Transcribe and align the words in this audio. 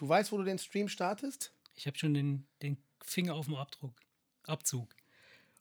Du 0.00 0.08
weißt, 0.08 0.32
wo 0.32 0.38
du 0.38 0.44
den 0.44 0.58
Stream 0.58 0.88
startest? 0.88 1.52
Ich 1.74 1.86
habe 1.86 1.98
schon 1.98 2.14
den, 2.14 2.46
den 2.62 2.78
Finger 3.04 3.34
auf 3.34 3.44
dem 3.44 3.54
Abdruck. 3.56 3.92
Abzug. 4.46 4.88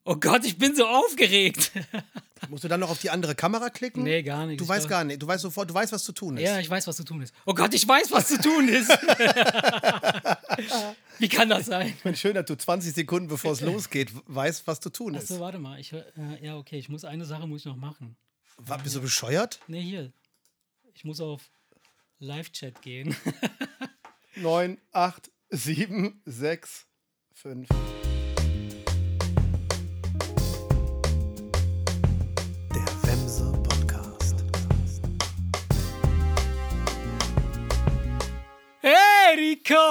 Oh 0.06 0.16
Gott, 0.16 0.46
ich 0.46 0.58
bin 0.58 0.74
so 0.78 0.88
aufgeregt. 0.88 1.74
Musst 2.50 2.64
du 2.64 2.70
dann 2.70 2.80
noch 2.80 2.90
auf 2.90 3.02
die 3.02 3.10
andere 3.10 3.36
Kamera 3.36 3.70
klicken? 3.70 4.02
Nee, 4.04 4.24
gar 4.24 4.46
nicht. 4.48 4.62
Du 4.62 4.64
Ich 4.64 4.70
weißt 4.70 4.88
glaub- 4.88 5.00
gar 5.00 5.04
nicht. 5.04 5.22
Du 5.22 5.28
weißt 5.28 5.42
sofort, 5.42 5.70
du 5.70 5.74
weißt, 5.74 5.92
was 5.92 6.06
zu 6.06 6.14
tun 6.14 6.38
ist. 6.38 6.44
Ja, 6.44 6.58
ich 6.58 6.70
weiß, 6.70 6.88
was 6.88 6.96
zu 6.96 7.04
tun 7.04 7.22
ist. 7.22 7.34
Oh 7.46 7.54
Gott, 7.54 7.74
ich 7.74 7.86
weiß, 7.86 8.14
was 8.14 8.30
zu 8.30 8.40
tun 8.42 8.70
ist. 8.70 8.90
Wie 11.20 11.28
kann 11.28 11.50
das 11.50 11.66
sein? 11.66 11.94
Ich 11.98 12.06
meine, 12.06 12.16
schön, 12.16 12.34
dass 12.34 12.46
du 12.46 12.56
20 12.58 12.94
Sekunden, 12.94 13.28
bevor 13.28 13.52
es 13.52 13.60
losgeht, 13.60 14.10
weißt, 14.28 14.66
was 14.68 14.80
zu 14.80 14.90
tun 14.90 15.16
ist. 15.16 15.24
Achso, 15.30 15.42
warte 15.42 15.60
mal. 15.60 15.78
Ich, 15.82 15.92
äh, 15.92 16.02
ja, 16.42 16.56
okay, 16.56 16.80
ich 16.80 16.88
muss 16.88 17.04
eine 17.04 17.26
Sache 17.26 17.46
muss 17.46 17.60
ich 17.62 17.66
noch 17.66 17.76
machen. 17.76 18.16
War, 18.56 18.78
bist 18.82 18.96
du 18.96 19.02
bescheuert? 19.02 19.60
Nee, 19.68 19.82
hier. 19.82 20.14
Ich 20.94 21.04
muss 21.04 21.20
auf 21.20 21.42
Live-Chat 22.20 22.82
gehen. 22.82 23.14
9, 24.42 24.78
8, 24.94 25.32
7, 25.50 26.22
6, 26.26 26.88
5. 27.34 27.68
Der 32.74 32.88
Wemse 33.04 33.52
Podcast. 33.64 34.46
Erika! 38.82 39.82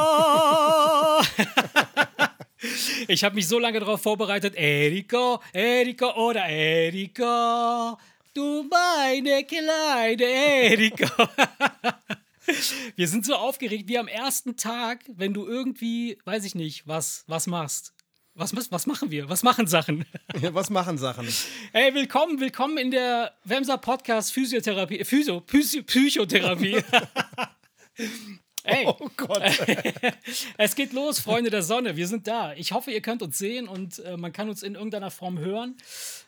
ich 3.08 3.22
habe 3.24 3.34
mich 3.34 3.46
so 3.46 3.58
lange 3.58 3.80
darauf 3.80 4.00
vorbereitet. 4.00 4.54
Erika, 4.56 5.40
Erika 5.52 6.16
oder 6.16 6.46
Erika. 6.46 7.98
Du 8.32 8.62
meine 8.62 9.44
kleine 9.44 10.24
Erika. 10.24 11.28
Wir 12.96 13.08
sind 13.08 13.24
so 13.26 13.34
aufgeregt 13.34 13.88
wie 13.88 13.98
am 13.98 14.08
ersten 14.08 14.56
Tag, 14.56 15.04
wenn 15.08 15.34
du 15.34 15.46
irgendwie, 15.46 16.18
weiß 16.24 16.44
ich 16.44 16.54
nicht, 16.54 16.86
was, 16.86 17.24
was 17.26 17.46
machst. 17.46 17.94
Was, 18.34 18.54
was, 18.70 18.86
machen 18.86 19.10
wir? 19.10 19.28
Was 19.28 19.42
machen 19.42 19.66
Sachen? 19.66 20.04
Ja, 20.40 20.54
was 20.54 20.70
machen 20.70 20.96
Sachen? 20.96 21.26
Hey, 21.72 21.92
willkommen, 21.92 22.38
willkommen 22.38 22.78
in 22.78 22.92
der 22.92 23.34
Wemser 23.44 23.78
Podcast 23.78 24.32
Physiotherapie, 24.32 25.04
Physio, 25.04 25.40
Psy- 25.40 25.82
Psychotherapie. 25.82 26.80
Hey, 28.64 28.86
Oh 28.86 29.08
Gott. 29.16 29.42
es 30.58 30.74
geht 30.74 30.92
los, 30.92 31.20
Freunde 31.20 31.50
der 31.50 31.62
Sonne. 31.62 31.96
Wir 31.96 32.08
sind 32.08 32.26
da. 32.26 32.52
Ich 32.54 32.72
hoffe, 32.72 32.90
ihr 32.90 33.00
könnt 33.00 33.22
uns 33.22 33.38
sehen 33.38 33.68
und 33.68 33.98
äh, 34.00 34.16
man 34.16 34.32
kann 34.32 34.48
uns 34.48 34.62
in 34.62 34.74
irgendeiner 34.74 35.10
Form 35.10 35.38
hören. 35.38 35.76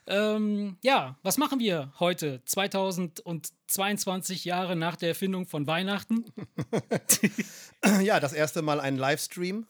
Ähm, 0.06 0.77
ja, 0.83 1.17
was 1.22 1.39
machen 1.39 1.61
wir 1.61 1.92
heute? 2.00 2.42
2022 2.45 4.45
Jahre 4.45 4.77
nach 4.77 4.97
der 4.97 5.11
Erfindung 5.11 5.47
von 5.47 5.67
Weihnachten. 5.67 6.25
Ja, 8.03 8.20
das 8.20 8.34
erste 8.34 8.61
Mal 8.61 8.78
ein 8.78 8.98
Livestream. 8.98 9.67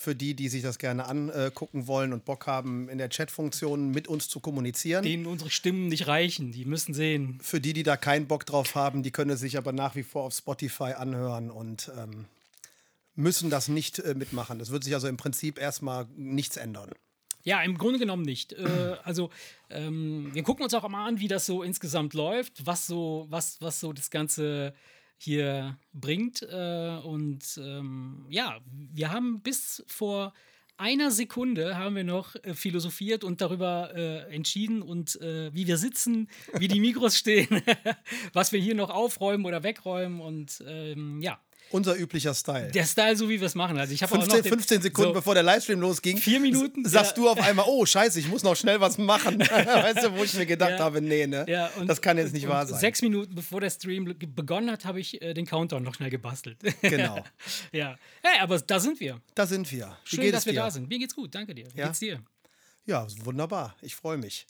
Für 0.00 0.14
die, 0.14 0.34
die 0.34 0.48
sich 0.48 0.62
das 0.62 0.78
gerne 0.78 1.06
angucken 1.08 1.88
wollen 1.88 2.12
und 2.12 2.24
Bock 2.24 2.46
haben, 2.46 2.88
in 2.88 2.98
der 2.98 3.10
Chat-Funktion 3.10 3.90
mit 3.90 4.06
uns 4.06 4.28
zu 4.28 4.38
kommunizieren. 4.38 5.02
Denen 5.02 5.26
unsere 5.26 5.50
Stimmen 5.50 5.88
nicht 5.88 6.06
reichen. 6.06 6.52
Die 6.52 6.64
müssen 6.64 6.94
sehen. 6.94 7.40
Für 7.42 7.60
die, 7.60 7.72
die 7.72 7.82
da 7.82 7.96
keinen 7.96 8.28
Bock 8.28 8.46
drauf 8.46 8.76
haben, 8.76 9.02
die 9.02 9.10
können 9.10 9.32
es 9.32 9.40
sich 9.40 9.58
aber 9.58 9.72
nach 9.72 9.96
wie 9.96 10.04
vor 10.04 10.22
auf 10.22 10.34
Spotify 10.34 10.92
anhören 10.96 11.50
und 11.50 11.90
ähm, 11.98 12.26
müssen 13.16 13.50
das 13.50 13.66
nicht 13.66 13.98
äh, 13.98 14.14
mitmachen. 14.14 14.60
Es 14.60 14.70
wird 14.70 14.84
sich 14.84 14.94
also 14.94 15.08
im 15.08 15.16
Prinzip 15.16 15.58
erstmal 15.58 16.06
nichts 16.16 16.56
ändern. 16.56 16.92
Ja, 17.42 17.60
im 17.62 17.76
Grunde 17.76 17.98
genommen 17.98 18.22
nicht. 18.22 18.52
Äh, 18.52 18.96
also, 19.02 19.30
ähm, 19.68 20.30
wir 20.32 20.44
gucken 20.44 20.62
uns 20.62 20.74
auch 20.74 20.88
mal 20.88 21.08
an, 21.08 21.18
wie 21.18 21.26
das 21.26 21.44
so 21.44 21.64
insgesamt 21.64 22.14
läuft, 22.14 22.66
was 22.66 22.86
so, 22.86 23.26
was, 23.30 23.60
was 23.60 23.80
so 23.80 23.92
das 23.92 24.10
Ganze 24.10 24.74
hier 25.18 25.78
bringt. 25.92 26.42
Äh, 26.42 26.98
und 27.02 27.60
ähm, 27.62 28.26
ja, 28.30 28.58
wir 28.70 29.10
haben 29.10 29.42
bis 29.42 29.84
vor 29.86 30.32
einer 30.78 31.10
Sekunde 31.10 31.76
haben 31.76 31.96
wir 31.96 32.04
noch 32.04 32.36
äh, 32.36 32.54
philosophiert 32.54 33.24
und 33.24 33.40
darüber 33.40 33.92
äh, 33.94 34.32
entschieden 34.34 34.80
und 34.80 35.20
äh, 35.20 35.52
wie 35.52 35.66
wir 35.66 35.76
sitzen, 35.76 36.28
wie 36.56 36.68
die 36.68 36.80
Mikros 36.80 37.16
stehen, 37.18 37.62
was 38.32 38.52
wir 38.52 38.60
hier 38.60 38.76
noch 38.76 38.90
aufräumen 38.90 39.44
oder 39.44 39.64
wegräumen 39.64 40.20
und 40.20 40.62
ähm, 40.66 41.20
ja, 41.20 41.40
Unser 41.70 41.96
üblicher 41.98 42.34
Style. 42.34 42.70
der 42.72 42.84
Style, 42.84 43.16
so 43.16 43.28
wie 43.28 43.40
wir 43.40 43.46
es 43.46 43.54
machen. 43.54 43.78
Also 43.78 43.92
ich 43.92 44.02
habe 44.02 44.12
auch 44.14 44.18
noch 44.18 44.24
15, 44.26 44.42
den, 44.42 44.52
15 44.52 44.82
Sekunden 44.82 45.10
so, 45.10 45.14
bevor 45.14 45.34
der 45.34 45.42
Livestream 45.42 45.80
losging, 45.80 46.16
Vier 46.16 46.40
Minuten, 46.40 46.88
sagst 46.88 47.16
ja. 47.16 47.22
du 47.22 47.28
auf 47.28 47.40
einmal, 47.40 47.66
oh 47.68 47.84
scheiße, 47.84 48.18
ich 48.20 48.28
muss 48.28 48.42
noch 48.42 48.56
schnell 48.56 48.80
was 48.80 48.96
machen. 48.98 49.38
weißt 49.40 50.04
du, 50.06 50.16
wo 50.16 50.24
ich 50.24 50.34
mir 50.34 50.46
gedacht 50.46 50.72
Ja. 50.72 50.78
habe, 50.80 51.00
nee, 51.00 51.26
ne? 51.26 51.44
Ja, 51.48 51.70
und- 51.78 51.86
das 51.86 52.00
kann 52.00 52.16
jetzt 52.18 52.32
nicht 52.32 52.48
wahr 52.48 52.66
sein. 52.66 52.78
Sechs 52.80 53.02
Minuten 53.02 53.34
bevor 53.34 53.60
der 53.60 53.70
Stream 53.70 54.14
begonnen 54.34 54.70
hat, 54.70 54.84
habe 54.84 55.00
ich 55.00 55.20
äh, 55.20 55.34
den 55.34 55.46
Countdown 55.46 55.82
noch 55.82 55.94
schnell 55.94 56.10
gebastelt. 56.10 56.58
Genau, 56.80 57.22
ja. 57.72 57.96
Hey, 58.22 58.40
aber 58.40 58.58
da 58.60 58.80
sind 58.80 58.98
wir. 59.00 59.20
da 59.34 59.46
sind 59.46 59.70
wir. 59.70 59.96
Wie 60.08 60.16
Schön, 60.16 60.32
dass 60.32 60.46
wir 60.46 60.52
dir? 60.52 60.60
da 60.60 60.70
sind. 60.70 60.88
Mir 60.88 60.98
geht's 60.98 61.14
gut, 61.14 61.34
danke 61.34 61.54
dir. 61.54 61.66
Wie 61.74 61.80
geht's 61.82 61.98
dir? 61.98 62.20
Ja, 62.88 63.06
wunderbar. 63.22 63.76
Ich 63.82 63.94
freue 63.94 64.16
mich. 64.16 64.46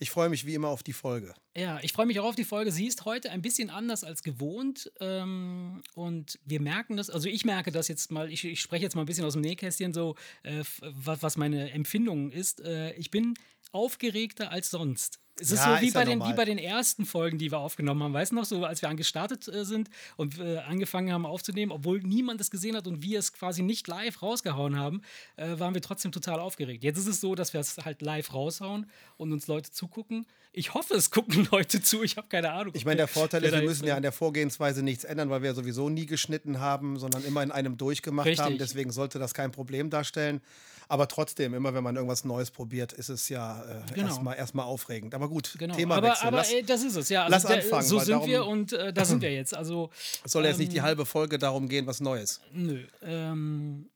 Ich 0.00 0.10
freue 0.10 0.28
mich 0.28 0.44
wie 0.44 0.54
immer 0.54 0.66
auf 0.66 0.82
die 0.82 0.92
Folge. 0.92 1.34
Ja, 1.56 1.78
ich 1.82 1.92
freue 1.92 2.06
mich 2.06 2.18
auch 2.18 2.24
auf 2.24 2.34
die 2.34 2.42
Folge. 2.42 2.72
Sie 2.72 2.84
ist 2.84 3.04
heute 3.04 3.30
ein 3.30 3.42
bisschen 3.42 3.70
anders 3.70 4.02
als 4.02 4.24
gewohnt. 4.24 4.90
Ähm, 4.98 5.84
und 5.94 6.40
wir 6.44 6.60
merken 6.60 6.96
das, 6.96 7.10
also 7.10 7.28
ich 7.28 7.44
merke 7.44 7.70
das 7.70 7.86
jetzt 7.86 8.10
mal, 8.10 8.28
ich, 8.32 8.44
ich 8.44 8.60
spreche 8.60 8.82
jetzt 8.82 8.96
mal 8.96 9.02
ein 9.02 9.06
bisschen 9.06 9.24
aus 9.24 9.34
dem 9.34 9.42
Nähkästchen, 9.42 9.94
so 9.94 10.16
äh, 10.42 10.64
was 10.80 11.36
meine 11.36 11.70
Empfindung 11.70 12.32
ist. 12.32 12.60
Äh, 12.60 12.92
ich 12.94 13.12
bin 13.12 13.34
aufgeregter 13.70 14.50
als 14.50 14.70
sonst. 14.70 15.20
Es 15.38 15.50
ist 15.50 15.58
Ja, 15.58 15.76
so 15.76 15.82
wie 15.82 15.88
ist 15.88 15.94
ja 15.94 16.00
bei, 16.00 16.04
den, 16.06 16.18
normal. 16.18 16.32
wie 16.32 16.36
bei 16.36 16.44
den 16.46 16.58
ersten 16.58 17.04
Folgen, 17.04 17.36
die 17.38 17.50
wir 17.50 17.58
aufgenommen 17.58 18.02
haben. 18.02 18.14
Weißt 18.14 18.32
du 18.32 18.36
noch, 18.36 18.44
so 18.46 18.64
als 18.64 18.80
wir 18.80 18.88
angestartet 18.88 19.46
äh, 19.48 19.64
sind 19.64 19.90
und 20.16 20.38
äh, 20.38 20.58
angefangen 20.58 21.12
haben 21.12 21.26
aufzunehmen, 21.26 21.72
obwohl 21.72 22.00
niemand 22.00 22.40
es 22.40 22.50
gesehen 22.50 22.74
hat 22.76 22.86
und 22.86 23.02
wir 23.02 23.18
es 23.18 23.32
quasi 23.34 23.62
nicht 23.62 23.86
live 23.86 24.22
rausgehauen 24.22 24.78
haben, 24.78 25.02
äh, 25.36 25.58
waren 25.58 25.74
wir 25.74 25.82
trotzdem 25.82 26.10
total 26.12 26.40
aufgeregt. 26.40 26.84
Jetzt 26.84 26.96
ist 26.98 27.06
es 27.06 27.20
so, 27.20 27.34
dass 27.34 27.52
wir 27.52 27.60
es 27.60 27.76
halt 27.84 28.00
live 28.00 28.32
raushauen 28.32 28.88
und 29.18 29.32
uns 29.32 29.46
Leute 29.46 29.70
zugucken. 29.70 30.26
Ich 30.52 30.72
hoffe, 30.72 30.94
es 30.94 31.10
gucken 31.10 31.46
Leute 31.52 31.82
zu. 31.82 32.02
Ich 32.02 32.16
habe 32.16 32.28
keine 32.28 32.52
Ahnung. 32.52 32.72
Ich 32.74 32.86
meine, 32.86 32.96
der 32.96 33.08
Vorteil 33.08 33.44
ist, 33.44 33.52
wir 33.52 33.60
müssen 33.60 33.86
ja 33.86 33.96
an 33.96 34.02
der 34.02 34.12
Vorgehensweise 34.12 34.82
nichts 34.82 35.04
ändern, 35.04 35.28
weil 35.28 35.42
wir 35.42 35.52
sowieso 35.54 35.90
nie 35.90 36.06
geschnitten 36.06 36.60
haben, 36.60 36.98
sondern 36.98 37.22
immer 37.24 37.42
in 37.42 37.50
einem 37.50 37.76
durchgemacht 37.76 38.26
Richtig. 38.26 38.42
haben. 38.44 38.56
Deswegen 38.56 38.90
sollte 38.90 39.18
das 39.18 39.34
kein 39.34 39.52
Problem 39.52 39.90
darstellen. 39.90 40.40
Aber 40.88 41.08
trotzdem, 41.08 41.52
immer 41.52 41.74
wenn 41.74 41.82
man 41.82 41.96
irgendwas 41.96 42.24
Neues 42.24 42.52
probiert, 42.52 42.92
ist 42.92 43.08
es 43.08 43.28
ja 43.28 43.60
äh, 43.64 43.82
Genau. 43.94 44.06
erstmal 44.06 44.36
erstmal 44.36 44.66
aufregend. 44.66 45.14
Aber 45.16 45.25
gut, 45.26 45.54
Genau, 45.58 45.74
Themawechsel. 45.74 46.10
aber, 46.20 46.28
aber 46.28 46.36
Lass- 46.38 46.52
äh, 46.52 46.62
das 46.62 46.82
ist 46.82 46.96
es, 46.96 47.08
ja. 47.08 47.22
Also 47.24 47.32
lass 47.32 47.42
der- 47.44 47.56
anfangen, 47.64 47.86
So 47.86 47.98
sind 47.98 48.08
darum- 48.10 48.28
wir 48.28 48.46
und 48.46 48.72
äh, 48.72 48.92
da 48.92 49.04
sind 49.04 49.20
wir 49.22 49.32
jetzt. 49.32 49.54
Also, 49.54 49.90
es 50.24 50.32
soll 50.32 50.44
jetzt 50.44 50.54
ähm, 50.54 50.60
nicht 50.60 50.72
die 50.72 50.82
halbe 50.82 51.04
Folge 51.06 51.38
darum 51.38 51.68
gehen, 51.68 51.86
was 51.86 52.00
Neues. 52.00 52.40
nö. 52.52 52.84
Ähm, 53.02 53.88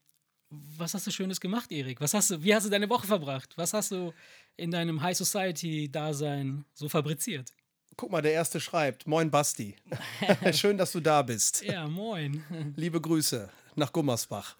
was 0.77 0.93
hast 0.93 1.07
du 1.07 1.11
Schönes 1.11 1.39
gemacht, 1.39 1.71
Erik? 1.71 2.01
Was 2.01 2.13
hast 2.13 2.29
du, 2.31 2.43
wie 2.43 2.53
hast 2.53 2.65
du 2.65 2.69
deine 2.69 2.89
Woche 2.89 3.07
verbracht? 3.07 3.53
Was 3.55 3.73
hast 3.73 3.91
du 3.91 4.13
in 4.57 4.69
deinem 4.69 5.01
High 5.01 5.15
Society-Dasein 5.17 6.65
so 6.73 6.89
fabriziert? 6.89 7.53
Guck 7.97 8.11
mal, 8.11 8.21
der 8.21 8.33
erste 8.33 8.59
schreibt: 8.59 9.07
Moin 9.07 9.29
Basti. 9.31 9.75
Schön, 10.53 10.77
dass 10.77 10.91
du 10.91 10.99
da 10.99 11.21
bist. 11.21 11.63
Ja, 11.63 11.87
moin. 11.87 12.43
Liebe 12.75 12.99
Grüße 12.99 13.49
nach 13.75 13.91
Gummersbach. 13.93 14.55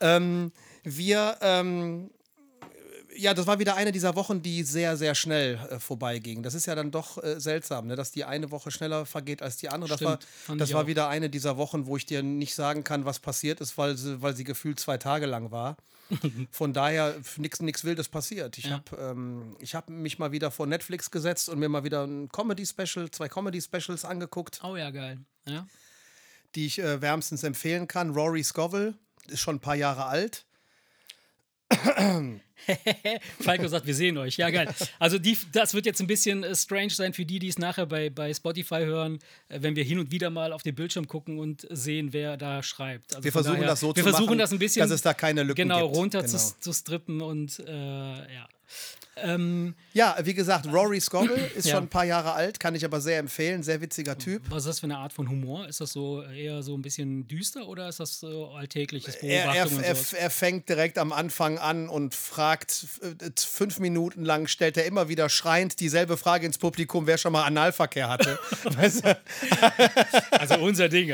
Ähm, 0.00 0.52
wir, 0.84 1.36
ähm, 1.40 2.10
ja, 3.16 3.34
das 3.34 3.46
war 3.46 3.58
wieder 3.58 3.76
eine 3.76 3.92
dieser 3.92 4.14
Wochen, 4.16 4.42
die 4.42 4.62
sehr, 4.62 4.96
sehr 4.96 5.14
schnell 5.14 5.56
äh, 5.70 5.78
vorbeiging. 5.78 6.42
Das 6.42 6.54
ist 6.54 6.66
ja 6.66 6.74
dann 6.74 6.90
doch 6.90 7.22
äh, 7.22 7.40
seltsam, 7.40 7.86
ne? 7.86 7.96
dass 7.96 8.10
die 8.12 8.24
eine 8.24 8.50
Woche 8.50 8.70
schneller 8.70 9.06
vergeht 9.06 9.42
als 9.42 9.56
die 9.56 9.68
andere. 9.68 9.90
Das 9.90 10.02
war, 10.02 10.18
Stimmt, 10.44 10.60
das 10.60 10.72
war 10.72 10.86
wieder 10.86 11.08
eine 11.08 11.28
dieser 11.30 11.56
Wochen, 11.56 11.86
wo 11.86 11.96
ich 11.96 12.06
dir 12.06 12.22
nicht 12.22 12.54
sagen 12.54 12.84
kann, 12.84 13.04
was 13.04 13.18
passiert 13.18 13.60
ist, 13.60 13.76
weil 13.78 13.96
sie, 13.96 14.22
weil 14.22 14.34
sie 14.36 14.44
gefühlt 14.44 14.80
zwei 14.80 14.98
Tage 14.98 15.26
lang 15.26 15.50
war. 15.50 15.76
Von 16.50 16.72
daher 16.72 17.14
nichts 17.38 17.84
Wildes 17.84 18.08
passiert. 18.08 18.58
Ich 18.58 18.64
Ja. 18.64 18.82
habe 18.90 18.96
ähm, 19.00 19.56
ich 19.60 19.74
hab 19.74 19.88
mich 19.88 20.18
mal 20.18 20.32
wieder 20.32 20.50
vor 20.50 20.66
Netflix 20.66 21.10
gesetzt 21.10 21.48
und 21.48 21.58
mir 21.58 21.68
mal 21.68 21.84
wieder 21.84 22.04
ein 22.06 22.28
Comedy-Special, 22.28 23.10
zwei 23.10 23.28
Comedy-Specials 23.28 24.04
angeguckt 24.04 24.60
Oh 24.62 24.76
ja, 24.76 24.90
geil. 24.90 25.18
Ja. 25.46 25.66
die 26.54 26.66
ich 26.66 26.78
äh, 26.80 27.00
wärmstens 27.00 27.44
empfehlen 27.44 27.88
kann. 27.88 28.10
Rory 28.10 28.42
Scovel 28.44 28.94
ist 29.28 29.40
schon 29.40 29.56
ein 29.56 29.60
paar 29.60 29.76
Jahre 29.76 30.06
alt. 30.06 30.44
Falco 33.40 33.66
sagt, 33.68 33.86
wir 33.86 33.94
sehen 33.94 34.16
euch. 34.18 34.36
Ja, 34.36 34.50
geil. 34.50 34.72
Also 34.98 35.18
die, 35.18 35.36
das 35.52 35.74
wird 35.74 35.86
jetzt 35.86 36.00
ein 36.00 36.06
bisschen 36.06 36.44
äh, 36.44 36.54
strange 36.54 36.90
sein 36.90 37.12
für 37.12 37.24
die, 37.24 37.38
die 37.38 37.48
es 37.48 37.58
nachher 37.58 37.86
bei, 37.86 38.10
bei 38.10 38.32
Spotify 38.32 38.84
hören, 38.84 39.18
äh, 39.48 39.58
wenn 39.62 39.76
wir 39.76 39.84
hin 39.84 39.98
und 39.98 40.10
wieder 40.10 40.30
mal 40.30 40.52
auf 40.52 40.62
den 40.62 40.74
Bildschirm 40.74 41.08
gucken 41.08 41.38
und 41.38 41.66
sehen, 41.70 42.12
wir 42.12 42.36
da 42.36 42.62
schreibt. 42.62 43.14
Also 43.14 43.24
Wir 43.24 43.32
versuchen 43.32 43.56
daher, 43.56 43.68
das 43.68 43.80
so 43.80 43.88
wir 43.88 43.94
zu 43.96 44.02
versuchen 44.02 44.26
machen, 44.26 44.38
das 44.38 44.52
ein 44.52 44.58
bisschen 44.58 44.82
dass 44.82 44.90
es 44.90 45.02
da 45.02 45.14
keine 45.14 45.42
Lücken 45.42 45.68
genau 45.68 45.86
gibt. 45.86 45.96
runter 45.96 46.22
Genau. 46.22 46.38
Zu, 46.38 46.60
zu 46.60 46.72
strippen 46.72 47.20
und 47.20 47.58
äh, 47.60 47.72
ja. 47.72 48.48
Ähm, 49.16 49.74
Ja, 49.92 50.16
wie 50.22 50.32
gesagt, 50.32 50.66
Rory 50.72 51.00
Scovel 51.00 51.50
ist 51.54 51.66
Ja. 51.66 51.74
schon 51.74 51.84
ein 51.84 51.88
paar 51.88 52.04
Jahre 52.06 52.32
alt, 52.32 52.58
kann 52.58 52.74
ich 52.74 52.84
aber 52.84 53.00
sehr 53.00 53.18
empfehlen. 53.18 53.62
Sehr 53.62 53.80
witziger 53.80 54.16
Typ. 54.16 54.42
was 54.48 54.60
ist 54.64 54.68
das 54.68 54.80
für 54.80 54.84
eine 54.86 54.96
Art 54.98 55.12
von 55.12 55.28
Humor? 55.28 55.68
Ist 55.68 55.80
das 55.82 55.92
so 55.92 56.22
eher 56.22 56.62
so 56.62 56.74
ein 56.74 56.82
bisschen 56.82 57.28
düster 57.28 57.68
oder 57.68 57.88
ist 57.88 58.00
das 58.00 58.20
so 58.20 58.48
alltägliches 58.48 59.16
Er, 59.16 59.44
Beobachtung 59.44 59.80
er, 59.80 59.86
er, 59.88 59.94
sowas? 59.96 60.12
er 60.14 60.30
fängt 60.30 60.68
direkt 60.68 60.96
am 60.98 61.12
Anfang 61.12 61.58
an 61.58 61.88
und 61.90 62.14
fragt, 62.14 62.86
äh, 63.02 63.30
fünf 63.38 63.78
Minuten 63.80 64.24
lang 64.24 64.46
stellt 64.46 64.76
er 64.78 64.86
immer 64.86 65.08
wieder 65.08 65.28
schreiend 65.28 65.78
dieselbe 65.80 66.16
Frage 66.16 66.46
ins 66.46 66.56
Publikum, 66.58 67.06
wer 67.06 67.18
schon 67.18 67.32
mal 67.32 67.44
Analverkehr 67.44 68.08
hatte. 68.08 68.38
weißt 68.64 69.04
du? 69.04 69.18
Also 70.30 70.54
unser 70.58 70.88
Ding. 70.88 71.02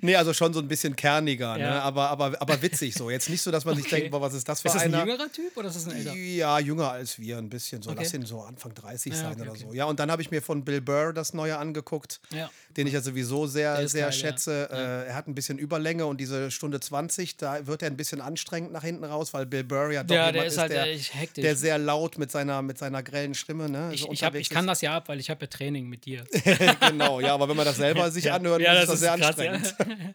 Nee, 0.00 0.16
also 0.16 0.32
schon 0.34 0.52
so 0.52 0.60
ein 0.60 0.68
bisschen 0.68 0.94
kerniger, 0.96 1.54
ne? 1.56 1.62
Ja. 1.64 1.80
aber, 1.80 2.08
aber, 2.10 2.40
aber 2.40 2.62
witzig 2.62 2.94
so. 2.94 3.10
Jetzt 3.10 3.30
nicht 3.30 3.42
so, 3.42 3.50
dass 3.50 3.64
man 3.64 3.76
sich 3.76 3.86
Okay. 3.86 3.96
denkt, 3.96 4.10
boah, 4.10 4.20
was 4.20 4.34
ist 4.34 4.48
das 4.48 4.60
für 4.60 4.68
Ist 4.68 4.74
das 4.74 4.82
ein 4.82 4.94
einer? 4.94 5.06
jüngerer 5.06 5.30
Typ 5.32 5.56
oder 5.56 5.68
ist 5.68 5.76
das 5.76 5.86
ein 5.86 5.96
älter? 5.96 6.12
Ja, 6.14 6.57
jünger 6.60 6.90
als 6.90 7.18
wir, 7.18 7.38
ein 7.38 7.48
bisschen 7.48 7.82
so. 7.82 7.90
Okay. 7.90 8.00
Lass 8.02 8.14
ihn 8.14 8.24
so 8.26 8.40
Anfang 8.42 8.74
30 8.74 9.12
Ja, 9.12 9.18
sein 9.18 9.32
okay, 9.32 9.40
oder 9.42 9.50
okay. 9.52 9.64
so. 9.68 9.74
Ja, 9.74 9.84
und 9.86 9.98
dann 10.00 10.10
habe 10.10 10.22
ich 10.22 10.30
mir 10.30 10.42
von 10.42 10.64
Bill 10.64 10.80
Burr 10.80 11.12
das 11.12 11.34
neue 11.34 11.56
angeguckt, 11.58 12.20
Ja. 12.30 12.50
den 12.76 12.86
ich 12.86 12.92
ja 12.92 13.00
sowieso 13.00 13.46
sehr, 13.46 13.76
Der 13.76 13.84
ist 13.84 13.92
sehr 13.92 14.02
geil, 14.08 14.12
ja. 14.12 14.18
schätze. 14.18 14.68
Äh, 14.70 15.08
er 15.08 15.14
hat 15.14 15.26
ein 15.28 15.34
bisschen 15.34 15.58
Überlänge 15.58 16.06
und 16.06 16.18
diese 16.20 16.50
Stunde 16.50 16.80
20, 16.80 17.36
da 17.36 17.66
wird 17.66 17.82
er 17.82 17.88
ein 17.90 17.96
bisschen 17.96 18.20
anstrengend 18.20 18.72
nach 18.72 18.82
hinten 18.84 19.04
raus, 19.04 19.32
weil 19.34 19.46
Bill 19.46 19.64
Burr 19.64 19.90
ja 19.92 20.02
doch 20.04 20.14
Ja, 20.14 20.26
jemand 20.26 20.36
der 20.36 20.44
ist 20.46 20.58
halt 20.58 20.72
der, 20.72 20.82
echt 20.86 21.14
hektisch. 21.14 21.42
der 21.42 21.56
sehr 21.56 21.78
laut 21.78 22.18
mit 22.18 22.30
seiner, 22.30 22.62
mit 22.62 22.78
seiner 22.78 23.02
grellen 23.02 23.34
Stimme 23.34 23.68
ne, 23.68 23.90
Ich, 23.92 24.02
so 24.02 24.12
ich, 24.12 24.22
hab, 24.24 24.34
ich 24.34 24.50
kann 24.50 24.66
das 24.66 24.80
ja 24.80 24.96
ab, 24.96 25.08
weil 25.08 25.20
ich 25.20 25.30
habe 25.30 25.40
ja 25.42 25.46
Training 25.46 25.88
mit 25.88 26.04
dir. 26.04 26.24
ist. 26.30 26.44
genau, 26.88 27.20
ja, 27.20 27.34
aber 27.34 27.48
wenn 27.48 27.56
man 27.56 27.66
das 27.66 27.76
selber 27.76 28.10
sich 28.12 28.30
anhört, 28.30 28.60
ja, 28.60 28.72
ist 28.74 28.88
das 28.88 29.00
sehr 29.00 29.16
krass, 29.16 29.36
ja. 29.38 29.52
anstrengend. 29.52 30.14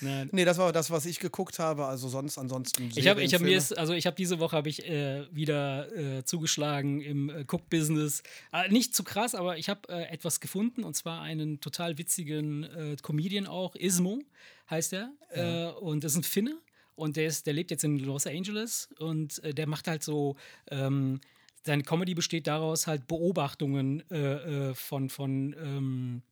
Nein. 0.00 0.28
Nee, 0.32 0.44
das 0.44 0.58
war 0.58 0.72
das, 0.72 0.90
was 0.90 1.06
ich 1.06 1.18
geguckt 1.20 1.58
habe. 1.58 1.86
Also 1.86 2.08
sonst 2.08 2.38
ansonsten. 2.38 2.90
Ich 2.94 3.08
habe 3.08 3.22
ich 3.22 3.34
hab 3.34 3.40
mir 3.40 3.62
also 3.76 3.92
ich 3.92 4.06
habe 4.06 4.16
diese 4.16 4.38
Woche 4.38 4.56
habe 4.56 4.68
ich 4.68 4.86
äh, 4.86 5.26
wieder 5.34 5.92
äh, 5.96 6.24
zugeschlagen 6.24 7.00
im 7.00 7.30
äh, 7.30 7.44
Cook-Business. 7.46 8.22
Äh, 8.52 8.68
nicht 8.68 8.94
zu 8.94 9.04
krass, 9.04 9.34
aber 9.34 9.58
ich 9.58 9.68
habe 9.68 9.88
äh, 9.88 10.04
etwas 10.12 10.40
gefunden 10.40 10.84
und 10.84 10.94
zwar 10.94 11.22
einen 11.22 11.60
total 11.60 11.98
witzigen 11.98 12.64
äh, 12.64 12.96
Comedian 13.02 13.46
auch, 13.46 13.74
Ismo 13.74 14.20
heißt 14.70 14.92
er. 14.92 15.12
Äh, 15.30 15.72
und 15.78 16.04
das 16.04 16.12
ist 16.12 16.18
ein 16.18 16.24
Finne 16.24 16.56
und 16.94 17.16
der, 17.16 17.26
ist, 17.26 17.46
der 17.46 17.54
lebt 17.54 17.70
jetzt 17.70 17.84
in 17.84 17.98
Los 17.98 18.26
Angeles 18.26 18.88
und 18.98 19.40
der 19.44 19.66
macht 19.66 19.88
halt 19.88 20.02
so. 20.02 20.36
Ähm, 20.70 21.20
seine 21.62 21.82
Comedy 21.82 22.14
besteht 22.14 22.46
daraus, 22.46 22.86
halt 22.86 23.08
Beobachtungen 23.08 24.08
äh, 24.08 24.72
von, 24.74 25.10
von 25.10 25.52
ähm, 25.58 26.22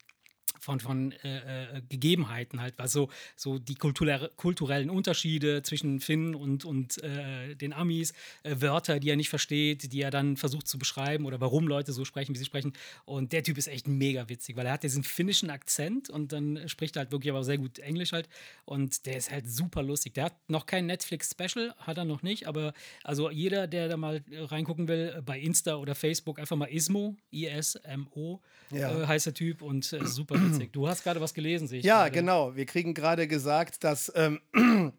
von, 0.65 0.81
von 0.81 1.13
äh, 1.23 1.77
äh, 1.77 1.83
Gegebenheiten 1.89 2.61
halt, 2.61 2.75
was 2.79 2.93
so, 2.93 3.11
so 3.37 3.59
die 3.59 3.75
kulturelle, 3.75 4.31
kulturellen 4.37 4.89
Unterschiede 4.91 5.63
zwischen 5.63 6.01
Finnen 6.01 6.35
und, 6.35 6.65
und 6.65 7.03
äh, 7.03 7.55
den 7.55 7.73
Amis, 7.75 8.13
äh, 8.43 8.57
Wörter, 8.61 8.99
die 8.99 9.11
er 9.11 9.17
nicht 9.17 9.29
versteht, 9.29 9.93
die 9.93 10.01
er 10.01 10.11
dann 10.11 10.37
versucht 10.37 10.67
zu 10.67 10.79
beschreiben 10.79 11.27
oder 11.27 11.41
warum 11.41 11.69
Leute 11.69 11.93
so 11.93 12.05
sprechen, 12.05 12.35
wie 12.35 12.39
sie 12.39 12.47
sprechen. 12.47 12.73
Und 13.05 13.33
der 13.33 13.43
Typ 13.43 13.59
ist 13.59 13.67
echt 13.69 13.87
mega 13.89 14.29
witzig, 14.31 14.57
weil 14.57 14.65
er 14.67 14.73
hat 14.73 14.83
diesen 14.83 15.05
finnischen 15.05 15.51
Akzent 15.51 16.09
und 16.09 16.33
dann 16.33 16.67
spricht 16.69 16.97
er 16.97 17.01
halt 17.01 17.13
wirklich 17.13 17.31
aber 17.31 17.45
sehr 17.45 17.59
gut 17.59 17.79
Englisch 17.79 18.13
halt. 18.13 18.29
Und 18.65 19.05
der 19.05 19.19
ist 19.19 19.31
halt 19.31 19.49
super 19.51 19.83
lustig. 19.83 20.15
Der 20.15 20.25
hat 20.25 20.35
noch 20.49 20.65
kein 20.65 20.87
Netflix-Special, 20.87 21.75
hat 21.77 21.99
er 21.99 22.07
noch 22.07 22.23
nicht, 22.23 22.47
aber 22.49 22.73
also 23.03 23.31
jeder, 23.31 23.67
der 23.67 23.89
da 23.89 23.97
mal 23.99 24.25
reingucken 24.33 24.89
will, 24.89 25.13
äh, 25.19 25.21
bei 25.21 25.39
Insta 25.39 25.77
oder 25.77 25.95
Facebook, 25.95 26.39
einfach 26.39 26.57
mal 26.57 26.67
Ismo, 26.71 27.17
I-S-M-O, 27.33 28.41
Ja. 28.71 29.03
äh, 29.03 29.07
heißt 29.07 29.27
der 29.27 29.35
Typ 29.35 29.61
und 29.61 29.85
super 29.85 30.37
witzig. 30.37 30.54
Du 30.73 30.89
hast 30.89 31.03
gerade 31.03 31.21
was 31.21 31.35
gelesen, 31.35 31.69
sehe 31.69 31.81
ich. 31.81 31.85
Ja, 31.85 32.01
gerade. 32.05 32.13
genau. 32.13 32.57
Wir 32.57 32.67
kriegen 32.67 32.95
gerade 32.95 33.27
gesagt, 33.29 33.85
dass, 33.85 34.13
ähm, 34.15 34.41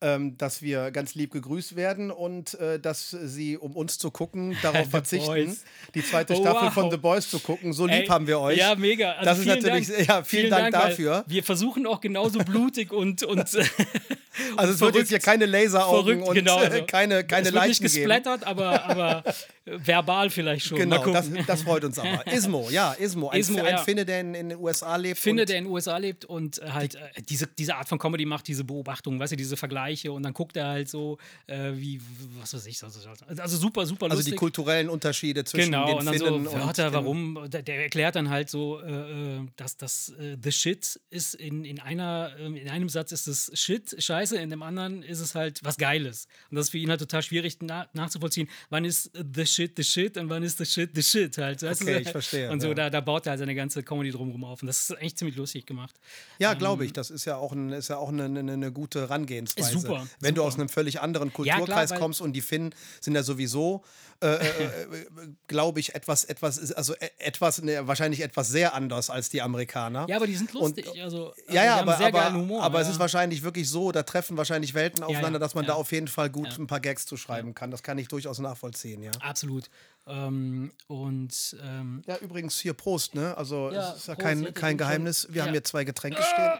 ähm, 0.00 0.36
dass 0.36 0.62
wir 0.62 0.90
ganz 0.90 1.14
lieb 1.14 1.32
gegrüßt 1.32 1.76
werden 1.76 2.10
und 2.10 2.54
äh, 2.54 2.80
dass 2.80 3.10
sie, 3.10 3.56
um 3.56 3.76
uns 3.76 3.98
zu 3.98 4.10
gucken, 4.10 4.56
darauf 4.62 4.90
verzichten, 4.90 5.26
Boys. 5.26 5.64
die 5.94 6.02
zweite 6.04 6.34
Staffel 6.34 6.66
wow. 6.68 6.74
von 6.74 6.90
The 6.90 6.96
Boys 6.96 7.30
zu 7.30 7.38
gucken. 7.38 7.72
So 7.72 7.86
lieb 7.86 8.02
Ey, 8.02 8.06
haben 8.06 8.26
wir 8.26 8.40
euch. 8.40 8.58
Ja, 8.58 8.74
mega. 8.74 9.12
Also 9.12 9.24
Das 9.24 9.38
ist 9.38 9.44
vielen 9.44 9.62
natürlich- 9.62 9.88
Dank. 9.88 10.08
ja, 10.08 10.24
vielen 10.24 10.50
Dank 10.50 10.64
weil 10.64 10.70
dafür. 10.72 11.24
Wir 11.28 11.44
versuchen 11.44 11.86
auch 11.86 12.00
genauso 12.00 12.40
blutig 12.40 12.92
und, 12.92 13.22
und 13.22 13.38
also 14.56 14.72
es 14.74 14.80
wird 14.80 14.92
verrückt. 14.92 14.96
jetzt 14.96 15.08
hier 15.10 15.18
keine 15.18 15.46
Laseraugen 15.46 16.04
verrückt, 16.20 16.28
und 16.28 16.34
genau. 16.34 16.56
Also, 16.62 16.84
keine, 16.86 17.24
keine 17.24 17.48
es 17.48 17.54
wird 17.54 17.64
nicht 17.66 17.80
Leichen 17.80 17.86
geben. 17.86 17.94
gesplattert, 18.10 18.44
aber, 18.46 18.84
aber 18.84 19.24
äh, 19.64 19.78
verbal 19.84 20.30
vielleicht 20.30 20.66
schon. 20.66 20.78
Genau, 20.78 21.04
das, 21.12 21.28
das 21.46 21.62
freut 21.62 21.84
uns 21.84 21.98
aber. 21.98 22.26
Ismo, 22.32 22.68
ja, 22.70 22.92
Ismo. 22.94 23.28
Ein, 23.30 23.40
Ismo, 23.40 23.58
ein 23.60 23.66
ja. 23.66 23.78
Finne, 23.78 24.04
der 24.04 24.20
in, 24.20 24.34
in 24.34 24.48
den 24.50 24.58
USA 24.58 24.96
lebt. 24.96 25.18
finde, 25.18 25.42
und 25.42 25.48
der 25.48 25.58
in 25.58 25.64
den 25.64 25.72
USA 25.72 25.96
lebt 25.98 26.24
und 26.24 26.60
äh, 26.62 26.68
halt 26.70 26.94
äh, 26.94 27.22
diese, 27.28 27.46
diese 27.46 27.76
Art 27.76 27.88
von 27.88 27.98
Comedy 27.98 28.24
macht, 28.24 28.48
diese 28.48 28.64
Beobachtungen, 28.64 29.18
weißt 29.20 29.32
du, 29.32 29.36
diese 29.36 29.56
Vergleiche 29.56 30.12
und 30.12 30.22
dann 30.22 30.32
guckt 30.32 30.56
er 30.56 30.68
halt 30.68 30.88
so, 30.88 31.18
äh, 31.46 31.72
wie, 31.74 32.00
was 32.40 32.54
weiß 32.54 32.66
ich, 32.66 32.78
so- 32.78 32.88
so- 32.88 33.00
so- 33.00 33.10
also 33.42 33.56
super, 33.56 33.86
super 33.86 34.06
also 34.06 34.16
lustig. 34.16 34.32
die 34.34 34.38
kulturellen 34.38 34.88
Unterschiede 34.88 35.44
zwischen 35.44 35.70
Genau, 35.72 35.86
den 35.86 35.96
und 35.98 36.06
dann 36.06 36.14
Finnen 36.14 36.44
so 36.44 36.50
und 36.50 36.60
Wörter, 36.60 36.84
den- 36.90 36.94
warum, 36.94 37.38
der, 37.50 37.62
der 37.62 37.82
erklärt 37.82 38.14
dann 38.16 38.30
halt 38.30 38.48
so, 38.50 38.80
äh, 38.80 38.90
äh, 39.36 39.40
dass 39.56 39.76
das 39.76 40.10
äh, 40.18 40.36
The 40.42 40.52
Shit 40.52 41.00
ist 41.10 41.34
in, 41.34 41.64
in 41.64 41.80
einer, 41.80 42.32
ähm, 42.38 42.56
in 42.56 42.68
einem 42.68 42.88
Satz 42.88 43.12
ist 43.12 43.26
es 43.26 43.50
Shit, 43.54 43.94
Scheiße, 44.02 44.21
in 44.30 44.50
dem 44.50 44.62
anderen 44.62 45.02
ist 45.02 45.18
es 45.18 45.34
halt 45.34 45.58
was 45.64 45.76
Geiles. 45.76 46.28
Und 46.50 46.56
das 46.56 46.66
ist 46.66 46.70
für 46.70 46.78
ihn 46.78 46.88
halt 46.90 47.00
total 47.00 47.22
schwierig 47.22 47.56
na, 47.62 47.88
nachzuvollziehen, 47.94 48.48
wann 48.70 48.84
ist 48.84 49.10
The 49.34 49.44
Shit 49.44 49.72
the 49.76 49.82
Shit 49.82 50.16
und 50.18 50.28
wann 50.28 50.44
ist 50.44 50.58
The 50.58 50.64
Shit 50.66 50.90
the 50.94 51.02
Shit 51.02 51.38
halt. 51.38 51.62
weißt 51.62 51.80
du? 51.80 51.84
Okay, 51.86 51.98
ich 52.02 52.08
verstehe, 52.10 52.50
Und 52.50 52.60
so, 52.60 52.68
ja. 52.68 52.74
da, 52.74 52.90
da 52.90 53.00
baut 53.00 53.26
er 53.26 53.30
halt 53.30 53.40
seine 53.40 53.54
ganze 53.56 53.82
Comedy 53.82 54.10
drumherum 54.12 54.44
auf 54.44 54.62
und 54.62 54.66
das 54.68 54.90
ist 54.90 55.00
echt 55.00 55.18
ziemlich 55.18 55.36
lustig 55.36 55.66
gemacht. 55.66 55.94
Ja, 56.38 56.54
glaube 56.54 56.84
ich. 56.84 56.92
Das 56.92 57.10
ist 57.10 57.24
ja 57.24 57.36
auch, 57.36 57.52
ein, 57.52 57.70
ist 57.70 57.88
ja 57.88 57.96
auch 57.96 58.10
eine, 58.10 58.26
eine, 58.26 58.52
eine 58.52 58.70
gute 58.70 59.00
Herangehensweise. 59.00 59.78
Super, 59.80 60.06
Wenn 60.20 60.34
du 60.34 60.42
super. 60.42 60.48
aus 60.48 60.54
einem 60.58 60.68
völlig 60.68 61.00
anderen 61.00 61.28
Ja, 61.30 61.34
Kulturkreis 61.34 61.66
klar, 61.66 61.90
weil- 61.90 61.98
kommst 61.98 62.20
und 62.20 62.34
die 62.34 62.42
Finnen 62.42 62.74
sind 63.00 63.14
ja 63.14 63.22
sowieso, 63.22 63.82
äh, 64.22 64.36
äh, 64.36 64.64
äh, 64.64 65.06
glaube 65.48 65.80
ich, 65.80 65.94
etwas, 65.94 66.24
etwas, 66.24 66.72
also 66.72 66.94
etwas, 67.18 67.60
ne, 67.62 67.86
wahrscheinlich 67.88 68.20
etwas 68.20 68.48
sehr 68.48 68.72
anders 68.74 69.10
als 69.10 69.28
die 69.30 69.42
Amerikaner. 69.42 70.06
Ja, 70.08 70.16
aber 70.16 70.26
die 70.26 70.36
sind 70.36 70.54
Und- 70.54 70.76
lustig. 70.76 71.02
also, 71.02 71.26
Ja, 71.26 71.32
also 71.32 71.54
ja, 71.54 71.62
haben 71.76 71.88
aber, 71.88 71.96
sehr 71.98 72.06
aber, 72.08 72.32
Humor. 72.32 72.62
aber 72.62 72.80
es 72.80 72.86
ja. 72.86 72.92
ist 72.92 72.98
wahrscheinlich 73.00 73.42
wirklich 73.42 73.68
so, 73.68 73.90
da 73.92 74.02
treffen 74.04 74.36
wahrscheinlich 74.36 74.74
Welten 74.74 75.02
aufeinander, 75.02 75.38
ja, 75.38 75.40
dass 75.40 75.54
man 75.54 75.64
ja. 75.64 75.68
da 75.70 75.74
auf 75.74 75.90
jeden 75.92 76.08
Fall 76.08 76.30
gut 76.30 76.58
ein 76.58 76.66
paar 76.66 76.80
Gags 76.80 77.04
zu 77.04 77.16
schreiben 77.16 77.54
kann. 77.54 77.70
Das 77.70 77.82
kann 77.82 77.98
ich 77.98 78.08
durchaus 78.08 78.38
nachvollziehen, 78.38 79.02
ja. 79.02 79.10
Absolut. 79.20 79.68
Ähm, 80.06 80.72
und 80.86 81.56
ähm, 81.62 82.02
Ja, 82.06 82.16
übrigens 82.18 82.58
hier 82.58 82.74
Prost, 82.74 83.14
ne? 83.14 83.36
Also 83.36 83.70
Ja, 83.70 83.90
es 83.92 83.98
ist 83.98 84.06
ja 84.08 84.14
Prost, 84.14 84.24
kein, 84.24 84.54
kein 84.54 84.78
Geheimnis. 84.78 85.26
Wir 85.30 85.38
Ja. 85.38 85.44
haben 85.44 85.52
hier 85.52 85.64
zwei 85.64 85.84
Getränke 85.84 86.22
stehen. 86.22 86.52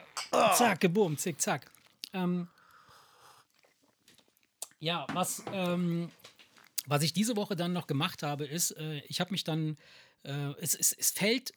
Zack, 0.56 0.80
geboom, 0.80 1.16
zick, 1.18 1.40
zack. 1.40 1.70
Ähm, 2.12 2.48
ja, 4.78 5.06
was, 5.12 5.42
ähm, 5.52 6.10
was 6.86 7.02
ich 7.02 7.12
diese 7.12 7.36
Woche 7.36 7.56
dann 7.56 7.72
noch 7.72 7.86
gemacht 7.86 8.22
habe, 8.22 8.44
ist, 8.44 8.72
äh, 8.72 9.00
ich 9.08 9.20
habe 9.20 9.30
mich 9.32 9.44
dann, 9.44 9.76
äh, 10.24 10.52
es, 10.60 10.74
es, 10.74 10.92
es 10.92 11.10
fällt 11.10 11.52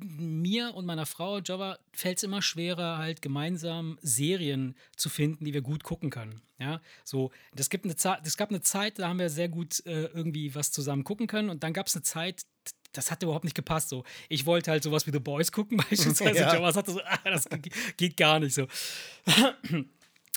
mir 0.00 0.74
und 0.74 0.86
meiner 0.86 1.04
Frau 1.04 1.40
Java 1.40 1.78
fällt 1.92 2.16
es 2.16 2.22
immer 2.22 2.40
schwerer, 2.40 2.96
halt 2.96 3.20
gemeinsam 3.20 3.98
Serien 4.00 4.76
zu 4.96 5.10
finden, 5.10 5.44
die 5.44 5.52
wir 5.52 5.60
gut 5.60 5.82
gucken 5.84 6.08
können. 6.08 6.40
Ja, 6.58 6.80
so, 7.04 7.32
das 7.54 7.68
gibt 7.68 7.84
eine 7.84 7.96
Zeit, 7.96 8.26
es 8.26 8.36
gab 8.38 8.48
eine 8.48 8.62
Zeit, 8.62 8.98
da 8.98 9.08
haben 9.08 9.18
wir 9.18 9.28
sehr 9.28 9.48
gut 9.50 9.84
äh, 9.84 10.04
irgendwie 10.06 10.54
was 10.54 10.70
zusammen 10.72 11.04
gucken 11.04 11.26
können 11.26 11.50
und 11.50 11.62
dann 11.64 11.74
gab 11.74 11.88
es 11.88 11.94
eine 11.96 12.02
Zeit, 12.02 12.46
das 12.92 13.10
hat 13.10 13.22
überhaupt 13.24 13.44
nicht 13.44 13.56
gepasst. 13.56 13.88
So, 13.90 14.04
ich 14.30 14.46
wollte 14.46 14.70
halt 14.70 14.84
sowas 14.84 15.06
wie 15.06 15.10
The 15.10 15.18
Boys 15.18 15.52
gucken, 15.52 15.76
beispielsweise. 15.90 16.38
Ja. 16.40 16.54
Java 16.54 16.72
sagte 16.72 16.92
so, 16.92 17.00
ah, 17.02 17.18
das 17.24 17.44
ge- 17.50 17.72
geht 17.98 18.16
gar 18.16 18.38
nicht 18.40 18.54
so. 18.54 18.66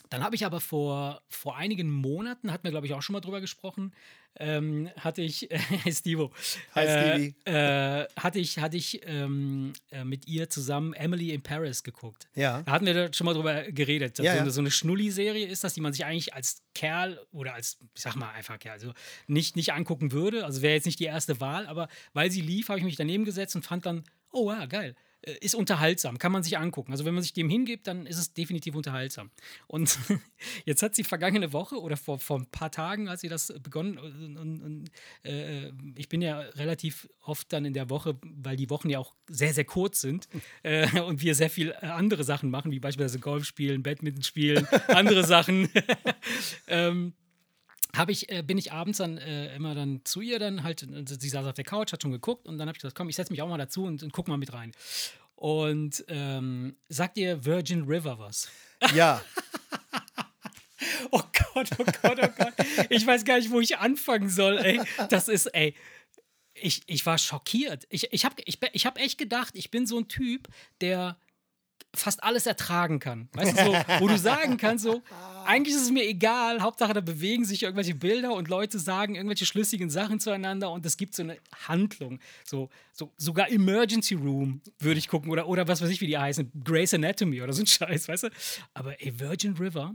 Dann 0.09 0.23
habe 0.23 0.35
ich 0.35 0.45
aber 0.45 0.59
vor, 0.59 1.21
vor 1.29 1.57
einigen 1.57 1.89
Monaten, 1.89 2.51
hatten 2.51 2.63
wir 2.63 2.71
glaube 2.71 2.87
ich 2.87 2.93
auch 2.93 3.01
schon 3.01 3.13
mal 3.13 3.21
drüber 3.21 3.41
gesprochen, 3.41 3.93
ähm, 4.39 4.89
hatte 4.97 5.21
ich, 5.21 5.49
äh, 5.85 5.91
Stivo, 5.91 6.31
Hi, 6.75 7.33
äh, 7.45 8.01
äh, 8.01 8.07
hatte 8.17 8.39
ich, 8.39 8.59
hatte 8.59 8.77
ich 8.77 9.01
ähm, 9.05 9.73
äh, 9.91 10.03
mit 10.03 10.27
ihr 10.27 10.49
zusammen 10.49 10.93
Emily 10.93 11.31
in 11.31 11.41
Paris 11.41 11.83
geguckt. 11.83 12.27
Ja. 12.35 12.61
Da 12.63 12.71
hatten 12.71 12.85
wir 12.85 13.13
schon 13.13 13.25
mal 13.25 13.33
drüber 13.33 13.63
geredet. 13.71 14.19
Ja, 14.19 14.23
so, 14.23 14.35
ja. 14.35 14.41
Eine, 14.41 14.51
so 14.51 14.61
eine 14.61 14.71
Schnulli-Serie 14.71 15.47
ist 15.47 15.63
das, 15.63 15.73
die 15.73 15.81
man 15.81 15.93
sich 15.93 16.05
eigentlich 16.05 16.33
als 16.33 16.61
Kerl 16.75 17.19
oder 17.31 17.53
als, 17.53 17.77
ich 17.95 18.01
sag 18.01 18.15
mal 18.15 18.31
einfach 18.31 18.59
Kerl, 18.59 18.73
also 18.73 18.93
nicht, 19.27 19.55
nicht 19.55 19.73
angucken 19.73 20.11
würde. 20.11 20.45
Also 20.45 20.61
wäre 20.61 20.73
jetzt 20.73 20.85
nicht 20.85 20.99
die 20.99 21.05
erste 21.05 21.41
Wahl, 21.41 21.67
aber 21.67 21.87
weil 22.13 22.31
sie 22.31 22.41
lief, 22.41 22.69
habe 22.69 22.79
ich 22.79 22.85
mich 22.85 22.95
daneben 22.95 23.25
gesetzt 23.25 23.55
und 23.55 23.63
fand 23.63 23.85
dann, 23.85 24.03
oh 24.31 24.51
ja, 24.51 24.65
geil. 24.65 24.95
Äh, 25.21 25.33
Ist 25.41 25.55
unterhaltsam, 25.55 26.17
kann 26.17 26.31
man 26.31 26.43
sich 26.43 26.57
angucken. 26.57 26.91
Also, 26.91 27.05
wenn 27.05 27.13
man 27.13 27.23
sich 27.23 27.33
dem 27.33 27.49
hingibt, 27.49 27.87
dann 27.87 28.05
ist 28.05 28.17
es 28.17 28.33
definitiv 28.33 28.75
unterhaltsam. 28.75 29.31
Und 29.67 29.97
jetzt 30.65 30.83
hat 30.83 30.95
sie 30.95 31.03
vergangene 31.03 31.53
Woche 31.53 31.81
oder 31.81 31.97
vor, 31.97 32.19
vor 32.19 32.39
ein 32.39 32.45
paar 32.47 32.71
Tagen, 32.71 33.09
als 33.09 33.21
sie 33.21 33.29
das 33.29 33.53
begonnen, 33.61 33.97
und, 33.97 34.37
und, 34.37 34.61
und 34.61 34.91
äh, 35.23 35.71
ich 35.95 36.09
bin 36.09 36.21
ja 36.21 36.39
relativ 36.39 37.09
oft 37.21 37.51
dann 37.51 37.65
in 37.65 37.73
der 37.73 37.89
Woche, 37.89 38.17
weil 38.23 38.55
die 38.55 38.69
Wochen 38.69 38.89
ja 38.89 38.99
auch 38.99 39.15
sehr, 39.29 39.53
sehr 39.53 39.65
kurz 39.65 40.01
sind 40.01 40.27
äh, 40.63 41.01
und 41.01 41.21
wir 41.21 41.35
sehr 41.35 41.49
viel 41.49 41.71
äh, 41.71 41.87
andere 41.87 42.23
Sachen 42.23 42.49
machen, 42.49 42.71
wie 42.71 42.79
beispielsweise 42.79 43.19
Golf 43.19 43.45
spielen, 43.45 43.83
Badminton 43.83 44.23
spielen, 44.23 44.67
andere 44.87 45.25
Sachen. 45.25 45.69
ähm, 46.67 47.13
habe 47.97 48.11
ich, 48.11 48.31
äh, 48.31 48.41
bin 48.41 48.57
ich 48.57 48.71
abends 48.71 48.99
dann 48.99 49.17
äh, 49.17 49.55
immer 49.55 49.75
dann 49.75 50.01
zu 50.03 50.21
ihr 50.21 50.39
dann 50.39 50.63
halt, 50.63 50.83
äh, 50.83 51.03
sie 51.05 51.29
saß 51.29 51.45
auf 51.45 51.53
der 51.53 51.65
Couch, 51.65 51.93
hat 51.93 52.01
schon 52.01 52.11
geguckt 52.11 52.47
und 52.47 52.57
dann 52.57 52.67
habe 52.67 52.75
ich 52.75 52.81
gesagt, 52.81 52.95
komm, 52.95 53.09
ich 53.09 53.15
setze 53.15 53.31
mich 53.31 53.41
auch 53.41 53.49
mal 53.49 53.57
dazu 53.57 53.83
und, 53.83 54.03
und 54.03 54.13
guck 54.13 54.27
mal 54.27 54.37
mit 54.37 54.53
rein. 54.53 54.71
Und 55.35 56.03
ähm, 56.07 56.77
sagt 56.89 57.17
ihr 57.17 57.45
Virgin 57.45 57.83
River 57.83 58.17
was? 58.19 58.49
Ja. 58.93 59.21
Oh 61.11 61.21
Gott, 61.53 61.69
oh 61.77 61.83
Gott, 62.01 62.19
oh 62.21 62.27
Gott. 62.37 62.53
Ich 62.89 63.05
weiß 63.05 63.25
gar 63.25 63.37
nicht, 63.37 63.51
wo 63.51 63.59
ich 63.59 63.77
anfangen 63.77 64.29
soll, 64.29 64.57
ey. 64.57 64.81
Das 65.09 65.27
ist, 65.27 65.47
ey. 65.47 65.73
Ich, 66.53 66.81
ich 66.87 67.05
war 67.05 67.17
schockiert. 67.17 67.85
Ich, 67.89 68.11
ich 68.11 68.25
habe 68.25 68.35
ich, 68.45 68.57
ich 68.73 68.85
hab 68.85 68.97
echt 68.97 69.17
gedacht, 69.17 69.53
ich 69.55 69.69
bin 69.69 69.85
so 69.85 69.99
ein 69.99 70.07
Typ, 70.07 70.47
der 70.81 71.17
fast 71.99 72.23
alles 72.23 72.45
ertragen 72.45 72.99
kann. 72.99 73.29
Weißt 73.33 73.59
du, 73.59 73.65
so, 73.65 73.73
wo 73.99 74.07
du 74.07 74.17
sagen 74.17 74.57
kannst, 74.57 74.83
so, 74.83 75.01
eigentlich 75.45 75.75
ist 75.75 75.83
es 75.83 75.91
mir 75.91 76.03
egal, 76.03 76.61
Hauptsache 76.61 76.93
da 76.93 77.01
bewegen 77.01 77.45
sich 77.45 77.63
irgendwelche 77.63 77.95
Bilder 77.95 78.33
und 78.33 78.47
Leute 78.47 78.79
sagen 78.79 79.15
irgendwelche 79.15 79.45
schlüssigen 79.45 79.89
Sachen 79.89 80.19
zueinander 80.19 80.71
und 80.71 80.85
es 80.85 80.97
gibt 80.97 81.15
so 81.15 81.23
eine 81.23 81.37
Handlung. 81.67 82.19
So, 82.45 82.69
so 82.93 83.11
sogar 83.17 83.49
Emergency 83.49 84.15
Room 84.15 84.61
würde 84.79 84.99
ich 84.99 85.07
gucken 85.07 85.31
oder, 85.31 85.47
oder 85.47 85.67
was 85.67 85.81
weiß 85.81 85.89
ich, 85.89 86.01
wie 86.01 86.07
die 86.07 86.17
heißen, 86.17 86.51
Grey's 86.63 86.93
Anatomy 86.93 87.41
oder 87.41 87.53
so 87.53 87.63
ein 87.63 87.67
Scheiß, 87.67 88.07
weißt 88.07 88.23
du? 88.23 88.29
Aber 88.73 89.01
ey, 89.01 89.19
Virgin 89.19 89.53
River, 89.53 89.93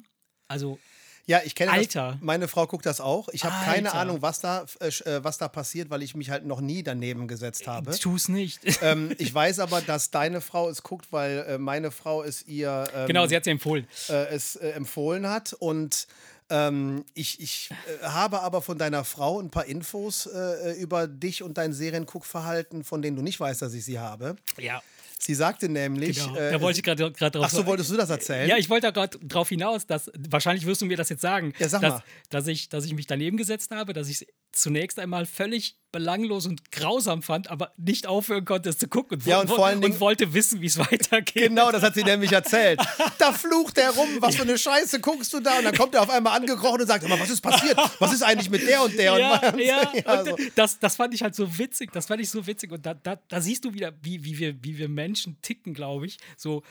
also 0.49 0.79
Ja, 1.27 1.41
ich 1.45 1.55
kenne 1.55 1.71
Alter. 1.71 2.13
das. 2.13 2.21
Meine 2.21 2.49
Frau 2.49 2.67
guckt 2.67 2.85
das 2.85 3.01
auch. 3.01 3.29
Ich 3.29 3.45
habe 3.45 3.55
keine. 3.65 3.93
Ahnung, 3.93 4.23
was 4.23 4.41
da, 4.41 4.65
äh, 4.81 4.89
äh, 4.89 5.23
was 5.23 5.39
da 5.39 5.49
passiert, 5.49 5.91
weil 5.91 6.03
ich 6.03 6.15
mich 6.15 6.31
halt 6.31 6.47
noch 6.47 6.61
nie 6.61 6.83
daneben 6.83 7.29
gesetzt 7.29 7.67
habe. 7.67 7.97
tu's 7.99 8.29
nicht. 8.29 8.61
ähm, 8.83 9.15
ich 9.19 9.33
weiß 9.33 9.59
aber, 9.59 9.81
dass 9.81 10.11
deine 10.11 10.41
Frau 10.41 10.69
es 10.69 10.83
guckt, 10.83 11.09
weil 11.11 11.45
äh, 11.49 11.59
meine 11.59 11.91
Frau 11.91 12.23
es 12.23 12.47
ihr 12.47 12.85
ähm, 12.95 13.07
genau, 13.07 13.27
sie 13.27 13.37
hat 13.37 13.45
sie 13.45 13.51
empfohlen. 13.51 13.87
äh, 14.09 14.29
es 14.29 14.57
äh, 14.57 14.71
empfohlen 14.71 15.29
hat. 15.29 15.53
Und 15.53 16.07
ähm, 16.51 17.05
ich, 17.15 17.41
ich 17.41 17.71
äh, 17.71 18.05
habe 18.05 18.41
aber 18.41 18.61
von 18.63 18.79
deiner 18.79 19.05
Frau 19.05 19.41
ein 19.41 19.51
paar 19.51 19.67
Infos 19.67 20.27
äh, 20.27 20.73
über 20.81 21.07
dich 21.07 21.43
und 21.43 21.57
dein 21.57 21.73
Serienguckverhalten, 21.73 22.85
von 22.85 23.01
denen 23.01 23.17
du 23.17 23.23
nicht 23.23 23.39
weißt, 23.39 23.63
dass 23.63 23.75
ich 23.75 23.85
sie 23.85 23.99
habe. 23.99 24.37
Ja. 24.59 24.83
Sie 25.25 25.35
sagte 25.35 25.69
nämlich. 25.69 26.19
Genau. 26.19 26.37
äh, 26.37 26.51
da 26.51 26.61
wollte 26.61 26.81
ich 26.81 26.83
gerade 26.83 27.13
drauf 27.13 27.45
Ach 27.45 27.51
so, 27.51 27.65
wolltest 27.65 27.91
du 27.91 27.97
das 27.97 28.11
erzählen? 28.11 28.49
Ja, 28.49 28.57
ich 28.57 28.69
wollte 28.69 28.89
da 28.89 28.91
gerade 28.91 29.19
drauf 29.25 29.49
hinaus, 29.49 29.87
dass 29.87 30.11
wahrscheinlich 30.29 30.67
wirst 30.67 30.81
du 30.81 30.87
mir 30.87 30.97
das 30.97 31.11
jetzt 31.11 31.21
sagen, 31.21 31.53
Ja, 31.61 31.69
sag 31.69 31.81
dass, 31.81 31.93
mal. 31.95 32.03
dass 32.31 32.47
ich, 32.49 32.69
dass 32.69 32.85
ich 32.85 32.93
mich 32.95 33.07
daneben 33.07 33.37
gesetzt 33.37 33.71
habe, 33.71 33.93
dass 33.93 34.09
ich 34.09 34.23
es 34.23 34.27
zunächst 34.53 34.99
einmal 34.99 35.27
völlig 35.27 35.77
belanglos 35.93 36.47
und 36.47 36.71
grausam 36.73 37.23
fand, 37.23 37.51
aber 37.51 37.73
nicht 37.77 38.07
aufhören 38.07 38.45
konnte, 38.47 38.71
es 38.71 38.79
zu 38.79 38.89
gucken 38.89 39.19
und, 39.19 39.27
Ja, 39.27 39.41
und 39.41 39.49
vor 39.49 39.67
allen 39.67 39.81
Dingen- 39.81 39.95
und 39.95 40.01
wollte 40.01 40.33
wissen, 40.33 40.61
wie 40.63 40.67
es 40.67 40.79
weitergeht. 40.79 41.49
Genau, 41.49 41.71
das 41.71 41.83
hat 41.83 41.95
sie 41.95 42.03
nämlich 42.03 42.33
erzählt. 42.33 42.81
Da 43.19 43.33
flucht 43.33 43.79
er 43.79 43.91
rum, 43.91 44.09
was 44.21 44.35
für 44.37 44.43
eine 44.43 44.59
Scheiße 44.59 45.01
guckst 45.01 45.33
du 45.33 45.41
da? 45.41 45.59
Und 45.59 45.65
dann 45.65 45.77
kommt 45.77 45.95
er 45.95 46.03
auf 46.03 46.11
einmal 46.11 46.37
angekrochen 46.37 46.81
und 46.81 46.87
sagt, 46.87 47.03
"Hör 47.03 47.09
mal, 47.11 47.21
was 47.21 47.31
ist 47.31 47.41
passiert? 47.41 47.79
Was 47.99 48.13
ist 48.13 48.23
eigentlich 48.23 48.51
mit 48.51 48.67
der 48.67 48.83
und 48.83 48.97
der? 48.99 49.19
Ja, 49.19 49.49
und 49.51 49.61
ja, 49.61 49.93
Ja, 50.07 50.21
und 50.21 50.29
so. 50.29 50.39
das, 50.57 50.79
das 50.79 50.97
fand 50.97 51.15
ich 51.15 51.23
halt 51.23 51.35
so 51.37 51.59
witzig, 51.59 51.93
das 51.93 52.07
fand 52.07 52.21
ich 52.21 52.31
so 52.31 52.47
witzig 52.47 52.73
und 52.73 52.85
da, 52.85 52.95
da, 52.95 53.17
da 53.29 53.41
siehst 53.41 53.65
du 53.65 53.75
wieder, 53.75 53.93
wie, 54.03 54.25
wie, 54.25 54.39
wir, 54.39 54.65
wie 54.65 54.79
wir 54.79 54.89
Menschen 54.89 55.37
ticken, 55.43 55.75
glaube 55.75 56.07
ich, 56.07 56.19
so 56.37 56.63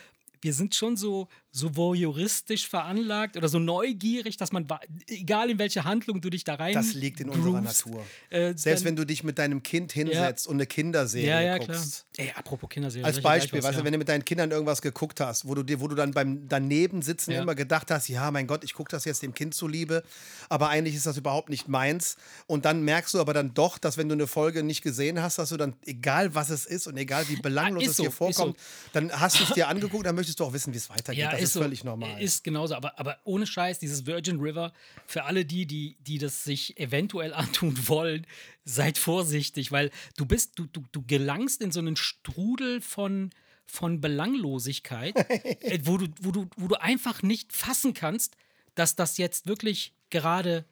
wir 0.42 0.52
sind 0.52 0.74
schon 0.74 0.96
so, 0.96 1.28
so 1.54 1.76
voyeuristisch 1.76 2.66
veranlagt 2.66 3.36
oder 3.36 3.46
so 3.46 3.58
neugierig, 3.58 4.38
dass 4.38 4.52
man, 4.52 4.66
egal 5.06 5.50
in 5.50 5.58
welche 5.58 5.84
Handlung 5.84 6.22
du 6.22 6.30
dich 6.30 6.44
da 6.44 6.54
rein 6.54 6.72
Das 6.72 6.94
liegt 6.94 7.20
in 7.20 7.28
unserer 7.28 7.60
groovst, 7.60 7.86
Natur. 7.86 8.06
äh, 8.30 8.54
Selbst 8.56 8.84
wenn 8.86 8.96
du 8.96 9.04
dich 9.04 9.22
mit 9.22 9.38
deinem 9.38 9.62
Kind 9.62 9.92
hinsetzt 9.92 10.46
und 10.46 10.56
eine 10.56 10.66
Kinderserie 10.66 11.26
Ja, 11.28 11.40
ja, 11.42 11.58
guckst. 11.58 12.06
klar. 12.16 12.26
Ey, 12.28 12.32
apropos 12.34 12.70
Kinderserie. 12.70 13.04
Als 13.04 13.20
Beispiel, 13.20 13.58
was, 13.58 13.66
weißt 13.68 13.76
du, 13.76 13.80
ja. 13.80 13.84
wenn 13.84 13.92
du 13.92 13.98
mit 13.98 14.08
deinen 14.08 14.24
Kindern 14.24 14.50
irgendwas 14.50 14.80
geguckt 14.80 15.20
hast, 15.20 15.46
wo 15.46 15.54
du 15.54 15.62
dir, 15.62 15.80
wo 15.80 15.88
du 15.88 15.94
dann 15.94 16.12
beim 16.12 16.48
daneben 16.48 17.02
sitzen 17.02 17.32
Ja. 17.32 17.42
immer 17.42 17.54
gedacht 17.54 17.90
hast, 17.90 18.08
ja, 18.08 18.30
mein 18.30 18.46
Gott, 18.46 18.64
ich 18.64 18.72
gucke 18.72 18.90
das 18.90 19.04
jetzt 19.04 19.22
dem 19.22 19.34
Kind 19.34 19.54
zuliebe, 19.54 20.02
aber 20.48 20.70
eigentlich 20.70 20.94
ist 20.94 21.04
das 21.04 21.18
überhaupt 21.18 21.50
nicht 21.50 21.68
meins. 21.68 22.16
Und 22.46 22.64
dann 22.64 22.82
merkst 22.82 23.12
du 23.12 23.20
aber 23.20 23.34
dann 23.34 23.52
doch, 23.52 23.76
dass 23.76 23.98
wenn 23.98 24.08
du 24.08 24.14
eine 24.14 24.26
Folge 24.26 24.62
nicht 24.62 24.80
gesehen 24.82 25.20
hast, 25.20 25.38
dass 25.38 25.50
du 25.50 25.58
dann, 25.58 25.74
egal 25.84 26.34
was 26.34 26.48
es 26.48 26.64
ist 26.64 26.86
und 26.86 26.96
egal 26.96 27.28
wie 27.28 27.36
belanglos 27.36 27.84
Ah, 27.88 27.90
es 27.90 27.96
so, 27.98 28.02
dir 28.04 28.10
vorkommt, 28.10 28.56
dann 28.94 29.12
hast 29.20 29.38
du 29.38 29.44
es 29.44 29.50
dir 29.50 29.68
angeguckt, 29.68 30.06
dann 30.06 30.14
möchtest 30.14 30.40
du 30.40 30.44
auch 30.44 30.54
wissen, 30.54 30.72
wie 30.72 30.78
es 30.78 30.88
weitergeht. 30.88 31.41
Ist, 31.42 31.48
ist, 31.48 31.52
so. 31.54 31.60
völlig 31.60 31.84
normal. 31.84 32.22
Ist 32.22 32.44
genauso, 32.44 32.74
aber, 32.74 32.98
aber 32.98 33.18
ohne 33.24 33.46
Scheiß, 33.46 33.78
dieses 33.78 34.06
Virgin 34.06 34.40
River, 34.40 34.72
für 35.06 35.24
alle 35.24 35.44
die, 35.44 35.66
die, 35.66 35.96
die 36.00 36.18
das 36.18 36.44
sich 36.44 36.78
eventuell 36.78 37.34
antun 37.34 37.88
wollen, 37.88 38.26
seid 38.64 38.98
vorsichtig, 38.98 39.72
weil 39.72 39.90
du 40.16 40.26
bist, 40.26 40.58
du, 40.58 40.66
du, 40.66 40.84
du 40.92 41.02
gelangst 41.06 41.60
in 41.60 41.72
so 41.72 41.80
einen 41.80 41.96
Strudel 41.96 42.80
von, 42.80 43.30
von 43.66 44.00
Belanglosigkeit, 44.00 45.16
äh, 45.62 45.80
wo, 45.84 45.98
du, 45.98 46.08
wo, 46.20 46.30
du, 46.30 46.48
wo 46.56 46.68
du 46.68 46.80
einfach 46.80 47.22
nicht 47.22 47.52
fassen 47.52 47.94
kannst, 47.94 48.36
dass 48.74 48.96
das 48.96 49.18
jetzt 49.18 49.46
wirklich 49.46 49.92
gerade 50.10 50.64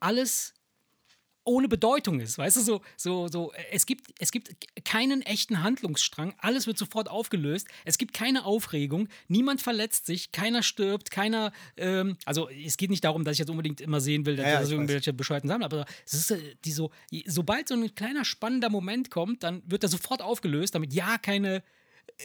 alles 0.00 0.53
ohne 1.44 1.68
Bedeutung 1.68 2.20
ist. 2.20 2.38
Weißt 2.38 2.56
du, 2.56 2.60
so, 2.60 2.80
so, 2.96 3.28
so, 3.28 3.52
es 3.70 3.86
gibt, 3.86 4.12
es 4.18 4.32
gibt 4.32 4.50
keinen 4.84 5.22
echten 5.22 5.62
Handlungsstrang, 5.62 6.34
alles 6.38 6.66
wird 6.66 6.78
sofort 6.78 7.08
aufgelöst, 7.08 7.68
es 7.84 7.98
gibt 7.98 8.14
keine 8.14 8.44
Aufregung, 8.44 9.08
niemand 9.28 9.60
verletzt 9.60 10.06
sich, 10.06 10.32
keiner 10.32 10.62
stirbt, 10.62 11.10
keiner, 11.10 11.52
ähm, 11.76 12.16
also 12.24 12.48
es 12.48 12.76
geht 12.76 12.90
nicht 12.90 13.04
darum, 13.04 13.24
dass 13.24 13.34
ich 13.34 13.40
jetzt 13.40 13.50
unbedingt 13.50 13.80
immer 13.80 14.00
sehen 14.00 14.26
will, 14.26 14.36
dass 14.36 14.46
Ja, 14.46 14.62
ja, 14.62 14.68
irgendwelche 14.68 15.12
bescheuerten 15.12 15.48
Sachen, 15.48 15.62
aber 15.62 15.84
es 16.06 16.14
ist 16.14 16.30
äh, 16.30 16.56
die 16.64 16.72
so, 16.72 16.90
sobald 17.26 17.68
so 17.68 17.74
ein 17.74 17.94
kleiner 17.94 18.24
spannender 18.24 18.70
Moment 18.70 19.10
kommt, 19.10 19.42
dann 19.42 19.62
wird 19.66 19.82
er 19.82 19.88
sofort 19.88 20.22
aufgelöst, 20.22 20.74
damit 20.74 20.92
ja 20.92 21.18
keine 21.18 21.62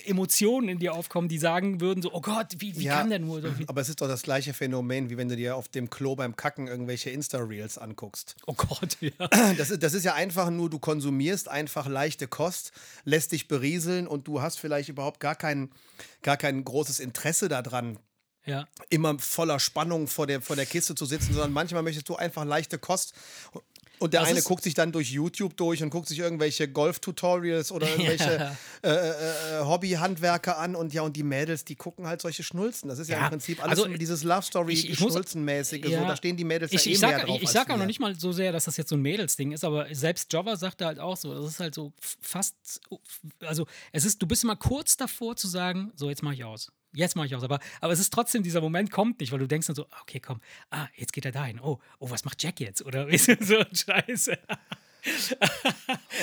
Emotionen 0.06 0.70
in 0.70 0.80
dir 0.80 0.94
aufkommen, 0.94 1.28
die 1.28 1.40
sagen 1.40 1.82
würden 1.82 2.02
so, 2.02 2.14
oh 2.14 2.22
Gott, 2.22 2.56
wie, 2.60 2.78
wie 2.78 2.86
Ja, 2.86 2.98
kann 2.98 3.10
der 3.10 3.20
nur 3.20 3.42
so, 3.42 3.48
aber 3.68 3.82
es 3.82 3.90
ist 3.90 4.02
doch 4.02 4.08
das 4.08 4.22
gleiche 4.22 4.54
Phänomen, 4.54 5.10
wie 5.10 5.18
wenn 5.18 5.30
du 5.30 5.36
dir 5.36 5.56
auf 5.56 5.68
dem 5.68 5.90
Klo 5.90 6.16
beim 6.16 6.36
Kacken 6.36 6.68
irgendwelche 6.68 7.10
Insta-Reels 7.10 7.78
anguckst. 7.78 8.36
oh 8.46 8.54
Gott, 8.54 8.98
ja. 9.02 9.12
Das 9.58 9.72
ist, 9.72 9.82
das 9.82 9.94
ist 9.94 10.04
ja 10.04 10.14
einfach 10.14 10.50
nur, 10.52 10.70
du 10.70 10.80
konsumierst 10.80 11.50
einfach 11.50 11.88
leichte 11.88 12.28
Kost, 12.28 12.72
lässt 13.04 13.32
dich 13.32 13.48
berieseln 13.48 14.08
und 14.08 14.28
du 14.28 14.42
hast 14.42 14.60
vielleicht 14.60 14.90
überhaupt 14.90 15.20
gar 15.20 15.36
kein, 15.36 15.72
gar 16.22 16.38
kein 16.38 16.64
großes 16.64 17.00
Interesse 17.00 17.50
daran, 17.50 17.98
ja. 18.46 18.68
immer 18.90 19.18
voller 19.20 19.60
Spannung 19.60 20.08
vor 20.08 20.28
der, 20.28 20.42
vor 20.42 20.56
der 20.56 20.66
Kiste 20.66 20.96
zu 20.96 21.06
sitzen, 21.06 21.34
sondern 21.34 21.52
manchmal 21.52 21.84
möchtest 21.84 22.10
du 22.10 22.16
einfach 22.16 22.46
leichte 22.46 22.78
Kost. 22.78 23.14
Und 24.00 24.14
der 24.14 24.22
Das 24.22 24.30
eine 24.30 24.42
guckt 24.42 24.64
sich 24.64 24.74
dann 24.74 24.92
durch 24.94 25.12
YouTube 25.12 25.58
durch 25.58 25.84
und 25.84 25.90
guckt 25.90 26.08
sich 26.08 26.20
irgendwelche 26.20 26.68
Golf-Tutorials 26.70 27.72
oder 27.72 27.88
irgendwelche 27.90 28.56
äh, 28.82 28.90
äh, 28.90 29.60
äh, 29.60 29.66
Hobbyhandwerker 29.66 30.58
an 30.58 30.76
und 30.76 30.94
ja, 30.94 31.02
und 31.02 31.16
die 31.18 31.24
Mädels, 31.24 31.66
die 31.66 31.76
gucken 31.76 32.08
halt 32.08 32.22
solche 32.22 32.42
Schnulzen. 32.44 32.88
Das 32.90 32.98
ist 33.00 33.10
ja, 33.10 33.18
Ja, 33.18 33.24
im 33.26 33.30
Prinzip 33.32 33.62
alles 33.62 33.78
also, 33.80 33.92
so 33.92 33.98
dieses 33.98 34.24
Love 34.24 34.42
Story 34.44 34.74
ich- 34.74 34.90
ich 34.90 35.00
muss- 35.02 35.12
Schnulzenmäßige, 35.12 35.84
so, 35.84 35.90
Ja. 35.92 36.08
da 36.08 36.16
stehen 36.16 36.38
die 36.38 36.46
Mädels 36.46 36.72
ich, 36.72 36.86
ja 36.86 36.90
eh 36.92 36.94
ich 36.94 37.00
sag, 37.00 37.10
mehr 37.10 37.20
drauf. 37.26 37.36
Ich, 37.36 37.42
ich 37.44 37.48
als 37.50 37.54
sag 37.54 37.70
auch 37.72 37.78
noch 37.78 37.86
nicht 37.86 38.00
mal 38.00 38.16
so 38.18 38.32
sehr, 38.32 38.52
dass 38.54 38.64
das 38.66 38.78
jetzt 38.78 38.90
so 38.90 38.96
ein 38.96 39.02
Mädelsding 39.02 39.52
ist, 39.52 39.64
aber 39.66 39.94
selbst 39.94 40.32
Jobber 40.32 40.56
sagte 40.56 40.86
halt 40.86 41.00
auch 41.00 41.18
so, 41.18 41.34
das 41.34 41.46
ist 41.52 41.60
halt 41.60 41.76
so 41.76 41.92
fast, 42.22 42.56
also 43.42 43.66
es 43.92 44.06
ist, 44.06 44.22
du 44.22 44.28
bist 44.28 44.44
immer 44.44 44.56
kurz 44.56 44.96
davor 44.98 45.36
zu 45.36 45.48
sagen, 45.48 45.92
so 45.96 46.10
jetzt 46.10 46.24
mache 46.24 46.36
ich 46.36 46.44
aus. 46.46 46.72
Jetzt 46.94 47.16
mache 47.16 47.28
ich 47.28 47.36
aus, 47.36 47.44
aber, 47.44 47.60
aber 47.82 47.94
es 47.94 48.00
ist 48.00 48.12
trotzdem, 48.12 48.42
dieser 48.42 48.62
Moment 48.62 48.90
kommt 48.90 49.20
nicht, 49.20 49.32
weil 49.32 49.40
du 49.40 49.48
denkst 49.48 49.68
dann 49.68 49.76
so, 49.76 49.86
okay, 50.02 50.20
komm, 50.20 50.42
ah, 50.72 50.88
jetzt 50.96 51.14
geht 51.14 51.26
er 51.26 51.32
dahin. 51.32 51.60
Oh, 51.60 51.80
oh, 52.00 52.10
was 52.10 52.26
macht 52.26 52.42
Jack 52.42 52.60
jetzt? 52.60 52.82
Oder 52.84 53.08
weißt 53.12 53.28
du, 53.28 53.38
so 53.42 53.58
ein 53.58 53.76
Scheiße. 53.76 54.38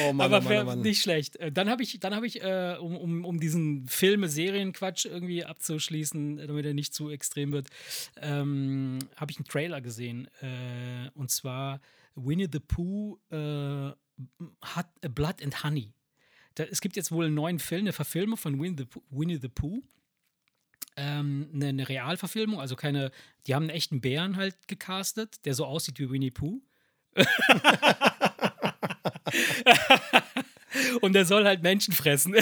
Oh 0.06 0.12
Mann, 0.12 0.32
aber 0.32 0.44
oh 0.44 0.48
Mann, 0.48 0.62
oh 0.62 0.64
Mann. 0.64 0.80
nicht 0.82 1.00
schlecht. 1.00 1.36
Äh, 1.36 1.50
Dann 1.50 1.70
habe 1.70 1.82
ich, 1.82 1.98
dann 1.98 2.14
hab 2.14 2.24
ich 2.24 2.42
äh, 2.42 2.76
um, 2.78 2.94
um, 2.96 3.24
um 3.24 3.40
diesen 3.40 3.86
Filme-Serien-Quatsch 3.88 5.06
irgendwie 5.06 5.44
abzuschließen, 5.44 6.36
damit 6.46 6.66
er 6.66 6.74
nicht 6.74 6.92
zu 6.92 7.08
extrem 7.08 7.52
wird, 7.52 7.68
ähm, 8.20 8.98
habe 9.16 9.30
ich 9.30 9.38
einen 9.38 9.46
Trailer 9.46 9.80
gesehen. 9.80 10.28
Äh, 10.42 11.08
und 11.14 11.30
zwar 11.30 11.80
Winnie 12.14 12.48
the 12.52 12.60
Pooh 12.60 13.18
äh, 13.30 13.92
hat 14.60 14.88
Blood 15.14 15.42
and 15.42 15.64
Honey. 15.64 15.94
Da, 16.54 16.64
es 16.64 16.80
gibt 16.80 16.96
jetzt 16.96 17.10
wohl 17.12 17.26
einen 17.26 17.34
neuen 17.34 17.58
Film, 17.58 17.82
eine 17.82 17.92
Verfilmung 17.92 18.36
von 18.36 18.60
Winnie 18.60 18.76
the. 18.78 18.86
Winnie 19.10 19.38
the 19.40 19.48
Pooh. 19.48 19.82
Ähm, 20.96 21.50
eine, 21.54 21.68
eine 21.68 21.88
Realverfilmung, 21.88 22.60
also 22.60 22.74
keine, 22.76 23.10
die 23.46 23.54
haben 23.54 23.64
einen 23.64 23.70
echten 23.70 24.00
Bären 24.00 24.36
halt 24.36 24.56
gecastet, 24.66 25.44
der 25.44 25.54
so 25.54 25.66
aussieht 25.66 25.98
wie 25.98 26.10
Winnie 26.10 26.30
Pooh. 26.30 26.62
Und 31.00 31.12
der 31.14 31.24
soll 31.24 31.44
halt 31.44 31.62
Menschen 31.62 31.92
fressen. 31.92 32.34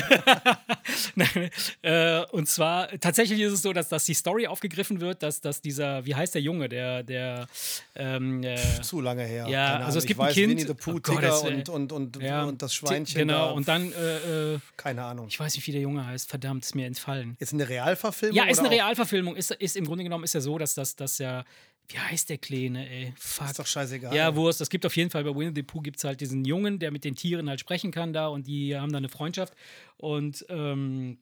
Nein, 1.14 1.50
äh, 1.82 2.22
und 2.32 2.48
zwar, 2.48 2.88
tatsächlich 3.00 3.40
ist 3.40 3.52
es 3.52 3.62
so, 3.62 3.72
dass, 3.72 3.88
dass 3.88 4.04
die 4.04 4.14
Story 4.14 4.46
aufgegriffen 4.46 5.00
wird, 5.00 5.22
dass, 5.22 5.40
dass 5.40 5.60
dieser, 5.60 6.04
wie 6.04 6.14
heißt 6.14 6.34
der 6.34 6.42
Junge, 6.42 6.68
der, 6.68 7.02
der, 7.02 7.46
ähm, 7.94 8.42
äh, 8.42 8.56
Zu 8.82 9.00
lange 9.00 9.24
her. 9.24 9.46
Ja, 9.48 9.76
also 9.78 9.98
es 9.98 10.06
gibt 10.06 10.18
ich 10.18 10.22
ein 10.22 10.28
weiß, 10.28 10.34
Kind- 10.34 10.50
Winnie 10.50 10.66
the 10.66 10.74
Pooh, 10.74 10.90
Oh 10.90 11.00
Gott, 11.00 11.16
Tigger 11.16 11.28
das 11.28 11.42
und, 11.42 11.68
und, 11.68 11.92
und, 11.92 12.22
ja, 12.22 12.44
und 12.44 12.60
das 12.62 12.74
Schweinchen. 12.74 13.18
Genau, 13.18 13.48
da. 13.48 13.50
und 13.52 13.68
dann, 13.68 13.92
äh, 13.92 14.54
äh, 14.54 14.58
Keine 14.76 15.04
Ahnung. 15.04 15.26
ich 15.28 15.38
weiß 15.38 15.54
nicht, 15.54 15.66
wie 15.66 15.72
der 15.72 15.80
Junge 15.80 16.06
heißt, 16.06 16.28
verdammt, 16.28 16.64
ist 16.64 16.74
mir 16.74 16.86
entfallen. 16.86 17.36
Ist 17.38 17.52
eine 17.52 17.68
Realverfilmung? 17.68 18.36
Ja, 18.36 18.44
ist 18.44 18.58
eine 18.58 18.70
Realverfilmung. 18.70 19.36
Ist, 19.36 19.50
ist 19.52 19.76
im 19.76 19.86
Grunde 19.86 20.04
genommen 20.04 20.24
ist 20.24 20.34
ja 20.34 20.40
so, 20.40 20.58
dass 20.58 20.74
das, 20.74 20.96
das 20.96 21.18
ja. 21.18 21.44
Wie 21.88 21.98
heißt 21.98 22.30
der 22.30 22.38
Kleine, 22.38 22.88
ey? 22.88 23.12
Fuck. 23.18 23.50
Ist 23.50 23.58
doch 23.58 23.66
scheißegal. 23.66 24.14
Ja, 24.14 24.34
Wurst. 24.34 24.60
Es 24.60 24.70
gibt 24.70 24.86
auf 24.86 24.96
jeden 24.96 25.10
Fall 25.10 25.24
bei 25.24 25.34
Winnie 25.34 25.52
the 25.54 25.62
Pooh 25.62 25.82
gibt 25.82 25.98
es 25.98 26.04
halt 26.04 26.20
diesen 26.20 26.44
Jungen, 26.44 26.78
der 26.78 26.90
mit 26.90 27.04
den 27.04 27.14
Tieren 27.14 27.48
halt 27.48 27.60
sprechen 27.60 27.90
kann 27.90 28.12
da 28.12 28.28
und 28.28 28.46
die 28.46 28.76
haben 28.76 28.90
da 28.90 28.98
eine 28.98 29.10
Freundschaft. 29.10 29.54
Und 29.98 30.44
ähm, 30.48 31.18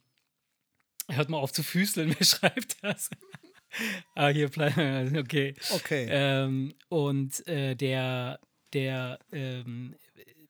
hört 1.09 1.29
mal 1.29 1.39
auf 1.39 1.53
zu 1.53 1.63
füßeln, 1.63 2.15
wer 2.19 2.25
schreibt 2.25 2.77
das? 2.83 3.11
ah, 4.15 4.29
hier, 4.29 4.47
okay. 5.19 5.55
Okay. 5.71 6.07
Ähm, 6.09 6.75
und 6.89 7.47
äh, 7.49 7.75
der, 7.75 8.39
der 8.73 9.19
ähm, 9.33 9.97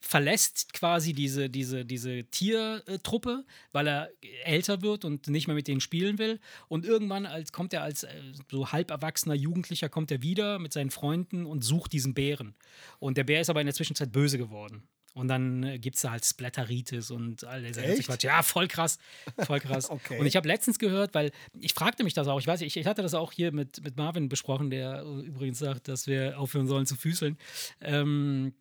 verlässt 0.02 0.72
quasi 0.72 1.12
diese, 1.12 1.48
diese, 1.48 1.84
diese 1.84 2.24
Tiertruppe, 2.24 3.44
weil 3.70 3.86
er 3.86 4.10
älter 4.44 4.82
wird 4.82 5.04
und 5.04 5.28
nicht 5.28 5.46
mehr 5.46 5.54
mit 5.54 5.68
denen 5.68 5.80
spielen 5.80 6.18
will. 6.18 6.40
Und 6.68 6.84
irgendwann 6.84 7.24
als, 7.24 7.52
kommt 7.52 7.72
er 7.72 7.82
als 7.82 8.02
äh, 8.02 8.10
so 8.50 8.72
halb 8.72 8.90
erwachsener 8.90 9.34
Jugendlicher, 9.34 9.88
kommt 9.88 10.10
er 10.10 10.20
wieder 10.20 10.58
mit 10.58 10.72
seinen 10.72 10.90
Freunden 10.90 11.46
und 11.46 11.62
sucht 11.62 11.92
diesen 11.92 12.14
Bären. 12.14 12.54
Und 12.98 13.16
der 13.16 13.24
Bär 13.24 13.40
ist 13.40 13.48
aber 13.48 13.60
in 13.60 13.66
der 13.66 13.74
Zwischenzeit 13.74 14.12
böse 14.12 14.38
geworden. 14.38 14.82
Und 15.14 15.28
dann 15.28 15.62
äh, 15.62 15.78
gibt 15.78 15.96
es 15.96 16.02
da 16.02 16.10
halt 16.10 16.24
Splatteritis 16.24 17.10
und 17.10 17.44
all 17.44 17.62
dieser 17.62 17.82
ganze? 17.82 18.02
Quatsch. 18.02 18.24
Ja, 18.24 18.42
voll 18.42 18.66
krass. 18.66 18.98
Voll 19.38 19.60
krass. 19.60 19.90
Okay. 20.02 20.18
Und 20.18 20.26
ich 20.26 20.36
habe 20.36 20.48
letztens 20.48 20.78
gehört, 20.78 21.14
weil 21.14 21.32
ich 21.60 21.74
fragte 21.74 22.02
mich 22.02 22.14
das 22.14 22.26
auch, 22.26 22.40
ich 22.40 22.46
weiß, 22.46 22.62
ich, 22.62 22.76
ich 22.76 22.86
hatte 22.86 23.02
das 23.02 23.14
auch 23.14 23.30
hier 23.30 23.52
mit, 23.52 23.82
mit 23.84 23.96
Marvin 23.96 24.28
besprochen, 24.28 24.70
der 24.70 25.02
übrigens 25.02 25.58
sagt, 25.58 25.88
dass 25.88 26.06
wir 26.06 26.38
aufhören 26.38 26.66
sollen 26.66 26.86
zu 26.86 26.96
füßeln, 26.96 27.36
ähm, 27.80 28.54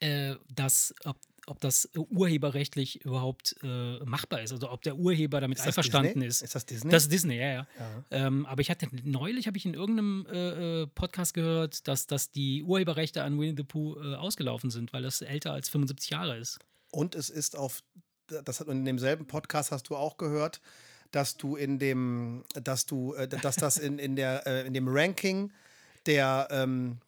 äh, 0.00 0.36
dass, 0.54 0.94
ob, 1.04 1.16
ob 1.46 1.60
das 1.60 1.88
urheberrechtlich 1.94 3.04
überhaupt 3.04 3.56
äh, 3.62 3.98
machbar 4.04 4.42
ist, 4.42 4.52
also 4.52 4.70
ob 4.70 4.82
der 4.82 4.96
Urheber 4.96 5.40
damit 5.40 5.58
Ist 5.58 5.66
einverstanden 5.66 6.20
Disney? 6.20 6.26
ist. 6.26 6.42
Ist 6.42 6.54
das 6.54 6.66
Disney? 6.66 6.90
Das 6.90 7.04
ist 7.04 7.12
Disney, 7.12 7.36
ja, 7.36 7.48
ja. 7.48 7.66
Ja. 7.78 8.04
Ähm, 8.10 8.46
aber 8.46 8.60
ich 8.60 8.70
hatte 8.70 8.88
neulich 9.04 9.46
habe 9.46 9.56
ich 9.56 9.66
in 9.66 9.74
irgendeinem 9.74 10.26
äh, 10.30 10.82
äh, 10.82 10.86
Podcast 10.86 11.34
gehört, 11.34 11.88
dass, 11.88 12.06
dass 12.06 12.30
die 12.30 12.62
Urheberrechte 12.62 13.22
an 13.22 13.38
Winnie 13.40 13.54
the 13.56 13.64
Pooh 13.64 13.96
äh, 14.00 14.14
ausgelaufen 14.14 14.70
sind, 14.70 14.92
weil 14.92 15.02
das 15.02 15.20
älter 15.20 15.52
als 15.52 15.68
75 15.68 16.10
Jahre 16.10 16.36
ist. 16.36 16.58
Und 16.90 17.14
es 17.14 17.30
ist 17.30 17.56
auf, 17.56 17.82
das 18.26 18.60
hat 18.60 18.68
in 18.68 18.84
demselben 18.84 19.26
Podcast 19.26 19.72
hast 19.72 19.88
du 19.88 19.96
auch 19.96 20.16
gehört, 20.16 20.60
dass 21.10 21.36
du 21.36 21.56
in 21.56 21.78
dem, 21.78 22.44
dass 22.62 22.86
du, 22.86 23.14
äh, 23.14 23.26
dass 23.26 23.56
das 23.56 23.78
in, 23.78 23.98
in 23.98 24.16
der, 24.16 24.46
äh, 24.46 24.66
in 24.66 24.74
dem 24.74 24.86
Ranking 24.88 25.52
der 26.06 26.48
ähm, 26.50 26.98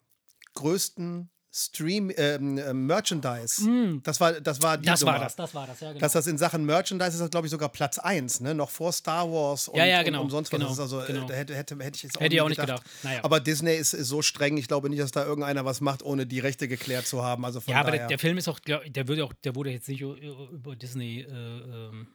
größten 0.55 1.29
Stream 1.53 2.11
ähm, 2.15 2.57
äh, 2.57 2.73
Merchandise, 2.73 3.99
das 4.03 4.19
war, 4.21 4.33
das 4.39 4.61
war 4.61 4.77
die 4.77 4.83
Mm. 4.87 4.91
Das 4.91 5.05
war 5.05 5.13
Nummer. 5.13 5.23
das, 5.25 5.35
das 5.35 5.53
war 5.53 5.67
das, 5.67 5.79
ja, 5.81 5.89
genau. 5.89 5.99
Dass 5.99 6.13
das 6.13 6.27
in 6.27 6.37
Sachen 6.37 6.65
Merchandise 6.65 7.11
ist 7.11 7.19
das, 7.19 7.29
glaube 7.29 7.47
ich, 7.47 7.51
sogar 7.51 7.67
Platz 7.69 7.99
1, 7.99 8.39
ne? 8.39 8.55
Noch 8.55 8.69
vor 8.69 8.91
Star 8.93 9.29
Wars 9.29 9.67
und, 9.67 9.77
Ja, 9.77 9.85
ja, 9.85 10.01
genau, 10.03 10.19
und, 10.19 10.25
und 10.25 10.29
sonst 10.31 10.51
was. 10.53 10.59
genau, 10.59 10.71
ist 10.71 10.79
also, 10.79 11.01
genau. 11.05 11.25
äh, 11.25 11.27
da 11.27 11.33
hätte, 11.33 11.53
hätte, 11.55 11.75
hätte 11.83 11.95
ich 11.97 12.03
jetzt 12.03 12.15
auch 12.17 12.21
Hätte 12.21 12.29
nie 12.29 12.35
ich 12.35 12.41
auch 12.41 12.47
nicht 12.49 12.61
gedacht. 12.61 12.83
gedacht. 12.83 13.03
Naja. 13.03 13.19
Aber 13.23 13.39
Disney 13.41 13.75
ist, 13.75 13.93
ist 13.93 14.07
so 14.07 14.21
streng, 14.21 14.55
ich 14.55 14.67
glaube 14.69 14.89
nicht, 14.89 15.01
dass 15.01 15.11
da 15.11 15.25
irgendeiner 15.25 15.65
was 15.65 15.81
macht, 15.81 16.03
ohne 16.03 16.25
die 16.25 16.39
Rechte 16.39 16.67
geklärt 16.69 17.05
zu 17.05 17.21
haben. 17.23 17.43
Also 17.43 17.59
von 17.59 17.73
ja, 17.73 17.79
aber 17.81 17.91
daher. 17.91 17.99
der, 18.03 18.07
der 18.09 18.19
Film 18.19 18.37
ist 18.37 18.47
auch, 18.47 18.61
glaub, 18.61 18.81
der 18.85 19.07
würde 19.09 19.25
auch, 19.25 19.33
der 19.43 19.53
wurde 19.55 19.71
jetzt 19.71 19.89
nicht 19.89 20.03
u- 20.05 20.13
über 20.13 20.75
Disney. 20.77 21.19
Äh, 21.21 21.25
ähm, 21.33 22.07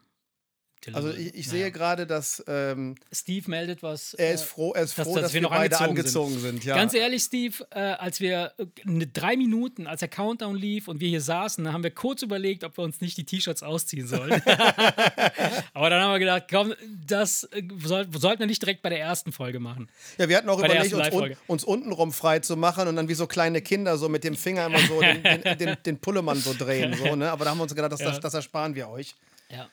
also 0.93 1.11
ich, 1.11 1.35
ich 1.35 1.47
Naja. 1.49 1.51
sehe 1.63 1.73
gerade, 1.73 2.07
dass 2.07 2.45
ähm, 2.47 2.95
Steve 3.13 3.51
meldet 3.51 3.83
was. 3.83 4.15
er 4.15 4.33
ist 4.35 4.43
äh, 4.43 4.45
froh, 4.45 4.73
er 4.73 4.83
ist 4.85 4.97
dass- 4.97 5.05
froh, 5.07 5.15
dass 5.15 5.23
dass, 5.25 5.33
wir 5.33 5.41
wir, 5.41 5.49
noch 5.49 5.51
beide 5.51 5.77
angezogen 5.81 6.35
angezogen 6.35 6.39
sind. 6.39 6.65
Ja. 6.65 6.77
Ganz 6.77 6.95
ehrlich, 6.95 7.23
Steve, 7.25 7.67
äh, 7.71 7.79
als 7.81 8.21
wir 8.21 8.53
äh, 8.59 8.67
ne, 8.85 9.07
drei 9.09 9.37
Minuten, 9.37 9.87
als 9.89 10.01
der 10.01 10.09
Countdown 10.09 10.55
lief 10.57 10.87
und 10.87 11.01
wir 11.01 11.09
hier 11.09 11.21
saßen, 11.21 11.65
da 11.65 11.73
haben 11.73 11.83
wir 11.83 11.91
kurz 11.91 12.23
überlegt, 12.23 12.63
ob 12.63 12.77
wir 12.79 12.85
uns 12.85 13.01
nicht 13.01 13.17
die 13.17 13.25
T-Shirts 13.25 13.63
ausziehen 13.65 14.07
sollen. 14.07 14.41
Aber 15.75 15.91
dann 15.91 16.03
haben 16.03 16.13
wir 16.13 16.19
gedacht, 16.19 16.45
komm, 16.51 16.75
das 17.07 17.45
äh, 17.45 17.63
soll, 17.83 18.07
sollten 18.17 18.41
wir 18.41 18.47
nicht 18.47 18.63
direkt 18.63 18.83
bei 18.83 18.89
der 18.91 19.01
ersten 19.01 19.33
Folge 19.33 19.59
machen. 19.61 19.89
ja, 20.19 20.29
wir 20.29 20.37
hatten 20.37 20.49
auch 20.49 20.61
bei 20.61 20.67
überlegt, 20.67 20.93
uns, 20.95 21.13
un, 21.13 21.37
uns 21.47 21.65
untenrum 21.65 22.13
frei 22.13 22.39
zu 22.41 22.57
machen 22.57 22.89
und 22.89 22.97
dann 22.97 23.09
wie 23.09 23.15
so 23.15 23.27
kleine 23.27 23.61
Kinder 23.63 23.97
so 23.99 24.09
mit 24.09 24.25
dem 24.25 24.37
Finger 24.37 24.67
immer 24.67 24.79
so 24.81 25.01
den, 25.01 25.23
den, 25.23 25.59
den, 25.59 25.77
den 25.85 25.99
Pullemann 25.99 26.39
so 26.39 26.55
drehen. 26.55 26.95
So, 26.95 27.17
ne? 27.17 27.31
Aber 27.31 27.45
da 27.45 27.51
haben 27.51 27.59
wir 27.59 27.63
uns 27.65 27.75
gedacht, 27.75 27.93
das, 27.93 28.01
das, 28.01 28.15
Ja. 28.17 28.21
das 28.21 28.35
ersparen 28.35 28.75
wir 28.75 28.89
euch. 28.89 29.15
Ja. 29.51 29.69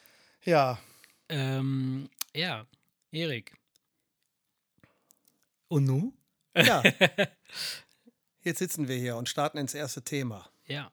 Ja. 0.46 0.80
Ähm, 1.34 2.10
ja, 2.36 2.68
Erik. 3.12 3.54
Und 5.68 5.86
nu? 5.86 6.14
Ja. 6.56 6.84
Jetzt 8.44 8.60
sitzen 8.60 8.88
wir 8.88 8.98
hier 8.98 9.16
und 9.16 9.28
starten 9.28 9.58
ins 9.58 9.74
erste 9.74 10.04
Thema. 10.04 10.48
Ja. 10.68 10.92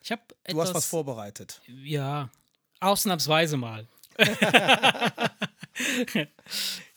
Ich 0.00 0.10
habe 0.10 0.22
etwas. 0.44 0.54
Du 0.54 0.60
hast 0.62 0.74
was 0.74 0.86
vorbereitet. 0.86 1.60
Ja, 1.66 2.30
ausnahmsweise 2.80 3.58
mal. 3.58 3.86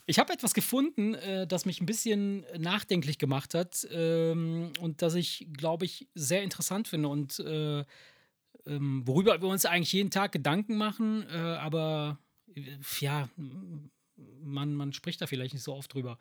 ich 0.05 0.17
habe 0.17 0.31
etwas 0.31 0.53
gefunden, 0.53 1.15
äh, 1.15 1.47
das 1.47 1.65
mich 1.65 1.81
ein 1.81 1.85
bisschen 1.85 2.45
nachdenklich 2.57 3.17
gemacht 3.17 3.55
hat 3.55 3.85
ähm, 3.91 4.71
und 4.79 5.01
das 5.01 5.15
ich, 5.15 5.47
glaube 5.51 5.83
ich, 5.83 6.07
sehr 6.15 6.43
interessant 6.43 6.87
finde 6.87 7.09
und 7.09 7.39
äh, 7.39 7.83
ähm, 8.67 9.01
worüber 9.05 9.41
wir 9.41 9.49
uns 9.49 9.65
eigentlich 9.65 9.91
jeden 9.91 10.11
Tag 10.11 10.31
Gedanken 10.31 10.77
machen, 10.77 11.27
äh, 11.29 11.35
aber 11.35 12.19
ja, 12.99 13.29
man, 14.43 14.73
man 14.73 14.93
spricht 14.93 15.21
da 15.21 15.27
vielleicht 15.27 15.53
nicht 15.53 15.63
so 15.63 15.73
oft 15.73 15.93
drüber. 15.93 16.17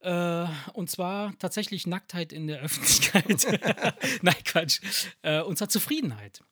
Äh, 0.00 0.46
und 0.74 0.90
zwar 0.90 1.36
tatsächlich 1.38 1.86
Nacktheit 1.86 2.32
in 2.32 2.46
der 2.46 2.60
Öffentlichkeit. 2.62 3.46
Nein, 4.22 4.36
Quatsch. 4.44 4.80
Äh, 5.22 5.42
und 5.42 5.58
zwar 5.58 5.68
Zufriedenheit. 5.68 6.42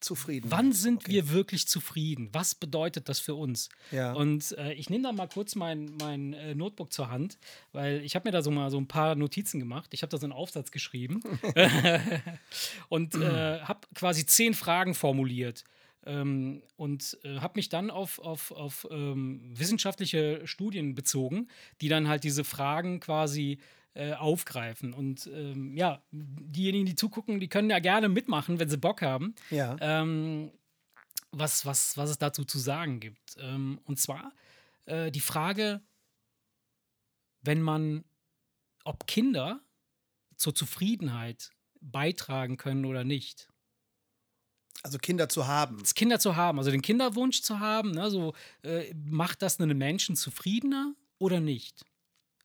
Zufrieden. 0.00 0.50
Wann 0.50 0.72
sind 0.72 1.08
wir 1.08 1.30
wirklich 1.30 1.66
zufrieden? 1.66 2.28
Was 2.32 2.54
bedeutet 2.54 3.08
das 3.08 3.18
für 3.18 3.34
uns? 3.34 3.70
Ja. 3.90 4.12
Und 4.12 4.52
äh, 4.58 4.74
ich 4.74 4.90
nehme 4.90 5.04
da 5.04 5.12
mal 5.12 5.26
kurz 5.26 5.54
mein, 5.54 5.96
mein 5.98 6.34
äh, 6.34 6.54
Notebook 6.54 6.92
zur 6.92 7.10
Hand, 7.10 7.38
weil 7.72 8.02
ich 8.04 8.14
habe 8.14 8.28
mir 8.28 8.32
da 8.32 8.42
so 8.42 8.50
mal 8.50 8.70
so 8.70 8.78
ein 8.78 8.88
paar 8.88 9.14
Notizen 9.14 9.58
gemacht. 9.58 9.94
Ich 9.94 10.02
habe 10.02 10.10
da 10.10 10.18
so 10.18 10.26
einen 10.26 10.34
Aufsatz 10.34 10.70
geschrieben 10.70 11.22
und 12.88 13.14
äh, 13.14 13.60
habe 13.60 13.80
quasi 13.94 14.26
zehn 14.26 14.52
Fragen 14.52 14.94
formuliert. 14.94 15.64
Ähm, 16.06 16.62
und 16.76 17.18
äh, 17.24 17.40
habe 17.40 17.54
mich 17.56 17.68
dann 17.68 17.90
auf, 17.90 18.18
auf, 18.20 18.52
auf 18.52 18.86
ähm, 18.90 19.40
wissenschaftliche 19.58 20.46
Studien 20.46 20.94
bezogen, 20.94 21.48
die 21.80 21.88
dann 21.88 22.08
halt 22.08 22.24
diese 22.24 22.44
Fragen 22.44 23.00
quasi 23.00 23.58
äh, 23.94 24.12
aufgreifen. 24.12 24.92
Und 24.92 25.26
ähm, 25.32 25.76
ja, 25.76 26.02
diejenigen, 26.12 26.86
die 26.86 26.94
zugucken, 26.94 27.40
die 27.40 27.48
können 27.48 27.70
ja 27.70 27.78
gerne 27.80 28.08
mitmachen, 28.08 28.58
wenn 28.60 28.68
sie 28.68 28.78
Bock 28.78 29.02
haben 29.02 29.34
Ja. 29.50 29.76
ähm, 29.80 30.52
was, 31.32 31.66
was, 31.66 31.96
was 31.96 32.10
es 32.10 32.18
dazu 32.18 32.44
zu 32.44 32.58
sagen 32.58 33.00
gibt. 33.00 33.36
Ähm, 33.38 33.80
und 33.84 33.98
zwar 33.98 34.32
äh, 34.86 35.10
die 35.10 35.20
Frage, 35.20 35.80
wenn 37.42 37.60
man, 37.62 38.04
ob 38.84 39.06
Kinder 39.06 39.60
zur 40.36 40.54
Zufriedenheit 40.54 41.50
beitragen 41.80 42.56
können 42.56 42.84
oder 42.84 43.04
nicht. 43.04 43.48
Also 44.82 44.98
Kinder 44.98 45.28
zu 45.28 45.46
haben. 45.46 45.82
Kinder 45.94 46.18
zu 46.20 46.36
haben, 46.36 46.58
also 46.58 46.70
den 46.70 46.82
Kinderwunsch 46.82 47.42
zu 47.42 47.58
haben, 47.60 47.90
ne, 47.92 48.10
so, 48.10 48.34
äh, 48.62 48.92
macht 48.94 49.42
das 49.42 49.58
einen 49.60 49.76
Menschen 49.76 50.14
zufriedener 50.16 50.94
oder 51.18 51.40
nicht? 51.40 51.84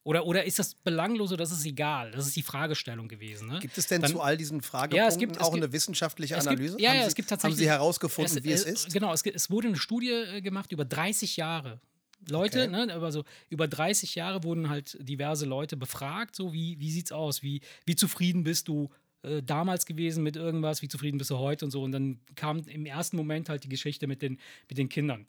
Oder, 0.04 0.26
oder 0.26 0.44
ist 0.44 0.58
das 0.58 0.74
belanglos 0.74 1.30
oder 1.30 1.44
ist 1.44 1.52
es 1.52 1.64
egal? 1.64 2.10
Das 2.10 2.26
ist 2.26 2.34
die 2.34 2.42
Fragestellung 2.42 3.06
gewesen. 3.06 3.46
Ne? 3.46 3.60
Gibt 3.60 3.78
es 3.78 3.86
denn 3.86 4.02
Dann- 4.02 4.10
zu 4.10 4.20
all 4.20 4.36
diesen 4.36 4.60
Fragepunkten 4.60 4.96
Ja, 4.98 5.06
es 5.06 5.16
gibt- 5.16 5.36
es 5.36 5.42
auch 5.42 5.52
gibt- 5.52 5.62
eine 5.62 5.72
wissenschaftliche 5.72 6.34
es 6.34 6.40
gibt- 6.40 6.48
Analyse? 6.58 6.80
ja, 6.80 6.88
haben 6.90 6.96
ja, 6.96 7.02
Sie, 7.02 7.08
es 7.08 7.14
gibt 7.14 7.30
Haben 7.30 7.36
tatsächlich- 7.38 7.58
Sie 7.60 7.68
herausgefunden, 7.68 8.42
wie 8.42 8.50
es 8.50 8.64
ist? 8.64 8.92
Genau, 8.92 9.12
es, 9.12 9.22
es 9.24 9.48
wurde 9.50 9.68
eine 9.68 9.76
Studie 9.76 10.10
äh, 10.10 10.40
gemacht 10.40 10.72
über 10.72 10.84
30 10.84 11.36
Jahre. 11.36 11.80
Leute, 12.28 12.68
Okay. 12.68 12.86
ne, 12.86 12.92
also 12.94 13.24
über 13.48 13.68
30 13.68 14.14
Jahre 14.16 14.42
wurden 14.42 14.68
halt 14.70 14.96
diverse 15.00 15.44
Leute 15.44 15.76
befragt, 15.76 16.34
so 16.34 16.52
wie, 16.52 16.78
wie 16.80 16.90
sieht's 16.90 17.12
aus, 17.12 17.42
wie, 17.44 17.60
wie 17.84 17.94
zufrieden 17.96 18.42
bist 18.42 18.66
du 18.68 18.90
äh, 19.22 19.42
damals 19.42 19.86
gewesen 19.86 20.22
mit 20.22 20.36
irgendwas, 20.36 20.82
wie 20.82 20.88
zufrieden 20.88 21.18
bist 21.18 21.30
du 21.30 21.38
heute 21.38 21.64
und 21.64 21.70
so. 21.70 21.82
Und 21.82 21.92
dann 21.92 22.20
kam 22.34 22.58
im 22.66 22.86
ersten 22.86 23.16
Moment 23.16 23.48
halt 23.48 23.64
die 23.64 23.68
Geschichte 23.68 24.06
mit 24.06 24.22
den, 24.22 24.38
mit 24.68 24.78
den 24.78 24.88
Kindern. 24.88 25.26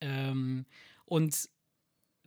Ähm, 0.00 0.66
und 1.04 1.48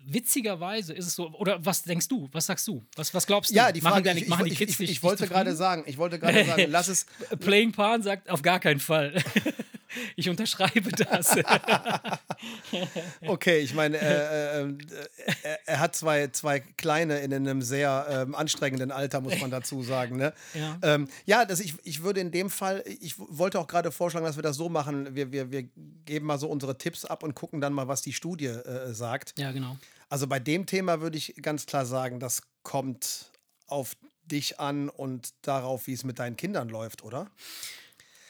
witzigerweise 0.05 0.93
ist 0.93 1.07
es 1.07 1.15
so, 1.15 1.29
oder 1.31 1.63
was 1.65 1.83
denkst 1.83 2.07
du, 2.07 2.29
was 2.31 2.45
sagst 2.45 2.67
du, 2.67 2.85
was, 2.95 3.13
was 3.13 3.27
glaubst 3.27 3.51
du? 3.51 3.55
Ja, 3.55 3.71
die 3.71 3.81
machen, 3.81 3.93
Frage, 3.93 4.03
deine, 4.05 4.19
ich, 4.21 4.27
machen 4.27 4.45
die 4.45 4.51
ich, 4.51 4.57
Kids 4.57 4.71
ich, 4.71 4.77
dich, 4.77 4.89
ich, 4.89 4.95
dich 4.97 5.03
wollte 5.03 5.27
gerade 5.27 5.55
sagen, 5.55 5.83
ich 5.87 5.97
wollte 5.97 6.19
gerade 6.19 6.45
sagen, 6.45 6.65
lass 6.69 6.87
es, 6.87 7.05
Playing 7.39 7.71
Pan 7.71 8.01
sagt 8.01 8.29
auf 8.29 8.41
gar 8.41 8.59
keinen 8.59 8.79
Fall. 8.79 9.21
ich 10.15 10.29
unterschreibe 10.29 10.91
das. 10.91 11.35
okay, 13.27 13.59
ich 13.59 13.73
meine, 13.73 13.97
äh, 13.97 14.61
äh, 14.61 14.67
äh, 14.67 15.57
er, 15.65 15.79
hat 15.79 15.95
zwei, 15.95 16.27
zwei 16.27 16.59
Kleine 16.59 17.19
in 17.19 17.33
einem 17.33 17.61
sehr 17.61 18.07
ähm, 18.09 18.35
anstrengenden 18.35 18.91
Alter, 18.91 19.21
muss 19.21 19.39
man 19.39 19.51
dazu 19.51 19.83
sagen. 19.83 20.17
Ne? 20.17 20.33
Ja. 20.53 20.77
Ähm, 20.81 21.07
ja, 21.25 21.45
das, 21.45 21.59
ich, 21.59 21.75
ich 21.83 22.03
würde 22.03 22.21
in 22.21 22.31
dem 22.31 22.49
Fall, 22.49 22.83
ich 22.85 23.15
wollte 23.17 23.59
auch 23.59 23.67
gerade 23.67 23.91
vorschlagen, 23.91 24.25
dass 24.25 24.35
wir 24.35 24.43
das 24.43 24.57
so 24.57 24.69
machen, 24.69 25.15
wir, 25.15 25.31
wir, 25.31 25.51
wir 25.51 25.63
geben 26.05 26.25
mal 26.25 26.39
so 26.39 26.47
unsere 26.47 26.77
Tipps 26.77 27.05
ab 27.05 27.23
und 27.23 27.35
gucken 27.35 27.61
dann 27.61 27.73
mal, 27.73 27.87
was 27.87 28.01
die 28.01 28.13
Studie 28.13 28.47
äh, 28.47 28.93
sagt. 28.93 29.37
ja, 29.37 29.51
genau. 29.51 29.77
Also 30.09 30.25
bei 30.25 30.39
dem 30.39 30.65
Thema 30.65 31.01
würde 31.01 31.17
ich 31.19 31.35
ganz 31.41 31.67
klar 31.67 31.85
sagen, 31.85 32.19
das 32.19 32.41
kommt 32.63 33.31
auf 33.67 33.95
dich 34.23 34.59
an 34.59 34.89
und 34.89 35.33
darauf, 35.43 35.87
wie 35.87 35.93
es 35.93 36.03
mit 36.03 36.19
deinen 36.19 36.35
Kindern 36.35 36.69
läuft, 36.69 37.03
oder? 37.03 37.29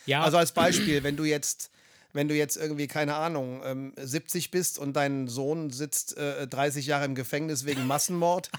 Ja, 0.09 0.23
Also 0.23 0.37
als 0.37 0.51
Beispiel, 0.53 1.03
wenn 1.03 1.15
du 1.15 1.23
jetzt, 1.23 1.69
wenn 2.13 2.27
du 2.27 2.33
jetzt 2.33 2.57
irgendwie, 2.57 2.87
keine 2.87 3.13
Ahnung, 3.13 3.61
ähm, 3.63 3.93
70 3.95 4.49
bist 4.49 4.79
und 4.79 4.93
dein 4.95 5.27
Sohn 5.27 5.69
sitzt 5.69 6.17
äh, 6.17 6.47
30 6.47 6.87
Jahre 6.87 7.05
im 7.05 7.13
Gefängnis 7.13 7.65
wegen 7.65 7.85
Massenmord, 7.85 8.49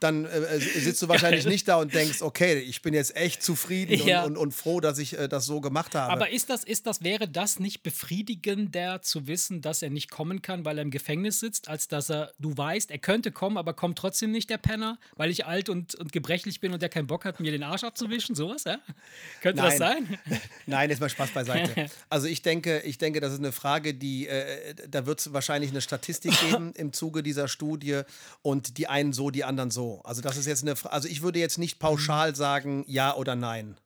dann 0.00 0.24
äh, 0.24 0.58
sitzt 0.60 1.02
du 1.02 1.08
wahrscheinlich 1.08 1.44
Geil. 1.44 1.52
nicht 1.52 1.68
da 1.68 1.76
und 1.76 1.94
denkst, 1.94 2.22
okay, 2.22 2.58
ich 2.58 2.82
bin 2.82 2.94
jetzt 2.94 3.16
echt 3.16 3.42
zufrieden 3.42 4.06
Ja. 4.06 4.22
und, 4.24 4.32
und, 4.32 4.36
und 4.38 4.52
froh, 4.52 4.80
dass 4.80 4.98
ich 4.98 5.18
äh, 5.18 5.28
das 5.28 5.46
so 5.46 5.60
gemacht 5.60 5.94
habe. 5.94 6.12
Aber 6.12 6.30
ist 6.30 6.50
das, 6.50 6.64
ist 6.64 6.86
das, 6.86 7.02
wäre 7.02 7.28
das 7.28 7.58
nicht 7.58 7.82
befriedigender 7.82 9.02
zu 9.02 9.26
wissen, 9.26 9.60
dass 9.62 9.82
er 9.82 9.90
nicht 9.90 10.10
kommen 10.10 10.42
kann, 10.42 10.64
weil 10.64 10.78
er 10.78 10.82
im 10.82 10.90
Gefängnis 10.90 11.40
sitzt, 11.40 11.68
als 11.68 11.88
dass 11.88 12.10
er, 12.10 12.32
du 12.38 12.56
weißt, 12.56 12.90
er 12.90 12.98
könnte 12.98 13.32
kommen, 13.32 13.56
aber 13.56 13.74
kommt 13.74 13.98
trotzdem 13.98 14.30
nicht 14.30 14.50
der 14.50 14.58
Penner, 14.58 14.98
weil 15.16 15.30
ich 15.30 15.46
alt 15.46 15.68
und, 15.68 15.94
und 15.94 16.12
gebrechlich 16.12 16.60
bin 16.60 16.72
und 16.72 16.82
der 16.82 16.88
keinen 16.88 17.06
Bock 17.06 17.24
hat, 17.24 17.40
mir 17.40 17.52
den 17.52 17.62
Arsch 17.62 17.84
abzuwischen? 17.84 18.34
Sowas, 18.34 18.64
ja? 18.64 18.78
Könnte 19.42 19.62
das 19.62 19.78
sein? 19.78 20.18
Nein, 20.66 20.90
jetzt 20.90 21.00
mal 21.00 21.08
Spaß 21.08 21.30
beiseite. 21.30 21.86
Also 22.08 22.28
ich 22.28 22.42
denke, 22.42 22.80
ich 22.80 22.98
denke, 22.98 23.20
das 23.20 23.32
ist 23.32 23.38
eine 23.38 23.52
Frage, 23.52 23.94
die, 23.94 24.26
äh, 24.28 24.74
da 24.88 25.06
wird 25.06 25.20
es 25.20 25.32
wahrscheinlich 25.32 25.70
eine 25.70 25.80
Statistik 25.80 26.32
geben 26.40 26.72
im 26.76 26.92
Zuge 26.92 27.22
dieser 27.22 27.48
Studie 27.48 28.02
und 28.42 28.78
die 28.78 28.86
einen 28.86 29.12
so, 29.12 29.30
die 29.30 29.44
anderen 29.44 29.70
so. 29.70 29.85
Also 30.04 30.22
das 30.22 30.36
ist 30.36 30.46
jetzt 30.46 30.62
eine, 30.62 30.74
also 30.92 31.08
ich 31.08 31.22
würde 31.22 31.38
jetzt 31.38 31.58
nicht 31.58 31.78
pauschal 31.78 32.34
sagen, 32.34 32.84
ja 32.86 33.14
oder 33.14 33.34
nein. 33.36 33.76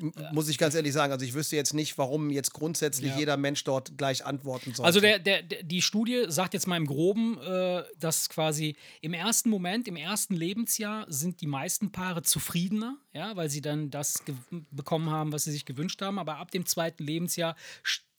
M 0.00 0.12
muss 0.32 0.48
ich 0.48 0.58
ganz 0.58 0.74
ehrlich 0.74 0.92
sagen. 0.92 1.12
Also 1.12 1.24
ich 1.24 1.34
wüsste 1.34 1.56
jetzt 1.56 1.74
nicht, 1.74 1.98
warum 1.98 2.30
jetzt 2.30 2.52
grundsätzlich 2.52 3.10
Ja. 3.12 3.18
jeder 3.18 3.36
Mensch 3.36 3.62
dort 3.64 3.96
gleich 3.96 4.24
antworten 4.24 4.74
sollte. 4.74 4.84
Also 4.84 5.00
der, 5.00 5.18
der, 5.18 5.42
die 5.42 5.82
Studie 5.82 6.24
sagt 6.28 6.54
jetzt 6.54 6.66
mal 6.66 6.76
im 6.76 6.86
Groben, 6.86 7.38
äh, 7.38 7.82
dass 7.98 8.28
quasi 8.28 8.76
im 9.00 9.14
ersten 9.14 9.50
Moment, 9.50 9.88
im 9.88 9.96
ersten 9.96 10.34
Lebensjahr 10.34 11.06
sind 11.08 11.40
die 11.40 11.46
meisten 11.46 11.92
Paare 11.92 12.22
zufriedener, 12.22 12.96
ja, 13.14 13.36
weil 13.36 13.48
sie 13.48 13.60
dann 13.60 13.90
das 13.90 14.22
bekommen 14.70 15.10
haben, 15.10 15.32
was 15.32 15.44
sie 15.44 15.52
sich 15.52 15.64
gewünscht 15.64 16.02
haben. 16.02 16.18
Aber 16.18 16.38
ab 16.38 16.50
dem 16.50 16.66
zweiten 16.66 17.04
Lebensjahr 17.04 17.54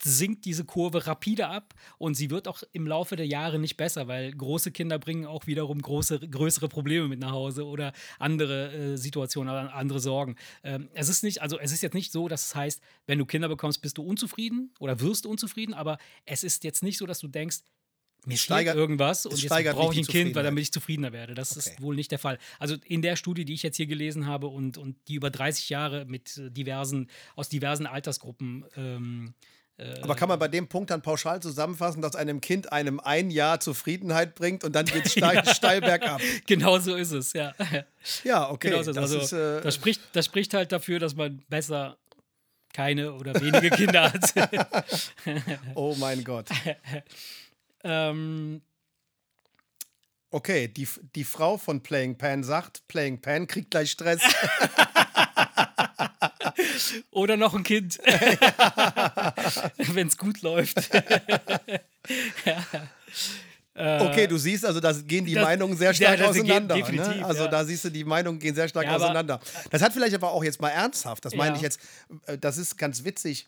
sinkt 0.01 0.45
diese 0.45 0.65
Kurve 0.65 1.07
rapide 1.07 1.47
ab 1.47 1.73
und 1.97 2.15
sie 2.15 2.29
wird 2.29 2.47
auch 2.47 2.63
im 2.73 2.87
Laufe 2.87 3.15
der 3.15 3.27
Jahre 3.27 3.59
nicht 3.59 3.75
besser, 3.75 4.07
weil 4.07 4.31
große 4.31 4.71
Kinder 4.71 4.99
bringen 4.99 5.25
auch 5.25 5.47
wiederum 5.47 5.81
große, 5.81 6.19
größere 6.19 6.69
Probleme 6.69 7.07
mit 7.07 7.19
nach 7.19 7.31
Hause 7.31 7.65
oder 7.65 7.91
andere 8.19 8.73
äh, 8.73 8.97
Situationen, 8.97 9.53
andere 9.53 9.99
Sorgen. 9.99 10.35
Ähm, 10.63 10.89
es 10.93 11.09
ist 11.09 11.23
nicht, 11.23 11.41
also 11.41 11.59
es 11.59 11.71
ist 11.71 11.81
jetzt 11.81 11.93
nicht 11.93 12.11
so, 12.11 12.27
dass 12.27 12.47
es 12.47 12.55
heißt, 12.55 12.81
wenn 13.07 13.19
du 13.19 13.25
Kinder 13.25 13.49
bekommst, 13.49 13.81
bist 13.81 13.97
du 13.97 14.03
unzufrieden 14.03 14.73
oder 14.79 14.99
wirst 15.01 15.25
du 15.25 15.29
unzufrieden, 15.29 15.73
aber 15.73 15.97
es 16.25 16.43
ist 16.43 16.63
jetzt 16.63 16.83
nicht 16.83 16.97
so, 16.97 17.05
dass 17.05 17.19
du 17.19 17.27
denkst, 17.27 17.59
mir 18.25 18.37
steigert- 18.37 18.75
irgendwas 18.75 19.25
und 19.25 19.41
jetzt 19.41 19.49
brauche 19.49 19.93
ich 19.93 19.99
ein 19.99 20.05
Kind, 20.07 20.35
weil 20.35 20.43
damit 20.43 20.61
ich 20.63 20.71
zufriedener 20.71 21.13
werde. 21.13 21.33
Das 21.35 21.51
Okay. 21.51 21.59
ist 21.71 21.81
wohl 21.81 21.95
nicht 21.95 22.11
der 22.11 22.19
Fall. 22.19 22.37
Also 22.59 22.75
in 22.85 23.01
der 23.01 23.15
Studie, 23.15 23.45
die 23.45 23.53
ich 23.53 23.63
jetzt 23.63 23.77
hier 23.77 23.87
gelesen 23.87 24.27
habe 24.27 24.47
und, 24.47 24.77
und 24.77 24.95
die 25.07 25.15
über 25.15 25.29
30 25.29 25.69
Jahre 25.69 26.05
mit 26.05 26.37
äh, 26.37 26.49
diversen, 26.51 27.09
aus 27.35 27.49
diversen 27.49 27.85
Altersgruppen 27.87 28.65
ähm, 28.75 29.33
Aber 30.01 30.15
kann 30.15 30.29
man 30.29 30.39
bei 30.39 30.47
dem 30.47 30.67
Punkt 30.69 30.89
dann 30.89 31.01
pauschal 31.01 31.41
zusammenfassen, 31.41 32.01
dass 32.01 32.15
einem 32.15 32.39
Kind 32.39 32.71
einem 32.71 32.99
ein 33.01 33.29
Jahr 33.29 33.59
Zufriedenheit 33.59 34.33
bringt 34.35 34.63
und 34.63 34.73
dann 34.73 34.85
geht 34.85 35.05
es 35.07 35.11
steil, 35.17 35.43
steil 35.45 35.81
bergab? 35.81 36.21
Genau 36.47 36.79
so 36.79 36.95
ist 36.95 37.11
es, 37.11 37.33
ja. 37.33 37.53
Ja, 38.23 38.49
okay. 38.49 38.69
genau 38.69 38.83
so 38.83 38.93
das 38.93 39.11
Also, 39.11 39.19
ist, 39.19 39.33
äh, 39.33 39.61
das, 39.61 39.75
spricht, 39.75 40.01
das 40.13 40.25
spricht 40.25 40.53
halt 40.53 40.71
dafür, 40.71 40.99
dass 40.99 41.15
man 41.15 41.43
besser 41.49 41.97
keine 42.73 43.13
oder 43.13 43.33
wenige 43.41 43.69
Kinder 43.69 44.11
hat. 44.13 44.33
oh 45.75 45.95
mein 45.97 46.23
Gott. 46.25 46.47
Ähm, 47.85 48.61
Okay, 50.31 50.67
die, 50.67 50.85
die 51.15 51.23
Frau 51.23 51.57
von 51.57 51.81
Playing 51.81 52.17
Pan 52.17 52.43
sagt, 52.43 52.85
Playing 52.89 53.21
Pan 53.21 53.47
kriegt 53.47 53.71
gleich 53.71 53.91
Stress. 53.91 54.21
oder 57.11 57.37
noch 57.37 57.53
ein 57.53 57.63
Kind, 57.63 57.97
wenn 59.93 60.07
es 60.07 60.17
gut 60.17 60.41
läuft. 60.41 60.77
Okay, 63.77 64.25
du 64.27 64.37
siehst, 64.37 64.65
also 64.65 64.79
da 64.79 64.93
gehen 64.93 65.25
die 65.25 65.33
das- 65.33 65.43
Meinungen 65.43 65.75
sehr 65.75 65.89
ja, 65.91 65.93
stark 65.93 66.17
geht 66.17 66.27
auseinander. 66.27 66.75
definitiv, 66.75 67.15
ne? 67.17 67.25
Also 67.25 67.43
ja. 67.43 67.49
da 67.49 67.65
siehst 67.65 67.83
du, 67.83 67.89
die 67.89 68.05
Meinungen 68.05 68.39
gehen 68.39 68.55
sehr 68.55 68.69
stark 68.69 68.85
Ja, 68.85 68.95
auseinander. 68.95 69.41
Das 69.69 69.81
hat 69.81 69.91
vielleicht 69.91 70.15
aber 70.15 70.31
auch 70.31 70.45
jetzt 70.45 70.61
mal 70.61 70.69
ernsthaft, 70.69 71.25
das 71.25 71.35
meine 71.35 71.51
Ja. 71.51 71.55
ich 71.57 71.61
jetzt, 71.61 71.79
äh, 72.27 72.37
das 72.37 72.57
ist 72.57 72.77
ganz 72.77 73.03
witzig, 73.03 73.45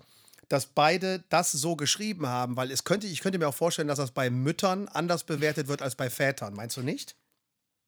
dass 0.49 0.67
beide 0.67 1.23
das 1.29 1.51
so 1.51 1.75
geschrieben 1.75 2.27
haben, 2.27 2.55
weil 2.55 2.71
es 2.71 2.83
könnte, 2.83 3.07
ich 3.07 3.19
könnte 3.19 3.37
mir 3.37 3.47
auch 3.47 3.55
vorstellen, 3.55 3.87
dass 3.87 3.97
das 3.97 4.11
bei 4.11 4.29
Müttern 4.29 4.87
anders 4.87 5.23
bewertet 5.23 5.67
wird 5.67 5.81
als 5.81 5.95
bei 5.95 6.09
Vätern. 6.09 6.53
Meinst 6.53 6.77
du 6.77 6.81
nicht? 6.81 7.15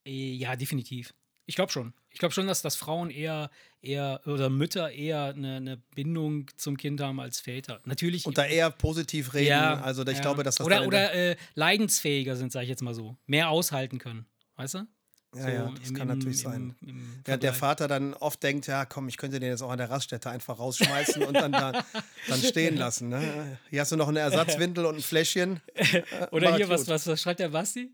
Äh, 0.05 0.33
Ja, 0.33 0.55
definitiv. 0.55 1.13
Ich 1.45 1.55
glaube 1.55 1.71
schon. 1.71 1.93
Ich 2.11 2.19
glaube 2.19 2.33
schon, 2.33 2.45
dass, 2.45 2.61
dass 2.61 2.75
Frauen 2.75 3.09
eher, 3.09 3.49
eher 3.81 4.21
oder 4.25 4.51
Mütter 4.51 4.91
eher 4.91 5.33
eine, 5.35 5.55
eine 5.55 5.77
Bindung 5.95 6.45
zum 6.57 6.77
Kind 6.77 7.01
haben 7.01 7.19
als 7.19 7.39
Väter. 7.39 7.81
Natürlich. 7.85 8.25
Und 8.27 8.37
da 8.37 8.45
eher 8.45 8.69
positiv 8.69 9.33
reden. 9.33 9.47
ja, 9.47 9.81
also 9.81 10.05
ich 10.05 10.13
ja. 10.13 10.21
glaube, 10.21 10.43
dass 10.43 10.55
das 10.55 10.67
Oder, 10.67 10.85
oder 10.85 11.11
äh, 11.11 11.37
leidensfähiger 11.55 12.35
sind, 12.35 12.51
sage 12.51 12.65
ich 12.65 12.69
jetzt 12.69 12.83
mal 12.83 12.93
so. 12.93 13.17
Mehr 13.25 13.49
aushalten 13.49 13.97
können. 13.97 14.27
Weißt 14.57 14.75
du? 14.75 14.87
Ja, 15.35 15.41
So 15.43 15.49
ja, 15.49 15.73
das 15.79 15.93
kann 15.93 16.07
natürlich 16.07 16.39
sein. 16.41 16.75
Im, 16.81 16.89
im 16.89 17.21
Während 17.23 17.43
der 17.43 17.53
Vergleich. 17.53 17.59
Vater 17.59 17.87
dann 17.87 18.13
oft 18.15 18.41
denkt, 18.41 18.67
ja 18.67 18.85
komm, 18.85 19.07
ich 19.07 19.17
könnte 19.17 19.39
den 19.39 19.49
jetzt 19.49 19.61
auch 19.61 19.69
an 19.69 19.77
der 19.77 19.89
Raststätte 19.89 20.29
einfach 20.29 20.57
rausschmeißen 20.57 21.23
und 21.23 21.35
dann, 21.35 21.51
da, 21.51 21.85
dann 22.27 22.39
stehen 22.43 22.77
lassen. 22.77 23.09
Ne? 23.09 23.59
Hier 23.69 23.81
hast 23.81 23.91
du 23.91 23.95
noch 23.95 24.07
eine 24.07 24.19
Ersatzwindel 24.19 24.85
und 24.85 24.95
ein 24.95 25.01
Fläschchen. 25.01 25.59
Oder 26.31 26.51
War 26.51 26.57
hier, 26.57 26.69
was, 26.69 26.87
was, 26.87 27.05
was 27.05 27.21
schreibt 27.21 27.39
der 27.39 27.49
Basti? 27.49 27.91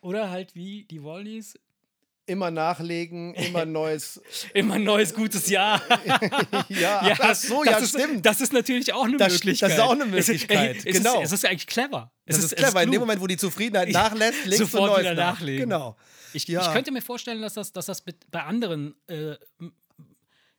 Oder 0.00 0.30
halt 0.30 0.54
wie 0.54 0.84
die 0.84 1.02
Wollnies. 1.02 1.54
Immer 2.28 2.50
nachlegen, 2.50 3.34
immer 3.34 3.64
neues. 3.64 4.20
Immer 4.52 4.74
ein 4.74 4.84
neues 4.84 5.14
gutes 5.14 5.48
Jahr. 5.48 5.80
Ja, 6.68 7.16
ach 7.20 7.34
so, 7.34 7.62
das 7.62 7.72
ja, 7.72 7.78
ist, 7.78 7.88
stimmt. 7.90 8.26
Das 8.26 8.40
ist 8.40 8.52
natürlich 8.52 8.92
auch 8.92 9.04
eine 9.04 9.16
Das- 9.16 9.32
Möglichkeit. 9.34 9.70
das 9.70 9.76
ist 9.78 9.82
auch 9.82 9.92
eine 9.92 10.04
Es 10.04 10.26
Möglichkeit, 10.28 10.76
Es 10.78 10.84
ist, 10.84 10.96
genau. 10.98 11.22
Es 11.22 11.32
ist, 11.32 11.44
eigentlich 11.44 11.66
clever. 11.68 12.12
Es 12.24 12.36
Das 12.36 12.44
ist 12.46 12.56
clever. 12.56 12.82
In 12.82 12.90
dem. 12.90 13.00
Moment, 13.00 13.20
wo 13.20 13.26
die 13.28 13.36
Zufriedenheit 13.36 13.90
nachlässt, 13.90 14.44
legst 14.46 14.74
du 14.74 14.78
neues 14.78 15.00
wieder 15.00 15.14
nach. 15.14 15.34
nachlegen. 15.34 15.68
Genau. 15.70 15.96
Ich, 16.32 16.46
Ja. 16.48 16.62
ich 16.66 16.72
könnte 16.72 16.90
mir 16.90 17.00
vorstellen, 17.02 17.40
dass 17.42 17.54
das, 17.54 17.72
dass 17.72 17.86
das 17.86 18.02
bei 18.02 18.42
anderen, 18.42 18.94
äh, 19.06 19.36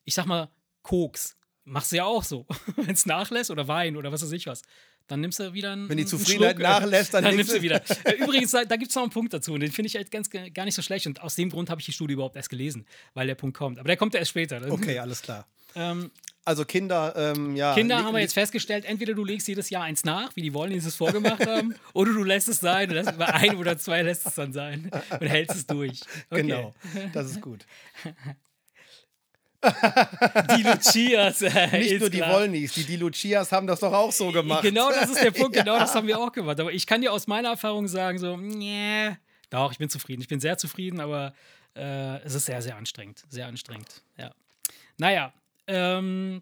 ich 0.05 0.13
sag 0.13 0.25
mal, 0.25 0.49
Koks, 0.81 1.35
machst 1.65 1.91
du 1.91 1.97
ja 1.97 2.05
auch 2.05 2.23
so. 2.23 2.45
Wenn 2.77 2.91
es 2.95 3.05
nachlässt 3.05 3.51
oder 3.51 3.67
Wein 3.67 3.97
oder 3.97 4.11
was 4.11 4.21
weiß 4.23 4.31
ich 4.31 4.47
was, 4.47 4.61
dann 5.07 5.21
nimmst 5.21 5.39
du 5.39 5.53
wieder 5.53 5.71
einen. 5.71 5.89
Wenn 5.89 5.97
die 5.97 6.05
Zufriedenheit 6.05 6.59
äh, 6.59 6.63
nachlässt, 6.63 7.13
dann 7.13 7.23
dann 7.23 7.35
nimmst 7.35 7.53
du 7.53 7.61
wieder. 7.61 7.81
Äh, 8.03 8.13
Übrigens, 8.23 8.51
da 8.51 8.63
gibt 8.75 8.89
es 8.89 8.95
noch 8.95 9.03
einen 9.03 9.11
Punkt 9.11 9.33
dazu 9.33 9.53
und 9.53 9.61
den 9.61 9.71
finde 9.71 9.87
ich 9.87 9.95
halt 9.95 10.11
ganz, 10.11 10.29
gar 10.29 10.65
nicht 10.65 10.75
so 10.75 10.81
schlecht 10.81 11.07
und 11.07 11.21
aus 11.21 11.35
dem 11.35 11.49
Grund 11.49 11.69
habe 11.69 11.81
ich 11.81 11.85
die 11.85 11.91
Studie 11.93 12.13
überhaupt 12.13 12.35
erst 12.35 12.49
gelesen, 12.49 12.85
weil 13.13 13.27
der 13.27 13.35
Punkt 13.35 13.57
kommt. 13.57 13.79
Aber 13.79 13.87
der 13.87 13.97
kommt 13.97 14.13
ja 14.13 14.19
erst 14.19 14.29
später. 14.31 14.61
Okay, 14.69 14.99
alles 14.99 15.21
klar. 15.21 15.47
Ähm, 15.75 16.11
Also 16.45 16.63
Kinder, 16.63 17.13
ähm, 17.17 17.55
ja. 17.57 17.73
Kinder 17.73 18.03
haben 18.03 18.13
wir 18.13 18.21
jetzt 18.21 18.33
festgestellt, 18.33 18.85
entweder 18.85 19.13
du 19.13 19.25
legst 19.25 19.47
jedes 19.49 19.69
Jahr 19.69 19.83
eins 19.83 20.05
nach, 20.05 20.33
wie 20.35 20.41
die 20.41 20.53
wollen, 20.53 20.71
die 20.71 20.77
es 20.77 20.95
vorgemacht 20.95 21.45
haben, 21.45 21.75
oder 21.93 22.13
du 22.13 22.23
lässt 22.23 22.47
es 22.47 22.59
sein, 22.61 22.89
lässt 22.89 23.17
bei 23.17 23.27
ein 23.27 23.57
oder 23.57 23.77
zwei 23.77 24.01
lässt 24.01 24.25
es 24.25 24.35
dann 24.35 24.53
sein 24.53 24.89
und 25.19 25.27
hältst 25.27 25.57
es 25.57 25.65
durch. 25.67 25.99
Okay. 26.29 26.43
Genau, 26.43 26.73
das 27.13 27.31
ist 27.31 27.41
gut. 27.41 27.65
Die 30.57 30.63
Lucias. 30.63 31.41
Äh, 31.41 31.79
Nicht 31.79 31.99
nur 31.99 32.09
die 32.09 32.17
klar. 32.17 32.33
Wollnies, 32.33 32.73
die, 32.73 32.83
die 32.83 32.95
Lucias 32.95 33.51
haben 33.51 33.65
das 33.65 33.79
doch 33.79 33.91
auch 33.91 34.11
so 34.11 34.31
gemacht. 34.31 34.61
Genau 34.61 34.89
das 34.91 35.09
ist 35.09 35.23
der 35.23 35.31
Punkt, 35.31 35.53
genau 35.55 35.79
das 35.79 35.95
haben 35.95 36.07
wir 36.07 36.19
auch 36.19 36.31
gemacht. 36.31 36.59
Aber 36.59 36.71
ich 36.71 36.85
kann 36.85 37.01
dir 37.01 37.11
aus 37.11 37.25
meiner 37.27 37.49
Erfahrung 37.49 37.87
sagen, 37.87 38.19
so, 38.19 38.37
nee, 38.37 39.17
doch, 39.49 39.71
ich 39.71 39.77
bin 39.77 39.89
zufrieden. 39.89 40.21
Ich 40.21 40.27
bin 40.27 40.39
sehr 40.39 40.57
zufrieden, 40.57 40.99
aber 40.99 41.33
äh, 41.75 42.21
es 42.23 42.33
ist 42.33 42.45
sehr, 42.45 42.61
sehr 42.61 42.75
anstrengend. 42.75 43.23
Sehr 43.29 43.47
anstrengend, 43.47 44.03
ja. 44.17 44.31
Naja, 44.97 45.33
ähm, 45.67 46.41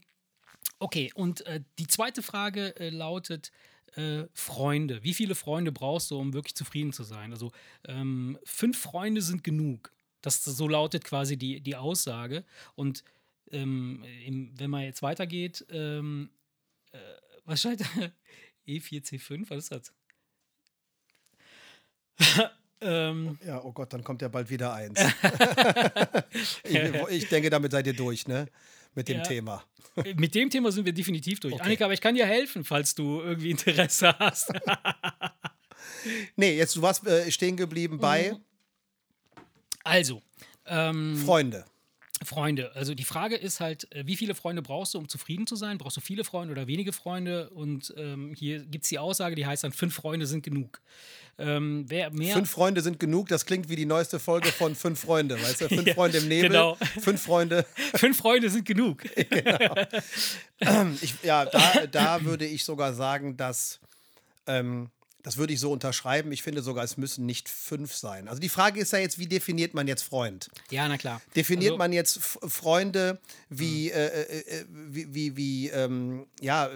okay, 0.79 1.11
und 1.15 1.45
äh, 1.45 1.61
die 1.77 1.87
zweite 1.87 2.21
Frage 2.21 2.75
äh, 2.79 2.89
lautet, 2.89 3.51
äh, 3.95 4.25
Freunde. 4.33 5.03
Wie 5.03 5.13
viele 5.13 5.35
Freunde 5.35 5.71
brauchst 5.71 6.11
du, 6.11 6.19
um 6.19 6.33
wirklich 6.33 6.55
zufrieden 6.55 6.93
zu 6.93 7.03
sein? 7.03 7.31
Also 7.31 7.51
ähm, 7.87 8.37
fünf 8.43 8.79
Freunde 8.79 9.21
sind 9.21 9.43
genug. 9.43 9.91
Das 10.25 10.43
so 10.43 10.67
lautet 10.67 11.03
quasi 11.03 11.37
die, 11.37 11.61
die 11.61 11.75
Aussage. 11.75 12.43
Und 12.75 13.03
ähm, 13.51 14.03
im, 14.25 14.51
wenn 14.57 14.69
man 14.69 14.83
jetzt 14.83 15.01
weitergeht, 15.01 15.65
ähm, 15.69 16.29
äh, 16.91 16.97
was 17.45 17.61
scheint 17.61 17.81
E4C5? 18.67 19.49
Was 19.49 19.69
ist 19.69 19.71
das? 19.71 19.93
ähm, 22.81 23.37
Ja, 23.45 23.63
oh 23.63 23.71
Gott, 23.71 23.93
dann 23.93 24.03
kommt 24.03 24.21
ja 24.21 24.27
bald 24.27 24.49
wieder 24.49 24.73
eins. 24.73 24.99
ich, 26.63 26.75
ich 27.09 27.29
denke, 27.29 27.49
damit 27.49 27.71
seid 27.71 27.87
ihr 27.87 27.93
durch, 27.93 28.27
ne? 28.27 28.47
Mit 28.95 29.09
dem 29.09 29.17
Ja. 29.17 29.23
Thema. 29.23 29.63
mit 30.15 30.33
dem 30.35 30.49
Thema 30.49 30.71
sind 30.71 30.85
wir 30.85 30.93
definitiv 30.93 31.39
durch. 31.41 31.53
Okay. 31.53 31.63
Annika, 31.63 31.85
aber 31.85 31.93
ich 31.93 32.01
kann 32.01 32.15
dir 32.15 32.25
helfen, 32.25 32.63
falls 32.63 32.95
du 32.95 33.21
irgendwie 33.21 33.51
Interesse 33.51 34.17
hast. 34.19 34.51
Nee, 36.35 36.57
jetzt, 36.57 36.75
du 36.75 36.81
warst 36.81 37.05
äh, 37.05 37.29
stehen 37.31 37.57
geblieben 37.57 37.97
bei 37.99 38.31
Mhm. 38.33 38.43
Also, 39.85 40.21
ähm, 40.65 41.15
Freunde. 41.15 41.65
Freunde. 42.23 42.73
Also 42.75 42.95
die 42.95 43.03
Frage 43.03 43.35
ist 43.35 43.59
halt, 43.59 43.91
äh, 43.93 44.07
wie 44.07 44.15
viele 44.15 44.35
Freunde 44.35 44.61
brauchst 44.61 44.93
du, 44.93 44.97
um 44.97 45.07
zufrieden 45.07 45.47
zu 45.47 45.55
sein? 45.55 45.77
Brauchst 45.77 45.97
du 45.97 46.01
viele 46.01 46.23
Freunde 46.23 46.53
oder 46.53 46.65
wenige 46.65 46.91
Freunde? 46.93 47.49
Und 47.49 47.93
ähm, 47.97 48.33
hier 48.35 48.59
gibt 48.59 48.85
es 48.85 48.89
die 48.89 48.99
Aussage, 48.99 49.35
die 49.35 49.45
heißt 49.45 49.63
dann, 49.63 49.71
fünf 49.71 49.93
Freunde 49.93 50.25
sind 50.25 50.41
genug. 50.41 50.81
Ähm, 51.37 51.85
wer 51.87 52.11
mehr. 52.11 52.33
Fünf 52.33 52.49
Freunde 52.49 52.81
sind 52.81 52.99
genug, 52.99 53.27
das 53.27 53.45
klingt 53.45 53.67
wie 53.67 53.75
die 53.75 53.85
neueste 53.85 54.19
Folge 54.19 54.49
von 54.53 54.73
Fünf 54.73 55.01
Freunde, 55.01 55.35
weißt 55.35 55.61
du? 55.61 55.67
Fünf 55.69 55.87
Ja, 55.87 55.93
Freunde 55.93 56.17
im 56.19 56.27
Nebel, 56.29 56.49
genau. 56.49 56.77
fünf 57.01 57.21
Freunde. 57.21 57.65
fünf 57.95 58.17
Freunde 58.17 58.49
sind 58.49 58.65
genug. 58.65 59.03
Ich, 61.01 61.13
ja, 61.21 61.45
da, 61.45 61.85
da 61.85 62.23
würde 62.23 62.45
ich 62.45 62.63
sogar 62.63 62.93
sagen, 62.93 63.35
dass, 63.35 63.81
ähm, 64.47 64.89
Das 65.25 65.37
würde 65.37 65.53
ich 65.53 65.59
so 65.59 65.71
unterschreiben. 65.71 66.31
Ich 66.31 66.43
finde 66.43 66.61
sogar, 66.61 66.83
es 66.83 66.97
müssen 66.97 67.25
nicht 67.25 67.49
fünf 67.49 67.95
sein. 67.95 68.27
Also 68.27 68.39
die 68.39 68.47
Frage 68.47 68.79
ist 68.79 68.93
ja 68.93 68.99
jetzt, 68.99 69.17
wie 69.17 69.25
definiert 69.25 69.73
man 69.73 69.87
jetzt 69.87 70.03
Freund? 70.03 70.51
Ja, 70.69 70.87
na 70.87 70.99
klar. 70.99 71.19
Definiert 71.35 71.71
also, 71.71 71.77
man 71.79 71.91
jetzt 71.93 72.19
Freunde 72.21 73.19
wie, 73.49 73.87
mhm. 73.87 73.95
äh, 73.95 74.07
äh, 74.21 74.65
wie, 74.69 75.15
wie, 75.15 75.35
wie 75.35 75.69
ähm, 75.69 76.27
ja, 76.41 76.69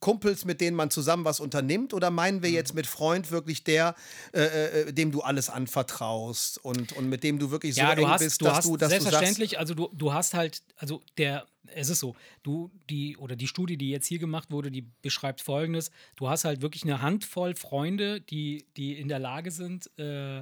Kumpels, 0.00 0.44
mit 0.44 0.60
denen 0.60 0.76
man 0.76 0.90
zusammen 0.90 1.24
was 1.24 1.40
unternimmt? 1.40 1.94
Oder 1.94 2.10
meinen 2.10 2.42
wir 2.42 2.50
mhm. 2.50 2.54
jetzt 2.54 2.74
mit 2.74 2.86
Freund 2.86 3.30
wirklich 3.30 3.64
der, 3.64 3.94
äh, 4.32 4.40
äh, 4.42 4.92
dem 4.92 5.12
du 5.12 5.20
alles 5.20 5.50
anvertraust 5.50 6.58
und, 6.64 6.92
und 6.92 7.08
mit 7.08 7.24
dem 7.24 7.38
du 7.38 7.50
wirklich 7.50 7.74
so 7.74 7.82
ja, 7.82 7.94
du 7.94 8.08
hast, 8.08 8.20
bist, 8.20 8.40
du 8.40 8.46
dass 8.46 8.58
hast 8.58 8.66
du 8.66 8.76
dass 8.76 8.90
Selbstverständlich, 8.90 9.50
du 9.52 9.58
also 9.58 9.74
du, 9.74 9.88
du 9.92 10.12
hast 10.12 10.34
halt, 10.34 10.62
also 10.76 11.02
der, 11.16 11.46
es 11.74 11.88
ist 11.88 12.00
so, 12.00 12.16
du, 12.42 12.70
die, 12.88 13.16
oder 13.16 13.36
die 13.36 13.46
Studie, 13.46 13.76
die 13.76 13.90
jetzt 13.90 14.06
hier 14.06 14.18
gemacht 14.18 14.50
wurde, 14.50 14.70
die 14.70 14.82
beschreibt 15.02 15.40
folgendes: 15.40 15.90
Du 16.16 16.28
hast 16.28 16.44
halt 16.44 16.62
wirklich 16.62 16.84
eine 16.84 17.02
Handvoll 17.02 17.54
Freunde, 17.54 18.20
die, 18.20 18.66
die 18.76 18.98
in 18.98 19.08
der 19.08 19.18
Lage 19.18 19.50
sind, 19.50 19.90
äh, 19.98 20.40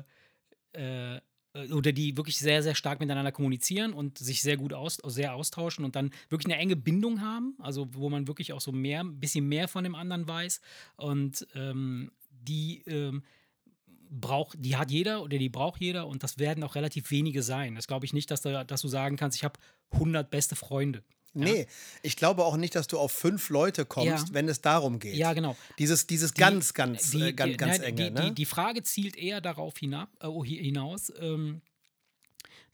äh, 0.73 1.21
oder 1.73 1.93
die 1.93 2.17
wirklich 2.17 2.39
sehr, 2.39 2.63
sehr 2.63 2.75
stark 2.75 3.01
miteinander 3.01 3.33
kommunizieren 3.33 3.93
und 3.93 4.19
sich 4.19 4.43
sehr 4.43 4.57
gut 4.57 4.73
aus, 4.73 4.99
sehr 5.07 5.35
austauschen 5.35 5.85
und 5.85 5.97
dann 5.97 6.11
wirklich 6.29 6.53
eine 6.53 6.61
enge 6.61 6.77
Bindung 6.77 7.21
haben, 7.21 7.57
also 7.59 7.89
wo 7.93 8.09
man 8.09 8.27
wirklich 8.29 8.53
auch 8.53 8.61
so 8.61 8.73
mehr, 8.73 9.01
ein 9.01 9.21
bisschen 9.21 9.49
mehr 9.49 9.69
von 9.69 9.85
dem 9.85 9.95
anderen 9.95 10.27
weiß. 10.27 10.61
Und 10.97 11.47
ähm, 11.55 12.11
die 12.31 12.83
ähm, 12.87 13.23
braucht, 14.11 14.57
die 14.61 14.77
hat 14.77 14.91
jeder 14.91 15.23
oder 15.23 15.39
die 15.39 15.49
braucht 15.49 15.81
jeder 15.81 16.07
und 16.07 16.23
das 16.23 16.39
werden 16.39 16.63
auch 16.65 16.75
relativ 16.75 17.11
wenige 17.11 17.43
sein. 17.43 17.75
Das 17.75 17.87
glaube 17.87 18.07
ich 18.07 18.13
nicht, 18.13 18.31
dass, 18.31 18.43
da, 18.43 18.65
dass 18.65 18.83
du 18.83 18.89
sagen 18.89 19.17
kannst, 19.17 19.37
ich 19.37 19.45
habe 19.45 19.59
100 19.93 20.31
beste 20.31 20.57
Freunde. 20.57 21.03
Nee, 21.37 21.61
ja? 21.61 21.67
ich 22.03 22.17
glaube 22.17 22.45
auch 22.45 22.57
nicht, 22.57 22.75
dass 22.75 22.87
du 22.87 22.99
auf 22.99 23.13
fünf 23.13 23.49
Leute 23.51 23.85
kommst, 23.85 24.29
ja. 24.29 24.35
wenn 24.35 24.49
es 24.49 24.61
darum 24.61 24.99
geht. 24.99 25.17
Ja, 25.17 25.33
genau. 25.33 25.57
Dieses, 25.79 26.07
dieses 26.07 26.33
die, 26.33 26.41
ganz, 26.41 26.75
ganz, 26.75 27.11
die, 27.11 27.23
äh, 27.23 27.33
ganz, 27.33 27.57
ganz 27.57 27.79
die, 27.79 27.85
enge. 27.85 28.11
Die, 28.11 28.11
ne? 28.11 28.33
die, 28.33 28.45
Frage 28.45 28.83
zielt 28.83 29.17
eher 29.17 29.41
darauf 29.41 29.79
hinab, 29.79 30.11
äh, 30.21 30.47
hinaus, 30.47 31.13
ähm, 31.21 31.63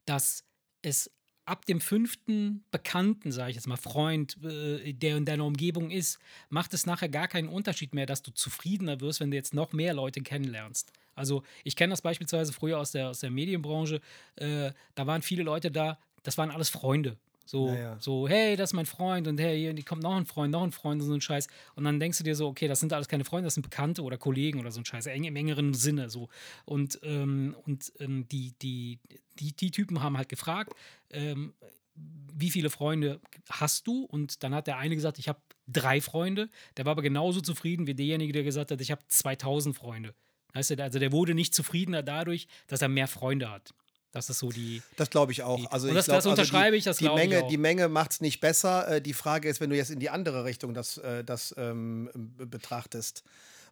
dass 0.05 0.45
es 0.83 1.11
ab 1.45 1.67
dem 1.67 1.81
fünften 1.81 2.65
Bekannten, 2.71 3.33
sage 3.33 3.51
ich 3.51 3.57
jetzt 3.57 3.67
mal, 3.67 3.77
Freund, 3.77 4.43
äh, 4.45 4.93
der 4.93 5.17
in 5.17 5.25
deiner 5.25 5.45
Umgebung 5.45 5.91
ist, 5.91 6.19
macht 6.51 6.73
es 6.75 6.87
nachher 6.87 7.09
gar 7.09 7.29
keinen 7.29 7.49
Unterschied 7.49 7.95
mehr, 7.95 8.07
dass 8.07 8.23
du 8.23 8.33
zufriedener 8.33 9.01
wirst, 9.01 9.21
wenn 9.21 9.31
du 9.31 9.37
jetzt 9.37 9.55
noch 9.55 9.73
mehr 9.73 9.95
Leute 9.95 10.21
kennenlernst. 10.21 10.93
Also 11.15 11.43
ich 11.65 11.77
kenne 11.77 11.93
das 11.93 12.03
beispielsweise 12.03 12.53
früher 12.53 12.79
aus 12.79 12.93
der, 12.93 13.11
aus 13.11 13.21
der 13.21 13.31
Medienbranche, 13.31 14.01
äh, 14.37 14.73
da 14.95 15.07
waren 15.07 15.23
viele 15.23 15.43
Leute 15.43 15.71
da, 15.71 15.99
das 16.23 16.39
waren 16.39 16.51
alles 16.51 16.71
Freunde. 16.71 17.19
So, 17.45 17.71
naja. 17.71 17.97
so, 18.01 18.29
hey, 18.29 18.57
das 18.57 18.71
ist 18.71 18.75
mein 18.75 18.87
Freund 18.87 19.29
und 19.29 19.39
hey, 19.39 19.59
hier 19.61 19.85
kommt 19.85 20.03
noch 20.03 20.15
ein 20.15 20.27
Freund, 20.27 20.53
noch 20.53 20.63
ein 20.63 20.73
Freund 20.73 21.01
und 21.03 21.09
so 21.09 21.15
ein 21.15 21.21
Scheiß. 21.21 21.49
Und 21.75 21.85
dann 21.85 22.01
denkst 22.01 22.19
du 22.19 22.25
dir 22.25 22.35
so, 22.35 22.49
okay, 22.49 22.69
das 22.69 22.81
sind 22.81 22.93
alles 22.93 23.09
keine 23.09 23.25
Freunde, 23.25 23.47
das 23.47 23.55
sind 23.55 23.63
Bekannte 23.63 24.03
oder 24.03 24.19
Kollegen 24.19 24.61
oder 24.61 24.71
so 24.71 24.81
ein 24.81 24.85
Scheiß, 24.85 25.07
im 25.07 25.37
engeren 25.37 25.75
Sinne. 25.75 26.11
So. 26.11 26.29
Und, 26.65 27.01
ähm, 27.03 27.57
und 27.65 27.93
ähm, 28.01 28.27
die, 28.29 28.55
die, 28.63 28.99
die, 29.39 29.53
die 29.55 29.71
Typen 29.71 30.03
haben 30.03 30.17
halt 30.17 30.29
gefragt, 30.29 30.73
ähm, 31.11 31.53
wie 31.95 32.51
viele 32.51 32.71
Freunde 32.71 33.21
hast 33.51 33.87
du? 33.87 34.05
Und 34.05 34.43
dann 34.43 34.55
hat 34.55 34.67
der 34.67 34.79
eine 34.79 34.95
gesagt, 34.95 35.19
ich 35.19 35.29
habe 35.29 35.41
drei 35.67 36.01
Freunde. 36.01 36.49
Der 36.77 36.85
war 36.85 36.93
aber 36.93 37.03
genauso 37.03 37.41
zufrieden 37.41 37.87
wie 37.87 37.95
derjenige, 37.95 38.33
der 38.33 38.45
gesagt 38.45 38.71
hat, 38.71 38.81
ich 38.81 38.91
habe 38.91 39.03
2000 39.09 39.77
Freunde. 39.77 40.15
Weißt 40.55 40.71
du, 40.71 40.83
also 40.83 40.99
der 40.99 41.13
wurde 41.13 41.35
nicht 41.35 41.55
zufriedener 41.55 42.03
dadurch, 42.03 42.47
dass 42.67 42.83
er 42.83 42.89
mehr 42.89 43.09
Freunde 43.09 43.51
hat. 43.51 43.75
Das 44.13 44.29
ist 44.29 44.39
so 44.39 44.51
die. 44.51 44.83
Das 44.97 45.11
glaube 45.11 45.33
ich 45.33 45.43
auch. 45.43 45.59
Die, 45.59 45.67
also 45.69 45.89
und 45.89 45.95
das, 45.95 46.05
glaub, 46.05 46.19
das 46.19 46.27
unterschreibe 46.27 46.65
also 46.65 46.73
die, 46.73 46.79
ich, 46.79 46.85
das 46.85 46.97
die 46.99 47.09
Menge, 47.09 47.39
ich 47.39 47.45
auch. 47.45 47.49
Die 47.49 47.57
Menge 47.57 47.89
macht 47.89 48.13
es 48.13 48.21
nicht 48.21 48.41
besser. 48.41 48.87
Äh, 48.89 49.03
die 49.03 49.15
Frage 49.15 49.49
ist, 49.49 49.61
wenn 49.61 49.71
du 49.71 49.77
jetzt 49.77 49.91
in 49.91 50.01
die 50.01 50.11
andere 50.11 50.45
Richtung 50.45 50.75
das, 50.75 50.99
äh, 50.99 51.25
das 51.25 51.55
ähm, 51.57 52.11
betrachtest. 52.37 53.25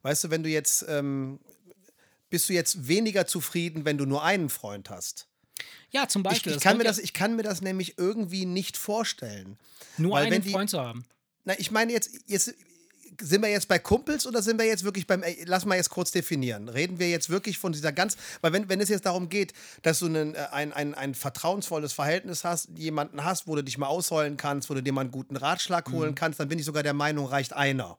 Weißt 0.02 0.24
du, 0.24 0.30
wenn 0.30 0.42
du 0.42 0.48
jetzt. 0.48 0.84
Ähm, 0.88 1.38
bist 2.30 2.48
du 2.48 2.52
jetzt 2.52 2.86
weniger 2.86 3.26
zufrieden, 3.26 3.84
wenn 3.84 3.98
du 3.98 4.06
nur 4.06 4.22
einen 4.22 4.48
Freund 4.50 4.88
hast? 4.88 5.26
Ja, 5.90 6.06
zum 6.06 6.22
Beispiel. 6.22 6.52
Ich, 6.52 6.58
ich 6.58 6.62
kann, 6.62 6.78
mir 6.78 6.84
das, 6.84 6.98
ich 6.98 7.12
kann 7.12 7.36
mir 7.36 7.42
das 7.42 7.60
nämlich 7.60 7.98
irgendwie 7.98 8.46
nicht 8.46 8.76
vorstellen. 8.76 9.58
Nur 9.98 10.12
Weil 10.12 10.26
einen 10.26 10.42
die, 10.42 10.52
Freund 10.52 10.70
zu 10.70 10.80
haben. 10.80 11.04
Na, 11.44 11.58
ich 11.58 11.70
meine 11.70 11.92
jetzt, 11.92 12.10
jetzt, 12.26 12.54
sind 13.20 13.42
wir 13.42 13.50
jetzt 13.50 13.68
bei 13.68 13.78
Kumpels 13.78 14.26
oder 14.26 14.42
sind 14.42 14.58
wir 14.58 14.66
jetzt 14.66 14.84
wirklich 14.84 15.06
beim, 15.06 15.22
lass 15.44 15.64
mal 15.64 15.76
jetzt 15.76 15.90
kurz 15.90 16.10
definieren. 16.10 16.68
Reden 16.68 16.98
wir 16.98 17.08
jetzt 17.10 17.30
wirklich 17.30 17.58
von 17.58 17.72
dieser 17.72 17.92
ganz, 17.92 18.16
weil 18.40 18.52
wenn, 18.52 18.68
wenn 18.68 18.80
es 18.80 18.88
jetzt 18.88 19.06
darum 19.06 19.28
geht, 19.28 19.52
dass 19.82 19.98
du 20.00 20.06
einen, 20.06 20.34
äh, 20.34 20.46
ein, 20.52 20.72
ein, 20.72 20.94
ein 20.94 21.14
vertrauensvolles 21.14 21.92
Verhältnis 21.92 22.44
hast, 22.44 22.68
jemanden 22.76 23.24
hast, 23.24 23.46
wo 23.46 23.56
du 23.56 23.62
dich 23.62 23.78
mal 23.78 23.88
ausheulen 23.88 24.36
kannst, 24.36 24.70
wo 24.70 24.74
du 24.74 24.82
dir 24.82 24.92
mal 24.92 25.02
einen 25.02 25.10
guten 25.10 25.36
Ratschlag 25.36 25.88
mhm. 25.88 25.92
holen 25.92 26.14
kannst, 26.14 26.40
dann 26.40 26.48
bin 26.48 26.58
ich 26.58 26.64
sogar 26.64 26.82
der 26.82 26.94
Meinung, 26.94 27.26
reicht 27.26 27.52
einer. 27.52 27.98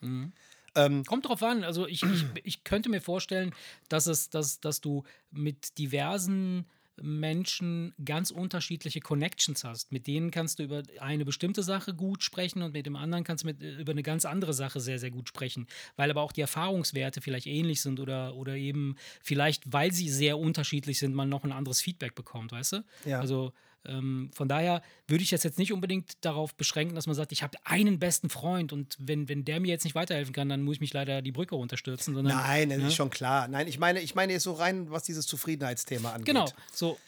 Mhm. 0.00 0.32
Ähm, 0.74 1.04
Kommt 1.04 1.26
drauf 1.26 1.42
an. 1.42 1.64
Also 1.64 1.86
ich, 1.86 2.02
ich, 2.02 2.24
ich 2.44 2.64
könnte 2.64 2.88
mir 2.90 3.00
vorstellen, 3.00 3.54
dass 3.88 4.06
es, 4.06 4.28
dass, 4.28 4.60
dass 4.60 4.80
du 4.80 5.04
mit 5.30 5.78
diversen 5.78 6.66
Menschen 7.00 7.94
ganz 8.04 8.30
unterschiedliche 8.30 9.00
Connections 9.00 9.64
hast. 9.64 9.92
Mit 9.92 10.06
denen 10.06 10.30
kannst 10.30 10.58
du 10.58 10.64
über 10.64 10.82
eine 11.00 11.24
bestimmte 11.24 11.62
Sache 11.62 11.94
gut 11.94 12.22
sprechen 12.22 12.62
und 12.62 12.72
mit 12.72 12.86
dem 12.86 12.96
anderen 12.96 13.24
kannst 13.24 13.44
du 13.44 13.48
mit, 13.48 13.62
äh, 13.62 13.76
über 13.80 13.92
eine 13.92 14.02
ganz 14.02 14.24
andere 14.24 14.54
Sache 14.54 14.80
sehr, 14.80 14.98
sehr 14.98 15.10
gut 15.10 15.28
sprechen. 15.28 15.66
Weil 15.96 16.10
aber 16.10 16.22
auch 16.22 16.32
die 16.32 16.40
Erfahrungswerte 16.40 17.20
vielleicht 17.20 17.46
ähnlich 17.46 17.82
sind 17.82 18.00
oder, 18.00 18.34
oder 18.34 18.54
eben 18.56 18.96
vielleicht, 19.22 19.64
weil 19.72 19.92
sie 19.92 20.08
sehr 20.08 20.38
unterschiedlich 20.38 20.98
sind, 20.98 21.14
man 21.14 21.28
noch 21.28 21.44
ein 21.44 21.52
anderes 21.52 21.80
Feedback 21.80 22.14
bekommt, 22.14 22.52
weißt 22.52 22.72
du? 22.72 22.84
Ja. 23.04 23.20
Also 23.20 23.52
ähm, 23.88 24.30
von 24.32 24.48
daher 24.48 24.82
würde 25.06 25.22
ich 25.22 25.30
das 25.30 25.42
jetzt 25.42 25.58
nicht 25.58 25.72
unbedingt 25.72 26.24
darauf 26.24 26.54
beschränken, 26.54 26.94
dass 26.94 27.06
man 27.06 27.14
sagt, 27.14 27.32
ich 27.32 27.42
habe 27.42 27.58
einen 27.64 27.98
besten 27.98 28.28
Freund 28.28 28.72
und 28.72 28.96
wenn, 28.98 29.28
wenn 29.28 29.44
der 29.44 29.60
mir 29.60 29.68
jetzt 29.68 29.84
nicht 29.84 29.94
weiterhelfen 29.94 30.34
kann, 30.34 30.48
dann 30.48 30.62
muss 30.62 30.76
ich 30.76 30.80
mich 30.80 30.92
leider 30.92 31.22
die 31.22 31.32
Brücke 31.32 31.56
unterstürzen. 31.56 32.14
Sondern, 32.14 32.36
Nein, 32.36 32.70
das 32.70 32.78
ne? 32.78 32.86
ist 32.88 32.94
schon 32.94 33.10
klar. 33.10 33.48
Nein, 33.48 33.68
ich 33.68 33.78
meine, 33.78 34.00
ich 34.00 34.14
meine 34.14 34.32
jetzt 34.32 34.44
so 34.44 34.52
rein, 34.52 34.90
was 34.90 35.02
dieses 35.04 35.26
Zufriedenheitsthema 35.26 36.12
angeht. 36.12 36.26
Genau, 36.26 36.48
so 36.72 36.98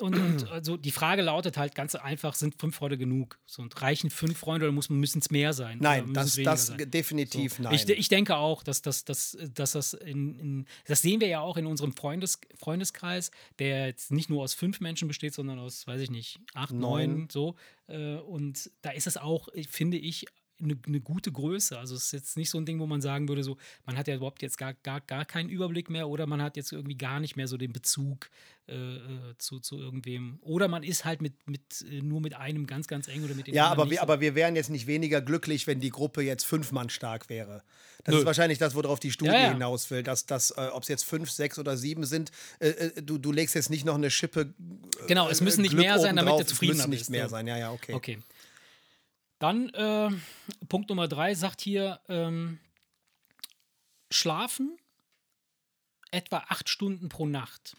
und, 0.00 0.14
und, 0.16 0.50
also 0.50 0.76
die 0.76 0.90
Frage 0.90 1.22
lautet 1.22 1.56
halt 1.56 1.74
ganz 1.74 1.94
einfach: 1.94 2.34
Sind 2.34 2.60
fünf 2.60 2.76
Freunde 2.76 2.98
genug? 2.98 3.38
So, 3.46 3.62
und 3.62 3.80
reichen 3.82 4.10
fünf 4.10 4.38
Freunde 4.38 4.68
oder 4.68 4.72
müssen 4.72 5.18
es 5.18 5.30
mehr 5.30 5.52
sein? 5.52 5.78
Nein, 5.80 6.12
das, 6.12 6.36
das 6.42 6.74
definitiv 6.76 7.54
so. 7.54 7.62
nein. 7.62 7.74
Ich, 7.74 7.88
ich, 7.88 8.08
denke 8.08 8.36
auch, 8.36 8.62
dass, 8.62 8.82
dass, 8.82 9.04
dass, 9.04 9.36
dass 9.54 9.72
das 9.72 9.94
in, 9.94 10.34
in, 10.38 10.66
das 10.86 11.02
sehen 11.02 11.20
wir 11.20 11.28
ja 11.28 11.40
auch 11.40 11.56
in 11.56 11.66
unserem 11.66 11.92
Freundes, 11.92 12.40
Freundeskreis, 12.58 13.30
der 13.58 13.86
jetzt 13.86 14.10
nicht 14.10 14.30
nur 14.30 14.42
aus 14.42 14.54
fünf 14.54 14.80
Menschen 14.80 15.08
besteht, 15.08 15.34
sondern 15.34 15.58
aus, 15.58 15.86
weiß 15.86 16.00
ich 16.00 16.10
nicht, 16.10 16.40
acht, 16.54 16.72
neun, 16.72 17.10
neun 17.10 17.28
so. 17.30 17.56
Äh, 17.88 18.16
und 18.16 18.70
da 18.82 18.90
ist 18.90 19.06
es 19.06 19.16
auch, 19.16 19.48
finde 19.68 19.96
ich, 19.96 20.26
eine, 20.60 20.76
eine, 20.86 21.00
gute 21.00 21.32
Größe. 21.32 21.78
Also 21.78 21.94
es 21.94 22.04
ist 22.04 22.12
jetzt 22.12 22.36
nicht 22.36 22.50
so 22.50 22.58
ein 22.58 22.66
Ding, 22.66 22.78
wo 22.78 22.86
man 22.86 23.00
sagen 23.00 23.28
würde, 23.28 23.42
so, 23.42 23.56
man 23.84 23.96
hat 23.96 24.08
ja 24.08 24.14
überhaupt 24.14 24.42
jetzt 24.42 24.58
gar, 24.58 24.74
gar, 24.74 25.00
gar 25.00 25.24
keinen 25.24 25.48
Überblick 25.48 25.90
mehr 25.90 26.08
oder 26.08 26.26
man 26.26 26.42
hat 26.42 26.56
jetzt 26.56 26.72
irgendwie 26.72 26.96
gar 26.96 27.20
nicht 27.20 27.36
mehr 27.36 27.48
so 27.48 27.56
den 27.56 27.72
Bezug 27.72 28.30
äh, 28.68 28.74
äh 28.74 29.00
zu, 29.38 29.60
zu 29.60 29.78
irgendwem. 29.78 30.38
Oder 30.42 30.68
man 30.68 30.82
ist 30.82 31.04
halt 31.04 31.20
mit, 31.20 31.34
mit, 31.46 31.84
äh, 31.90 32.00
nur 32.00 32.20
mit 32.20 32.34
einem 32.34 32.66
ganz, 32.66 32.86
ganz 32.88 33.08
eng 33.08 33.24
oder 33.24 33.34
mit 33.34 33.46
dem 33.46 33.54
Ja, 33.54 33.68
aber 33.68 33.90
wir, 33.90 33.98
so. 33.98 34.02
aber 34.02 34.20
wir 34.20 34.34
wären 34.34 34.56
jetzt 34.56 34.70
nicht 34.70 34.86
weniger 34.86 35.20
glücklich, 35.20 35.66
wenn 35.66 35.80
die 35.80 35.90
Gruppe 35.90 36.22
jetzt 36.22 36.44
fünf 36.44 36.72
Mann 36.72 36.90
stark 36.90 37.28
wäre. 37.28 37.62
Das 38.04 38.12
Nö. 38.14 38.20
ist 38.20 38.26
wahrscheinlich 38.26 38.58
das, 38.58 38.74
worauf 38.74 39.00
die 39.00 39.10
Studie 39.10 39.32
ja, 39.32 39.46
ja. 39.46 39.52
hinaus 39.52 39.90
will, 39.90 40.02
dass, 40.02 40.26
dass 40.26 40.52
äh, 40.52 40.68
ob 40.72 40.82
es 40.82 40.88
jetzt 40.88 41.04
fünf, 41.04 41.30
sechs 41.30 41.58
oder 41.58 41.76
sieben 41.76 42.04
sind, 42.04 42.30
äh, 42.60 42.68
äh, 42.68 43.02
du, 43.02 43.18
du 43.18 43.32
legst 43.32 43.54
jetzt 43.54 43.68
nicht 43.68 43.84
noch 43.84 43.96
eine 43.96 44.10
Schippe. 44.10 44.54
genau, 45.06 45.28
es 45.28 45.40
müssen 45.40 45.62
nicht 45.62 45.72
Glück 45.72 45.84
mehr 45.84 45.98
sein, 45.98 46.16
damit 46.16 46.32
du 46.40 46.46
zufrieden 46.46 46.72
bist. 46.72 46.80
Es 46.80 46.88
müssen 46.88 47.00
nicht 47.00 47.10
mehr 47.10 47.28
sein, 47.28 47.46
ja, 47.46 47.58
ja, 47.58 47.72
okay. 47.72 47.94
Okay. 47.94 48.18
Dann 49.38 49.68
äh, 49.70 50.10
Punkt 50.68 50.88
Nummer 50.88 51.08
drei 51.08 51.34
sagt 51.34 51.60
hier, 51.60 52.00
ähm, 52.08 52.58
schlafen 54.10 54.78
etwa 56.10 56.38
acht 56.48 56.68
Stunden 56.68 57.08
pro 57.08 57.26
Nacht. 57.26 57.76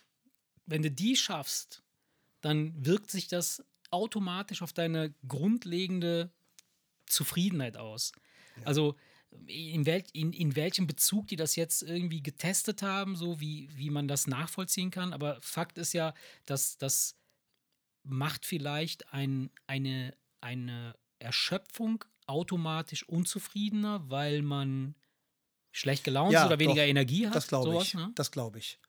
Wenn 0.66 0.82
du 0.82 0.92
die 0.92 1.16
schaffst, 1.16 1.84
dann 2.42 2.86
wirkt 2.86 3.10
sich 3.10 3.28
das 3.28 3.64
automatisch 3.90 4.62
auf 4.62 4.74
deine 4.74 5.14
grundlegende 5.28 6.30
Zufriedenheit 7.06 7.78
aus. 7.78 8.12
Ja. 8.58 8.64
Also 8.68 8.96
in, 9.48 9.86
wel 9.86 10.04
in, 10.14 10.34
in, 10.34 10.56
welchem 10.56 10.88
Bezug 10.88 11.28
die 11.28 11.36
das 11.36 11.56
jetzt 11.56 11.84
irgendwie 11.84 12.22
getestet 12.22 12.82
haben, 12.82 13.16
so 13.16 13.40
wie, 13.40 13.70
wie 13.76 13.90
man 13.90 14.08
das 14.08 14.28
nachvollziehen 14.28 14.92
kann. 14.92 15.14
Aber 15.14 15.40
Fakt 15.42 15.78
ist 15.78 15.94
ja, 15.94 16.14
dass 16.46 16.78
das 16.78 17.16
macht 18.04 18.46
vielleicht 18.46 19.14
ein, 19.14 19.50
eine, 19.68 20.16
eine 20.42 20.96
Erschöpfung 21.20 22.04
automatisch 22.26 23.08
unzufriedener, 23.08 24.10
weil 24.10 24.42
man 24.42 24.96
schlecht 25.72 26.04
gelaunt 26.04 26.34
ja, 26.34 26.42
ist 26.42 26.48
oder 26.48 26.60
weniger 26.60 26.84
doch, 26.84 26.90
Energie 26.90 27.28
hat? 27.28 27.36
Das 27.36 27.48
glaube 27.48 27.78
ich. 27.82 27.94
Ne? 27.94 28.12
Das 28.16 28.32
glaube 28.32 28.60
ich. 28.60 28.80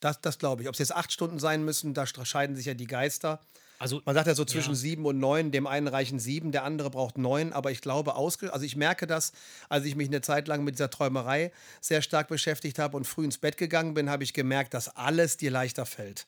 Das, 0.00 0.20
das 0.20 0.38
glaube 0.38 0.62
ich. 0.62 0.68
Ob 0.68 0.74
es 0.74 0.78
jetzt 0.78 0.94
acht 0.94 1.12
Stunden 1.12 1.38
sein 1.38 1.64
müssen, 1.64 1.94
da 1.94 2.06
scheiden 2.06 2.54
sich 2.54 2.66
ja 2.66 2.74
die 2.74 2.86
Geister. 2.86 3.40
Also, 3.78 4.00
Man 4.04 4.14
sagt 4.14 4.26
ja 4.26 4.34
so 4.34 4.44
zwischen 4.44 4.70
ja. 4.70 4.76
sieben 4.76 5.04
und 5.04 5.18
neun, 5.18 5.50
dem 5.50 5.66
einen 5.66 5.86
reichen 5.86 6.18
sieben, 6.18 6.50
der 6.50 6.64
andere 6.64 6.90
braucht 6.90 7.18
neun, 7.18 7.52
aber 7.52 7.70
ich 7.70 7.82
glaube, 7.82 8.14
ausge 8.14 8.52
also 8.52 8.64
ich 8.64 8.74
merke 8.74 9.06
das, 9.06 9.32
als 9.68 9.84
ich 9.84 9.96
mich 9.96 10.08
eine 10.08 10.22
Zeit 10.22 10.48
lang 10.48 10.64
mit 10.64 10.76
dieser 10.76 10.88
Träumerei 10.88 11.52
sehr 11.82 12.00
stark 12.00 12.28
beschäftigt 12.28 12.78
habe 12.78 12.96
und 12.96 13.04
früh 13.04 13.24
ins 13.24 13.36
Bett 13.36 13.58
gegangen 13.58 13.92
bin, 13.92 14.08
habe 14.08 14.24
ich 14.24 14.32
gemerkt, 14.32 14.72
dass 14.72 14.96
alles 14.96 15.36
dir 15.36 15.50
leichter 15.50 15.84
fällt 15.84 16.26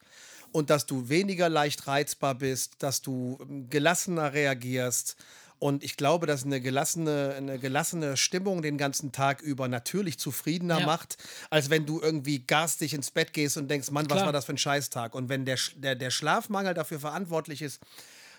und 0.53 0.71
dass 0.71 0.87
du 0.87 1.09
weniger 1.09 1.49
leicht 1.49 1.87
reizbar 1.87 2.35
bist, 2.35 2.77
dass 2.83 3.03
du 3.03 3.39
ähm, 3.43 3.69
gelassener 3.71 4.33
reagierst 4.33 5.17
Und 5.61 5.83
ich 5.83 5.97
glaube, 5.97 6.27
dass 6.27 6.45
eine 6.45 6.61
gelassene, 6.61 7.35
eine 7.37 7.59
gelassene 7.59 8.17
Stimmung 8.17 8.63
den 8.63 8.79
ganzen 8.79 9.11
Tag 9.11 9.41
über 9.43 9.67
natürlich 9.67 10.17
zufriedener 10.19 10.79
Ja. 10.79 10.87
macht, 10.87 11.17
als 11.51 11.69
wenn 11.69 11.85
du 11.85 12.01
irgendwie 12.01 12.39
garstig 12.47 12.95
ins 12.95 13.11
Bett 13.11 13.33
gehst 13.33 13.57
und 13.57 13.69
denkst, 13.69 13.91
Mann, 13.91 14.09
was 14.09 14.19
Klar. 14.19 14.27
war 14.27 14.33
das 14.33 14.45
für 14.45 14.53
ein 14.53 14.59
Scheißtag? 14.59 15.15
Und 15.17 15.29
wenn 15.29 15.45
der, 15.45 15.59
der, 15.75 15.97
der 15.97 16.11
Schlafmangel 16.11 16.75
dafür 16.75 17.01
verantwortlich 17.01 17.61
ist, 17.63 17.81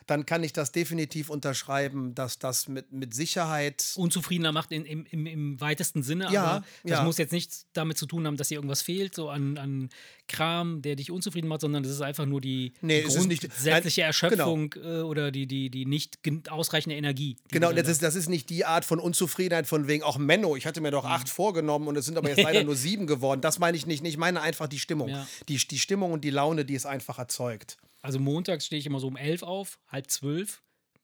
dann 0.10 0.26
kann 0.26 0.43
ich 0.43 0.52
das 0.52 0.72
definitiv 0.72 1.30
unterschreiben, 1.30 2.13
dass 2.13 2.38
das 2.38 2.67
mit, 2.67 2.91
mit 2.91 3.13
Sicherheit. 3.13 3.93
unzufriedener 3.95 4.52
macht 4.52 4.72
in, 4.72 4.86
im, 4.86 5.06
im, 5.06 5.26
im 5.26 5.62
weitesten 5.62 6.04
Sinne. 6.04 6.28
Ja, 6.32 6.43
aber 6.43 6.65
das 6.84 7.00
ja. 7.00 7.04
muss 7.04 7.17
jetzt 7.17 7.32
nichts 7.32 7.65
damit 7.74 7.98
zu 7.98 8.06
tun 8.06 8.28
haben, 8.28 8.36
dass 8.36 8.50
dir 8.50 8.56
irgendwas 8.56 8.82
fehlt, 8.82 9.15
so 9.15 9.30
an, 9.30 9.58
an 9.58 9.89
Kram, 10.28 10.82
der 10.82 10.95
dich 10.95 11.10
unzufrieden 11.10 11.48
macht, 11.48 11.62
sondern 11.62 11.84
das 11.84 11.91
ist 11.91 12.02
einfach 12.02 12.26
nur 12.26 12.41
die, 12.41 12.74
Nee, 12.82 13.02
grundsätzliche 13.04 14.02
nein, 14.02 14.08
Erschöpfung 14.08 14.76
äh, 14.76 15.02
oder 15.02 15.32
die, 15.32 15.48
die, 15.48 15.69
die 15.69 15.86
nicht 15.86 16.19
ausreichende 16.50 16.95
Energie. 16.95 17.38
Genau, 17.50 17.72
das 17.72 17.88
ist, 17.88 18.04
das 18.04 18.15
ist 18.15 18.30
nicht 18.30 18.50
die 18.50 18.65
Art 18.65 18.86
von 18.86 19.00
Unzufriedenheit 19.00 19.65
von 19.65 19.88
wegen, 19.88 20.04
auch 20.04 20.17
Menno, 20.17 20.56
ich 20.56 20.65
hatte 20.65 20.82
mir 20.82 20.89
Mhm. 20.89 20.93
doch 20.93 21.06
acht 21.06 21.30
vorgenommen 21.30 21.88
und 21.88 21.95
es 21.98 22.06
sind 22.06 22.17
aber 22.17 22.30
jetzt 22.30 22.41
leider 22.43 22.63
nur 22.65 22.76
sieben 22.76 23.08
geworden. 23.08 23.41
Das 23.41 23.60
meine 23.60 23.78
ich 23.78 23.86
nicht. 23.86 24.04
Ich 24.06 24.17
meine 24.17 24.41
einfach 24.41 24.67
die 24.67 24.80
Stimmung. 24.80 25.10
Ja. 25.10 25.28
Die, 25.48 25.58
die 25.58 25.80
Stimmung 25.80 26.12
und 26.12 26.24
die 26.24 26.30
Laune, 26.30 26.65
die 26.65 26.76
es 26.76 26.86
einfach 26.86 27.19
erzeugt. 27.19 27.78
Also 28.01 28.19
montags 28.19 28.65
stehe 28.65 28.79
ich 28.79 28.85
immer 28.85 28.99
so 28.99 29.07
um 29.07 29.17
elf 29.17 29.43
auf, 29.43 29.79
halb 29.88 30.09
zwölf. 30.09 30.62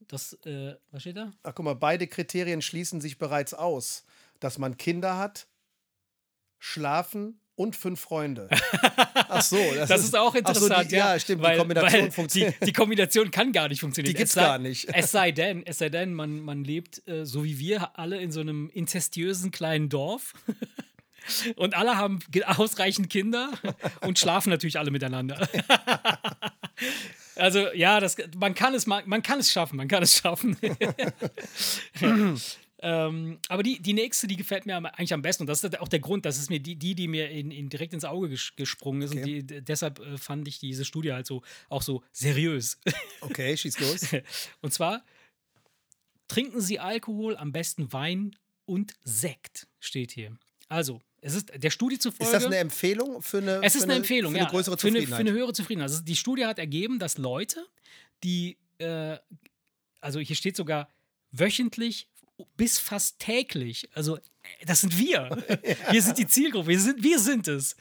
Das, 0.08 0.34
äh, 0.45 0.75
was 0.91 1.01
steht 1.01 1.17
da? 1.17 1.34
Ach, 1.43 1.53
guck 1.55 1.65
mal, 1.65 1.73
beide 1.75 2.08
Kriterien 2.08 2.62
schließen 2.62 3.01
sich 3.01 3.17
bereits 3.17 3.53
aus. 3.53 4.03
Dass 4.39 4.58
man 4.58 4.77
Kinder 4.77 5.17
hat, 5.17 5.47
schlafen 6.60 7.39
und 7.55 7.75
fünf 7.75 8.01
Freunde. 8.01 8.49
Ach 9.29 9.41
so, 9.41 9.58
das, 9.75 9.89
Das 9.89 10.03
ist 10.03 10.15
auch 10.15 10.27
ach 10.29 10.34
so, 10.34 10.38
interessant, 10.39 10.91
die, 10.91 10.95
ja. 10.95 11.13
ja. 11.13 11.19
stimmt, 11.19 11.41
weil, 11.41 11.53
die 11.53 11.60
Kombination 11.60 12.12
funktioniert. 12.12 12.55
Die, 12.62 12.65
die 12.65 12.73
Kombination 12.73 13.31
kann 13.31 13.51
gar 13.53 13.69
nicht 13.69 13.79
funktionieren. 13.79 14.13
Die 14.13 14.17
gibt's 14.17 14.31
Es 14.31 14.36
sei- 14.36 14.41
gar 14.41 14.58
nicht. 14.60 14.88
Es 14.93 15.12
sei 15.12 15.31
denn, 15.31 15.65
es 15.65 15.77
sei 15.77 15.89
denn, 15.89 16.13
man, 16.13 16.41
man 16.41 16.63
lebt 16.63 17.08
äh, 17.08 17.25
so 17.25 17.43
wie 17.45 17.58
wir 17.60 17.97
alle 17.97 18.19
in 18.19 18.31
so 18.31 18.41
einem 18.41 18.69
inzestiösen 18.69 19.51
kleinen 19.51 19.89
Dorf. 19.89 20.34
Und 21.56 21.76
alle 21.76 21.98
haben 21.98 22.20
ausreichend 22.46 23.10
Kinder 23.10 23.52
und 24.02 24.20
schlafen 24.20 24.50
natürlich 24.50 24.78
alle 24.80 24.92
miteinander. 24.92 25.48
Also 27.36 27.72
ja, 27.74 28.00
das, 28.00 28.16
man, 28.38 28.54
kann 28.54 28.74
es, 28.74 28.86
ma- 28.88 29.04
man 29.06 29.22
kann 29.22 29.40
es 29.40 29.52
schaffen, 29.52 29.76
man 29.78 29.88
kann 29.88 30.04
es 30.04 30.18
schaffen. 30.18 30.58
ähm, 32.80 33.40
aber 33.48 33.64
die, 33.64 33.82
die 33.82 33.94
nächste, 33.94 34.28
die 34.28 34.36
gefällt 34.36 34.66
mir 34.66 34.76
eigentlich 34.78 35.14
am 35.14 35.22
besten. 35.22 35.44
Und 35.44 35.48
das 35.48 35.64
ist 35.64 35.80
auch 35.80 35.88
der 35.88 36.00
Grund, 36.00 36.26
das 36.26 36.38
ist 36.38 36.50
mir 36.50 36.60
die, 36.60 36.76
die, 36.76 36.96
die 36.96 37.08
mir 37.08 37.30
in, 37.30 37.52
in 37.52 37.70
direkt 37.70 37.94
ins 37.94 38.06
Auge 38.06 38.30
ges 38.30 38.54
gesprungen 38.56 39.02
ist. 39.02 39.12
Und 39.14 39.20
Okay. 39.20 39.42
die, 39.42 39.48
d- 39.48 39.62
deshalb 39.62 40.00
äh, 40.00 40.18
fand 40.18 40.48
ich 40.48 40.60
diese 40.60 40.86
Studie 40.86 41.14
halt 41.14 41.26
so 41.26 41.42
auch 41.70 41.82
so 41.82 42.04
seriös. 42.12 42.80
Okay, 43.22 43.56
schieß 43.58 43.80
los. 43.80 44.02
Und 44.62 44.74
zwar 44.74 45.04
trinken 46.28 46.62
Sie 46.62 46.80
Alkohol, 46.80 47.38
am 47.38 47.52
besten 47.52 47.92
Wein 47.94 48.36
und 48.66 48.94
Sekt, 49.04 49.68
steht 49.80 50.12
hier. 50.12 50.36
Also, 50.70 51.02
es 51.26 51.34
ist 51.34 51.52
der 51.56 51.72
Studie 51.72 51.98
zufolge. 51.98 52.24
Ist 52.26 52.34
das 52.34 52.46
eine 52.46 52.58
Empfehlung 52.58 53.20
für 53.24 53.40
eine, 53.40 53.60
Es 53.64 53.74
ist 53.74 53.82
für 53.82 53.90
eine 53.90 53.96
Empfehlung, 53.96 54.34
für 54.34 54.38
ja. 54.38 54.44
eine 54.44 54.52
größere 54.52 54.78
für, 54.78 54.88
eine, 54.88 55.00
Zufriedenheit? 55.00 55.26
für 55.26 55.28
eine 55.28 55.32
höhere 55.32 55.54
Zufriedenheit. 55.54 55.90
Also 55.90 56.04
die 56.04 56.16
Studie 56.16 56.46
hat 56.46 56.60
ergeben, 56.60 57.00
dass 57.00 57.18
Leute, 57.18 57.66
die, 58.24 58.60
äh, 58.78 59.18
also 60.02 60.20
hier 60.20 60.36
steht 60.36 60.56
sogar 60.56 60.88
wöchentlich 61.32 62.10
bis 62.58 62.78
fast 62.78 63.18
täglich, 63.18 63.90
also 63.96 64.18
äh, 64.18 64.22
das 64.68 64.82
sind 64.82 65.00
wir. 65.00 65.44
Wir 65.92 66.02
sind 66.04 66.20
die 66.20 66.28
Zielgruppe, 66.28 66.68
wir 66.68 66.80
sind, 66.80 67.02
wir 67.02 67.18
sind 67.18 67.48
es, 67.48 67.76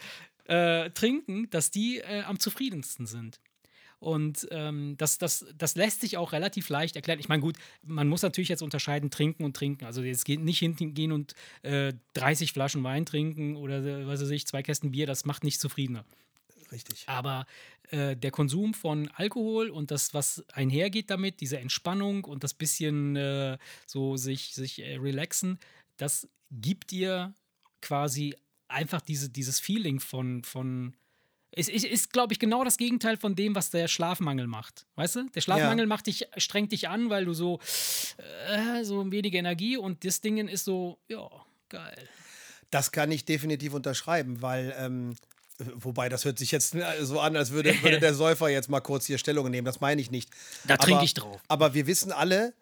äh, 0.47 0.91
trinken, 0.91 1.51
dass 1.51 1.71
die 1.71 1.99
äh, 1.99 2.23
am 2.23 2.39
zufriedensten 2.39 3.07
sind. 3.07 3.41
Und 4.05 4.47
ähm, 4.51 4.97
das, 4.99 5.17
das, 5.17 5.47
das 5.57 5.77
lässt 5.77 6.03
sich 6.03 6.19
auch 6.19 6.33
relativ 6.33 6.69
leicht 6.69 6.95
erklären. 6.95 7.21
Ich 7.21 7.31
meine, 7.31 7.40
gut, 7.40 7.57
man 7.83 8.07
muss 8.07 8.21
natürlich 8.21 8.51
jetzt 8.51 8.62
unterscheiden, 8.62 9.11
trinken 9.11 9.45
und 9.45 9.57
trinken. 9.57 9.87
Also 9.87 10.03
jetzt 10.03 10.27
geht 10.27 10.40
nicht 10.40 10.59
hingehen 10.59 11.11
und 11.11 11.35
äh, 11.62 11.95
30 12.12 12.53
Flaschen 12.53 12.85
Wein 12.85 13.07
trinken 13.07 13.57
oder 13.57 13.83
äh, 13.83 14.07
was 14.07 14.21
weiß 14.21 14.29
ich, 14.29 14.47
zwei 14.47 14.62
Kästen 14.62 14.90
Bier, 14.90 15.07
das 15.07 15.25
macht 15.25 15.43
nicht 15.43 15.59
zufriedener. 15.59 16.05
Richtig. 16.71 17.05
Aber 17.07 17.47
äh, 17.90 18.14
der 18.14 18.31
Konsum 18.31 18.75
von 18.75 19.09
Alkohol 19.14 19.71
und 19.71 19.90
das, 19.90 20.12
was 20.12 20.45
einhergeht 20.53 21.09
damit, 21.09 21.40
diese 21.40 21.59
Entspannung 21.59 22.27
und 22.27 22.45
das 22.45 22.53
bisschen 22.53 23.17
äh, 23.17 23.57
so 23.87 24.19
sich, 24.19 24.53
sich 24.55 24.83
äh, 24.83 24.97
relaxen, 24.97 25.59
das 25.97 26.29
gibt 26.51 26.90
dir 26.90 27.33
quasi 27.81 28.37
einfach 28.69 29.01
diese, 29.01 29.31
dieses 29.31 29.61
Feeling 29.61 29.99
von, 29.99 30.45
von 30.45 30.95
es 31.57 31.69
ist, 31.69 31.85
ist 31.85 32.12
glaube 32.12 32.33
ich, 32.33 32.38
genau 32.38 32.64
das 32.64 32.77
Gegenteil 32.77 33.17
von 33.17 33.35
dem, 33.35 33.55
was 33.55 33.71
der 33.71 33.88
Schlafmangel 33.88 34.47
macht. 34.47 34.87
Weißt 34.97 35.17
du? 35.17 35.27
Der 35.35 35.40
Schlafmangel 35.40 35.87
macht 35.87 36.07
dich, 36.07 36.27
strengt 36.37 36.73
dich 36.73 36.88
an, 36.88 37.11
weil 37.11 37.25
du 37.25 37.35
so, 37.35 37.61
äh, 38.49 38.85
so 38.85 39.11
weniger 39.11 39.38
Energie 39.38 39.77
und 39.77 40.05
das 40.05 40.21
Ding 40.21 40.49
ist 40.49 40.64
so, 40.64 40.99
ja, 41.09 41.29
geil. 41.69 42.09
Das 42.71 42.93
kann 42.93 43.12
ich 43.12 43.25
definitiv 43.25 43.75
unterschreiben, 43.75 44.43
weil, 44.43 44.75
ähm, 44.79 45.14
wobei 45.59 46.09
das 46.09 46.25
hört 46.25 46.38
sich 46.38 46.51
jetzt 46.51 46.77
so 47.03 47.21
an, 47.21 47.37
als 47.37 47.51
würde, 47.51 47.81
würde 47.83 48.01
der 48.01 48.14
Säufer 48.14 48.49
jetzt 48.49 48.69
mal 48.69 48.81
kurz 48.81 49.07
hier 49.07 49.19
Stellung 49.19 49.51
nehmen. 49.51 49.64
Das 49.64 49.81
meine 49.81 50.01
ich 50.01 50.11
nicht. 50.11 50.31
Da 50.64 50.77
trinke 50.77 51.05
ich 51.05 51.14
drauf. 51.14 51.40
Aber 51.49 51.75
wir 51.75 51.87
wissen 51.87 52.11
alle, 52.11 52.53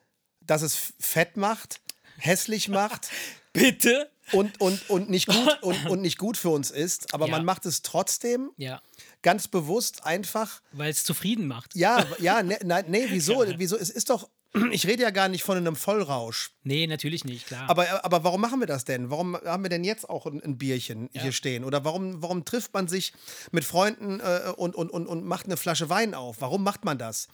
dass 0.40 0.62
es 0.62 0.92
fett 0.98 1.36
macht, 1.36 1.80
hässlich 2.18 2.68
macht 2.68 3.08
Bitte? 3.52 4.10
Und, 4.30 4.60
und, 4.60 4.88
und, 4.88 5.10
nicht, 5.10 5.26
gut, 5.26 5.58
und, 5.62 5.86
und 5.90 6.00
nicht 6.00 6.18
gut 6.18 6.36
für 6.36 6.50
uns 6.50 6.70
ist. 6.70 7.12
Aber 7.12 7.26
Ja. 7.26 7.32
man 7.32 7.44
macht 7.44 7.66
es 7.66 7.82
trotzdem 7.82 8.50
Ja, 8.56 8.80
ganz 9.22 9.48
bewusst 9.48 10.04
einfach 10.06 10.62
weil 10.72 10.90
es 10.90 11.04
zufrieden 11.04 11.46
macht. 11.46 11.74
Ja, 11.74 12.06
ja, 12.18 12.42
ne, 12.42 12.58
nein, 12.64 12.84
nee, 12.88 13.06
wieso? 13.08 13.44
Wieso? 13.58 13.76
Es 13.76 13.90
ist 13.90 14.10
doch, 14.10 14.28
ich 14.70 14.86
rede 14.86 15.02
ja 15.02 15.10
gar 15.10 15.28
nicht 15.28 15.44
von 15.44 15.56
einem 15.56 15.76
Vollrausch. 15.76 16.52
Nee, 16.62 16.86
natürlich 16.86 17.24
nicht, 17.24 17.46
klar. 17.46 17.70
Aber, 17.70 18.04
aber 18.04 18.22
warum 18.22 18.40
machen 18.40 18.60
wir 18.60 18.66
das 18.66 18.84
denn? 18.84 19.10
Warum 19.10 19.36
haben 19.36 19.62
wir 19.62 19.70
denn 19.70 19.84
jetzt 19.84 20.08
auch 20.08 20.26
ein, 20.26 20.42
ein 20.42 20.58
Bierchen 20.58 21.08
hier 21.12 21.32
stehen? 21.32 21.64
Oder 21.64 21.84
warum, 21.84 22.22
warum 22.22 22.44
trifft 22.44 22.74
man 22.74 22.86
sich 22.86 23.14
mit 23.50 23.64
Freunden 23.64 24.20
äh, 24.20 24.52
und, 24.56 24.74
und, 24.74 24.90
und, 24.90 25.06
und 25.06 25.24
macht 25.24 25.46
eine 25.46 25.56
Flasche 25.56 25.88
Wein 25.88 26.14
auf? 26.14 26.40
Warum 26.40 26.62
macht 26.62 26.84
man 26.84 26.98
das? 26.98 27.28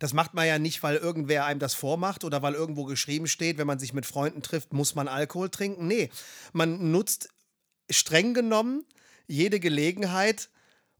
Das 0.00 0.12
macht 0.12 0.34
man 0.34 0.46
ja 0.46 0.58
nicht, 0.58 0.82
weil 0.82 0.96
irgendwer 0.96 1.44
einem 1.44 1.60
das 1.60 1.74
vormacht 1.74 2.24
oder 2.24 2.42
weil 2.42 2.54
irgendwo 2.54 2.84
geschrieben 2.84 3.28
steht, 3.28 3.58
wenn 3.58 3.66
man 3.66 3.78
sich 3.78 3.92
mit 3.92 4.06
Freunden 4.06 4.42
trifft, 4.42 4.72
muss 4.72 4.96
man 4.96 5.06
Alkohol 5.06 5.50
trinken. 5.50 5.86
Nee, 5.86 6.10
man 6.52 6.90
nutzt 6.90 7.28
streng 7.88 8.34
genommen 8.34 8.84
jede 9.26 9.60
Gelegenheit 9.60 10.50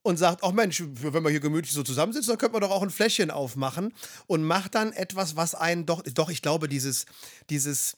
und 0.04 0.18
sagt, 0.18 0.44
ach 0.44 0.52
Mensch, 0.52 0.82
wenn 0.86 1.24
wir 1.24 1.30
hier 1.30 1.40
gemütlich 1.40 1.72
so 1.72 1.82
zusammensitzen, 1.82 2.28
dann 2.28 2.38
könnte 2.38 2.52
man 2.52 2.60
doch 2.60 2.70
auch 2.70 2.82
ein 2.82 2.90
Fläschchen 2.90 3.30
aufmachen 3.30 3.92
und 4.26 4.44
macht 4.44 4.74
dann 4.74 4.92
etwas, 4.92 5.34
was 5.34 5.54
einen 5.54 5.86
doch, 5.86 6.02
doch, 6.02 6.28
ich 6.28 6.42
glaube, 6.42 6.68
dieses, 6.68 7.06
dieses, 7.48 7.96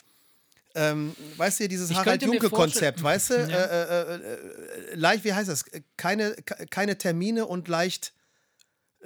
ähm, 0.77 1.17
weißt 1.37 1.61
du, 1.61 1.69
dieses 1.69 1.91
Ich 1.91 1.97
Harald 1.97 2.23
Junke-Konzept, 2.23 3.03
weißt 3.03 3.31
du, 3.31 3.35
Ja. 3.35 3.49
äh, 3.49 3.83
äh, 3.83 4.15
äh, 4.15 4.95
leicht, 4.95 5.25
wie 5.25 5.35
heißt 5.35 5.49
das, 5.49 5.65
keine, 5.97 6.37
keine 6.71 6.97
Termine 6.97 7.45
und 7.45 7.67
leicht, 7.67 8.13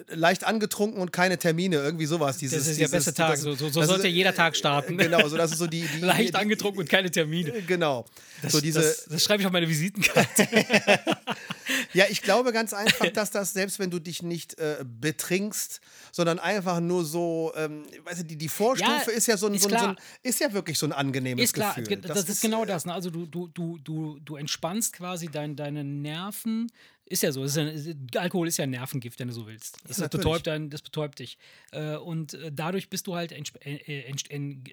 leicht 0.08 0.44
angetrunken 0.44 1.00
und 1.00 1.12
keine 1.12 1.38
Termine, 1.38 1.76
irgendwie 1.76 2.06
sowas. 2.06 2.38
Dieses, 2.38 2.58
das 2.58 2.68
ist 2.68 2.78
der 2.80 2.86
dieses, 2.88 3.04
beste 3.06 3.14
Tag. 3.14 3.32
das- 3.32 3.40
So, 3.42 3.54
so, 3.54 3.68
so 3.68 3.80
das 3.80 3.88
sollte 3.88 4.08
ist, 4.08 4.14
jeder 4.14 4.34
Tag 4.34 4.56
starten. 4.56 4.96
Genau, 4.98 5.26
so 5.28 5.36
das 5.36 5.52
ist 5.52 5.58
so 5.58 5.66
die, 5.66 5.82
die 5.96 6.00
Leicht 6.00 6.30
die, 6.30 6.34
angetrunken 6.36 6.80
und 6.80 6.88
keine 6.88 7.10
Termine. 7.10 7.52
Genau. 7.66 8.04
so 8.48 8.60
diese, 8.60 8.80
das, 8.80 9.04
das 9.04 9.22
schreibe 9.24 9.42
ich 9.42 9.46
auf 9.46 9.52
meine 9.52 9.68
Visitenkarte. 9.68 10.48
Ja, 11.92 12.04
ich 12.08 12.22
glaube 12.22 12.52
ganz 12.52 12.72
einfach, 12.72 13.08
dass 13.10 13.30
das, 13.30 13.52
selbst 13.52 13.78
wenn 13.78 13.90
du 13.90 13.98
dich 13.98 14.22
nicht 14.22 14.58
äh, 14.58 14.84
betrinkst, 14.84 15.80
sondern 16.12 16.38
einfach 16.38 16.80
nur 16.80 17.04
so, 17.04 17.52
ähm, 17.56 17.84
weißt 18.04 18.20
du, 18.20 18.24
die, 18.24 18.36
die 18.36 18.48
Vorstufe 18.48 19.10
Ja, 19.10 19.16
ist 19.16 19.26
ja 19.26 19.36
so 19.36 19.46
ein, 19.46 19.54
ist 19.54 19.62
so 19.62 19.68
ein, 19.70 19.78
so 19.78 19.86
ein, 19.86 19.96
ist 20.22 20.40
ja 20.40 20.52
wirklich 20.52 20.78
so 20.78 20.86
ein 20.86 20.92
angenehmes 20.92 21.44
ist 21.44 21.52
klar, 21.52 21.74
Gefühl. 21.74 21.96
ge- 21.98 22.00
das, 22.00 22.28
ist 22.28 22.42
genau 22.42 22.64
äh, 22.64 22.66
das. 22.66 22.86
Ne? 22.86 22.92
Also 22.94 23.10
du, 23.10 23.26
du, 23.26 23.48
du, 23.48 23.78
du, 23.78 24.18
du 24.20 24.36
entspannst 24.36 24.92
quasi 24.94 25.28
dein, 25.28 25.56
deine 25.56 25.84
Nerven. 25.84 26.70
Ist 27.10 27.24
ja 27.24 27.32
so. 27.32 27.42
Ist 27.42 27.56
ja, 27.56 27.66
Alkohol 28.20 28.46
ist 28.46 28.56
ja 28.56 28.62
ein 28.62 28.70
Nervengift, 28.70 29.18
wenn 29.18 29.26
du 29.26 29.34
so 29.34 29.44
willst. 29.44 29.78
Das, 29.86 29.98
Ja, 29.98 30.06
betäubt, 30.06 30.46
dein, 30.46 30.70
das 30.70 30.80
betäubt 30.80 31.18
dich. 31.18 31.38
Äh, 31.72 31.96
und 31.96 32.34
äh, 32.34 32.52
dadurch 32.52 32.88
bist 32.88 33.08
du 33.08 33.16
halt 33.16 33.32
äh, 33.32 34.12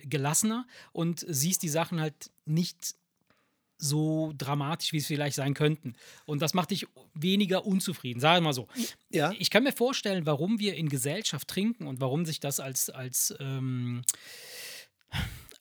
gelassener 0.04 0.68
und 0.92 1.26
siehst 1.28 1.64
die 1.64 1.70
Sachen 1.70 2.00
halt 2.00 2.30
nicht 2.46 2.94
so 3.80 4.34
dramatisch, 4.38 4.94
wie 4.94 4.98
es 4.98 5.08
vielleicht 5.08 5.36
sein 5.36 5.56
könnten. 5.56 5.96
Und 6.26 6.44
das 6.44 6.54
macht 6.54 6.70
dich 6.70 6.86
weniger 7.16 7.66
unzufrieden, 7.66 8.20
sagen 8.20 8.44
wir 8.44 8.50
mal 8.50 8.54
so. 8.54 8.68
Ja. 9.10 9.34
Ich 9.40 9.50
kann 9.50 9.64
mir 9.64 9.74
vorstellen, 9.74 10.28
warum 10.28 10.60
wir 10.60 10.76
in 10.76 10.90
Gesellschaft 10.90 11.48
trinken 11.48 11.88
und 11.88 12.00
warum 12.02 12.24
sich 12.26 12.40
das 12.40 12.60
als, 12.60 12.92
als, 12.92 13.34
ähm, 13.40 14.04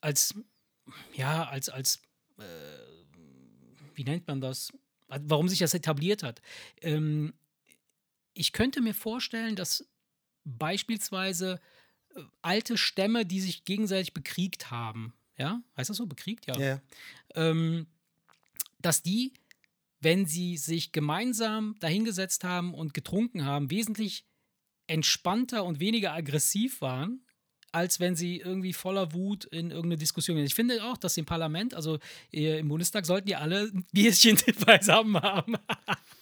als 0.02 0.34
ja, 1.14 1.44
als, 1.48 1.70
als 1.70 2.02
äh, 2.38 2.42
wie 3.94 4.04
nennt 4.04 4.28
man 4.28 4.42
das? 4.42 4.72
Warum 5.08 5.48
sich 5.48 5.60
das 5.60 5.74
etabliert 5.74 6.22
hat. 6.22 6.42
Ähm, 6.80 7.34
ich 8.34 8.52
könnte 8.52 8.80
mir 8.80 8.94
vorstellen, 8.94 9.56
dass 9.56 9.88
beispielsweise 10.44 11.60
äh, 12.14 12.22
alte 12.42 12.76
Stämme, 12.76 13.24
die 13.24 13.40
sich 13.40 13.64
gegenseitig 13.64 14.14
bekriegt 14.14 14.70
haben, 14.70 15.14
ja, 15.38 15.60
heißt 15.76 15.90
das 15.90 15.96
so, 15.96 16.06
bekriegt? 16.06 16.46
Ja. 16.46 16.58
Ja. 16.58 16.82
Ähm, 17.34 17.86
dass 18.78 19.02
die, 19.02 19.34
wenn 20.00 20.26
sie 20.26 20.56
sich 20.56 20.92
gemeinsam 20.92 21.76
dahingesetzt 21.80 22.44
haben 22.44 22.74
und 22.74 22.94
getrunken 22.94 23.44
haben, 23.44 23.70
wesentlich 23.70 24.26
entspannter 24.86 25.64
und 25.64 25.80
weniger 25.80 26.12
aggressiv 26.12 26.80
waren, 26.80 27.25
als 27.76 28.00
wenn 28.00 28.16
sie 28.16 28.38
irgendwie 28.38 28.72
voller 28.72 29.12
Wut 29.12 29.44
in 29.44 29.70
irgendeine 29.70 29.98
Diskussion 29.98 30.36
gehen. 30.36 30.46
Ich 30.46 30.54
finde 30.54 30.82
auch, 30.82 30.96
dass 30.96 31.14
im 31.18 31.26
Parlament, 31.26 31.74
also 31.74 31.98
äh, 32.32 32.58
im 32.60 32.68
Bundestag, 32.68 33.04
sollten 33.04 33.26
die 33.28 33.36
alle 33.36 33.64
ein 33.72 33.84
Bierchen 33.92 34.38
beisammen 34.66 35.20
haben. 35.20 35.56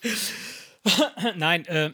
Nein, 1.36 1.64
äh, 1.66 1.92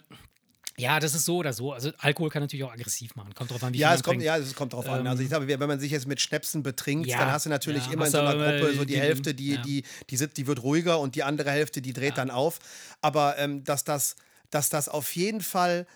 ja, 0.79 0.99
das 0.99 1.15
ist 1.15 1.27
so 1.27 1.37
oder 1.37 1.53
so. 1.53 1.73
Also 1.75 1.91
Alkohol 1.99 2.31
kann 2.31 2.41
natürlich 2.43 2.65
auch 2.65 2.73
aggressiv 2.73 3.15
machen. 3.15 3.35
Kommt 3.35 3.51
drauf 3.51 3.63
an, 3.63 3.75
wie 3.75 3.79
ja, 3.79 3.89
viel 3.91 3.97
es 3.97 4.01
man 4.01 4.05
kommt, 4.05 4.13
trinkt. 4.23 4.25
ja, 4.25 4.37
es 4.39 4.55
kommt 4.55 4.73
drauf 4.73 4.89
an. 4.89 5.07
Also 5.07 5.23
ich 5.23 5.29
glaube, 5.29 5.47
wenn 5.47 5.69
man 5.69 5.79
sich 5.79 5.93
jetzt 5.93 6.07
mit 6.09 6.23
Schnäpsen 6.23 6.63
betrinkt, 6.63 7.07
Ja, 7.07 7.19
dann 7.19 7.31
hast 7.33 7.45
du 7.45 7.51
natürlich 7.51 7.85
ja, 7.87 7.93
immer 7.93 8.07
in 8.07 8.13
so 8.13 8.19
einer 8.21 8.33
Gruppe 8.33 8.73
so 8.75 8.85
die 8.87 8.95
die- 8.95 9.01
Hälfte, 9.01 9.35
die, 9.35 9.53
ja. 9.55 9.63
die, 9.63 9.85
die, 10.09 10.17
sitzt, 10.17 10.39
die 10.39 10.47
wird 10.47 10.63
ruhiger 10.63 10.99
und 11.01 11.17
die 11.17 11.23
andere 11.23 11.51
Hälfte, 11.51 11.83
die 11.83 11.93
dreht 11.93 12.17
dann 12.17 12.31
auf. 12.31 12.61
Aber 13.03 13.37
ähm, 13.37 13.63
dass, 13.65 13.85
das, 13.85 14.17
dass 14.49 14.71
das 14.71 14.89
auf 14.89 15.15
jeden 15.17 15.43
Fall 15.43 15.87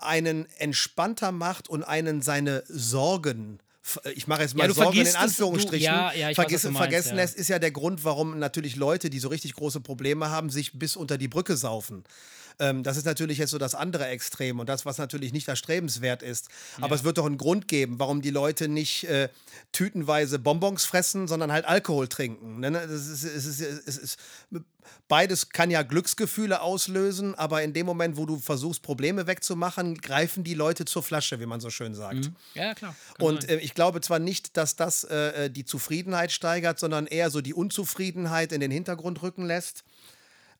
einen 0.00 0.46
entspannter 0.58 1.32
macht 1.32 1.68
und 1.68 1.82
einen 1.84 2.22
seine 2.22 2.62
Sorgen 2.68 3.60
ich 4.14 4.26
mache 4.28 4.42
jetzt 4.42 4.54
mal 4.54 4.68
Ja, 4.68 4.74
Sorgen 4.74 4.98
in 5.00 5.06
es, 5.06 5.14
du- 5.14 5.18
Anführungsstrichen, 5.18 5.84
ja, 5.84 6.12
ja, 6.12 6.28
weiß, 6.28 6.34
vergiss, 6.36 6.62
du 6.62 6.68
meinst, 6.68 6.78
vergessen 6.78 7.16
lässt, 7.16 7.34
ist 7.34 7.48
ja 7.48 7.58
der 7.58 7.70
Grund, 7.72 8.04
warum 8.04 8.38
natürlich 8.38 8.76
Leute, 8.76 9.10
die 9.10 9.18
so 9.18 9.28
richtig 9.28 9.54
große 9.54 9.80
Probleme 9.80 10.28
haben, 10.30 10.50
sich 10.50 10.78
bis 10.78 10.96
unter 10.96 11.16
die 11.18 11.28
Brücke 11.28 11.56
saufen. 11.56 12.04
Ähm, 12.60 12.82
das 12.82 12.96
ist 12.96 13.06
natürlich 13.06 13.38
jetzt 13.38 13.50
so 13.50 13.58
das 13.58 13.74
andere 13.74 14.06
Extrem 14.06 14.60
und 14.60 14.68
das, 14.68 14.86
was 14.86 14.98
natürlich 14.98 15.32
nicht 15.32 15.48
erstrebenswert 15.48 16.22
ist. 16.22 16.48
Aber 16.80 16.94
es 16.94 17.04
wird 17.04 17.18
doch 17.18 17.26
einen 17.26 17.38
Grund 17.38 17.66
geben, 17.66 17.98
warum 17.98 18.22
die 18.22 18.30
Leute 18.30 18.68
nicht 18.68 19.04
äh, 19.04 19.28
tütenweise 19.72 20.38
Bonbons 20.38 20.84
fressen, 20.84 21.26
sondern 21.26 21.50
halt 21.50 21.64
Alkohol 21.64 22.08
trinken. 22.08 22.60
Ne? 22.60 22.70
Das 22.70 22.90
ist, 22.90 23.24
es 23.24 23.46
ist, 23.46 23.60
es 23.60 23.96
ist, 23.96 24.18
beides 25.08 25.48
kann 25.50 25.70
ja 25.70 25.82
Glücksgefühle 25.82 26.60
auslösen, 26.60 27.34
aber 27.34 27.62
in 27.62 27.72
dem 27.72 27.86
Moment, 27.86 28.16
wo 28.16 28.26
du 28.26 28.38
versuchst, 28.38 28.82
Probleme 28.82 29.26
wegzumachen, 29.26 29.96
greifen 29.96 30.44
die 30.44 30.54
Leute 30.54 30.84
zur 30.84 31.02
Flasche, 31.02 31.40
wie 31.40 31.46
man 31.46 31.60
so 31.60 31.70
schön 31.70 31.94
sagt. 31.94 32.30
Ja, 32.54 32.74
klar. 32.74 32.94
kann 33.14 33.26
Und 33.26 33.48
äh, 33.48 33.56
ich 33.58 33.74
glaube 33.74 34.00
zwar 34.00 34.18
nicht, 34.18 34.56
dass 34.56 34.76
das 34.76 35.04
äh, 35.04 35.50
die 35.50 35.64
Zufriedenheit 35.64 36.32
steigert, 36.32 36.78
sondern 36.78 37.06
eher 37.06 37.30
so 37.30 37.40
die 37.40 37.54
Unzufriedenheit 37.54 38.52
in 38.52 38.60
den 38.60 38.70
Hintergrund 38.70 39.22
rücken 39.22 39.46
lässt. 39.46 39.84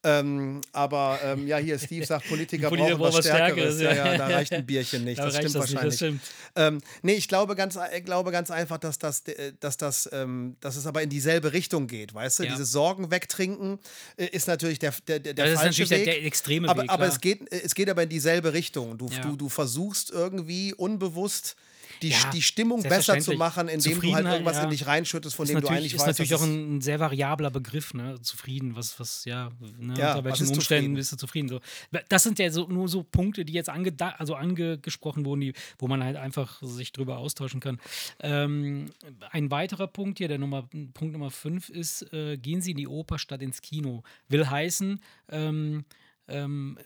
Ähm, 0.03 0.63
aber 0.73 1.19
ähm, 1.23 1.47
ja, 1.47 1.59
hier 1.59 1.79
Steve 1.79 2.07
sagt, 2.07 2.27
Politiker 2.27 2.69
Politiker 2.71 2.97
brauchen 2.97 3.15
was 3.17 3.27
Stärkeres. 3.27 3.77
Stärkeres, 3.77 3.99
Ja, 3.99 4.13
ja. 4.13 4.19
da 4.19 4.27
reicht 4.29 4.53
ein 4.53 4.65
Bierchen 4.67 5.05
nicht. 5.05 5.19
Da 5.19 5.27
das 5.27 5.35
stimmt 5.37 5.55
das 5.55 5.63
nicht, 5.63 5.75
das 5.75 5.75
wahrscheinlich. 5.75 5.97
stimmt. 5.97 6.21
Ähm, 6.57 6.81
nee, 7.03 7.13
ich 7.15 7.29
glaube 7.29 7.55
ganz, 7.55 7.79
ich 7.95 8.05
glaube 8.05 8.31
ganz 8.31 8.51
einfach, 8.51 8.79
dass 8.79 8.99
das, 8.99 9.21
äh, 9.29 9.53
dass 9.61 9.77
das, 9.77 10.09
ähm, 10.13 10.57
dass 10.61 10.77
es 10.77 10.87
aber 10.87 11.03
in 11.03 11.11
dieselbe 11.11 11.53
Richtung 11.53 11.87
geht, 11.87 12.15
weißt 12.15 12.39
du? 12.39 12.45
Ja. 12.45 12.53
Dieses 12.53 12.73
Sorgen 12.73 13.11
wegtrinken 13.11 13.79
äh, 14.17 14.25
ist 14.27 14.49
natürlich 14.49 14.79
der, 14.79 14.95
der, 15.07 15.21
der, 15.21 15.35
der 15.35 15.45
das 15.45 15.53
ist 15.55 15.61
falsche 15.61 15.83
natürlich 15.83 15.89
der, 15.91 15.99
Weg. 15.99 16.05
der 16.07 16.25
extreme 16.25 16.69
aber, 16.71 16.83
Weg. 16.85 16.91
aber 16.91 17.05
klar. 17.05 17.15
es 17.15 17.21
geht, 17.21 17.53
es 17.53 17.75
geht 17.75 17.91
aber 17.91 18.03
in 18.05 18.09
dieselbe 18.09 18.53
Richtung. 18.55 18.97
Du, 18.97 19.07
Ja. 19.09 19.21
du, 19.21 19.37
du 19.37 19.49
versuchst 19.51 20.11
irgendwie 20.11 20.73
unbewusst 20.73 21.57
die, 22.03 22.09
Ja, 22.09 22.31
die 22.33 22.43
Stimmung 22.43 22.83
besser 22.83 23.19
zu 23.21 23.33
machen, 23.35 23.69
indem 23.69 24.01
du 24.01 24.15
halt 24.15 24.27
irgendwas 24.27 24.57
ja. 24.57 24.65
in 24.65 24.71
dich 24.71 24.87
reinschüttest, 24.87 25.35
von 25.37 25.45
ist 25.45 25.51
dem 25.51 25.57
du 25.57 25.61
natürlich, 25.63 25.79
eigentlich 25.79 25.95
ist 25.95 26.01
weißt, 26.01 26.07
natürlich 26.09 26.31
dass 26.31 26.41
auch 26.43 26.47
es- 26.47 26.51
ein, 26.51 26.81
sehr 26.81 27.01
variabler 27.01 27.51
Begriff, 27.51 27.95
ne? 27.95 28.21
Zufrieden, 28.23 28.77
was, 28.77 28.99
was, 28.99 29.25
ja, 29.25 29.51
ne? 29.79 29.95
Ja, 29.99 30.13
unter 30.17 30.25
welchen 30.25 30.45
ist 30.45 30.51
Umständen 30.51 30.61
zufrieden? 30.61 30.95
bist 30.95 31.13
du 31.13 31.17
zufrieden? 31.17 31.49
So. 31.49 31.61
Das 32.09 32.23
sind 32.23 32.39
ja 32.39 32.51
so, 32.51 32.67
nur 32.69 32.89
so 32.89 33.03
Punkte, 33.03 33.45
die 33.45 33.53
jetzt 33.53 33.69
ange, 33.69 33.93
also 34.19 34.35
angesprochen 34.35 35.25
wurden, 35.25 35.41
die, 35.41 35.53
wo 35.79 35.89
man 35.89 36.03
halt 36.03 36.17
einfach 36.17 36.61
sich 36.63 36.93
drüber 36.93 37.19
austauschen 37.19 37.61
kann. 37.61 37.79
Ähm, 38.21 38.87
ein 39.31 39.51
weiterer 39.51 39.87
Punkt 39.87 40.19
hier, 40.19 40.29
der 40.29 40.39
Nummer, 40.39 40.63
Punkt 40.95 41.13
Nummer 41.13 41.31
5 41.31 41.69
ist, 41.69 42.13
äh, 42.13 42.37
gehen 42.37 42.61
Sie 42.61 42.73
in 42.73 42.77
die 42.77 42.89
Oper 42.89 43.19
statt 43.19 43.43
ins 43.43 43.63
Kino. 43.63 44.03
Will 44.29 44.49
heißen, 44.49 45.01
ähm, 45.31 45.85
ähm, 46.31 46.79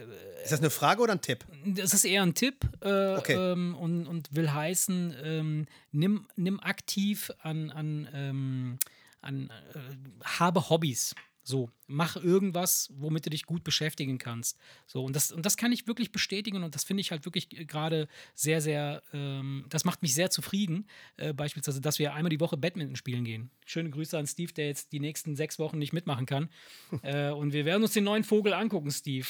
Ist 0.43 0.53
das 0.53 0.61
eine 0.61 0.71
Frage 0.71 1.03
oder 1.03 1.13
ein 1.13 1.21
Tipp? 1.21 1.45
das 1.67 1.95
ist 1.95 2.05
eher 2.05 2.23
ein 2.23 2.35
Tipp 2.35 2.65
äh, 2.81 3.15
Okay. 3.17 3.35
ähm, 3.37 3.75
und, 3.75 4.07
und 4.07 4.35
will 4.35 4.53
heißen, 4.53 5.15
ähm, 5.23 5.67
nimm, 5.93 6.27
nimm 6.37 6.61
aktiv 6.61 7.31
an, 7.43 7.71
an, 7.71 8.09
ähm, 8.15 8.79
an 9.21 9.51
äh, 9.75 9.79
habe 10.25 10.69
Hobbys. 10.69 11.15
So, 11.47 11.71
mach 11.87 12.17
irgendwas, 12.17 12.91
womit 12.97 13.27
du 13.27 13.31
dich 13.31 13.45
gut 13.45 13.65
beschäftigen 13.65 14.17
kannst. 14.17 14.59
So, 14.87 15.05
und 15.05 15.15
das, 15.15 15.31
und 15.31 15.45
das 15.45 15.59
kann 15.59 15.73
ich 15.73 15.87
wirklich 15.87 16.11
bestätigen 16.11 16.63
und 16.63 16.75
das 16.75 16.85
finde 16.85 17.03
ich 17.03 17.11
halt 17.11 17.27
wirklich 17.27 17.53
äh, 17.53 17.67
gerade 17.67 18.09
sehr, 18.35 18.63
sehr, 18.63 19.03
ähm, 19.13 19.67
das 19.69 19.85
macht 19.85 20.01
mich 20.01 20.15
sehr 20.15 20.31
zufrieden. 20.31 20.89
Äh, 21.19 21.35
beispielsweise, 21.35 21.83
dass 21.83 21.99
wir 21.99 22.15
einmal 22.15 22.31
die 22.31 22.41
Woche 22.41 22.57
Badminton 22.57 22.97
spielen 22.97 23.25
gehen. 23.25 23.51
Schöne 23.67 23.91
Grüße 23.91 24.17
an 24.17 24.27
Steve, 24.27 24.55
der 24.55 24.69
jetzt 24.69 24.93
die 24.93 25.01
nächsten 25.01 25.37
sechs 25.37 25.59
Wochen 25.59 25.79
nicht 25.79 25.93
mitmachen 25.93 26.25
kann. 26.25 26.49
äh, 27.03 27.29
und 27.29 27.53
wir 27.53 27.67
werden 27.67 27.83
uns 27.83 27.93
den 27.93 28.05
neuen 28.05 28.25
Vogel 28.25 28.55
angucken, 28.55 28.91
Steve. 28.91 29.27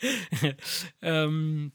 ähm, 1.02 1.72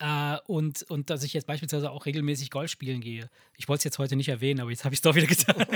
äh, 0.00 0.36
und, 0.46 0.82
und 0.90 1.08
dass 1.08 1.24
ich 1.24 1.32
jetzt 1.32 1.46
beispielsweise 1.46 1.90
auch 1.90 2.04
regelmäßig 2.04 2.50
Golf 2.50 2.70
spielen 2.70 3.00
gehe. 3.00 3.30
Ich 3.56 3.68
wollte 3.68 3.80
es 3.80 3.84
jetzt 3.84 3.98
heute 3.98 4.16
nicht 4.16 4.28
erwähnen, 4.28 4.60
aber 4.60 4.70
jetzt 4.70 4.84
habe 4.84 4.94
ich 4.94 4.98
es 4.98 5.02
doch 5.02 5.14
wieder 5.14 5.26
getan. 5.26 5.66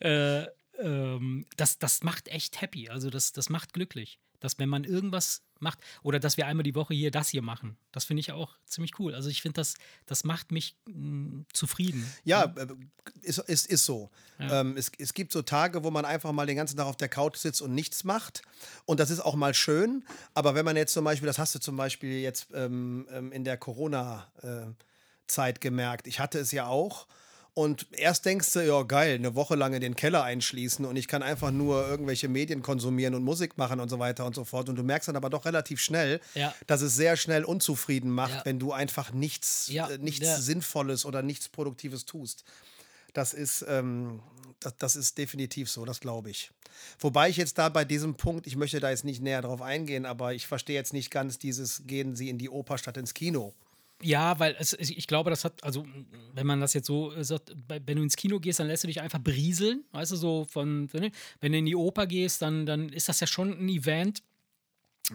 äh, 0.00 0.46
ähm, 0.80 1.46
das, 1.56 1.78
das 1.78 2.02
macht 2.02 2.28
echt 2.28 2.60
happy. 2.60 2.88
Also 2.88 3.10
das, 3.10 3.32
das 3.32 3.48
macht 3.48 3.72
glücklich. 3.72 4.18
Dass 4.40 4.58
wenn 4.58 4.68
man 4.68 4.84
irgendwas 4.84 5.42
macht, 5.58 5.78
oder 6.02 6.20
dass 6.20 6.36
wir 6.36 6.46
einmal 6.46 6.64
die 6.64 6.74
Woche 6.74 6.92
hier 6.92 7.10
das 7.10 7.30
hier 7.30 7.40
machen, 7.40 7.78
das 7.92 8.04
finde 8.04 8.20
ich 8.20 8.32
auch 8.32 8.54
ziemlich 8.66 8.98
cool. 8.98 9.14
Also 9.14 9.30
ich 9.30 9.40
finde, 9.40 9.60
das, 9.60 9.74
das 10.04 10.24
macht 10.24 10.52
mich 10.52 10.76
mh, 10.86 11.44
zufrieden. 11.54 12.06
Ja, 12.24 12.52
äh, 12.56 12.66
ist, 13.22 13.38
ist, 13.38 13.66
ist 13.66 13.86
so. 13.86 14.10
Ähm, 14.38 14.76
es, 14.76 14.92
es 14.98 15.14
gibt 15.14 15.32
so 15.32 15.40
Tage, 15.40 15.82
wo 15.82 15.90
man 15.90 16.04
einfach 16.04 16.32
mal 16.32 16.46
den 16.46 16.56
ganzen 16.56 16.76
Tag 16.76 16.86
auf 16.86 16.96
der 16.96 17.08
Couch 17.08 17.38
sitzt 17.38 17.62
und 17.62 17.74
nichts 17.74 18.04
macht. 18.04 18.42
Und 18.84 19.00
das 19.00 19.08
ist 19.08 19.20
auch 19.20 19.34
mal 19.34 19.54
schön. 19.54 20.04
Aber 20.34 20.54
wenn 20.54 20.66
man 20.66 20.76
jetzt 20.76 20.92
zum 20.92 21.04
Beispiel, 21.04 21.26
das 21.26 21.38
hast 21.38 21.54
du 21.54 21.58
zum 21.58 21.76
Beispiel 21.76 22.20
jetzt 22.20 22.48
ähm, 22.52 23.08
ähm, 23.10 23.32
in 23.32 23.44
der 23.44 23.56
Corona-Zeit 23.56 25.62
gemerkt, 25.62 26.06
ich 26.06 26.20
hatte 26.20 26.38
es 26.38 26.52
ja 26.52 26.66
auch. 26.66 27.06
Und 27.54 27.86
erst 27.92 28.24
denkst 28.24 28.52
du, 28.52 28.66
ja 28.66 28.82
geil, 28.82 29.14
eine 29.14 29.36
Woche 29.36 29.54
lang 29.54 29.74
in 29.74 29.80
den 29.80 29.94
Keller 29.94 30.24
einschließen 30.24 30.84
und 30.84 30.96
ich 30.96 31.06
kann 31.06 31.22
einfach 31.22 31.52
nur 31.52 31.86
irgendwelche 31.86 32.26
Medien 32.28 32.62
konsumieren 32.62 33.14
und 33.14 33.22
Musik 33.22 33.56
machen 33.56 33.78
und 33.78 33.88
so 33.88 34.00
weiter 34.00 34.26
und 34.26 34.34
so 34.34 34.44
fort. 34.44 34.68
Und 34.68 34.74
du 34.74 34.82
merkst 34.82 35.06
dann 35.08 35.14
aber 35.14 35.30
doch 35.30 35.44
relativ 35.44 35.80
schnell, 35.80 36.20
Ja. 36.34 36.52
dass 36.66 36.82
es 36.82 36.96
sehr 36.96 37.16
schnell 37.16 37.44
unzufrieden 37.44 38.10
macht, 38.10 38.32
Ja. 38.34 38.44
wenn 38.44 38.58
du 38.58 38.72
einfach 38.72 39.12
nichts, 39.12 39.68
Ja, 39.68 39.88
äh, 39.88 39.98
nichts. 39.98 40.26
Sinnvolles 40.44 41.04
oder 41.06 41.22
nichts 41.22 41.48
Produktives 41.48 42.04
tust. 42.04 42.42
Das 43.12 43.32
ist, 43.32 43.64
ähm, 43.68 44.18
das, 44.58 44.74
das 44.78 44.96
ist 44.96 45.16
definitiv 45.18 45.70
so, 45.70 45.84
das 45.84 46.00
glaube 46.00 46.30
ich. 46.30 46.50
Wobei 46.98 47.28
ich 47.28 47.36
jetzt 47.36 47.56
da 47.58 47.68
bei 47.68 47.84
diesem 47.84 48.16
Punkt, 48.16 48.48
ich 48.48 48.56
möchte 48.56 48.80
da 48.80 48.90
jetzt 48.90 49.04
nicht 49.04 49.22
näher 49.22 49.42
drauf 49.42 49.62
eingehen, 49.62 50.06
aber 50.06 50.34
ich 50.34 50.48
verstehe 50.48 50.74
jetzt 50.74 50.92
nicht 50.92 51.12
ganz 51.12 51.38
dieses, 51.38 51.82
gehen 51.86 52.16
Sie 52.16 52.28
in 52.30 52.38
die 52.38 52.50
Oper 52.50 52.78
statt 52.78 52.96
ins 52.96 53.14
Kino. 53.14 53.54
Ja, 54.04 54.38
weil 54.38 54.54
es, 54.58 54.74
ich 54.74 55.06
glaube, 55.06 55.30
das 55.30 55.44
hat, 55.44 55.64
also 55.64 55.86
wenn 56.34 56.46
man 56.46 56.60
das 56.60 56.74
jetzt 56.74 56.86
so 56.86 57.12
äh, 57.12 57.24
sagt, 57.24 57.54
wenn 57.68 57.96
du 57.96 58.02
ins 58.02 58.16
Kino 58.16 58.38
gehst, 58.38 58.60
dann 58.60 58.66
lässt 58.66 58.84
du 58.84 58.88
dich 58.88 59.00
einfach 59.00 59.18
berieseln, 59.18 59.84
weißt 59.92 60.12
du, 60.12 60.16
so 60.16 60.44
von, 60.44 60.90
ne? 60.92 61.10
wenn 61.40 61.52
du 61.52 61.58
in 61.58 61.64
die 61.64 61.76
Oper 61.76 62.06
gehst, 62.06 62.42
dann, 62.42 62.66
dann 62.66 62.90
ist 62.90 63.08
das 63.08 63.20
ja 63.20 63.26
schon 63.26 63.52
ein 63.52 63.68
Event, 63.68 64.22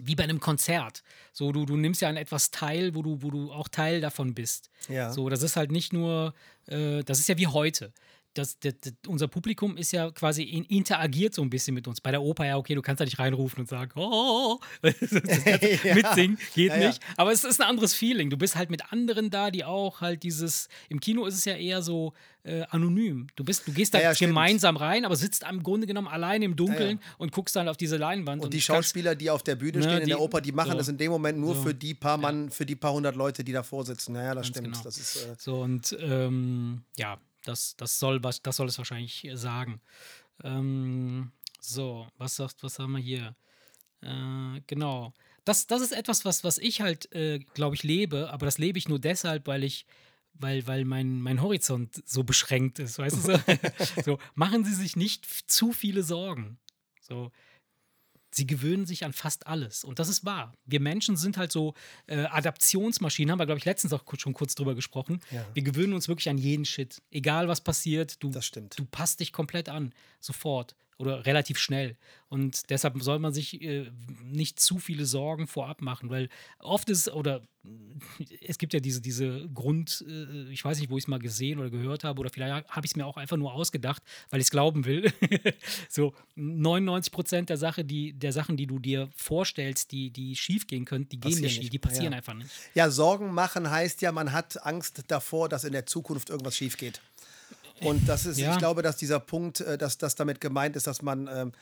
wie 0.00 0.14
bei 0.14 0.24
einem 0.24 0.40
Konzert. 0.40 1.02
So, 1.32 1.52
du, 1.52 1.66
du 1.66 1.76
nimmst 1.76 2.00
ja 2.00 2.08
an 2.08 2.16
etwas 2.16 2.50
teil, 2.50 2.94
wo 2.94 3.02
du, 3.02 3.22
wo 3.22 3.30
du 3.30 3.52
auch 3.52 3.68
Teil 3.68 4.00
davon 4.00 4.34
bist. 4.34 4.70
Ja. 4.88 5.12
So, 5.12 5.28
das 5.28 5.42
ist 5.42 5.56
halt 5.56 5.72
nicht 5.72 5.92
nur, 5.92 6.34
äh, 6.66 7.02
das 7.02 7.18
ist 7.18 7.28
ja 7.28 7.38
wie 7.38 7.48
heute. 7.48 7.92
Das, 8.40 8.58
das, 8.58 8.74
das, 8.80 8.92
unser 9.06 9.28
Publikum 9.28 9.76
ist 9.76 9.92
ja 9.92 10.10
quasi 10.10 10.42
in, 10.42 10.64
interagiert 10.64 11.34
so 11.34 11.42
ein 11.42 11.50
bisschen 11.50 11.74
mit 11.74 11.86
uns. 11.86 12.00
Bei 12.00 12.10
der 12.10 12.22
Oper, 12.22 12.46
ja, 12.46 12.56
okay, 12.56 12.74
du 12.74 12.82
kannst 12.82 13.00
da 13.00 13.04
nicht 13.04 13.18
reinrufen 13.18 13.60
und 13.60 13.68
sagen, 13.68 13.90
oh, 13.96 14.58
das 14.82 14.94
kannst 14.98 15.46
Ja. 15.84 15.94
mitsingen, 15.94 16.38
geht 16.54 16.70
Ja, 16.72 16.88
nicht. 16.88 17.00
Aber 17.16 17.32
es 17.32 17.44
ist 17.44 17.60
ein 17.60 17.68
anderes 17.68 17.94
Feeling. 17.94 18.30
Du 18.30 18.36
bist 18.36 18.56
halt 18.56 18.70
mit 18.70 18.92
anderen 18.92 19.30
da, 19.30 19.50
die 19.50 19.64
auch 19.64 20.00
halt 20.00 20.22
dieses. 20.22 20.68
Im 20.88 21.00
Kino 21.00 21.26
ist 21.26 21.34
es 21.34 21.44
ja 21.44 21.54
eher 21.54 21.82
so 21.82 22.12
äh, 22.42 22.62
anonym. 22.70 23.26
Du 23.36 23.44
bist, 23.44 23.68
du 23.68 23.72
gehst 23.72 23.92
da 23.94 24.12
gemeinsam 24.14 24.76
rein, 24.76 25.04
aber 25.04 25.14
sitzt 25.16 25.44
im 25.48 25.62
Grunde 25.62 25.86
genommen 25.86 26.08
allein 26.08 26.40
im 26.42 26.56
Dunkeln 26.56 26.98
und 27.18 27.32
guckst 27.32 27.54
dann 27.56 27.68
auf 27.68 27.76
diese 27.76 27.98
Leinwand. 27.98 28.42
Und 28.42 28.54
die 28.54 28.58
kannst- 28.58 28.66
Schauspieler, 28.66 29.14
die 29.14 29.28
auf 29.30 29.42
der 29.42 29.56
Bühne 29.56 29.78
Ne, 29.78 29.82
stehen 29.84 30.00
in 30.02 30.08
der 30.08 30.16
die- 30.16 30.22
Oper, 30.22 30.40
die 30.40 30.52
machen 30.52 30.72
so. 30.72 30.78
das 30.78 30.88
in 30.88 30.96
dem 30.96 31.10
Moment 31.10 31.38
nur 31.38 31.54
So. 31.54 31.62
für 31.62 31.74
die 31.74 31.92
paar 31.94 32.16
Mann, 32.16 32.50
für 32.50 32.64
die 32.64 32.76
paar 32.76 32.92
hundert 32.94 33.14
Leute, 33.16 33.44
die 33.44 33.52
davor 33.52 33.84
sitzen. 33.84 34.12
Naja, 34.14 34.34
das 34.34 34.46
Ganz 34.46 34.48
stimmt. 34.56 34.66
genau. 34.72 34.82
Das 34.84 34.96
ist, 34.96 35.16
äh, 35.16 35.34
So, 35.38 35.60
und 35.60 35.96
ähm, 36.00 36.82
ja, 36.96 37.18
das, 37.42 37.76
das, 37.76 37.98
soll, 37.98 38.20
das 38.20 38.56
soll 38.56 38.68
es 38.68 38.78
wahrscheinlich 38.78 39.24
äh, 39.24 39.36
sagen. 39.36 39.80
Ähm, 40.42 41.32
so, 41.60 42.06
was, 42.18 42.36
sagt, 42.36 42.62
was 42.62 42.78
haben 42.78 42.92
wir 42.92 43.02
hier? 43.02 43.34
Äh, 44.02 44.60
genau. 44.66 45.12
Das, 45.44 45.66
das 45.66 45.82
ist 45.82 45.92
etwas, 45.92 46.24
was, 46.24 46.44
was 46.44 46.58
ich 46.58 46.80
halt, 46.80 47.12
äh, 47.14 47.38
glaube 47.54 47.74
ich, 47.74 47.82
lebe, 47.82 48.30
aber 48.30 48.46
das 48.46 48.58
lebe 48.58 48.78
ich 48.78 48.88
nur 48.88 48.98
deshalb, 48.98 49.46
weil 49.46 49.64
ich, 49.64 49.86
weil, 50.34 50.66
weil 50.66 50.84
mein, 50.84 51.20
mein 51.20 51.42
Horizont 51.42 52.02
so 52.06 52.24
beschränkt 52.24 52.78
ist, 52.78 52.98
weißt 52.98 53.28
du? 53.28 53.40
So, 54.04 54.18
machen 54.34 54.64
Sie 54.64 54.74
sich 54.74 54.96
nicht 54.96 55.26
zu 55.50 55.72
viele 55.72 56.02
Sorgen. 56.02 56.58
So, 57.00 57.30
sie 58.32 58.46
gewöhnen 58.46 58.86
sich 58.86 59.04
an 59.04 59.12
fast 59.12 59.46
alles. 59.46 59.84
Und 59.84 59.98
das 59.98 60.08
ist 60.08 60.24
wahr. 60.24 60.52
Wir 60.64 60.80
Menschen 60.80 61.16
sind 61.16 61.36
halt 61.36 61.52
so 61.52 61.74
äh, 62.06 62.24
Adaptionsmaschinen, 62.26 63.32
haben 63.32 63.38
wir, 63.38 63.46
glaube 63.46 63.58
ich, 63.58 63.64
letztens 63.64 63.92
auch 63.92 64.04
schon 64.18 64.34
kurz 64.34 64.54
drüber 64.54 64.74
gesprochen. 64.74 65.20
Ja. 65.30 65.44
Wir 65.54 65.62
gewöhnen 65.62 65.92
uns 65.92 66.08
wirklich 66.08 66.28
an 66.28 66.38
jeden 66.38 66.64
Shit. 66.64 67.02
Egal 67.10 67.48
was 67.48 67.60
passiert, 67.60 68.22
du, 68.22 68.30
Das 68.30 68.46
stimmt. 68.46 68.78
du 68.78 68.84
passt 68.84 69.20
dich 69.20 69.32
komplett 69.32 69.68
an. 69.68 69.92
Sofort. 70.20 70.74
Oder 71.00 71.24
relativ 71.24 71.58
schnell. 71.58 71.96
Und 72.28 72.68
deshalb 72.70 73.02
soll 73.02 73.18
man 73.18 73.32
sich 73.32 73.60
äh, 73.62 73.90
nicht 74.22 74.60
zu 74.60 74.78
viele 74.78 75.06
Sorgen 75.06 75.46
vorab 75.46 75.80
machen, 75.80 76.10
weil 76.10 76.28
oft 76.58 76.90
ist, 76.90 77.08
oder 77.08 77.42
es 78.40 78.58
gibt 78.58 78.72
ja 78.72 78.80
diese, 78.80 79.00
diese 79.00 79.48
Grund, 79.48 80.04
äh, 80.08 80.50
ich 80.50 80.64
weiß 80.64 80.78
nicht, 80.78 80.90
wo 80.90 80.96
ich 80.96 81.04
es 81.04 81.08
mal 81.08 81.18
gesehen 81.18 81.58
oder 81.58 81.70
gehört 81.70 82.04
habe, 82.04 82.20
oder 82.20 82.30
vielleicht 82.30 82.68
habe 82.68 82.86
ich 82.86 82.92
es 82.92 82.96
mir 82.96 83.06
auch 83.06 83.16
einfach 83.16 83.36
nur 83.36 83.52
ausgedacht, 83.52 84.02
weil 84.30 84.40
ich 84.40 84.46
es 84.46 84.50
glauben 84.50 84.84
will. 84.84 85.12
so 85.88 86.14
99 86.36 87.12
Prozent 87.12 87.50
der, 87.50 87.56
Sache, 87.56 87.84
die, 87.84 88.12
der 88.12 88.32
Sachen, 88.32 88.56
die 88.56 88.66
du 88.66 88.78
dir 88.78 89.10
vorstellst, 89.14 89.92
die, 89.92 90.10
die 90.10 90.36
schief 90.36 90.66
gehen 90.66 90.84
können, 90.84 91.08
die 91.08 91.18
gehen 91.18 91.40
nicht 91.40 91.56
schief, 91.56 91.70
die 91.70 91.78
passieren 91.78 92.12
ja. 92.12 92.18
einfach 92.18 92.34
nicht. 92.34 92.50
Ja, 92.74 92.90
Sorgen 92.90 93.32
machen 93.32 93.70
heißt 93.70 94.02
ja, 94.02 94.12
man 94.12 94.32
hat 94.32 94.64
Angst 94.64 95.04
davor, 95.08 95.48
dass 95.48 95.64
in 95.64 95.72
der 95.72 95.86
Zukunft 95.86 96.30
irgendwas 96.30 96.56
schief 96.56 96.76
geht. 96.76 97.00
Und 97.82 98.08
das 98.08 98.26
ist, 98.26 98.38
Ja. 98.38 98.52
ich 98.52 98.58
glaube, 98.58 98.82
dass 98.82 98.96
dieser 98.96 99.20
Punkt, 99.20 99.60
äh, 99.60 99.78
dass 99.78 99.98
das 99.98 100.14
damit 100.14 100.40
gemeint 100.40 100.76
ist, 100.76 100.86
dass 100.86 101.02
man, 101.02 101.28
ähm, 101.32 101.52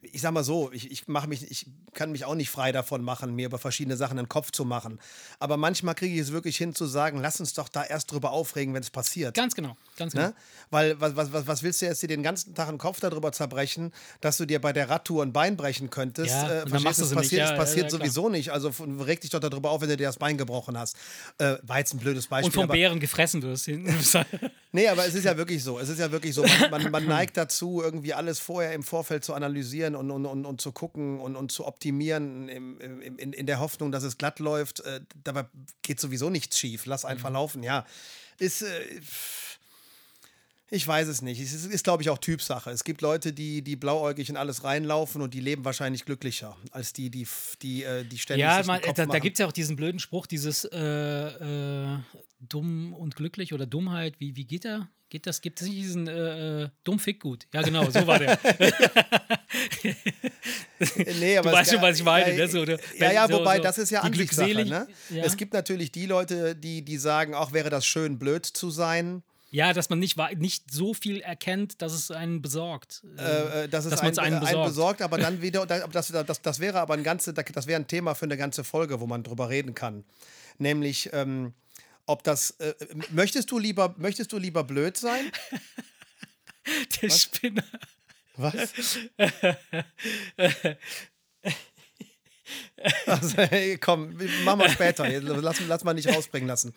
ich 0.00 0.20
sag 0.20 0.32
mal 0.32 0.44
so, 0.44 0.72
ich, 0.72 0.90
ich 0.90 1.06
mache 1.08 1.28
mich, 1.28 1.50
ich 1.50 1.66
kann 1.92 2.12
mich 2.12 2.24
auch 2.24 2.34
nicht 2.34 2.50
frei 2.50 2.72
davon 2.72 3.02
machen, 3.02 3.34
mir 3.34 3.46
über 3.46 3.58
verschiedene 3.58 3.96
Sachen 3.96 4.16
den 4.16 4.28
Kopf 4.28 4.50
zu 4.50 4.64
machen. 4.64 4.98
Aber 5.38 5.56
manchmal 5.56 5.94
kriege 5.94 6.14
ich 6.14 6.20
es 6.20 6.32
wirklich 6.32 6.56
hin 6.56 6.74
zu 6.74 6.86
sagen, 6.86 7.20
lass 7.20 7.40
uns 7.40 7.54
doch 7.54 7.68
da 7.68 7.84
erst 7.84 8.10
drüber 8.10 8.30
aufregen, 8.32 8.74
wenn 8.74 8.82
es 8.82 8.90
passiert. 8.90 9.34
Ganz 9.34 9.54
genau, 9.54 9.76
ganz 9.96 10.12
genau. 10.12 10.28
Ne? 10.28 10.34
Weil 10.70 11.00
was, 11.00 11.16
was, 11.16 11.46
was, 11.46 11.62
willst 11.62 11.82
du 11.82 11.86
jetzt 11.86 12.02
dir 12.02 12.08
den 12.08 12.22
ganzen 12.22 12.54
Tag 12.54 12.68
den 12.68 12.78
Kopf 12.78 13.00
darüber 13.00 13.32
zerbrechen, 13.32 13.92
dass 14.20 14.36
du 14.38 14.46
dir 14.46 14.60
bei 14.60 14.72
der 14.72 14.88
Radtour 14.88 15.22
ein 15.22 15.32
Bein 15.32 15.56
brechen 15.56 15.90
könntest? 15.90 16.30
Ja, 16.30 16.62
äh, 16.62 16.68
verstehst 16.68 17.00
du, 17.00 17.04
es 17.04 17.14
passiert, 17.14 17.40
Ja, 17.40 17.52
es 17.52 17.58
passiert 17.58 17.92
ja, 17.92 17.98
sowieso 17.98 18.28
nicht. 18.28 18.50
Also 18.50 18.72
reg 19.00 19.20
dich 19.20 19.30
doch 19.30 19.40
darüber 19.40 19.70
auf, 19.70 19.80
wenn 19.80 19.88
du 19.88 19.96
dir 19.96 20.06
das 20.06 20.18
Bein 20.18 20.36
gebrochen 20.38 20.78
hast. 20.78 20.96
Äh, 21.38 21.56
war 21.62 21.78
jetzt 21.78 21.94
ein 21.94 21.98
blödes 21.98 22.26
Beispiel. 22.26 22.46
Und 22.46 22.66
vom 22.66 22.68
Bären 22.68 23.00
gefressen 23.00 23.42
wirst. 23.42 23.68
Nee, 24.72 24.88
aber 24.88 25.06
es 25.06 25.14
ist 25.14 25.24
ja 25.24 25.34
wirklich 25.38 25.64
so. 25.64 25.65
Es 25.78 25.88
ist 25.88 25.98
ja 25.98 26.12
wirklich 26.12 26.34
so. 26.34 26.44
Man, 26.70 26.70
man, 26.70 26.90
man 26.90 27.06
neigt 27.06 27.36
dazu, 27.36 27.82
irgendwie 27.82 28.14
alles 28.14 28.38
vorher 28.38 28.72
im 28.72 28.82
Vorfeld 28.82 29.24
zu 29.24 29.34
analysieren 29.34 29.94
und, 29.94 30.10
und, 30.10 30.26
und, 30.26 30.46
und 30.46 30.60
zu 30.60 30.72
gucken 30.72 31.20
und, 31.20 31.36
und 31.36 31.52
zu 31.52 31.66
optimieren, 31.66 32.48
im, 32.48 32.80
im, 32.80 33.00
in, 33.18 33.32
in 33.32 33.46
der 33.46 33.60
Hoffnung, 33.60 33.92
dass 33.92 34.02
es 34.02 34.18
glatt 34.18 34.38
läuft. 34.38 34.80
Äh, 34.80 35.00
dabei 35.24 35.46
geht 35.82 36.00
sowieso 36.00 36.30
nichts 36.30 36.58
schief. 36.58 36.86
Lass 36.86 37.04
einfach 37.04 37.30
laufen. 37.30 37.62
Ja, 37.62 37.84
ist. 38.38 38.62
Äh, 38.62 39.00
ich 40.68 40.86
weiß 40.86 41.06
es 41.06 41.22
nicht. 41.22 41.40
Es 41.40 41.52
ist, 41.52 41.66
ist 41.66 41.84
glaube 41.84 42.02
ich, 42.02 42.10
auch 42.10 42.18
Typsache. 42.18 42.70
Es 42.70 42.82
gibt 42.82 43.00
Leute, 43.00 43.32
die, 43.32 43.62
die 43.62 43.76
blauäugig 43.76 44.28
in 44.28 44.36
alles 44.36 44.64
reinlaufen 44.64 45.22
und 45.22 45.32
die 45.32 45.40
leben 45.40 45.64
wahrscheinlich 45.64 46.04
glücklicher 46.04 46.56
als 46.72 46.92
die, 46.92 47.08
die, 47.08 47.26
die, 47.62 47.84
äh, 47.84 48.04
die 48.04 48.18
ständig 48.18 48.42
Ja, 48.42 48.62
man, 48.66 48.80
da, 48.82 49.06
da 49.06 49.18
gibt 49.20 49.36
es 49.36 49.38
ja 49.38 49.46
auch 49.46 49.52
diesen 49.52 49.76
blöden 49.76 50.00
Spruch, 50.00 50.26
dieses 50.26 50.64
äh, 50.64 50.78
äh, 50.78 51.98
dumm 52.40 52.92
und 52.94 53.14
glücklich 53.14 53.54
oder 53.54 53.64
Dummheit. 53.64 54.18
Wie, 54.18 54.34
wie 54.34 54.44
geht 54.44 54.64
der? 54.64 54.88
Geht 55.08 55.26
das? 55.26 55.40
Gibt 55.40 55.60
es 55.60 55.68
nicht 55.68 55.76
diesen 55.78 56.08
äh, 56.08 56.64
äh, 56.64 56.68
dumm 56.84 56.98
fick 56.98 57.20
gut? 57.20 57.46
Ja, 57.54 57.62
genau, 57.62 57.88
so 57.90 58.06
war 58.06 58.18
der. 58.18 58.38
Nee, 61.20 61.38
aber 61.38 61.50
Du 61.50 61.56
es 61.56 61.60
weißt 61.60 61.72
schon, 61.72 61.82
was 61.82 61.96
ich 61.98 62.04
meine, 62.04 62.30
Ja, 62.32 62.36
ne? 62.44 62.48
So, 62.48 62.60
oder- 62.60 62.78
ja, 62.98 63.12
ja, 63.12 63.28
so- 63.28 63.34
wobei 63.34 63.56
so 63.56 63.62
das 63.62 63.78
ist 63.78 63.90
ja 63.90 64.00
Ansichtssache. 64.00 64.48
glückselig- 64.50 64.68
Ne? 64.70 64.86
ja. 65.10 65.24
Es 65.24 65.36
gibt 65.36 65.52
natürlich 65.54 65.92
die 65.92 66.06
Leute, 66.06 66.54
die, 66.54 66.82
die 66.82 66.98
sagen, 66.98 67.34
auch 67.34 67.52
wäre 67.52 67.70
das 67.70 67.86
schön, 67.86 68.18
blöd 68.18 68.44
zu 68.44 68.70
sein. 68.70 69.22
ja, 69.50 69.72
dass 69.72 69.88
man 69.88 69.98
nicht, 69.98 70.16
nicht 70.38 70.70
so 70.70 70.92
viel 70.92 71.20
erkennt, 71.20 71.80
dass 71.80 71.92
es 71.92 72.10
einen 72.10 72.42
besorgt. 72.42 73.02
Äh, 73.16 73.64
äh, 73.64 73.68
dass 73.68 73.84
es 73.84 73.90
Dass 73.92 74.00
einen, 74.00 74.08
man's 74.08 74.18
einen 74.18 74.40
besorgt. 74.40 74.68
besorgt, 74.68 75.02
aber 75.02 75.18
dann 75.18 75.40
wieder, 75.40 75.64
das, 75.66 76.08
das, 76.12 76.42
das 76.42 76.60
wäre 76.60 76.80
aber 76.80 76.94
ein 76.94 77.02
ganze, 77.04 77.32
das 77.32 77.66
wäre 77.66 77.80
ein 77.80 77.86
Thema 77.86 78.14
für 78.14 78.26
eine 78.26 78.36
ganze 78.36 78.64
Folge, 78.64 79.00
wo 79.00 79.06
man 79.06 79.22
drüber 79.22 79.48
reden 79.48 79.74
kann. 79.74 80.04
Nämlich, 80.58 81.10
ähm, 81.12 81.54
ob 82.06 82.22
das, 82.22 82.50
äh, 82.52 82.74
möchtest 83.10 83.50
du 83.50 83.58
lieber, 83.58 83.94
möchtest 83.98 84.32
du 84.32 84.38
lieber 84.38 84.64
blöd 84.64 84.96
sein? 84.96 85.30
der 87.02 87.10
Spinner. 87.10 87.64
Was? 88.36 88.72
also, 93.06 93.38
hey, 93.38 93.78
komm, 93.78 94.16
machen 94.44 94.60
wir 94.60 94.68
später. 94.68 95.08
Lass, 95.20 95.60
lass 95.66 95.84
mal 95.84 95.94
nicht 95.94 96.08
rausbringen 96.08 96.48
lassen. 96.48 96.74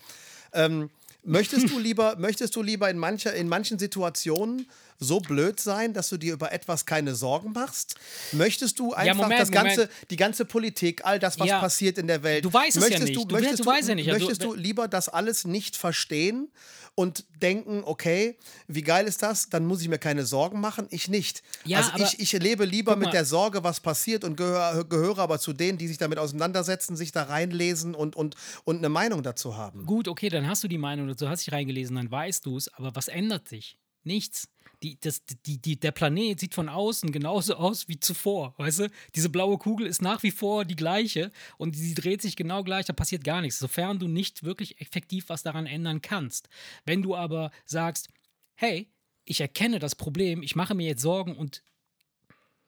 Ähm, 0.53 0.89
möchtest 1.23 1.69
du 1.69 1.79
lieber, 1.79 2.15
möchtest 2.17 2.55
du 2.55 2.63
lieber 2.63 2.89
in, 2.89 2.97
mancher, 2.97 3.33
in 3.33 3.49
manchen 3.49 3.77
Situationen 3.77 4.69
so 4.99 5.19
blöd 5.21 5.59
sein, 5.59 5.93
dass 5.93 6.09
du 6.09 6.17
dir 6.17 6.33
über 6.33 6.51
etwas 6.51 6.85
keine 6.85 7.15
Sorgen 7.15 7.53
machst? 7.53 7.95
Möchtest 8.33 8.79
du 8.79 8.93
einfach 8.93 9.15
Moment, 9.23 9.39
das 9.41 9.49
ganze, 9.51 9.81
Moment. 9.81 9.91
die 10.11 10.15
ganze 10.17 10.45
Politik, 10.45 11.05
all 11.05 11.19
das, 11.19 11.39
was 11.39 11.47
Ja. 11.47 11.59
passiert 11.59 11.97
in 11.97 12.07
der 12.07 12.21
Welt? 12.23 12.43
Du 12.43 12.51
weißt 12.51 12.75
es 12.77 12.83
ja 12.83 12.89
möchtest 12.89 13.03
nicht. 13.07 13.15
Du, 13.17 13.25
Du- 13.25 13.35
möchtest 13.35 13.59
du 13.59 13.63
du, 13.63 13.69
weißt 13.69 13.89
ja 13.89 13.95
nicht. 13.95 14.09
Also, 14.11 14.25
Möchtest 14.25 14.43
du 14.43 14.53
lieber 14.53 14.87
das 14.87 15.07
alles 15.09 15.45
nicht 15.45 15.77
verstehen 15.77 16.49
und 16.95 17.23
denken, 17.41 17.81
okay, 17.85 18.37
wie 18.67 18.81
geil 18.81 19.07
ist 19.07 19.23
das? 19.23 19.49
Dann 19.49 19.65
muss 19.65 19.81
ich 19.81 19.87
mir 19.87 19.99
keine 19.99 20.25
Sorgen 20.25 20.59
machen. 20.59 20.87
Ich 20.89 21.07
nicht. 21.07 21.43
Ja, 21.63 21.79
also 21.93 22.03
ich, 22.03 22.19
ich 22.19 22.33
lebe 22.43 22.65
lieber 22.65 22.97
mit 22.97 23.13
der 23.13 23.23
Sorge, 23.23 23.63
was 23.63 23.79
passiert 23.79 24.25
und 24.25 24.35
gehöre, 24.35 24.83
gehöre 24.83 25.19
aber 25.19 25.39
zu 25.39 25.53
denen, 25.53 25.77
die 25.77 25.87
sich 25.87 25.97
damit 25.97 26.17
auseinandersetzen, 26.19 26.97
sich 26.97 27.13
da 27.13 27.23
reinlesen 27.23 27.95
und, 27.95 28.17
und, 28.17 28.35
und 28.65 28.77
eine 28.79 28.89
Meinung 28.89 29.23
dazu 29.23 29.55
haben. 29.55 29.85
Gut, 29.85 30.09
okay, 30.09 30.27
dann 30.27 30.45
hast 30.47 30.61
du 30.63 30.67
die 30.67 30.77
Meinung 30.77 31.07
dazu, 31.07 31.29
hast 31.29 31.45
dich 31.47 31.53
reingelesen, 31.53 31.95
dann 31.95 32.11
weißt 32.11 32.45
du 32.45 32.57
es, 32.57 32.73
aber 32.73 32.93
was 32.95 33.07
ändert 33.07 33.47
sich? 33.47 33.77
Nichts. 34.03 34.47
Die, 34.81 34.97
das, 34.99 35.23
die, 35.45 35.57
die, 35.61 35.77
der 35.77 35.91
Planet 35.91 36.39
sieht 36.39 36.53
von 36.53 36.69
außen 36.69 37.11
genauso 37.11 37.55
aus 37.55 37.89
wie 37.89 37.99
zuvor, 37.99 38.53
weißt 38.57 38.79
du? 38.79 38.89
Diese 39.13 39.29
blaue 39.29 39.57
Kugel 39.57 39.85
ist 39.85 40.01
nach 40.01 40.23
wie 40.23 40.31
vor 40.31 40.63
die 40.63 40.77
gleiche 40.77 41.31
und 41.57 41.75
sie 41.75 41.93
dreht 41.93 42.21
sich 42.21 42.37
genau 42.37 42.63
gleich, 42.63 42.85
da 42.85 42.93
passiert 42.93 43.25
gar 43.25 43.41
nichts, 43.41 43.59
sofern 43.59 43.99
du 43.99 44.07
nicht 44.07 44.43
wirklich 44.43 44.79
effektiv 44.79 45.27
was 45.27 45.43
daran 45.43 45.65
ändern 45.65 46.01
kannst. 46.01 46.47
Wenn 46.85 47.01
du 47.01 47.13
aber 47.13 47.51
sagst, 47.65 48.07
hey, 48.55 48.89
ich 49.25 49.41
erkenne 49.41 49.79
das 49.79 49.95
Problem, 49.95 50.41
ich 50.41 50.55
mache 50.55 50.75
mir 50.75 50.87
jetzt 50.87 51.01
Sorgen 51.01 51.35
und 51.35 51.61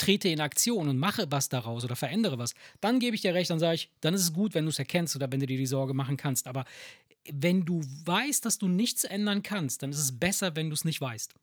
trete 0.01 0.29
in 0.29 0.41
Aktion 0.41 0.89
und 0.89 0.97
mache 0.97 1.27
was 1.29 1.47
daraus 1.47 1.83
oder 1.85 1.95
verändere 1.95 2.37
was, 2.37 2.55
dann 2.81 2.99
gebe 2.99 3.15
ich 3.15 3.21
dir 3.21 3.33
recht, 3.33 3.49
dann 3.49 3.59
sage 3.59 3.75
ich, 3.75 3.89
dann 4.01 4.13
ist 4.13 4.21
es 4.21 4.33
gut, 4.33 4.53
wenn 4.53 4.65
du 4.65 4.69
es 4.69 4.79
erkennst 4.79 5.15
oder 5.15 5.31
wenn 5.31 5.39
du 5.39 5.45
dir 5.45 5.57
die 5.57 5.65
Sorge 5.65 5.93
machen 5.93 6.17
kannst. 6.17 6.47
Aber 6.47 6.65
wenn 7.29 7.65
du 7.65 7.81
weißt, 8.05 8.43
dass 8.45 8.57
du 8.57 8.67
nichts 8.67 9.03
ändern 9.03 9.43
kannst, 9.43 9.83
dann 9.83 9.91
ist 9.91 9.99
es 9.99 10.19
besser, 10.19 10.55
wenn 10.55 10.69
du 10.69 10.73
es 10.73 10.85
nicht 10.85 11.01
weißt. 11.01 11.35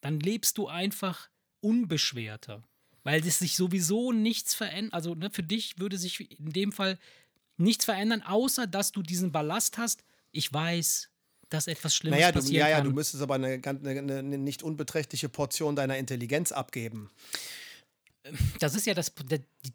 Dann 0.00 0.20
lebst 0.20 0.58
du 0.58 0.68
einfach 0.68 1.28
unbeschwerter, 1.60 2.62
weil 3.02 3.26
es 3.26 3.38
sich 3.38 3.56
sowieso 3.56 4.12
nichts 4.12 4.54
verändert. 4.54 4.94
Also 4.94 5.14
ne, 5.14 5.30
für 5.30 5.42
dich 5.42 5.78
würde 5.78 5.98
sich 5.98 6.38
in 6.38 6.52
dem 6.52 6.72
Fall 6.72 6.98
nichts 7.56 7.84
verändern, 7.84 8.22
außer 8.22 8.66
dass 8.66 8.92
du 8.92 9.02
diesen 9.02 9.32
Ballast 9.32 9.78
hast. 9.78 10.02
Ich 10.32 10.52
weiß, 10.52 11.10
dass 11.50 11.66
etwas 11.66 11.94
Schlimmes 11.94 12.18
Naja, 12.18 12.32
du, 12.32 12.38
passieren 12.38 12.60
ja, 12.60 12.68
ja, 12.68 12.76
kann. 12.76 12.86
du 12.86 12.92
müsstest 12.92 13.22
aber 13.22 13.34
eine, 13.34 13.60
eine, 13.64 14.18
eine 14.18 14.38
nicht 14.38 14.62
unbeträchtliche 14.62 15.28
Portion 15.28 15.76
deiner 15.76 15.98
Intelligenz 15.98 16.52
abgeben. 16.52 17.10
Das 18.58 18.74
ist 18.74 18.86
ja 18.86 18.94
das, 18.94 19.12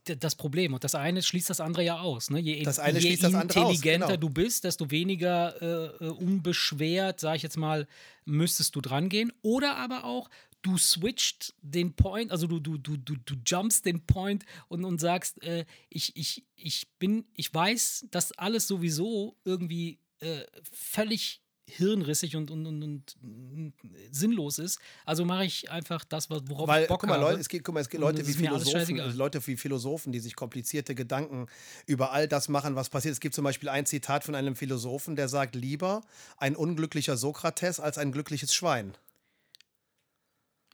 das, 0.05 0.35
Problem. 0.35 0.73
Und 0.73 0.83
das 0.83 0.95
eine 0.95 1.21
schließt 1.21 1.49
das 1.49 1.59
andere 1.59 1.83
ja 1.83 1.99
aus. 1.99 2.29
Ne? 2.29 2.39
Je, 2.39 2.63
Das 2.63 2.79
eine 2.79 2.99
je 2.99 3.07
schließt 3.07 3.23
das 3.23 3.33
andere 3.33 3.59
aus, 3.61 3.71
intelligenter 3.73 4.07
genau. 4.07 4.19
du 4.19 4.29
bist, 4.29 4.63
desto 4.63 4.91
weniger 4.91 5.61
äh, 5.61 6.05
äh, 6.05 6.09
unbeschwert, 6.09 7.19
sag 7.19 7.37
ich 7.37 7.43
jetzt 7.43 7.57
mal, 7.57 7.87
müsstest 8.25 8.75
du 8.75 8.81
dran 8.81 9.09
gehen. 9.09 9.31
Oder 9.41 9.77
aber 9.77 10.03
auch, 10.03 10.29
du 10.61 10.77
switcht 10.77 11.53
den 11.61 11.93
Point, 11.93 12.31
also 12.31 12.47
du, 12.47 12.59
du, 12.59 12.77
du, 12.77 12.97
du, 12.97 13.15
du 13.17 13.35
jumpst 13.45 13.85
den 13.85 14.05
Point 14.05 14.45
und, 14.67 14.83
und 14.83 14.99
sagst, 14.99 15.41
äh, 15.43 15.65
ich, 15.89 16.15
ich, 16.15 16.45
ich 16.55 16.87
bin, 16.97 17.25
ich 17.33 17.53
weiß, 17.53 18.07
dass 18.09 18.31
alles 18.31 18.67
sowieso 18.67 19.37
irgendwie 19.45 19.99
äh, 20.19 20.43
völlig 20.71 21.41
hirnrissig 21.67 22.35
und, 22.35 22.51
und, 22.51 22.65
und, 22.65 22.83
und, 22.83 23.15
und 23.21 23.73
sinnlos 24.11 24.59
ist. 24.59 24.79
Also 25.05 25.25
mache 25.25 25.45
ich 25.45 25.71
einfach 25.71 26.03
das, 26.03 26.29
worauf 26.29 26.67
Weil, 26.67 26.83
ich 26.83 26.87
Bock 26.87 27.01
guck 27.01 27.09
mal, 27.09 27.15
habe. 27.19 27.31
Leute, 27.31 27.41
es 27.41 27.49
gibt, 27.49 27.65
guck 27.65 27.73
mal, 27.73 27.81
es 27.81 27.89
gibt 27.89 28.01
Leute 28.01 28.25
wie 28.27 28.33
Philosophen, 28.33 28.99
also 28.99 29.17
Leute 29.17 29.45
wie 29.47 29.57
Philosophen, 29.57 30.11
die 30.11 30.19
sich 30.19 30.35
komplizierte 30.35 30.95
Gedanken 30.95 31.47
über 31.85 32.11
all 32.11 32.27
das 32.27 32.49
machen, 32.49 32.75
was 32.75 32.89
passiert. 32.89 33.13
Es 33.13 33.19
gibt 33.19 33.35
zum 33.35 33.43
Beispiel 33.43 33.69
ein 33.69 33.85
Zitat 33.85 34.23
von 34.23 34.35
einem 34.35 34.55
Philosophen, 34.55 35.15
der 35.15 35.27
sagt, 35.27 35.55
lieber 35.55 36.01
ein 36.37 36.55
unglücklicher 36.55 37.17
Sokrates 37.17 37.79
als 37.79 37.97
ein 37.97 38.11
glückliches 38.11 38.53
Schwein. 38.53 38.95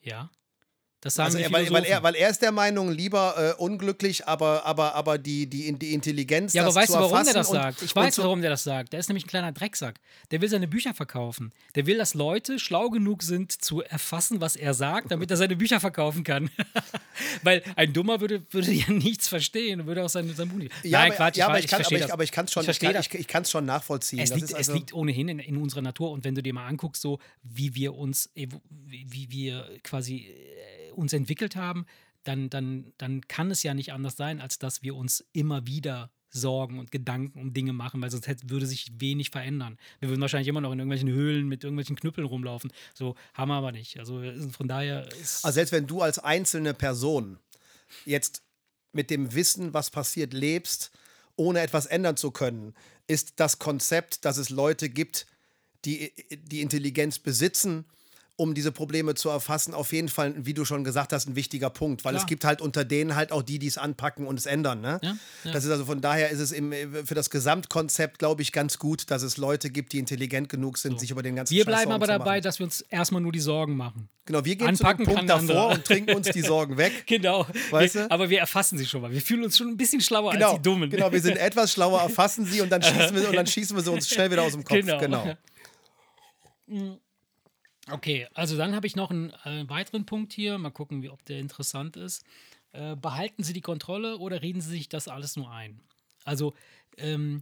Ja. 0.01 0.29
Das 1.03 1.15
sagen 1.15 1.25
Also 1.35 1.37
die 1.39 1.51
weil, 1.51 1.69
weil, 1.71 1.85
er, 1.85 2.03
weil 2.03 2.13
er 2.15 2.29
ist 2.29 2.43
der 2.43 2.51
Meinung, 2.51 2.91
lieber 2.91 3.55
äh, 3.57 3.61
unglücklich, 3.61 4.27
aber, 4.27 4.63
aber, 4.67 4.93
aber 4.93 5.17
die, 5.17 5.47
die, 5.47 5.73
die 5.73 5.93
Intelligenz. 5.95 6.53
ja, 6.53 6.61
aber 6.63 6.75
weißt 6.75 6.89
du, 6.89 6.93
warum 6.93 7.23
der 7.23 7.33
das 7.33 7.49
und- 7.49 7.55
sagt? 7.55 7.81
Ich 7.81 7.95
weiß, 7.95 8.19
warum 8.19 8.41
der 8.41 8.51
das 8.51 8.63
sagt. 8.63 8.93
Der 8.93 8.99
ist 8.99 9.09
nämlich 9.09 9.25
ein 9.25 9.27
kleiner 9.29 9.51
Drecksack. 9.51 9.99
Der 10.29 10.41
will 10.41 10.49
seine 10.49 10.67
Bücher 10.67 10.93
verkaufen. 10.93 11.51
Der 11.73 11.87
will, 11.87 11.97
dass 11.97 12.13
Leute 12.13 12.59
schlau 12.59 12.89
genug 12.91 13.23
sind, 13.23 13.51
zu 13.51 13.81
erfassen, 13.81 14.41
was 14.41 14.55
er 14.55 14.75
sagt, 14.75 15.09
damit 15.11 15.31
er 15.31 15.37
seine 15.37 15.55
Bücher 15.55 15.79
verkaufen 15.79 16.23
kann. 16.23 16.51
Weil 17.43 17.63
ein 17.75 17.93
Dummer 17.93 18.21
würde, 18.21 18.43
würde 18.51 18.71
ja 18.71 18.89
nichts 18.91 19.27
verstehen 19.27 19.81
und 19.81 19.87
würde 19.87 20.03
auch 20.03 20.09
sein, 20.09 20.31
sein 20.35 20.49
Buch 20.49 20.57
nicht. 20.57 20.71
Ja, 20.83 20.99
Nein, 20.99 21.07
aber, 21.09 21.15
Quatsch, 21.17 21.37
ja, 21.37 21.47
aber 21.47 21.57
ich, 21.57 21.65
ich 21.65 21.71
kann 21.71 21.81
aber 21.83 21.95
ich, 21.95 22.13
aber 22.13 22.23
ich 22.23 22.31
kann 22.31 22.45
es 22.45 22.51
schon, 22.53 22.63
Ich 22.63 22.69
ich 22.69 22.79
kann, 22.79 22.95
ich, 22.95 23.13
ich 23.15 23.27
kann's 23.27 23.49
schon 23.49 23.65
nachvollziehen. 23.65 24.19
Es 24.19 24.29
liegt, 24.35 24.53
also, 24.53 24.57
es 24.57 24.71
liegt 24.77 24.93
ohnehin 24.93 25.29
in, 25.29 25.39
in 25.39 25.57
unserer 25.57 25.81
Natur 25.81 26.11
und 26.11 26.23
wenn 26.23 26.35
du 26.35 26.43
dir 26.43 26.53
mal 26.53 26.67
anguckst, 26.67 27.01
so 27.01 27.19
wie 27.41 27.73
wir 27.73 27.95
uns, 27.95 28.29
wie 28.35 29.31
wir 29.31 29.67
quasi 29.83 30.27
äh, 30.27 30.80
uns 30.91 31.13
entwickelt 31.13 31.55
haben, 31.55 31.85
dann, 32.23 32.49
dann, 32.49 32.93
dann 32.97 33.21
kann 33.27 33.51
es 33.51 33.63
ja 33.63 33.73
nicht 33.73 33.93
anders 33.93 34.15
sein, 34.15 34.41
als 34.41 34.59
dass 34.59 34.83
wir 34.83 34.95
uns 34.95 35.25
immer 35.33 35.65
wieder 35.65 36.11
Sorgen 36.29 36.79
und 36.79 36.91
Gedanken 36.91 37.39
um 37.39 37.53
Dinge 37.53 37.73
machen, 37.73 38.01
weil 38.01 38.09
sonst 38.09 38.27
hätte, 38.27 38.49
würde 38.49 38.65
sich 38.65 38.87
wenig 38.99 39.31
verändern. 39.31 39.77
Wir 39.99 40.09
würden 40.09 40.21
wahrscheinlich 40.21 40.47
immer 40.47 40.61
noch 40.61 40.71
in 40.71 40.79
irgendwelchen 40.79 41.09
Höhlen 41.09 41.47
mit 41.47 41.63
irgendwelchen 41.63 41.95
Knüppeln 41.95 42.25
rumlaufen. 42.25 42.71
So 42.93 43.15
haben 43.33 43.49
wir 43.49 43.55
aber 43.55 43.71
nicht. 43.71 43.99
Also 43.99 44.21
von 44.51 44.67
daher. 44.67 45.07
Also 45.43 45.51
selbst 45.51 45.71
wenn 45.71 45.87
du 45.87 46.01
als 46.01 46.19
einzelne 46.19 46.73
Person 46.73 47.37
jetzt 48.05 48.43
mit 48.93 49.09
dem 49.09 49.33
Wissen, 49.33 49.73
was 49.73 49.89
passiert, 49.89 50.33
lebst, 50.33 50.91
ohne 51.35 51.59
etwas 51.59 51.85
ändern 51.85 52.17
zu 52.17 52.31
können, 52.31 52.73
ist 53.07 53.33
das 53.37 53.59
Konzept, 53.59 54.23
dass 54.25 54.37
es 54.37 54.49
Leute 54.49 54.89
gibt, 54.89 55.27
die 55.83 56.13
die 56.31 56.61
Intelligenz 56.61 57.19
besitzen, 57.19 57.85
um 58.41 58.55
diese 58.55 58.71
Probleme 58.71 59.13
zu 59.13 59.29
erfassen, 59.29 59.75
auf 59.75 59.93
jeden 59.93 60.09
Fall, 60.09 60.33
wie 60.35 60.55
du 60.55 60.65
schon 60.65 60.83
gesagt 60.83 61.13
hast, 61.13 61.27
ein 61.27 61.35
wichtiger 61.35 61.69
Punkt, 61.69 62.03
weil 62.03 62.13
Klar. 62.13 62.23
es 62.23 62.27
gibt 62.27 62.43
halt 62.43 62.59
unter 62.59 62.83
denen 62.83 63.15
halt 63.15 63.31
auch 63.31 63.43
die, 63.43 63.59
die 63.59 63.67
es 63.67 63.77
anpacken 63.77 64.25
und 64.25 64.39
es 64.39 64.47
ändern. 64.47 64.81
Ne? 64.81 64.99
Ja, 65.03 65.15
ja. 65.43 65.51
Das 65.51 65.63
ist 65.63 65.69
also 65.69 65.85
von 65.85 66.01
daher 66.01 66.31
ist 66.31 66.39
es 66.39 66.51
im, 66.51 66.73
für 67.05 67.13
das 67.13 67.29
Gesamtkonzept, 67.29 68.17
glaube 68.17 68.41
ich, 68.41 68.51
ganz 68.51 68.79
gut, 68.79 69.11
dass 69.11 69.21
es 69.21 69.37
Leute 69.37 69.69
gibt, 69.69 69.93
die 69.93 69.99
intelligent 69.99 70.49
genug 70.49 70.79
sind, 70.79 70.99
sich 70.99 71.11
über 71.11 71.21
den 71.21 71.35
ganzen 71.35 71.53
wir 71.53 71.65
Scheiß 71.65 71.67
bleiben 71.67 71.91
Sorgen 71.91 72.03
aber 72.03 72.07
dabei, 72.07 72.41
dass 72.41 72.57
wir 72.57 72.63
uns 72.63 72.81
erstmal 72.81 73.21
nur 73.21 73.31
die 73.31 73.39
Sorgen 73.39 73.77
machen. 73.77 74.09
Genau, 74.25 74.43
wir 74.43 74.55
gehen 74.55 74.69
Anpacken 74.69 75.05
zu 75.05 75.11
dem 75.11 75.17
Punkt 75.17 75.29
davor 75.29 75.69
und 75.69 75.85
trinken 75.85 76.15
uns 76.15 76.29
die 76.29 76.41
Sorgen 76.41 76.77
weg. 76.77 76.93
Genau. 77.05 77.45
Weißt 77.69 77.95
du? 77.95 78.09
Aber 78.09 78.31
wir 78.31 78.39
erfassen 78.39 78.79
sie 78.79 78.87
schon 78.87 79.01
mal. 79.01 79.11
Wir 79.11 79.21
fühlen 79.21 79.43
uns 79.43 79.55
schon 79.55 79.67
ein 79.67 79.77
bisschen 79.77 80.01
schlauer 80.01 80.31
Genau, 80.31 80.47
als 80.47 80.55
die 80.55 80.61
Dummen. 80.63 80.89
genau, 80.89 81.11
wir 81.11 81.21
sind 81.21 81.37
etwas 81.37 81.73
schlauer, 81.73 82.01
erfassen 82.01 82.45
sie 82.45 82.61
und 82.61 82.71
dann 82.71 82.81
schießen 82.81 83.15
wir, 83.15 83.29
und 83.29 83.35
dann 83.35 83.45
schießen 83.45 83.75
wir 83.75 83.83
sie 83.83 83.91
uns 83.91 84.09
schnell 84.09 84.31
wieder 84.31 84.41
aus 84.41 84.53
dem 84.53 84.63
Kopf. 84.63 84.77
Genau. 84.81 84.99
genau. 86.67 86.97
Okay, 87.89 88.27
also 88.33 88.57
dann 88.57 88.75
habe 88.75 88.85
ich 88.85 88.95
noch 88.95 89.09
einen 89.09 89.31
äh, 89.43 89.67
weiteren 89.67 90.05
Punkt 90.05 90.33
hier. 90.33 90.57
Mal 90.57 90.69
gucken, 90.69 91.01
wie, 91.01 91.09
ob 91.09 91.25
der 91.25 91.39
interessant 91.39 91.97
ist. 91.97 92.23
Äh, 92.73 92.95
behalten 92.95 93.43
Sie 93.43 93.53
die 93.53 93.61
Kontrolle 93.61 94.17
oder 94.17 94.41
reden 94.41 94.61
Sie 94.61 94.69
sich 94.69 94.87
das 94.87 95.07
alles 95.07 95.35
nur 95.35 95.51
ein? 95.51 95.81
Also, 96.23 96.53
ähm, 96.97 97.41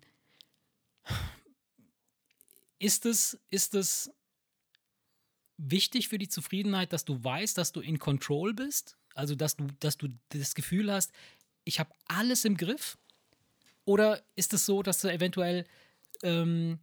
ist 2.80 3.06
es, 3.06 3.40
ist 3.50 3.76
es 3.76 4.12
wichtig 5.58 6.08
für 6.08 6.18
die 6.18 6.30
Zufriedenheit, 6.30 6.94
dass 6.94 7.04
du 7.04 7.22
weißt, 7.22 7.58
dass 7.58 7.74
du 7.74 7.82
in 7.82 8.00
Control 8.00 8.54
bist? 8.54 8.98
Also, 9.14 9.36
dass 9.36 9.58
du, 9.58 9.68
dass 9.82 9.98
du 9.98 10.08
das 10.30 10.56
Gefühl 10.56 10.92
hast, 10.92 11.12
ich 11.66 11.80
habe 11.80 11.94
alles 12.06 12.46
im 12.46 12.56
Griff? 12.56 12.98
Oder 13.84 14.24
ist 14.36 14.54
es 14.54 14.66
so, 14.66 14.84
dass 14.84 15.02
du 15.02 15.12
eventuell 15.12 15.66
ähm, 16.24 16.80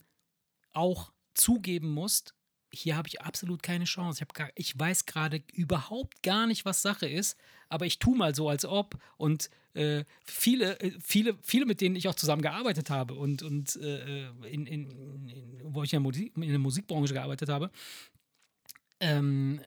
auch 0.73 1.13
zugeben 1.35 1.91
musst, 1.91 2.35
hier 2.73 2.97
habe 2.97 3.09
ich 3.09 3.21
absolut 3.23 3.63
keine 3.63 3.85
Chance. 3.85 4.23
Ich, 4.23 4.35
gar, 4.35 4.51
ich 4.55 4.79
weiß 4.79 5.07
gerade 5.07 5.43
überhaupt 5.53 6.23
gar 6.23 6.47
nicht, 6.47 6.65
was 6.65 6.83
Sache 6.83 7.09
ist, 7.09 7.37
aber 7.69 7.87
ich 7.87 7.99
tue 7.99 8.17
mal 8.17 8.35
so, 8.35 8.49
als 8.49 8.65
ob. 8.65 8.99
Und 9.17 9.51
äh, 9.75 10.05
viele, 10.25 10.79
äh, 10.81 10.93
viele, 11.01 11.37
viele, 11.43 11.67
mit 11.67 11.81
denen 11.81 11.97
ich 11.97 12.09
auch 12.09 12.15
zusammengearbeitet 12.15 12.91
habe 12.91 13.15
und, 13.15 13.43
und 13.43 13.77
äh, 13.77 14.29
in, 14.51 14.67
in, 14.67 14.91
in, 14.91 15.61
wo 15.65 15.83
ich 15.83 15.93
in 15.93 15.97
der, 15.97 16.01
Musik, 16.01 16.37
in 16.37 16.49
der 16.49 16.59
Musikbranche 16.59 17.15
gearbeitet 17.15 17.49
habe, 17.49 17.71
ähm, 19.01 19.61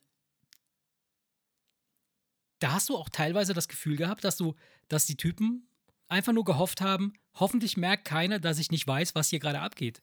da 2.60 2.74
hast 2.74 2.90
du 2.90 2.98
auch 2.98 3.10
teilweise 3.10 3.54
das 3.54 3.68
Gefühl 3.68 3.96
gehabt, 3.96 4.24
dass 4.24 4.36
du, 4.38 4.56
dass 4.88 5.06
die 5.06 5.16
Typen 5.16 5.68
einfach 6.08 6.34
nur 6.34 6.44
gehofft 6.44 6.82
haben, 6.82 7.14
hoffentlich 7.36 7.78
merkt 7.78 8.06
keiner, 8.06 8.40
dass 8.40 8.60
ich 8.60 8.72
nicht 8.72 8.88
weiß, 8.88 9.16
was 9.16 9.30
hier 9.30 9.40
gerade 9.40 9.62
abgeht. 9.62 10.02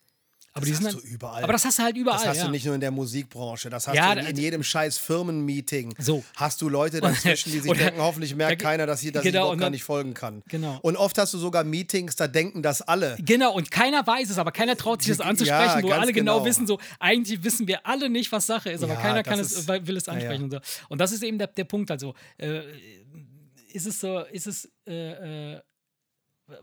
Aber 0.57 0.65
Das 0.65 0.69
die 0.71 0.75
sind 0.77 0.87
hast 0.87 0.95
dann, 0.95 1.03
du 1.03 1.07
überall. 1.09 1.45
Aber 1.45 1.53
das 1.53 1.65
hast 1.67 1.79
du 1.79 1.83
halt 1.83 1.97
überall. 1.99 2.19
Das 2.19 2.29
hast 2.29 2.37
ja. 2.39 2.45
du 2.47 2.51
nicht 2.51 2.65
nur 2.65 2.75
in 2.75 2.81
der 2.81 2.91
Musikbranche, 2.91 3.69
das 3.69 3.87
hast 3.87 3.95
Ja, 3.95 4.15
du 4.15 4.23
in, 4.23 4.27
in 4.29 4.37
jedem 4.39 4.63
scheiß 4.63 4.97
Firmenmeeting. 4.97 5.95
So. 5.99 6.25
Hast 6.35 6.63
du 6.63 6.71
Leute 6.71 7.01
dazwischen, 7.03 7.53
die 7.53 7.61
sich 7.61 7.71
Oder- 7.71 7.81
denken, 7.85 8.01
hoffentlich 8.01 8.35
merkt 8.35 8.63
da- 8.63 8.65
keiner, 8.65 8.87
dass, 8.87 9.01
hier, 9.01 9.13
dass 9.13 9.23
genau, 9.23 9.39
ich 9.39 9.43
überhaupt 9.43 9.61
gar 9.61 9.69
nicht 9.71 9.85
folgen 9.85 10.15
kann. 10.15 10.43
Genau. 10.49 10.79
Und 10.81 10.97
oft 10.97 11.19
hast 11.19 11.35
du 11.35 11.39
sogar 11.39 11.63
Meetings, 11.63 12.17
da 12.17 12.27
denken 12.27 12.63
das 12.63 12.81
alle. 12.81 13.17
Genau, 13.21 13.53
und 13.55 13.71
keiner 13.71 14.07
weiß 14.07 14.31
es, 14.31 14.39
aber 14.39 14.51
keiner 14.51 14.77
traut 14.79 15.03
sich 15.03 15.11
das 15.11 15.19
Ja, 15.19 15.27
anzusprechen, 15.31 15.83
wo 15.83 15.89
ganz 15.89 16.01
alle 16.03 16.13
genau, 16.15 16.37
genau. 16.39 16.47
wissen, 16.47 16.67
so, 16.67 16.81
eigentlich 16.99 17.45
wissen 17.45 17.69
wir 17.69 17.87
alle 17.87 18.09
nicht, 18.09 18.33
was 18.33 18.47
Sache 18.47 18.71
ist, 18.71 18.83
aber 18.83 18.95
Ja, 18.95 19.01
keiner 19.01 19.23
kann 19.23 19.39
es, 19.39 19.53
ist- 19.53 19.69
will 19.69 19.97
es 19.99 20.07
ja, 20.07 20.13
ja. 20.15 20.19
ansprechen. 20.21 20.45
Und, 20.45 20.51
so. 20.53 20.59
und 20.89 20.99
das 21.01 21.13
ist 21.13 21.23
eben 21.23 21.37
der, 21.37 21.49
der 21.49 21.65
Punkt, 21.65 21.91
also, 21.91 22.15
äh, 22.39 22.63
ist 23.73 23.87
es 23.87 24.01
so, 24.01 24.21
ist 24.21 24.47
es, 24.47 24.71
äh, 24.87 25.53
äh, 25.55 25.61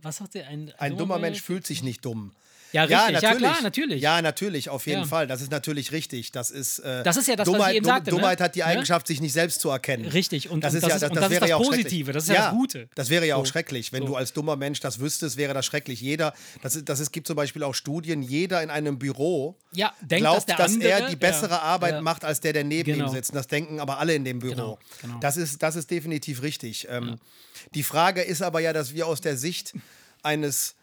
was 0.01 0.17
sagt 0.17 0.33
der? 0.35 0.47
Ein, 0.47 0.71
Ein 0.77 0.97
dummer 0.97 1.19
Mensch 1.19 1.41
fühlt 1.41 1.67
sich 1.67 1.83
nicht 1.83 2.03
dumm. 2.05 2.31
Ja, 2.73 2.83
richtig, 2.85 3.21
ja, 3.21 3.35
klar, 3.35 3.61
natürlich. 3.61 4.01
Ja, 4.01 4.21
natürlich, 4.21 4.69
auf 4.69 4.87
jeden 4.87 5.01
Ja. 5.01 5.07
Fall. 5.07 5.27
Das 5.27 5.41
ist 5.41 5.51
natürlich 5.51 5.91
richtig. 5.91 6.31
Das 6.31 6.49
ist, 6.49 6.79
äh, 6.79 7.03
Das 7.03 7.17
ist 7.17 7.27
ja 7.27 7.35
das, 7.35 7.47
was 7.47 7.53
ich 7.53 7.57
Dummheit, 7.57 7.75
eben 7.75 7.85
sagte, 7.85 8.09
ne? 8.09 8.15
Dummheit 8.17 8.41
hat 8.41 8.55
die 8.55 8.59
Ne? 8.59 8.65
Eigenschaft, 8.65 9.05
sich 9.07 9.21
nicht 9.21 9.33
selbst 9.33 9.61
zu 9.61 9.69
erkennen. 9.69 10.05
Richtig, 10.07 10.49
und- 10.49 10.63
das 10.63 10.73
und 10.73 10.77
ist 10.77 10.83
das 10.83 10.89
ja 10.89 10.99
das, 10.99 11.09
und 11.09 11.15
das 11.15 11.21
das 11.25 11.31
ist 11.31 11.39
wäre 11.41 11.49
ja 11.49 11.55
auch 11.57 11.61
Positive, 11.63 12.11
das 12.11 12.23
ist 12.23 12.29
ja 12.29 12.35
das 12.45 12.51
Gute. 12.51 12.89
Das 12.95 13.09
wäre 13.09 13.27
ja 13.27 13.35
auch 13.35 13.45
So. 13.45 13.51
schrecklich, 13.51 13.93
wenn 13.93 14.01
So. 14.01 14.07
du 14.07 14.15
als 14.15 14.33
dummer 14.33 14.55
Mensch 14.55 14.79
das 14.79 14.99
wüsstest, 14.99 15.37
wäre 15.37 15.53
das 15.53 15.65
schrecklich. 15.67 16.01
Jeder, 16.01 16.33
das 16.63 16.75
ist, 16.75 16.89
das 16.89 16.99
ist, 16.99 17.11
gibt 17.11 17.27
zum 17.27 17.35
Beispiel 17.35 17.61
auch 17.63 17.75
Studien, 17.75 18.23
jeder 18.23 18.63
in 18.63 18.71
einem 18.71 18.97
Büro 18.97 19.55
Ja, 19.73 19.93
denkt, 20.01 20.21
glaubt, 20.23 20.37
dass 20.37 20.45
der 20.47 20.57
dass 20.57 20.73
andere, 20.73 20.89
er 20.89 21.09
die 21.09 21.15
bessere 21.15 21.51
ja, 21.51 21.59
Arbeit 21.61 21.93
ja. 21.93 22.01
macht, 22.01 22.25
als 22.25 22.39
der, 22.39 22.53
der 22.53 22.63
neben 22.63 22.91
Genau. 22.93 23.05
ihm 23.07 23.13
sitzt. 23.13 23.35
Das 23.35 23.45
denken 23.47 23.79
aber 23.79 23.99
alle 23.99 24.15
in 24.15 24.25
dem 24.25 24.39
Büro. 24.39 24.53
Genau, 24.55 24.79
genau. 25.01 25.19
Das, 25.19 25.37
ist, 25.37 25.61
das 25.61 25.75
ist 25.75 25.91
definitiv 25.91 26.41
richtig. 26.41 26.87
Ähm, 26.89 27.19
Die 27.75 27.83
Frage 27.83 28.21
ist 28.23 28.41
aber 28.41 28.59
ja, 28.61 28.73
dass 28.73 28.95
wir 28.95 29.05
aus 29.05 29.21
der 29.21 29.37
Sicht 29.37 29.73
eines 30.23 30.73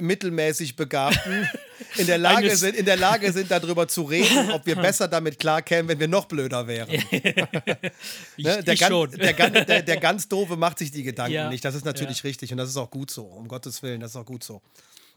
mittelmäßig 0.00 0.76
Begabten 0.76 1.48
in 1.96 2.06
der 2.06 2.18
Lage 2.18 2.46
Eines- 2.46 2.60
sind, 2.60 2.76
in 2.76 2.84
der 2.84 2.96
Lage 2.96 3.32
sind, 3.32 3.50
darüber 3.50 3.88
zu 3.88 4.02
reden, 4.02 4.50
ob 4.50 4.64
wir 4.66 4.76
besser 4.76 5.08
damit 5.08 5.38
klarkämen, 5.38 5.88
wenn 5.88 6.00
wir 6.00 6.08
noch 6.08 6.26
blöder 6.26 6.66
wären. 6.66 6.90
Ich, 6.90 7.04
Ne? 7.12 8.62
Der, 8.62 8.68
ich 8.74 8.80
ganz, 8.80 8.88
schon. 8.92 9.10
der, 9.12 9.32
der, 9.32 9.82
der 9.82 9.96
ganz 9.98 10.28
Doofe 10.28 10.56
macht 10.56 10.78
sich 10.78 10.90
die 10.90 11.02
Gedanken 11.02 11.32
Ja, 11.32 11.48
nicht. 11.48 11.64
Das 11.64 11.74
ist 11.74 11.84
natürlich 11.84 12.22
richtig 12.24 12.52
und 12.52 12.58
das 12.58 12.68
ist 12.68 12.76
auch 12.76 12.90
gut 12.90 13.10
so. 13.10 13.24
Um 13.24 13.48
Gottes 13.48 13.82
Willen, 13.82 14.00
das 14.00 14.10
ist 14.12 14.16
auch 14.16 14.26
gut 14.26 14.44
so. 14.44 14.62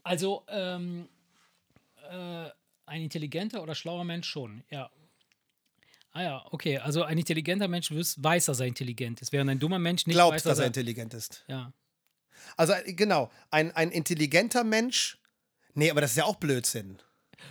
Also, 0.03 0.43
ähm, 0.47 1.07
äh, 2.09 2.49
ein 2.85 3.01
intelligenter 3.03 3.61
oder 3.61 3.75
schlauer 3.75 4.03
Mensch 4.03 4.27
schon, 4.27 4.63
ja. 4.69 4.89
Ah 6.13 6.23
ja, 6.23 6.45
okay. 6.51 6.77
Also 6.77 7.03
ein 7.03 7.17
intelligenter 7.17 7.67
Mensch 7.69 7.89
weiß, 7.91 8.45
dass 8.45 8.59
er 8.59 8.65
intelligent 8.65 9.21
ist, 9.21 9.31
während 9.31 9.49
ein 9.49 9.59
dummer 9.59 9.79
Mensch 9.79 10.05
nicht 10.07 10.15
Glaubt, 10.15 10.35
weiß, 10.35 10.43
dass 10.43 10.59
er 10.59 10.65
intelligent 10.65 11.13
ist. 11.13 11.45
Ja. 11.47 11.71
Also 12.57 12.73
äh, 12.73 12.93
genau, 12.93 13.31
ein, 13.49 13.71
ein 13.75 13.91
intelligenter 13.91 14.63
Mensch. 14.63 15.17
Nee, 15.73 15.89
aber 15.91 16.01
das 16.01 16.11
ist 16.11 16.17
ja 16.17 16.25
auch 16.25 16.35
Blödsinn. 16.35 16.99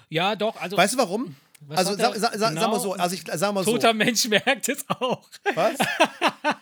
ja, 0.08 0.36
doch. 0.36 0.60
Also 0.60 0.76
Weißt 0.76 0.94
du 0.94 0.98
warum? 0.98 1.36
Was 1.62 1.78
also 1.78 1.90
hat 1.92 1.98
sa, 1.98 2.04
er- 2.08 2.14
sa, 2.14 2.30
sa, 2.32 2.38
sag 2.38 2.54
genau? 2.54 2.70
mal 2.70 2.80
so, 2.80 2.92
also 2.94 3.14
ich 3.14 3.22
sag 3.34 3.52
mal 3.52 3.62
so. 3.64 3.72
toter 3.72 3.92
Mensch 3.92 4.26
merkt 4.28 4.68
es 4.70 4.84
auch. 4.88 5.28
Was? 5.54 5.76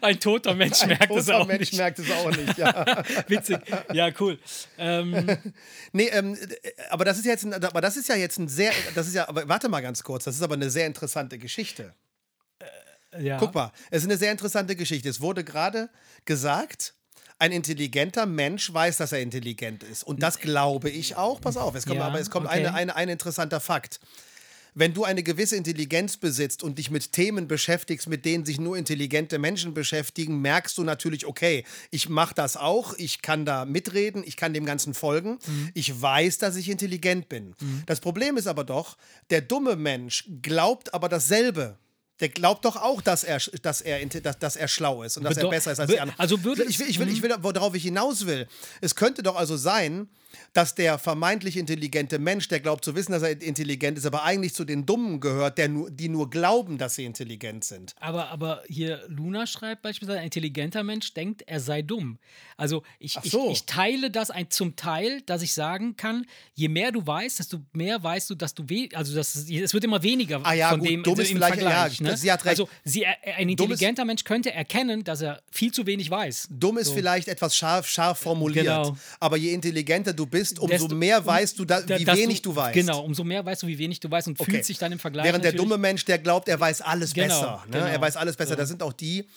Ein 0.00 0.20
toter 0.20 0.54
Mensch 0.54 0.82
Ein 0.82 0.88
merkt 0.88 1.10
es 1.14 1.26
toter 1.26 1.38
auch 1.40 1.46
Mensch 1.46 1.60
nicht. 1.60 1.76
merkt 1.76 1.98
es 1.98 2.10
auch 2.10 2.30
nicht, 2.30 2.58
ja. 2.58 3.04
Witzig. 3.28 3.58
Ja, 3.92 4.10
cool. 4.20 4.38
Ähm, 4.78 5.38
Nee, 5.92 6.08
ähm, 6.08 6.34
äh, 6.34 6.70
aber 6.90 7.04
das 7.04 7.18
ist 7.18 7.26
jetzt, 7.26 7.44
ein, 7.44 7.54
aber 7.54 7.80
das 7.80 7.96
ist 7.96 8.08
ja 8.08 8.16
jetzt 8.16 8.38
ein 8.38 8.48
sehr, 8.48 8.72
das 8.96 9.06
ist 9.06 9.14
ja, 9.14 9.28
aber 9.28 9.48
warte 9.48 9.68
mal 9.68 9.80
ganz 9.80 10.02
kurz, 10.02 10.24
das 10.24 10.34
ist 10.34 10.42
aber 10.42 10.54
eine 10.54 10.70
sehr 10.70 10.86
interessante 10.86 11.38
Geschichte. 11.38 11.94
Ja. 13.20 13.38
Guck 13.38 13.54
mal, 13.54 13.72
es 13.90 14.02
ist 14.02 14.08
eine 14.08 14.18
sehr 14.18 14.32
interessante 14.32 14.76
Geschichte. 14.76 15.08
Es 15.08 15.20
wurde 15.20 15.44
gerade 15.44 15.88
gesagt, 16.24 16.94
ein 17.38 17.52
intelligenter 17.52 18.26
Mensch 18.26 18.72
weiß, 18.72 18.96
dass 18.98 19.12
er 19.12 19.20
intelligent 19.20 19.82
ist. 19.82 20.04
Und 20.04 20.22
das 20.22 20.38
glaube 20.38 20.88
ich 20.90 21.16
auch. 21.16 21.40
Pass 21.40 21.56
auf, 21.56 21.74
es 21.74 21.84
kommt, 21.84 21.96
Ja, 21.98 22.06
aber 22.06 22.20
es 22.20 22.30
kommt 22.30 22.46
okay. 22.46 22.58
eine, 22.58 22.74
eine, 22.74 22.96
ein 22.96 23.08
interessanter 23.08 23.60
Fakt. 23.60 24.00
Wenn 24.76 24.92
du 24.92 25.04
eine 25.04 25.22
gewisse 25.22 25.54
Intelligenz 25.54 26.16
besitzt 26.16 26.64
und 26.64 26.78
dich 26.78 26.90
mit 26.90 27.12
Themen 27.12 27.46
beschäftigst, 27.46 28.08
mit 28.08 28.24
denen 28.24 28.44
sich 28.44 28.58
nur 28.58 28.76
intelligente 28.76 29.38
Menschen 29.38 29.72
beschäftigen, 29.72 30.40
merkst 30.40 30.76
du 30.78 30.82
natürlich, 30.82 31.26
okay, 31.26 31.64
ich 31.92 32.08
mache 32.08 32.34
das 32.34 32.56
auch, 32.56 32.92
ich 32.98 33.22
kann 33.22 33.44
da 33.44 33.66
mitreden, 33.66 34.24
ich 34.26 34.36
kann 34.36 34.52
dem 34.52 34.66
Ganzen 34.66 34.92
folgen, 34.92 35.38
Mhm. 35.46 35.70
ich 35.74 36.02
weiß, 36.02 36.38
dass 36.38 36.56
ich 36.56 36.68
intelligent 36.68 37.28
bin. 37.28 37.54
Das 37.86 38.00
Problem 38.00 38.36
ist 38.36 38.48
aber 38.48 38.64
doch, 38.64 38.96
der 39.30 39.42
dumme 39.42 39.76
Mensch 39.76 40.24
glaubt 40.42 40.92
aber 40.92 41.08
dasselbe. 41.08 41.78
Der 42.20 42.28
glaubt 42.28 42.64
doch 42.64 42.76
auch, 42.76 43.00
dass 43.02 43.24
er, 43.24 43.38
dass 43.62 43.80
er, 43.80 44.04
dass, 44.06 44.38
dass 44.38 44.56
er 44.56 44.68
schlau 44.68 45.02
ist 45.02 45.16
und 45.16 45.24
dass 45.24 45.36
er 45.36 45.44
Bedeu- 45.44 45.50
besser 45.50 45.72
ist 45.72 45.80
als 45.80 45.90
die 45.90 45.98
anderen. 45.98 46.18
also 46.18 46.44
würde 46.44 46.62
ich 46.64 46.78
will, 46.78 46.88
ich 46.88 46.98
will, 47.00 47.08
ich 47.08 47.22
will, 47.22 47.34
worauf 47.40 47.74
ich 47.74 47.82
hinaus 47.82 48.24
will. 48.26 48.46
Es 48.80 48.94
könnte 48.94 49.22
doch 49.22 49.34
also 49.34 49.56
sein, 49.56 50.08
dass 50.52 50.74
der 50.74 50.98
vermeintlich 50.98 51.56
intelligente 51.56 52.18
Mensch, 52.18 52.48
der 52.48 52.60
glaubt 52.60 52.84
zu 52.84 52.94
wissen, 52.94 53.12
dass 53.12 53.22
er 53.22 53.40
intelligent 53.42 53.98
ist, 53.98 54.06
aber 54.06 54.24
eigentlich 54.24 54.54
zu 54.54 54.64
den 54.64 54.86
Dummen 54.86 55.20
gehört, 55.20 55.58
der 55.58 55.68
nur, 55.68 55.90
die 55.90 56.08
nur 56.08 56.30
glauben, 56.30 56.78
dass 56.78 56.94
sie 56.96 57.04
intelligent 57.04 57.64
sind. 57.64 57.94
Aber, 58.00 58.28
aber 58.30 58.62
hier 58.68 59.02
Luna 59.08 59.46
schreibt 59.46 59.82
beispielsweise, 59.82 60.18
ein 60.20 60.24
intelligenter 60.26 60.82
Mensch 60.82 61.12
denkt, 61.14 61.42
er 61.46 61.60
sei 61.60 61.82
dumm. 61.82 62.18
Also 62.56 62.82
ich, 62.98 63.18
so. 63.24 63.46
ich, 63.46 63.52
ich 63.52 63.66
teile 63.66 64.10
das 64.10 64.30
ein, 64.30 64.50
zum 64.50 64.76
Teil, 64.76 65.20
dass 65.22 65.42
ich 65.42 65.54
sagen 65.54 65.96
kann, 65.96 66.26
je 66.54 66.68
mehr 66.68 66.92
du 66.92 67.06
weißt, 67.06 67.38
desto 67.38 67.60
mehr 67.72 68.02
weißt 68.02 68.30
du, 68.30 68.34
dass 68.34 68.54
du 68.54 68.64
we 68.68 68.88
also 68.94 69.14
das, 69.14 69.34
es 69.48 69.74
wird 69.74 69.84
immer 69.84 70.02
weniger 70.02 70.40
Ah 70.44 70.52
ja, 70.54 70.70
von 70.70 70.80
gut, 70.80 70.88
dem 70.88 71.02
dumm 71.02 71.18
ist 71.20 71.30
im 71.30 71.36
vielleicht- 71.38 71.54
Vergleich. 71.60 72.00
ja, 72.00 72.06
ne? 72.10 72.16
sie 72.16 72.30
hat 72.32 72.44
recht. 72.44 72.50
Also 72.60 72.68
sie, 72.84 73.02
äh, 73.02 73.06
ein 73.36 73.48
ist- 73.48 73.60
intelligenter 73.60 74.04
Mensch 74.04 74.24
könnte 74.24 74.52
erkennen, 74.52 75.04
dass 75.04 75.20
er 75.20 75.42
viel 75.50 75.72
zu 75.72 75.86
wenig 75.86 76.10
weiß. 76.10 76.48
Dumm 76.50 76.78
ist 76.78 76.90
vielleicht 76.90 77.28
etwas 77.28 77.56
scharf, 77.56 77.88
scharf 77.88 78.18
formuliert. 78.18 78.66
Genau. 78.66 78.96
Aber 79.20 79.36
je 79.36 79.52
intelligenter 79.52 80.12
du 80.12 80.23
bist, 80.26 80.58
umso 80.58 80.86
Desto- 80.88 80.94
mehr 80.94 81.24
weißt 81.24 81.58
du, 81.58 81.64
da, 81.64 81.82
wie 81.88 82.06
wenig 82.06 82.42
du, 82.42 82.54
weißt. 82.54 82.74
Genau, 82.74 83.00
umso 83.04 83.24
mehr 83.24 83.44
weißt 83.44 83.62
du, 83.62 83.66
wie 83.66 83.78
wenig 83.78 84.00
du 84.00 84.10
weißt 84.10 84.28
und 84.28 84.38
Okay. 84.40 84.50
fühlt 84.52 84.64
sich 84.64 84.78
dann 84.78 84.92
im 84.92 84.98
Vergleich 84.98 85.24
Während 85.26 85.44
der 85.44 85.52
dumme 85.52 85.78
Mensch, 85.78 86.04
der 86.04 86.18
glaubt, 86.18 86.48
er 86.48 86.58
weiß 86.60 86.80
alles 86.82 87.12
Genau, 87.14 87.26
besser. 87.28 87.62
Ne? 87.66 87.72
genau. 87.72 87.86
Er 87.86 88.00
weiß 88.00 88.16
alles 88.16 88.36
besser. 88.36 88.50
So. 88.52 88.56
Das 88.56 88.68
sind 88.68 88.82
auch 88.82 88.92
die, 88.92 89.28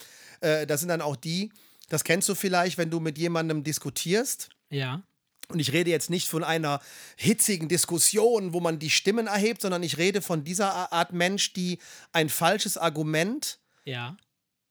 äh, 0.41 0.65
das 0.67 0.79
sind 0.81 0.89
dann 0.89 1.01
auch 1.01 1.15
die, 1.15 1.51
Das 1.89 2.03
kennst 2.03 2.27
du 2.27 2.35
vielleicht, 2.35 2.77
wenn 2.77 2.89
du 2.89 2.99
mit 2.99 3.17
jemandem 3.17 3.63
diskutierst. 3.63 4.49
Ja. 4.69 5.01
Und 5.47 5.59
ich 5.59 5.71
rede 5.71 5.89
jetzt 5.89 6.09
nicht 6.09 6.27
von 6.27 6.43
einer 6.43 6.81
hitzigen 7.15 7.69
Diskussion, 7.69 8.51
wo 8.51 8.59
man 8.59 8.77
die 8.79 8.89
Stimmen 8.89 9.27
erhebt, 9.27 9.61
sondern 9.61 9.81
ich 9.83 9.97
rede 9.97 10.21
von 10.21 10.43
dieser 10.43 10.91
Art 10.91 11.13
Mensch, 11.13 11.53
die 11.53 11.79
ein 12.11 12.27
falsches 12.27 12.77
Argument 12.77 13.59
Ja. 13.85 14.17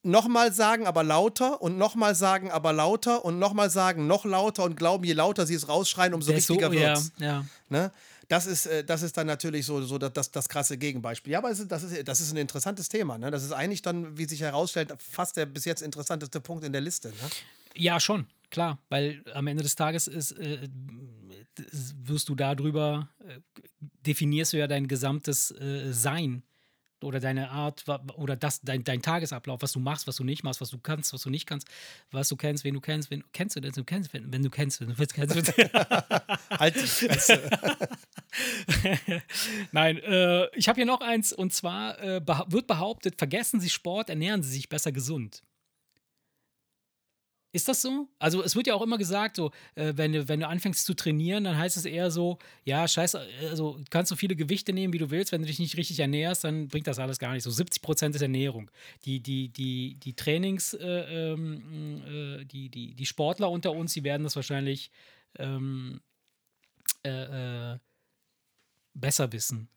Nochmal 0.06 0.52
sagen, 0.52 0.86
aber 0.86 1.02
lauter 1.02 1.60
und 1.60 1.76
nochmal 1.76 2.14
sagen, 2.14 2.50
aber 2.50 2.72
lauter 2.72 3.24
und 3.24 3.38
nochmal 3.38 3.70
sagen, 3.70 4.06
noch 4.06 4.24
lauter 4.24 4.64
und 4.64 4.76
glauben, 4.76 5.04
je 5.04 5.12
lauter 5.12 5.46
sie 5.46 5.54
es 5.54 5.68
rausschreien, 5.68 6.14
umso 6.14 6.30
Der 6.30 6.38
ist 6.38 6.46
so, 6.46 6.54
richtiger 6.54 6.72
ja, 6.74 6.88
wird's. 6.88 7.12
ja. 7.18 7.44
Ne? 7.68 7.92
Das 8.28 8.46
ist, 8.46 8.66
äh, 8.66 8.84
das 8.84 9.02
ist 9.02 9.16
dann 9.16 9.26
natürlich 9.26 9.66
so, 9.66 9.82
so 9.82 9.98
das, 9.98 10.30
das, 10.30 10.48
krasse 10.48 10.78
Gegenbeispiel. 10.78 11.32
Ja, 11.32 11.38
aber 11.38 11.50
es 11.50 11.66
das, 11.68 11.82
ist, 11.82 12.08
das 12.08 12.20
ist 12.20 12.32
ein 12.32 12.38
interessantes 12.38 12.88
Thema. 12.88 13.18
Ne? 13.18 13.30
Das 13.30 13.44
ist 13.44 13.52
eigentlich 13.52 13.82
dann, 13.82 14.16
wie 14.18 14.24
sich 14.24 14.40
herausstellt, 14.40 14.92
fast 14.98 15.36
der 15.36 15.46
bis 15.46 15.64
jetzt 15.64 15.82
interessanteste 15.82 16.40
Punkt 16.40 16.64
in 16.64 16.72
der 16.72 16.80
Liste. 16.80 17.08
Ne? 17.08 17.14
Ja, 17.76 18.00
schon, 18.00 18.26
klar. 18.50 18.78
Weil 18.88 19.22
am 19.34 19.46
Ende 19.46 19.62
des 19.62 19.76
Tages 19.76 20.08
ist, 20.08 20.32
äh, 20.32 20.68
wirst 22.02 22.28
du 22.28 22.34
darüber, 22.34 23.08
äh, 23.26 23.40
definierst 24.06 24.52
du 24.52 24.58
ja 24.58 24.66
dein 24.66 24.88
gesamtes 24.88 25.52
äh, 25.52 25.92
Sein 25.92 26.42
oder 27.02 27.20
deine 27.20 27.50
Art 27.50 27.84
oder 28.16 28.36
das, 28.36 28.60
dein, 28.62 28.84
dein 28.84 29.02
Tagesablauf, 29.02 29.62
was 29.62 29.72
du 29.72 29.80
machst, 29.80 30.06
was 30.06 30.16
du 30.16 30.24
nicht 30.24 30.44
machst, 30.44 30.60
was 30.60 30.70
du 30.70 30.78
kannst, 30.78 31.12
was 31.12 31.22
du 31.22 31.30
nicht 31.30 31.46
kannst, 31.46 31.68
was 32.10 32.28
du 32.28 32.36
kennst, 32.36 32.64
wen 32.64 32.74
du 32.74 32.80
kennst, 32.80 33.10
wen 33.10 33.24
kennst 33.32 33.56
du 33.56 33.60
denn, 33.60 33.72
du 33.72 33.84
kennst, 33.84 34.12
wenn, 34.12 34.32
wenn 34.32 34.42
du 34.42 34.50
kennst, 34.50 34.80
wenn 34.80 34.88
du 34.88 34.98
willst, 34.98 35.14
kennst. 35.14 35.36
Halt 36.50 36.74
die 36.74 36.86
Fresse. 36.86 37.50
Nein, 39.72 39.98
äh, 39.98 40.46
ich 40.56 40.68
habe 40.68 40.76
hier 40.76 40.86
noch 40.86 41.00
eins 41.00 41.32
und 41.32 41.52
zwar 41.52 42.02
äh, 42.02 42.20
beha 42.20 42.46
wird 42.48 42.66
behauptet, 42.66 43.16
vergessen 43.18 43.60
Sie 43.60 43.70
Sport, 43.70 44.10
ernähren 44.10 44.42
Sie 44.42 44.50
sich 44.50 44.68
besser 44.68 44.92
gesund. 44.92 45.42
Ist 47.56 47.68
das 47.68 47.80
so? 47.80 48.06
Also 48.18 48.42
es 48.42 48.54
wird 48.54 48.66
ja 48.66 48.74
auch 48.74 48.82
immer 48.82 48.98
gesagt, 48.98 49.36
so, 49.36 49.50
äh, 49.76 49.94
wenn, 49.96 50.12
du, 50.12 50.28
wenn 50.28 50.40
du 50.40 50.46
anfängst 50.46 50.84
zu 50.84 50.92
trainieren, 50.92 51.44
dann 51.44 51.56
heißt 51.56 51.78
es 51.78 51.86
eher 51.86 52.10
so, 52.10 52.36
ja, 52.64 52.86
scheiße, 52.86 53.18
also 53.48 53.80
kannst 53.88 54.10
du 54.12 54.16
viele 54.16 54.36
Gewichte 54.36 54.74
nehmen, 54.74 54.92
wie 54.92 54.98
du 54.98 55.10
willst, 55.10 55.32
wenn 55.32 55.40
du 55.40 55.46
dich 55.46 55.58
nicht 55.58 55.74
richtig 55.78 55.98
ernährst, 55.98 56.44
dann 56.44 56.68
bringt 56.68 56.86
das 56.86 56.98
alles 56.98 57.18
gar 57.18 57.32
nicht. 57.32 57.44
So 57.44 57.50
70 57.50 57.80
Prozent 57.80 58.14
ist 58.14 58.20
Ernährung. 58.20 58.70
Die, 59.06 59.20
die, 59.20 59.48
die, 59.48 59.94
die 59.94 60.12
Trainings, 60.12 60.74
äh, 60.74 61.32
ähm, 61.32 62.02
äh, 62.06 62.44
die, 62.44 62.68
die, 62.68 62.94
die 62.94 63.06
Sportler 63.06 63.50
unter 63.50 63.72
uns, 63.72 63.94
die 63.94 64.04
werden 64.04 64.24
das 64.24 64.36
wahrscheinlich 64.36 64.90
ähm, 65.38 66.02
äh, 67.06 67.72
äh, 67.72 67.78
besser 68.92 69.32
wissen. 69.32 69.70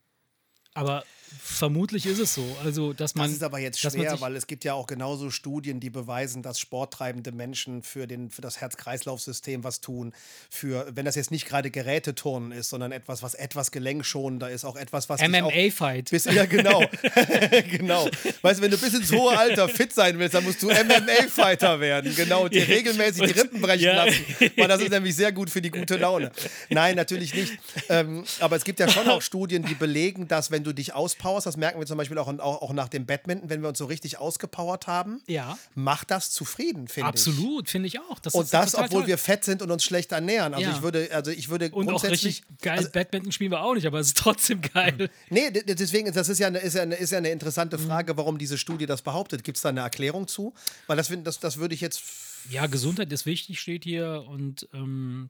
Aber 0.74 1.06
vermutlich 1.42 2.06
ist 2.06 2.20
es 2.20 2.34
so. 2.34 2.46
Also, 2.64 2.94
dass 2.94 3.16
man. 3.16 3.28
Das 3.28 3.36
ist 3.36 3.44
aber 3.44 3.60
jetzt 3.60 3.80
schwer, 3.80 4.20
weil 4.22 4.36
es 4.36 4.48
gibt 4.48 4.64
ja 4.64 4.74
auch 4.74 4.88
genauso 4.88 5.30
Studien, 5.32 5.80
die 5.80 5.90
beweisen, 5.90 6.42
dass 6.44 6.60
sporttreibende 6.60 7.32
Menschen 7.32 7.84
für, 7.84 8.08
den, 8.08 8.30
für 8.30 8.42
das 8.42 8.62
Herz-Kreislauf-System 8.62 9.64
was 9.64 9.82
tun. 9.82 10.14
Für, 10.50 10.88
wenn 10.96 11.06
das 11.06 11.16
jetzt 11.16 11.32
nicht 11.32 11.48
gerade 11.48 11.72
Geräteturnen 11.72 12.52
ist, 12.52 12.70
sondern 12.70 12.92
etwas, 12.92 13.24
was 13.24 13.34
etwas 13.34 13.72
gelenkschonender 13.72 14.50
ist, 14.50 14.66
auch 14.66 14.76
etwas, 14.76 15.10
was 15.10 15.22
MMA-Fight. 15.22 16.12
ja, 16.12 16.46
genau. 16.46 16.84
genau. 17.72 18.08
Weißt 18.42 18.60
du, 18.60 18.64
wenn 18.64 18.72
du 18.72 18.78
bis 18.78 18.94
ins 18.94 19.12
hohe 19.12 19.38
Alter 19.38 19.70
fit 19.70 19.94
sein 19.94 20.18
willst, 20.20 20.34
dann 20.36 20.44
musst 20.44 20.62
du 20.62 20.68
MMA-Fighter 20.70 21.80
werden. 21.80 22.16
Genau, 22.16 22.44
und 22.44 22.54
dir 22.54 22.68
regelmäßig 22.68 23.24
die 23.34 23.40
Rippen 23.40 23.62
brechen 23.62 23.84
Ja. 23.84 24.06
lassen. 24.06 24.24
Weil 24.58 24.68
das 24.68 24.82
ist 24.82 24.92
nämlich 24.92 25.16
sehr 25.16 25.32
gut 25.32 25.50
für 25.50 25.62
die 25.62 25.72
gute 25.72 25.98
Laune. 25.98 26.32
Nein, 26.70 26.96
natürlich 26.96 27.34
nicht. 27.34 27.54
Ähm, 27.90 28.24
aber 28.40 28.56
es 28.56 28.64
gibt 28.64 28.80
ja 28.80 28.90
schon 28.90 29.08
auch 29.10 29.22
Studien, 29.22 29.64
die 29.64 29.76
belegen, 29.76 30.28
dass 30.28 30.52
wenn 30.52 30.64
du 30.64 30.74
dich 30.74 30.94
auspowerst, 31.20 31.46
das 31.48 31.58
merken 31.58 31.80
wir 31.80 31.86
zum 31.86 31.98
Beispiel 31.98 32.18
auch, 32.18 32.28
auch, 32.40 32.62
auch 32.62 32.74
nach 32.74 32.88
dem 32.90 33.06
Badminton, 33.06 33.50
wenn 33.50 33.62
wir 33.62 33.70
uns 33.70 33.78
so 33.78 33.86
richtig 33.86 34.18
ausgepowert 34.20 34.88
haben, 34.88 35.22
Ja. 35.28 35.58
macht 35.76 36.12
das 36.12 36.32
zufrieden, 36.32 36.88
finde 36.88 37.10
ich. 37.10 37.28
Absolut, 37.28 37.70
finde 37.70 37.88
ich 37.88 38.00
auch. 38.00 38.20
Das 38.20 38.34
Und 38.34 38.54
das, 38.54 38.76
obwohl 38.76 39.02
toll. 39.02 39.08
wir 39.08 39.18
fett 39.18 39.44
sind 39.44 39.62
und 39.62 39.70
uns 39.72 39.84
schlecht 39.84 40.12
ernähren. 40.12 40.54
Also 40.54 40.70
Ja. 40.70 40.76
ich 40.76 40.82
würde, 40.82 41.10
also 41.12 41.32
ich 41.32 41.50
würde 41.50 41.66
Und 41.72 41.88
auch 41.90 42.00
grundsätzlich. 42.02 42.44
richtig 42.44 42.60
geil. 42.62 42.90
Badminton 42.92 43.32
spielen 43.32 43.52
wir 43.52 43.62
auch 43.62 43.74
nicht, 43.74 43.86
aber 43.86 44.00
es 44.00 44.08
ist 44.08 44.18
trotzdem 44.18 44.62
geil. 44.62 45.10
Nee, 45.30 45.52
deswegen, 45.52 46.12
das 46.12 46.30
ist 46.30 46.40
ja 46.40 46.48
eine, 46.48 46.60
ist 46.60 46.76
ja 46.76 46.82
eine, 46.84 46.96
ist 46.96 47.12
ja 47.12 47.18
eine 47.18 47.30
interessante 47.30 47.78
Mhm. 47.78 47.88
Frage, 47.88 48.18
warum 48.18 48.38
diese 48.38 48.58
Studie 48.58 48.86
das 48.86 49.02
behauptet. 49.02 49.44
Gibt 49.44 49.58
es 49.58 49.62
da 49.62 49.70
eine 49.70 49.82
Erklärung 49.82 50.28
zu? 50.28 50.54
Weil 50.88 50.98
das, 50.98 51.12
das, 51.24 51.40
das 51.40 51.58
würde 51.58 51.76
ich 51.76 51.82
jetzt. 51.82 52.02
Ja, 52.50 52.68
Gesundheit 52.68 53.12
ist 53.12 53.26
wichtig, 53.26 53.60
steht 53.60 53.84
hier. 53.84 54.24
Und 54.28 54.68
ähm, 54.74 55.30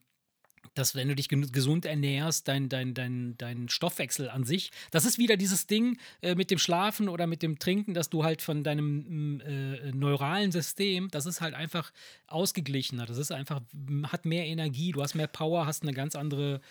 dass, 0.75 0.95
wenn 0.95 1.07
du 1.07 1.15
dich 1.15 1.27
gesund 1.29 1.85
ernährst, 1.85 2.47
dein, 2.47 2.69
dein, 2.69 2.93
dein, 2.93 3.35
dein 3.37 3.69
Stoffwechsel 3.69 4.29
an 4.29 4.43
sich, 4.43 4.71
das 4.91 5.05
ist 5.05 5.17
wieder 5.17 5.37
dieses 5.37 5.67
Ding 5.67 5.97
äh, 6.21 6.35
mit 6.35 6.51
dem 6.51 6.59
Schlafen 6.59 7.09
oder 7.09 7.27
mit 7.27 7.41
dem 7.41 7.59
Trinken, 7.59 7.93
dass 7.93 8.09
du 8.09 8.23
halt 8.23 8.41
von 8.41 8.63
deinem 8.63 9.41
äh, 9.41 9.91
neuralen 9.91 10.51
System, 10.51 11.09
das 11.11 11.25
ist 11.25 11.41
halt 11.41 11.53
einfach 11.53 11.91
ausgeglichener. 12.27 13.05
Das 13.05 13.17
ist 13.17 13.31
einfach, 13.31 13.61
hat 14.03 14.25
mehr 14.25 14.45
Energie, 14.45 14.91
du 14.91 15.01
hast 15.01 15.15
mehr 15.15 15.27
Power, 15.27 15.65
hast 15.65 15.83
eine 15.83 15.93
ganz 15.93 16.15
andere. 16.15 16.61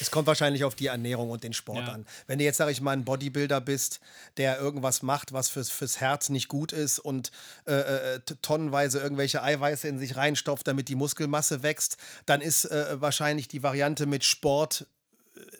Es 0.00 0.10
kommt 0.10 0.26
wahrscheinlich 0.26 0.64
auf 0.64 0.74
die 0.74 0.86
Ernährung 0.86 1.30
und 1.30 1.44
den 1.44 1.52
Sport 1.52 1.86
Ja. 1.86 1.92
an. 1.94 2.06
Wenn 2.26 2.38
du 2.38 2.44
jetzt, 2.44 2.56
sage 2.56 2.72
ich 2.72 2.80
mal, 2.80 2.92
ein 2.92 3.04
Bodybuilder 3.04 3.60
bist, 3.60 4.00
der 4.36 4.58
irgendwas 4.58 5.02
macht, 5.02 5.32
was 5.32 5.48
fürs, 5.50 5.70
fürs 5.70 6.00
Herz 6.00 6.28
nicht 6.30 6.48
gut 6.48 6.72
ist 6.72 6.98
und 6.98 7.30
äh, 7.66 7.72
äh, 8.14 8.20
t- 8.20 8.34
tonnenweise 8.42 9.00
irgendwelche 9.00 9.42
Eiweiße 9.42 9.86
in 9.88 9.98
sich 9.98 10.16
reinstopft, 10.16 10.66
damit 10.66 10.88
die 10.88 10.94
Muskelmasse 10.94 11.62
wächst, 11.62 11.96
dann 12.26 12.40
ist 12.40 12.64
äh, 12.64 13.00
wahrscheinlich 13.32 13.48
die 13.48 13.62
Variante 13.62 14.04
mit 14.04 14.24
Sport 14.24 14.86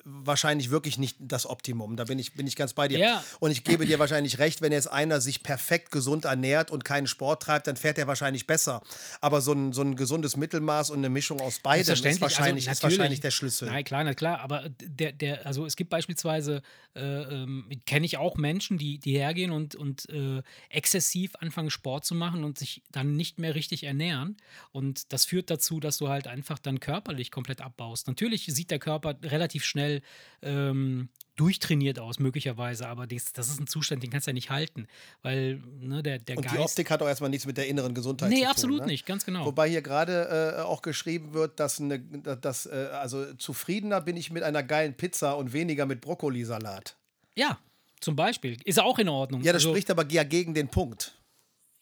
wahrscheinlich 0.04 0.70
wirklich 0.70 0.98
nicht 0.98 1.16
das 1.20 1.46
Optimum. 1.46 1.96
Da 1.96 2.04
bin 2.04 2.18
ich, 2.18 2.34
bin 2.34 2.46
ich 2.46 2.56
ganz 2.56 2.72
bei 2.72 2.88
dir. 2.88 2.98
Ja. 2.98 3.24
Und 3.40 3.50
ich 3.50 3.64
gebe 3.64 3.86
dir 3.86 3.98
wahrscheinlich 3.98 4.38
recht, 4.38 4.60
wenn 4.60 4.72
jetzt 4.72 4.88
einer 4.90 5.20
sich 5.20 5.42
perfekt 5.42 5.90
gesund 5.90 6.24
ernährt 6.24 6.70
und 6.70 6.84
keinen 6.84 7.06
Sport 7.06 7.42
treibt, 7.42 7.66
dann 7.66 7.76
fährt 7.76 7.98
er 7.98 8.06
wahrscheinlich 8.06 8.46
besser. 8.46 8.82
Aber 9.20 9.40
so 9.40 9.52
ein, 9.52 9.72
so 9.72 9.82
ein 9.82 9.96
gesundes 9.96 10.36
Mittelmaß 10.36 10.90
und 10.90 10.98
eine 10.98 11.08
Mischung 11.08 11.40
aus 11.40 11.60
beidem 11.60 11.80
ist 11.80 11.86
Selbstverständlich, 11.86 12.22
wahrscheinlich, 12.22 12.68
also 12.68 12.78
ist 12.78 12.82
wahrscheinlich 12.82 13.20
der 13.20 13.30
Schlüssel. 13.30 13.68
Nein, 13.68 13.84
klar, 13.84 14.04
na 14.04 14.14
klar, 14.14 14.40
aber 14.40 14.68
der, 14.68 15.12
der, 15.12 15.46
also 15.46 15.64
es 15.66 15.76
gibt 15.76 15.90
beispielsweise, 15.90 16.62
äh, 16.94 17.00
ähm, 17.00 17.68
kenne 17.86 18.06
ich 18.06 18.18
auch 18.18 18.36
Menschen, 18.36 18.78
die, 18.78 18.98
die 18.98 19.16
hergehen 19.16 19.50
und, 19.50 19.74
und 19.74 20.08
äh, 20.10 20.42
exzessiv 20.68 21.36
anfangen, 21.36 21.70
Sport 21.70 22.04
zu 22.04 22.14
machen 22.14 22.44
und 22.44 22.58
sich 22.58 22.82
dann 22.90 23.16
nicht 23.16 23.38
mehr 23.38 23.54
richtig 23.54 23.84
ernähren. 23.84 24.36
Und 24.72 25.12
das 25.12 25.24
führt 25.24 25.50
dazu, 25.50 25.80
dass 25.80 25.98
du 25.98 26.08
halt 26.08 26.26
einfach 26.26 26.58
dann 26.58 26.80
körperlich 26.80 27.30
komplett 27.30 27.60
abbaust. 27.60 28.08
Natürlich 28.08 28.46
sieht 28.46 28.70
der 28.70 28.78
Körper 28.78 29.16
relativ 29.22 29.61
schnell 29.64 30.02
ähm, 30.42 31.08
durchtrainiert 31.36 31.98
aus, 31.98 32.18
möglicherweise, 32.18 32.86
aber 32.88 33.06
das, 33.06 33.32
das 33.32 33.48
ist 33.48 33.58
ein 33.58 33.66
Zustand, 33.66 34.02
den 34.02 34.10
kannst 34.10 34.26
du 34.26 34.30
ja 34.30 34.34
nicht 34.34 34.50
halten, 34.50 34.86
weil 35.22 35.62
ne, 35.80 36.02
der, 36.02 36.18
der 36.18 36.36
Und 36.36 36.42
Geist. 36.42 36.54
die 36.54 36.60
Optik 36.60 36.90
hat 36.90 37.00
auch 37.02 37.08
erstmal 37.08 37.30
nichts 37.30 37.46
mit 37.46 37.56
der 37.56 37.66
inneren 37.68 37.94
Gesundheit 37.94 38.28
zu 38.28 38.34
nee, 38.34 38.42
tun. 38.42 38.50
absolut 38.50 38.80
ne? 38.80 38.86
nicht, 38.88 39.06
ganz 39.06 39.24
genau. 39.24 39.46
Wobei 39.46 39.68
hier 39.70 39.80
gerade 39.82 40.56
äh, 40.58 40.60
auch 40.62 40.82
geschrieben 40.82 41.32
wird, 41.32 41.58
dass, 41.58 41.80
eine, 41.80 42.00
dass 42.00 42.66
äh, 42.66 42.88
also 42.92 43.32
zufriedener 43.34 44.00
bin 44.02 44.16
ich 44.16 44.30
mit 44.30 44.42
einer 44.42 44.62
geilen 44.62 44.94
Pizza 44.94 45.32
und 45.36 45.52
weniger 45.54 45.86
mit 45.86 46.00
Brokkolisalat. 46.00 46.96
ja, 47.34 47.58
zum 48.00 48.16
Beispiel. 48.16 48.58
Ist 48.64 48.80
auch 48.80 48.98
in 48.98 49.08
Ordnung. 49.08 49.42
Ja, 49.42 49.52
das 49.52 49.62
Also- 49.62 49.70
spricht 49.70 49.88
aber 49.90 50.04
ja 50.10 50.24
gegen 50.24 50.54
den 50.54 50.66
Punkt. 50.66 51.14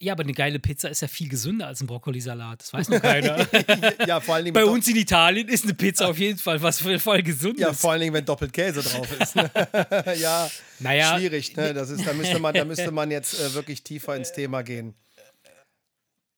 Ja, 0.02 0.14
aber 0.14 0.22
eine 0.22 0.32
geile 0.32 0.58
Pizza 0.58 0.88
ist 0.88 1.02
ja 1.02 1.08
viel 1.08 1.28
gesünder 1.28 1.66
als 1.66 1.82
ein 1.82 1.86
Brokkolisalat. 1.86 2.62
Das 2.62 2.72
weiß 2.72 2.88
noch 2.88 3.02
keiner. 3.02 3.46
ja, 4.06 4.18
vor 4.20 4.34
allen 4.34 4.46
Dingen 4.46 4.54
Bei 4.54 4.64
uns 4.64 4.88
in 4.88 4.96
Italien 4.96 5.46
ist 5.48 5.64
eine 5.64 5.74
Pizza 5.74 6.08
auf 6.08 6.18
jeden 6.18 6.38
Fall 6.38 6.62
was 6.62 6.80
voll, 6.80 6.98
voll 6.98 7.22
Gesundes. 7.22 7.60
Ja, 7.60 7.74
vor 7.74 7.92
allen 7.92 8.00
Dingen, 8.00 8.14
wenn 8.14 8.24
doppelt 8.24 8.50
Käse 8.50 8.82
drauf 8.82 9.20
ist. 9.20 9.36
Ne? 9.36 9.50
ja, 10.18 10.50
Naja, 10.78 11.18
schwierig. 11.18 11.54
Ne? 11.54 11.74
Das 11.74 11.90
ist, 11.90 12.06
da, 12.06 12.14
müsste 12.14 12.38
man, 12.38 12.54
da 12.54 12.64
müsste 12.64 12.90
man 12.90 13.10
jetzt 13.10 13.38
äh, 13.38 13.52
wirklich 13.52 13.82
tiefer 13.82 14.16
ins 14.16 14.32
Thema 14.32 14.62
gehen. 14.62 14.94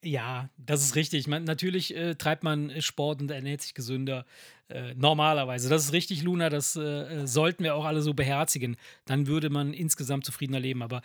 Ja, 0.05 0.51
das 0.57 0.83
ist 0.83 0.97
richtig. 0.97 1.29
Man, 1.29 1.45
natürlich 1.45 1.95
äh, 1.95 2.17
treibt 2.17 2.43
man 2.43 2.83
Sport 2.83 3.23
und 3.23 3.31
ernährt 3.31 3.63
sich 3.63 3.75
gesünder. 3.75 4.27
Äh, 4.67 4.95
normalerweise. 4.95 5.69
Das 5.69 5.85
ist 5.85 5.93
richtig, 5.93 6.25
Luna. 6.25 6.51
Das 6.51 6.75
äh, 6.75 7.29
sollten 7.29 7.63
wir 7.63 7.77
auch 7.77 7.85
alle 7.85 8.03
so 8.03 8.13
beherzigen. 8.13 8.77
Dann 9.05 9.29
würde 9.29 9.51
man 9.51 9.73
insgesamt 9.73 10.25
zufriedener 10.25 10.59
leben. 10.59 10.83
Aber 10.83 11.01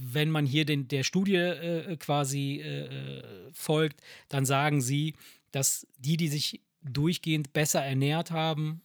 wenn 0.00 0.30
man 0.30 0.46
hier 0.46 0.64
den, 0.64 0.88
der 0.88 1.02
Studie 1.02 1.36
äh, 1.36 1.96
quasi 1.96 2.60
äh, 2.62 2.86
äh, 2.86 3.22
folgt, 3.52 4.00
dann 4.28 4.44
sagen 4.44 4.80
sie, 4.80 5.14
dass 5.52 5.86
die, 5.98 6.16
die 6.16 6.28
sich 6.28 6.62
durchgehend 6.82 7.52
besser 7.52 7.82
ernährt 7.82 8.30
haben, 8.30 8.82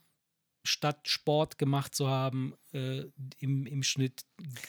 statt 0.63 1.07
Sport 1.07 1.57
gemacht 1.57 1.95
zu 1.95 2.07
haben, 2.07 2.53
äh, 2.73 3.03
im, 3.39 3.65
im 3.65 3.83
Schnitt 3.83 4.21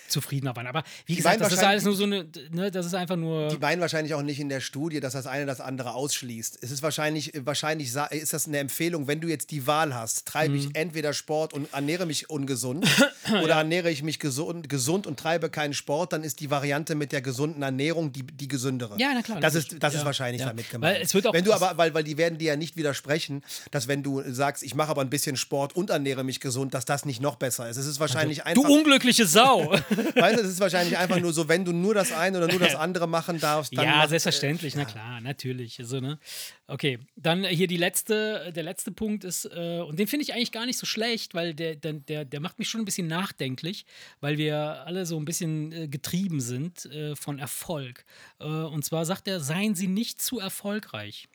zufriedener 0.08 0.56
waren. 0.56 0.66
Aber 0.66 0.82
wie 1.06 1.16
gesagt, 1.16 1.40
das 1.40 1.52
ist 1.52 1.62
alles 1.62 1.84
nur 1.84 1.94
so 1.94 2.04
eine, 2.04 2.26
ne, 2.50 2.70
das 2.70 2.86
ist 2.86 2.94
einfach 2.94 3.16
nur. 3.16 3.48
Die 3.48 3.58
meinen 3.58 3.80
wahrscheinlich 3.80 4.14
auch 4.14 4.22
nicht 4.22 4.40
in 4.40 4.48
der 4.48 4.60
Studie, 4.60 5.00
dass 5.00 5.12
das 5.12 5.26
eine 5.26 5.46
das 5.46 5.60
andere 5.60 5.94
ausschließt. 5.94 6.58
Es 6.62 6.70
ist 6.70 6.82
wahrscheinlich, 6.82 7.32
wahrscheinlich 7.44 7.92
ist 8.10 8.32
das 8.32 8.46
eine 8.48 8.58
Empfehlung, 8.58 9.06
wenn 9.06 9.20
du 9.20 9.28
jetzt 9.28 9.50
die 9.50 9.66
Wahl 9.66 9.94
hast, 9.94 10.26
treibe 10.26 10.54
Mhm. 10.54 10.58
ich 10.60 10.68
entweder 10.74 11.12
Sport 11.12 11.52
und 11.52 11.72
ernähre 11.72 12.06
mich 12.06 12.30
ungesund 12.30 12.86
oder 13.42 13.54
ernähre 13.56 13.90
ich 13.90 14.02
mich 14.02 14.18
gesund, 14.18 14.68
gesund 14.68 15.06
und 15.06 15.18
treibe 15.18 15.50
keinen 15.50 15.74
Sport, 15.74 16.12
dann 16.12 16.24
ist 16.24 16.40
die 16.40 16.50
Variante 16.50 16.94
mit 16.94 17.12
der 17.12 17.22
gesunden 17.22 17.62
Ernährung 17.62 18.12
die, 18.12 18.24
die 18.26 18.48
gesündere. 18.48 18.96
Ja, 18.98 19.12
na 19.14 19.22
klar, 19.22 19.40
Das 19.40 19.54
ist, 19.54 19.76
das 19.82 19.94
ist 19.94 20.00
Ja, 20.00 20.06
wahrscheinlich 20.06 20.40
ja. 20.40 20.48
damit 20.48 20.68
gemeint. 20.70 20.96
Weil 20.96 21.02
es 21.02 21.14
wird 21.14 21.26
auch- 21.26 21.32
wenn 21.32 21.44
du 21.44 21.52
aber, 21.52 21.76
weil, 21.76 21.94
weil 21.94 22.04
die 22.04 22.16
werden 22.18 22.38
dir 22.38 22.48
ja 22.48 22.56
nicht 22.56 22.76
widersprechen, 22.76 23.42
dass 23.70 23.86
wenn 23.88 24.02
du 24.02 24.22
sagst, 24.32 24.62
ich 24.62 24.74
mache 24.74 24.90
aber 24.90 25.02
ein 25.02 25.10
bisschen 25.10 25.36
Sport 25.36 25.76
und 25.76 25.90
ernähre 25.90 26.24
mich 26.24 26.40
gesund, 26.40 26.74
dass 26.74 26.84
das 26.84 27.04
nicht 27.04 27.20
noch 27.20 27.36
besser 27.36 27.68
ist. 27.68 27.76
Es 27.76 27.86
ist 27.86 27.89
ist 27.90 28.00
wahrscheinlich 28.00 28.44
Also, 28.46 28.60
Du 28.60 28.66
einfach. 28.66 28.78
unglückliche 28.78 29.26
Sau. 29.26 29.70
weißt 30.14 30.38
du, 30.38 30.42
es 30.42 30.48
ist 30.52 30.60
wahrscheinlich 30.60 30.96
einfach 30.96 31.18
nur 31.20 31.32
so, 31.32 31.48
wenn 31.48 31.64
du 31.64 31.72
nur 31.72 31.94
das 31.94 32.12
eine 32.12 32.38
oder 32.38 32.48
nur 32.48 32.58
das 32.58 32.74
andere 32.74 33.06
machen 33.06 33.38
darfst, 33.40 33.76
dann. 33.76 33.84
ja, 33.84 33.96
macht- 33.96 34.08
selbstverständlich, 34.10 34.74
na 34.76 34.84
klar, 34.84 35.20
natürlich. 35.20 35.78
Also, 35.78 36.00
ne? 36.00 36.18
Okay, 36.66 36.98
dann 37.16 37.44
hier 37.44 37.66
die 37.66 37.76
letzte, 37.76 38.52
der 38.54 38.62
letzte 38.62 38.92
Punkt 38.92 39.24
ist, 39.24 39.44
äh, 39.46 39.80
und 39.80 39.98
den 39.98 40.06
finde 40.06 40.22
ich 40.24 40.32
eigentlich 40.34 40.52
gar 40.52 40.66
nicht 40.66 40.78
so 40.78 40.86
schlecht, 40.86 41.34
weil 41.34 41.54
der, 41.54 41.74
der, 41.76 41.94
der, 41.94 42.24
der 42.24 42.40
macht 42.40 42.58
mich 42.58 42.68
schon 42.68 42.80
ein 42.80 42.84
bisschen 42.84 43.06
nachdenklich, 43.08 43.84
weil 44.20 44.38
wir 44.38 44.56
alle 44.86 45.04
so 45.06 45.18
ein 45.18 45.24
bisschen 45.24 45.72
äh, 45.72 45.88
getrieben 45.88 46.40
sind 46.40 46.86
äh, 46.86 47.16
von 47.16 47.38
Erfolg. 47.38 48.04
Äh, 48.38 48.44
und 48.44 48.84
zwar 48.84 49.04
sagt 49.04 49.26
er, 49.28 49.40
seien 49.40 49.74
Sie 49.74 49.88
nicht 49.88 50.22
zu 50.22 50.38
erfolgreich. 50.38 51.28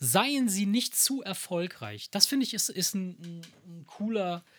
Seien 0.00 0.48
Sie 0.48 0.66
nicht 0.66 0.94
zu 0.96 1.22
erfolgreich. 1.22 2.08
Das 2.10 2.26
finde 2.26 2.46
ich 2.46 2.54
ist, 2.54 2.68
ist 2.68 2.94
ein, 2.94 3.42
ein, 3.66 3.84
cooler, 3.86 4.44
äh, 4.44 4.50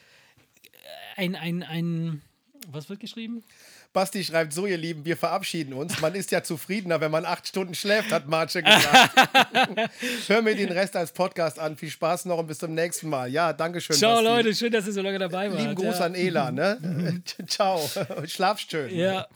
ein, 1.15 1.35
ein, 1.35 1.63
ein, 1.63 2.21
was 2.67 2.89
wird 2.89 2.99
geschrieben? 2.99 3.43
Basti 3.91 4.23
schreibt 4.23 4.53
so, 4.53 4.67
ihr 4.67 4.77
Lieben, 4.77 5.03
wir 5.03 5.17
verabschieden 5.17 5.73
uns. 5.73 5.99
Man 5.99 6.13
ist 6.13 6.29
ja 6.29 6.43
zufriedener, 6.43 7.01
wenn 7.01 7.09
man 7.09 7.25
acht 7.25 7.47
Stunden 7.47 7.73
schläft, 7.73 8.11
hat 8.11 8.27
Marce 8.27 8.61
gesagt. 8.61 9.15
Hör 10.27 10.43
mir 10.43 10.55
den 10.55 10.71
Rest 10.71 10.95
als 10.95 11.11
Podcast 11.11 11.57
an. 11.57 11.75
Viel 11.75 11.89
Spaß 11.89 12.25
noch 12.25 12.37
und 12.37 12.45
bis 12.45 12.59
zum 12.59 12.75
nächsten 12.75 13.09
Mal. 13.09 13.31
Ja, 13.31 13.51
danke 13.51 13.81
schön. 13.81 13.95
Ciao 13.95 14.11
Basti. 14.21 14.25
Leute, 14.27 14.55
schön, 14.55 14.71
dass 14.71 14.85
ihr 14.85 14.93
so 14.93 15.01
lange 15.01 15.17
dabei 15.17 15.51
wart. 15.51 15.59
Lieben 15.59 15.73
Gruß 15.73 15.97
ja. 15.99 16.05
an 16.05 16.13
Ela, 16.13 16.51
ne? 16.51 17.23
Ciao. 17.47 17.81
Schlaf 18.25 18.59
schön. 18.59 18.95
Ja, 18.95 19.27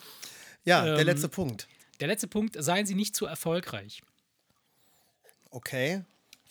Ja, 0.66 0.86
der 0.86 1.00
Ähm, 1.00 1.06
letzte 1.08 1.30
Punkt. 1.30 1.68
der 2.00 2.08
letzte 2.10 2.28
Punkt, 2.28 2.56
seien 2.60 2.86
Sie 2.86 2.94
nicht 2.96 3.16
zu 3.16 3.26
erfolgreich. 3.26 4.04
Okay. 5.50 6.04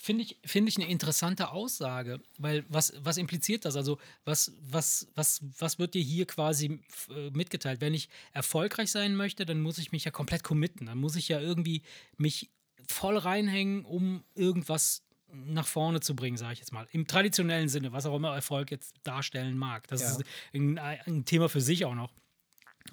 Finde 0.05 0.25
ich, 0.25 0.37
finde 0.45 0.69
ich 0.69 0.77
eine 0.79 0.89
interessante 0.89 1.53
Aussage, 1.53 2.21
weil 2.37 2.65
was, 2.69 2.93
was 2.99 3.19
impliziert 3.19 3.65
das? 3.65 3.77
Also, 3.77 3.99
was, 4.25 4.51
was, 4.61 5.07
was, 5.15 5.41
was 5.61 5.79
wird 5.79 5.95
dir 5.95 6.03
hier 6.03 6.27
quasi 6.27 6.81
äh, 7.09 7.31
mitgeteilt? 7.31 7.81
Wenn 7.81 7.95
ich 7.95 8.09
erfolgreich 8.33 8.91
sein 8.91 9.15
möchte, 9.15 9.47
dann 9.47 9.61
muss 9.61 9.79
ich 9.79 9.93
mich 9.93 10.05
ja 10.05 10.11
komplett 10.11 10.43
committen. 10.43 10.87
Dann 10.87 10.99
muss 10.99 11.15
ich 11.15 11.29
ja 11.29 11.39
irgendwie 11.39 11.83
mich 12.17 12.51
voll 12.89 13.17
reinhängen, 13.17 13.85
um 13.85 14.25
irgendwas 14.35 15.05
nach 15.33 15.69
vorne 15.69 16.01
zu 16.01 16.17
bringen, 16.17 16.37
sage 16.37 16.55
ich 16.55 16.59
jetzt 16.59 16.73
mal. 16.73 16.89
Im 16.91 17.07
traditionellen 17.07 17.69
Sinne, 17.69 17.93
was 17.93 18.05
auch 18.05 18.17
immer 18.17 18.35
Erfolg 18.35 18.73
jetzt 18.73 18.97
darstellen 19.05 19.57
mag. 19.57 19.87
Das 19.87 20.01
Ja. 20.01 20.11
ist 20.11 20.25
ein, 20.53 20.81
ein 20.81 21.25
Thema 21.27 21.49
für 21.49 21.61
sich 21.61 21.85
auch 21.85 21.95
noch. 21.95 22.13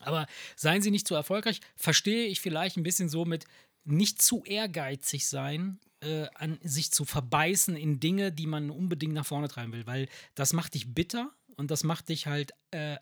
Aber 0.01 0.27
seien 0.55 0.83
Sie 0.83 0.91
nicht 0.91 1.07
zu 1.07 1.15
erfolgreich, 1.15 1.59
verstehe 1.75 2.27
ich 2.27 2.39
vielleicht 2.39 2.77
ein 2.77 2.83
bisschen 2.83 3.09
so 3.09 3.25
mit 3.25 3.45
nicht 3.91 4.21
zu 4.21 4.43
ehrgeizig 4.45 5.27
sein, 5.27 5.79
äh, 6.01 6.27
an 6.35 6.59
sich 6.63 6.91
zu 6.91 7.05
verbeißen 7.05 7.75
in 7.75 7.99
Dinge, 7.99 8.31
die 8.31 8.47
man 8.47 8.69
unbedingt 8.69 9.13
nach 9.13 9.25
vorne 9.25 9.47
treiben 9.47 9.73
will, 9.73 9.85
weil 9.85 10.07
das 10.35 10.53
macht 10.53 10.73
dich 10.73 10.93
bitter 10.93 11.31
und 11.57 11.71
das 11.71 11.83
macht 11.83 12.09
dich 12.09 12.27
halt 12.27 12.51
äh, 12.71 12.97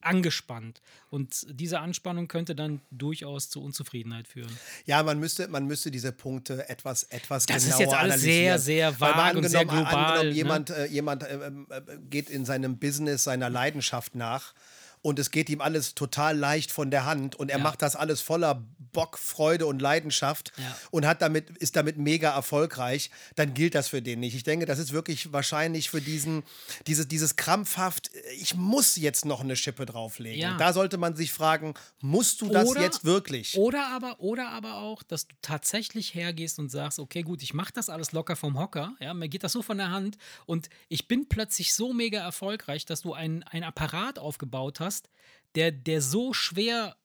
angespannt. 0.00 0.80
Und 1.10 1.46
diese 1.50 1.80
Anspannung 1.80 2.28
könnte 2.28 2.54
dann 2.54 2.80
durchaus 2.90 3.50
zu 3.50 3.62
Unzufriedenheit 3.62 4.28
führen. 4.28 4.56
Ja, 4.84 5.02
man 5.02 5.18
müsste, 5.18 5.48
man 5.48 5.66
müsste 5.66 5.90
diese 5.90 6.12
Punkte 6.12 6.68
etwas, 6.68 7.02
etwas 7.04 7.46
Das 7.46 7.64
ist 7.64 7.70
genauer 7.70 7.80
jetzt 7.80 7.94
alles 7.94 8.14
analysieren. 8.14 8.58
sehr, 8.58 8.58
sehr 8.58 9.00
vag 9.00 9.34
und 9.34 9.48
sehr 9.48 9.64
global, 9.64 9.94
Angenommen, 9.94 10.28
ne? 10.28 10.34
jemand, 10.34 10.70
äh, 10.70 10.86
jemand 10.86 11.22
äh, 11.24 11.46
äh, 11.48 11.52
geht 12.08 12.30
in 12.30 12.44
seinem 12.44 12.78
Business 12.78 13.24
seiner 13.24 13.50
Leidenschaft 13.50 14.14
nach 14.14 14.54
und 15.06 15.20
es 15.20 15.30
geht 15.30 15.48
ihm 15.50 15.60
alles 15.60 15.94
total 15.94 16.36
leicht 16.36 16.72
von 16.72 16.90
der 16.90 17.04
Hand 17.04 17.36
und 17.36 17.48
er 17.48 17.58
Ja. 17.58 17.62
macht 17.62 17.80
das 17.80 17.94
alles 17.94 18.20
voller 18.20 18.64
Bock, 18.92 19.18
Freude 19.18 19.66
und 19.66 19.80
Leidenschaft 19.80 20.52
Ja. 20.56 20.76
und 20.90 21.06
hat 21.06 21.22
damit, 21.22 21.50
ist 21.58 21.76
damit 21.76 21.96
mega 21.96 22.34
erfolgreich, 22.34 23.10
dann 23.36 23.54
gilt 23.54 23.76
das 23.76 23.86
für 23.88 24.02
den 24.02 24.18
nicht. 24.18 24.34
Ich 24.34 24.42
denke, 24.42 24.66
das 24.66 24.80
ist 24.80 24.92
wirklich 24.92 25.32
wahrscheinlich 25.32 25.90
für 25.90 26.00
diesen, 26.00 26.42
dieses, 26.88 27.06
dieses 27.06 27.36
krampfhaft, 27.36 28.10
ich 28.40 28.56
muss 28.56 28.96
jetzt 28.96 29.24
noch 29.24 29.42
eine 29.42 29.54
Schippe 29.54 29.86
drauflegen. 29.86 30.40
Ja. 30.40 30.56
Da 30.56 30.72
sollte 30.72 30.96
man 30.98 31.14
sich 31.14 31.32
fragen, 31.32 31.74
musst 32.00 32.40
du 32.40 32.48
das 32.48 32.66
Oder- 32.68 32.80
jetzt 32.82 33.04
wirklich? 33.04 33.56
Oder 33.56 33.86
aber, 33.88 34.18
oder 34.18 34.48
aber 34.48 34.76
auch, 34.78 35.02
dass 35.04 35.28
du 35.28 35.36
tatsächlich 35.40 36.14
hergehst 36.14 36.58
und 36.58 36.68
sagst, 36.70 36.98
okay, 36.98 37.22
gut, 37.22 37.42
ich 37.44 37.54
mache 37.54 37.72
das 37.72 37.88
alles 37.90 38.10
locker 38.10 38.34
vom 38.34 38.58
Hocker, 38.58 38.94
ja, 38.98 39.14
mir 39.14 39.28
geht 39.28 39.44
das 39.44 39.52
so 39.52 39.62
von 39.62 39.78
der 39.78 39.90
Hand 39.90 40.16
und 40.46 40.68
ich 40.88 41.06
bin 41.06 41.28
plötzlich 41.28 41.74
so 41.74 41.92
mega 41.92 42.18
erfolgreich, 42.20 42.86
dass 42.86 43.02
du 43.02 43.12
einen 43.12 43.44
Apparat 43.44 44.18
aufgebaut 44.18 44.80
hast, 44.80 44.95
der, 45.54 45.72
der 45.72 46.02
so 46.02 46.32
schwer 46.32 46.96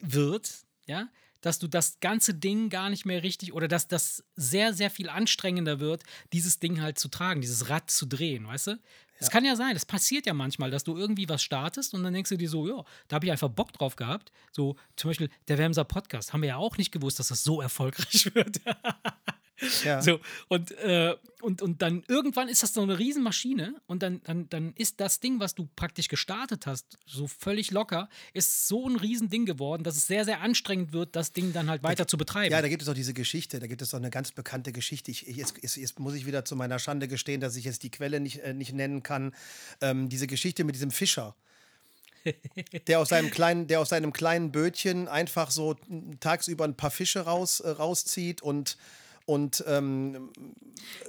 wird, 0.00 0.64
ja, 0.86 1.08
dass 1.40 1.58
du 1.58 1.68
das 1.68 2.00
ganze 2.00 2.32
Ding 2.32 2.70
gar 2.70 2.88
nicht 2.88 3.04
mehr 3.04 3.22
richtig 3.22 3.52
oder 3.52 3.68
dass 3.68 3.86
das 3.86 4.24
sehr, 4.34 4.72
sehr 4.72 4.90
viel 4.90 5.10
anstrengender 5.10 5.78
wird, 5.78 6.02
dieses 6.32 6.58
Ding 6.58 6.80
halt 6.80 6.98
zu 6.98 7.08
tragen, 7.08 7.42
dieses 7.42 7.68
Rad 7.68 7.90
zu 7.90 8.06
drehen, 8.06 8.46
weißt 8.46 8.68
du? 8.68 8.78
Es 9.18 9.30
kann 9.30 9.44
ja 9.44 9.56
sein, 9.56 9.74
das 9.74 9.86
passiert 9.86 10.26
ja 10.26 10.34
manchmal, 10.34 10.70
dass 10.70 10.84
du 10.84 10.96
irgendwie 10.96 11.28
was 11.28 11.42
startest 11.42 11.94
und 11.94 12.02
dann 12.02 12.12
denkst 12.12 12.30
du 12.30 12.36
dir 12.36 12.48
so, 12.48 12.66
ja, 12.68 12.84
da 13.08 13.16
habe 13.16 13.26
ich 13.26 13.32
einfach 13.32 13.48
Bock 13.48 13.72
drauf 13.72 13.96
gehabt. 13.96 14.32
So 14.52 14.76
zum 14.96 15.10
Beispiel 15.10 15.30
der 15.48 15.56
Wemser 15.58 15.84
Podcast, 15.84 16.32
haben 16.32 16.42
wir 16.42 16.48
ja 16.48 16.56
auch 16.56 16.76
nicht 16.76 16.92
gewusst, 16.92 17.18
dass 17.18 17.28
das 17.28 17.44
so 17.44 17.60
erfolgreich 17.60 18.30
wird. 18.34 18.60
Ja. 19.84 20.02
So, 20.02 20.20
und, 20.48 20.72
äh, 20.72 21.14
und, 21.40 21.62
und 21.62 21.82
dann 21.82 22.02
irgendwann 22.08 22.48
ist 22.48 22.62
das 22.62 22.74
so 22.74 22.82
eine 22.82 22.98
Riesenmaschine 22.98 23.76
und 23.86 24.02
dann, 24.02 24.20
dann, 24.24 24.48
dann 24.48 24.72
ist 24.74 25.00
das 25.00 25.20
Ding, 25.20 25.38
was 25.38 25.54
du 25.54 25.68
praktisch 25.76 26.08
gestartet 26.08 26.66
hast, 26.66 26.98
so 27.06 27.28
völlig 27.28 27.70
locker, 27.70 28.08
ist 28.32 28.66
so 28.66 28.88
ein 28.88 28.96
Riesending 28.96 29.46
geworden, 29.46 29.84
dass 29.84 29.96
es 29.96 30.06
sehr, 30.06 30.24
sehr 30.24 30.40
anstrengend 30.40 30.92
wird, 30.92 31.14
das 31.14 31.32
Ding 31.32 31.52
dann 31.52 31.70
halt 31.70 31.82
weiter 31.82 32.06
zu 32.08 32.16
betreiben. 32.16 32.50
Ja, 32.50 32.62
da 32.62 32.68
gibt 32.68 32.82
es 32.82 32.88
auch 32.88 32.94
diese 32.94 33.14
Geschichte, 33.14 33.60
da 33.60 33.66
gibt 33.66 33.82
es 33.82 33.94
auch 33.94 33.98
eine 33.98 34.10
ganz 34.10 34.32
bekannte 34.32 34.72
Geschichte. 34.72 35.10
Ich, 35.10 35.22
jetzt, 35.22 35.54
jetzt, 35.62 35.76
jetzt 35.76 36.00
muss 36.00 36.14
ich 36.14 36.26
wieder 36.26 36.44
zu 36.44 36.56
meiner 36.56 36.78
Schande 36.78 37.06
gestehen, 37.06 37.40
dass 37.40 37.56
ich 37.56 37.64
jetzt 37.64 37.82
die 37.82 37.90
Quelle 37.90 38.20
nicht, 38.20 38.40
äh, 38.40 38.54
nicht 38.54 38.72
nennen 38.72 39.02
kann. 39.02 39.34
Ähm, 39.80 40.08
diese 40.08 40.26
Geschichte 40.26 40.64
mit 40.64 40.74
diesem 40.74 40.90
Fischer. 40.90 41.36
Der 42.86 43.00
aus, 43.00 43.10
seinem 43.10 43.30
kleinen, 43.30 43.66
der 43.66 43.80
aus 43.80 43.90
seinem 43.90 44.10
kleinen 44.10 44.50
Bötchen 44.50 45.08
einfach 45.08 45.50
so 45.50 45.76
tagsüber 46.20 46.64
ein 46.64 46.74
paar 46.74 46.90
Fische 46.90 47.20
raus, 47.20 47.60
äh, 47.60 47.68
rauszieht 47.68 48.40
und, 48.40 48.78
und 49.26 49.64
ähm, 49.66 50.30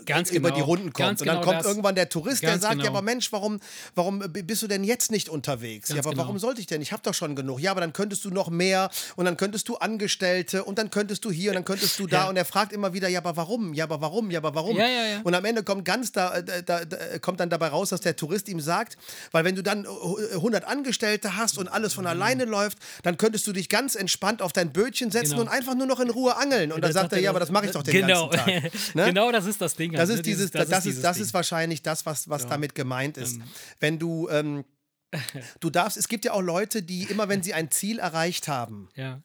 Ganz 0.05 0.29
über 0.31 0.49
genau. 0.49 0.55
die 0.55 0.61
Runden 0.61 0.93
kommt. 0.93 0.97
Ganz 1.07 1.21
und 1.21 1.27
dann 1.27 1.37
genau 1.37 1.47
kommt 1.47 1.59
das. 1.61 1.67
irgendwann 1.67 1.95
der 1.95 2.09
Tourist, 2.09 2.43
der 2.43 2.59
sagt, 2.59 2.75
ja, 2.75 2.83
genau. 2.83 2.89
aber 2.89 3.01
Mensch, 3.01 3.31
warum, 3.31 3.59
warum 3.95 4.19
bist 4.19 4.61
du 4.61 4.67
denn 4.67 4.83
jetzt 4.83 5.11
nicht 5.11 5.29
unterwegs? 5.29 5.89
ja, 5.89 5.97
aber 5.97 6.11
genau. 6.11 6.23
warum 6.23 6.39
sollte 6.39 6.61
ich 6.61 6.67
denn? 6.67 6.81
Ich 6.81 6.91
habe 6.91 7.01
doch 7.03 7.13
schon 7.13 7.35
genug. 7.35 7.59
Ja, 7.59 7.71
aber 7.71 7.81
dann 7.81 7.91
könntest 7.91 8.23
du 8.23 8.29
noch 8.29 8.49
mehr 8.49 8.89
und 9.15 9.25
dann 9.25 9.35
könntest 9.35 9.67
du 9.67 9.77
Angestellte 9.77 10.63
und 10.63 10.77
dann 10.77 10.91
könntest 10.91 11.25
du 11.25 11.31
hier 11.31 11.51
und 11.51 11.55
dann 11.55 11.65
könntest 11.65 11.99
du 11.99 12.07
da. 12.07 12.23
Ja. 12.23 12.29
Und 12.29 12.37
er 12.37 12.45
fragt 12.45 12.71
immer 12.73 12.93
wieder, 12.93 13.07
ja, 13.07 13.19
aber 13.19 13.35
warum? 13.35 13.73
Ja, 13.73 13.85
aber 13.85 13.99
warum? 14.01 14.29
Ja, 14.31 14.39
aber 14.39 14.53
warum? 14.55 14.77
Ja, 14.77 14.87
ja, 14.87 15.05
ja. 15.07 15.21
Und 15.23 15.33
am 15.33 15.43
Ende 15.43 15.63
kommt 15.63 15.85
ganz 15.85 16.11
da, 16.11 16.41
da, 16.41 16.61
da, 16.61 16.85
da 16.85 17.19
kommt 17.19 17.39
dann 17.39 17.49
dabei 17.49 17.67
raus, 17.67 17.89
dass 17.89 18.01
der 18.01 18.15
Tourist 18.15 18.47
ihm 18.47 18.59
sagt, 18.59 18.97
weil 19.31 19.43
wenn 19.43 19.55
du 19.55 19.63
dann 19.63 19.85
äh, 19.85 20.35
100 20.35 20.65
Angestellte 20.65 21.35
hast 21.35 21.57
und 21.57 21.67
alles 21.67 21.93
von 21.93 22.05
alleine 22.05 22.45
läuft, 22.45 22.77
dann 23.03 23.17
könntest 23.17 23.47
du 23.47 23.53
dich 23.53 23.69
ganz 23.69 23.95
entspannt 23.95 24.41
auf 24.41 24.53
dein 24.53 24.71
Bötchen 24.71 25.11
setzen 25.11 25.31
Genau. 25.31 25.41
und 25.41 25.47
einfach 25.47 25.73
nur 25.73 25.87
noch 25.87 25.99
in 25.99 26.09
Ruhe 26.11 26.37
angeln. 26.37 26.71
Und 26.71 26.83
dann 26.83 26.93
sagt 26.93 27.11
er, 27.13 27.19
ja, 27.19 27.31
aber 27.31 27.39
das 27.39 27.49
mache 27.49 27.65
ich 27.65 27.71
doch 27.71 27.81
den 27.83 28.04
genau. 28.07 28.29
Tag. 28.29 28.71
Ne? 28.93 29.05
genau, 29.05 29.31
das 29.31 29.45
ist 29.45 29.61
das 29.61 29.75
Ding. 29.75 29.91
Das 29.91 30.01
halt, 30.01 30.09
ist 30.11 30.15
ne? 30.17 30.21
dieses, 30.23 30.51
das, 30.51 30.69
ist, 30.69 30.83
dieses 30.85 31.01
das 31.01 31.19
ist 31.19 31.33
wahrscheinlich 31.33 31.81
das, 31.81 32.05
was, 32.05 32.29
was 32.29 32.47
damit 32.47 32.75
gemeint 32.75 33.17
ist. 33.17 33.39
Wenn 33.79 33.99
du, 33.99 34.29
ähm, 34.29 34.63
du 35.59 35.69
darfst, 35.69 35.97
es 35.97 36.07
gibt 36.07 36.25
ja 36.25 36.33
auch 36.33 36.41
Leute, 36.41 36.81
die 36.81 37.03
immer, 37.03 37.29
wenn 37.29 37.43
sie 37.43 37.53
ein 37.53 37.71
Ziel 37.71 37.99
erreicht 37.99 38.47
haben, 38.47 38.89
Ja. 38.95 39.21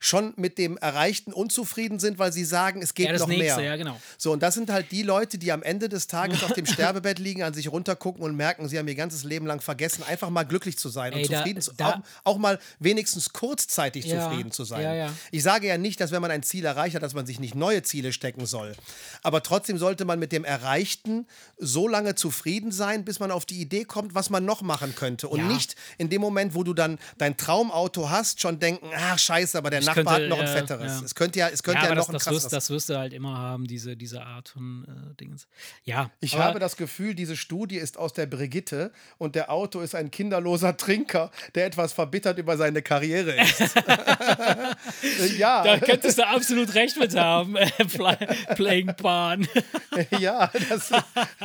Schon 0.00 0.32
mit 0.36 0.58
dem 0.58 0.76
Erreichten 0.78 1.32
unzufrieden 1.32 1.98
sind, 1.98 2.18
weil 2.18 2.32
sie 2.32 2.44
sagen, 2.44 2.82
es 2.82 2.94
geht 2.94 3.06
Ja, 3.06 3.18
noch 3.18 3.26
Nächste, 3.28 3.56
mehr. 3.60 3.64
ja, 3.70 3.76
genau. 3.76 4.00
So, 4.16 4.32
und 4.32 4.42
das 4.42 4.54
sind 4.54 4.70
halt 4.70 4.92
die 4.92 5.02
Leute, 5.02 5.38
die 5.38 5.50
am 5.52 5.62
Ende 5.62 5.88
des 5.88 6.06
Tages 6.06 6.42
auf 6.44 6.52
dem 6.52 6.66
Sterbebett 6.66 7.18
liegen, 7.18 7.42
an 7.42 7.54
sich 7.54 7.70
runtergucken 7.70 8.22
und 8.22 8.36
merken, 8.36 8.68
sie 8.68 8.78
haben 8.78 8.88
ihr 8.88 8.94
ganzes 8.94 9.24
Leben 9.24 9.46
lang 9.46 9.60
vergessen, 9.60 10.02
einfach 10.04 10.30
mal 10.30 10.44
glücklich 10.44 10.78
zu 10.78 10.88
sein 10.88 11.12
Ey, 11.12 11.22
und 11.24 11.32
da- 11.32 11.38
zufrieden 11.38 11.60
zu 11.62 11.72
da- 11.76 12.02
auch, 12.24 12.34
auch 12.34 12.38
mal 12.38 12.58
wenigstens 12.78 13.32
kurzzeitig 13.32 14.04
Ja, 14.06 14.28
zufrieden 14.28 14.52
zu 14.52 14.64
sein. 14.64 14.82
ja. 14.82 15.12
Ich 15.30 15.42
sage 15.42 15.66
ja 15.66 15.78
nicht, 15.78 16.00
dass 16.00 16.12
wenn 16.12 16.22
man 16.22 16.30
ein 16.30 16.42
Ziel 16.42 16.64
erreicht 16.64 16.94
hat, 16.94 17.02
dass 17.02 17.14
man 17.14 17.26
sich 17.26 17.40
nicht 17.40 17.54
neue 17.54 17.82
Ziele 17.82 18.12
stecken 18.12 18.46
soll. 18.46 18.74
Aber 19.22 19.42
trotzdem 19.42 19.78
sollte 19.78 20.04
man 20.04 20.18
mit 20.18 20.32
dem 20.32 20.44
Erreichten 20.44 21.26
so 21.58 21.88
lange 21.88 22.14
zufrieden 22.14 22.72
sein, 22.72 23.04
bis 23.04 23.18
man 23.20 23.30
auf 23.30 23.44
die 23.46 23.60
Idee 23.60 23.84
kommt, 23.84 24.14
was 24.14 24.30
man 24.30 24.44
noch 24.44 24.62
machen 24.62 24.94
könnte. 24.94 25.28
Und 25.28 25.48
nicht 25.48 25.74
in 25.98 26.08
dem 26.08 26.20
Moment, 26.20 26.54
wo 26.54 26.62
du 26.62 26.74
dann 26.74 26.98
dein 27.18 27.36
Traumauto 27.36 28.10
hast, 28.10 28.40
schon 28.40 28.58
denken, 28.60 28.88
ach 28.96 29.18
scheiße, 29.18 29.56
aber 29.58 29.70
der 29.70 29.82
Nachbar 29.88 30.04
könnte, 30.04 30.22
hat 30.22 30.28
noch 30.30 30.38
ein 30.40 30.46
fetteres. 30.46 30.92
ja. 31.00 31.04
Es 31.04 31.14
könnte 31.14 31.38
ja, 31.38 31.48
es 31.48 31.62
könnte 31.62 31.78
ja, 31.80 31.84
ja, 31.84 31.90
aber 31.90 31.96
noch 31.96 32.06
das, 32.06 32.08
ein 32.08 32.12
das, 32.14 32.24
krasseres. 32.24 32.44
wirst, 32.44 32.52
das 32.52 32.70
wirst 32.70 32.88
du 32.88 32.98
halt 32.98 33.12
immer 33.12 33.36
haben, 33.36 33.66
diese, 33.66 33.96
diese 33.96 34.22
Art 34.24 34.48
von 34.50 34.84
äh, 35.12 35.14
Dingens. 35.20 35.46
Ja, 35.84 36.10
Ich 36.20 36.34
aber- 36.34 36.44
habe 36.44 36.58
das 36.60 36.76
Gefühl, 36.76 37.14
diese 37.14 37.36
Studie 37.36 37.76
ist 37.76 37.96
aus 37.98 38.12
der 38.12 38.26
Brigitte 38.26 38.92
und 39.18 39.34
der 39.34 39.50
Autor 39.50 39.82
ist 39.84 39.94
ein 39.94 40.10
kinderloser 40.10 40.76
Trinker, 40.76 41.30
der 41.54 41.66
etwas 41.66 41.92
verbittert 41.92 42.38
über 42.38 42.56
seine 42.56 42.82
Karriere 42.82 43.34
ist. 43.40 43.74
ja, 45.38 45.62
Da 45.64 45.78
könntest 45.78 46.18
du 46.18 46.26
absolut 46.26 46.74
recht 46.74 46.96
mit 46.98 47.14
haben. 47.16 47.56
äh, 47.56 47.66
Playing 48.54 48.94
Pan. 48.96 49.46
ja, 50.18 50.50
das, 50.68 50.90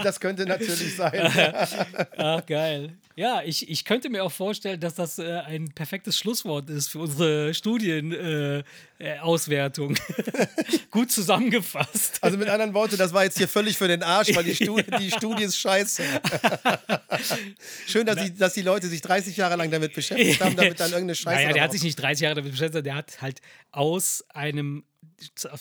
das 0.04 0.20
könnte 0.20 0.46
natürlich 0.46 0.96
sein. 0.96 1.32
Ach, 2.18 2.46
geil. 2.46 2.94
Ja, 3.16 3.44
ich, 3.46 3.70
ich 3.70 3.86
könnte 3.86 4.10
mir 4.10 4.24
auch 4.24 4.32
vorstellen, 4.32 4.80
dass 4.80 4.96
das 4.96 5.20
äh, 5.20 5.40
ein 5.46 5.72
perfektes 5.74 6.18
Schlusswort 6.18 6.70
ist 6.70 6.90
für 6.90 7.00
unsere 7.00 7.54
Studienauswertung. 7.54 8.64
Äh, 8.98 9.20
Auswertung. 9.20 9.96
Gut 10.92 11.12
zusammengefasst. 11.12 12.18
Also 12.22 12.38
mit 12.38 12.50
anderen 12.50 12.74
Worten, 12.74 12.98
das 12.98 13.14
war 13.14 13.24
jetzt 13.24 13.38
hier 13.38 13.48
völlig 13.48 13.78
für 13.78 13.88
den 13.88 14.02
Arsch, 14.02 14.36
weil 14.36 14.44
die 14.44 14.56
Studie, 14.64 14.86
die 15.00 15.12
Studie 15.12 15.44
ist 15.44 15.58
scheiße. 15.58 16.04
Schön, 17.88 18.06
dass, 18.08 18.24
die, 18.24 18.34
dass 18.34 18.54
die 18.54 18.64
Leute 18.64 18.88
sich 18.88 19.02
30 19.02 19.38
Jahre 19.38 19.58
lang 19.58 19.70
damit 19.70 19.94
beschäftigt 19.94 20.42
haben, 20.42 20.56
damit 20.56 20.80
dann 20.80 20.90
irgendeine 20.90 21.16
Scheiße. 21.16 21.44
Naja, 21.44 21.54
der 21.54 21.64
hat 21.64 21.72
sich 21.72 21.84
nicht 21.84 21.96
30 21.96 22.24
Jahre 22.24 22.36
damit 22.36 22.52
beschäftigt, 22.52 22.86
der 22.86 22.96
hat 22.96 23.22
halt 23.22 23.42
aus 23.72 24.24
einem 24.30 24.84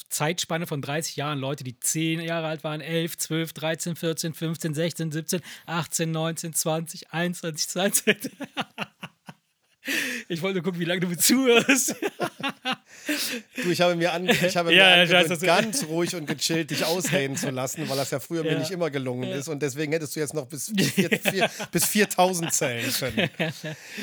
Zeitspanne 0.08 0.66
von 0.66 0.82
30 0.82 1.16
Jahren 1.16 1.38
Leute, 1.38 1.64
die 1.64 1.78
10 1.78 2.20
Jahre 2.20 2.46
alt 2.48 2.64
waren, 2.64 2.80
11, 2.80 3.16
12, 3.18 3.52
13, 3.52 3.96
14, 3.96 4.34
15, 4.34 4.74
16, 4.74 5.12
17, 5.12 5.40
18, 5.66 6.10
19, 6.10 6.52
20, 6.54 7.12
21, 7.12 7.68
22. 7.68 8.32
Ich 10.28 10.40
wollte 10.42 10.56
nur 10.56 10.62
gucken, 10.64 10.80
wie 10.80 10.84
lange 10.84 11.00
du 11.00 11.08
mir 11.08 11.18
zuhörst. 11.18 11.96
Du, 13.56 13.70
ich 13.70 13.80
habe 13.80 13.96
mir, 13.96 14.12
an, 14.12 14.28
ich 14.28 14.56
habe 14.56 14.70
mir 14.70 14.76
Ja, 14.76 14.96
ja, 14.98 15.04
ich 15.04 15.10
weiß, 15.10 15.40
ganz 15.40 15.84
ruhig 15.84 16.14
und 16.14 16.26
gechillt 16.26 16.70
dich 16.70 16.84
ausreden 16.84 17.36
zu 17.36 17.50
lassen, 17.50 17.88
weil 17.88 17.96
das 17.96 18.10
ja 18.10 18.20
früher 18.20 18.42
mir 18.44 18.52
Ja. 18.52 18.58
nicht 18.58 18.70
immer 18.70 18.90
gelungen 18.90 19.30
ist 19.30 19.48
und 19.48 19.60
deswegen 19.60 19.92
hättest 19.92 20.14
du 20.14 20.20
jetzt 20.20 20.34
noch 20.34 20.46
bis, 20.46 20.70
vier, 20.94 21.10
vier, 21.10 21.50
bis 21.72 21.84
4000 21.86 22.52
zählen 22.52 22.92
können. 22.92 23.30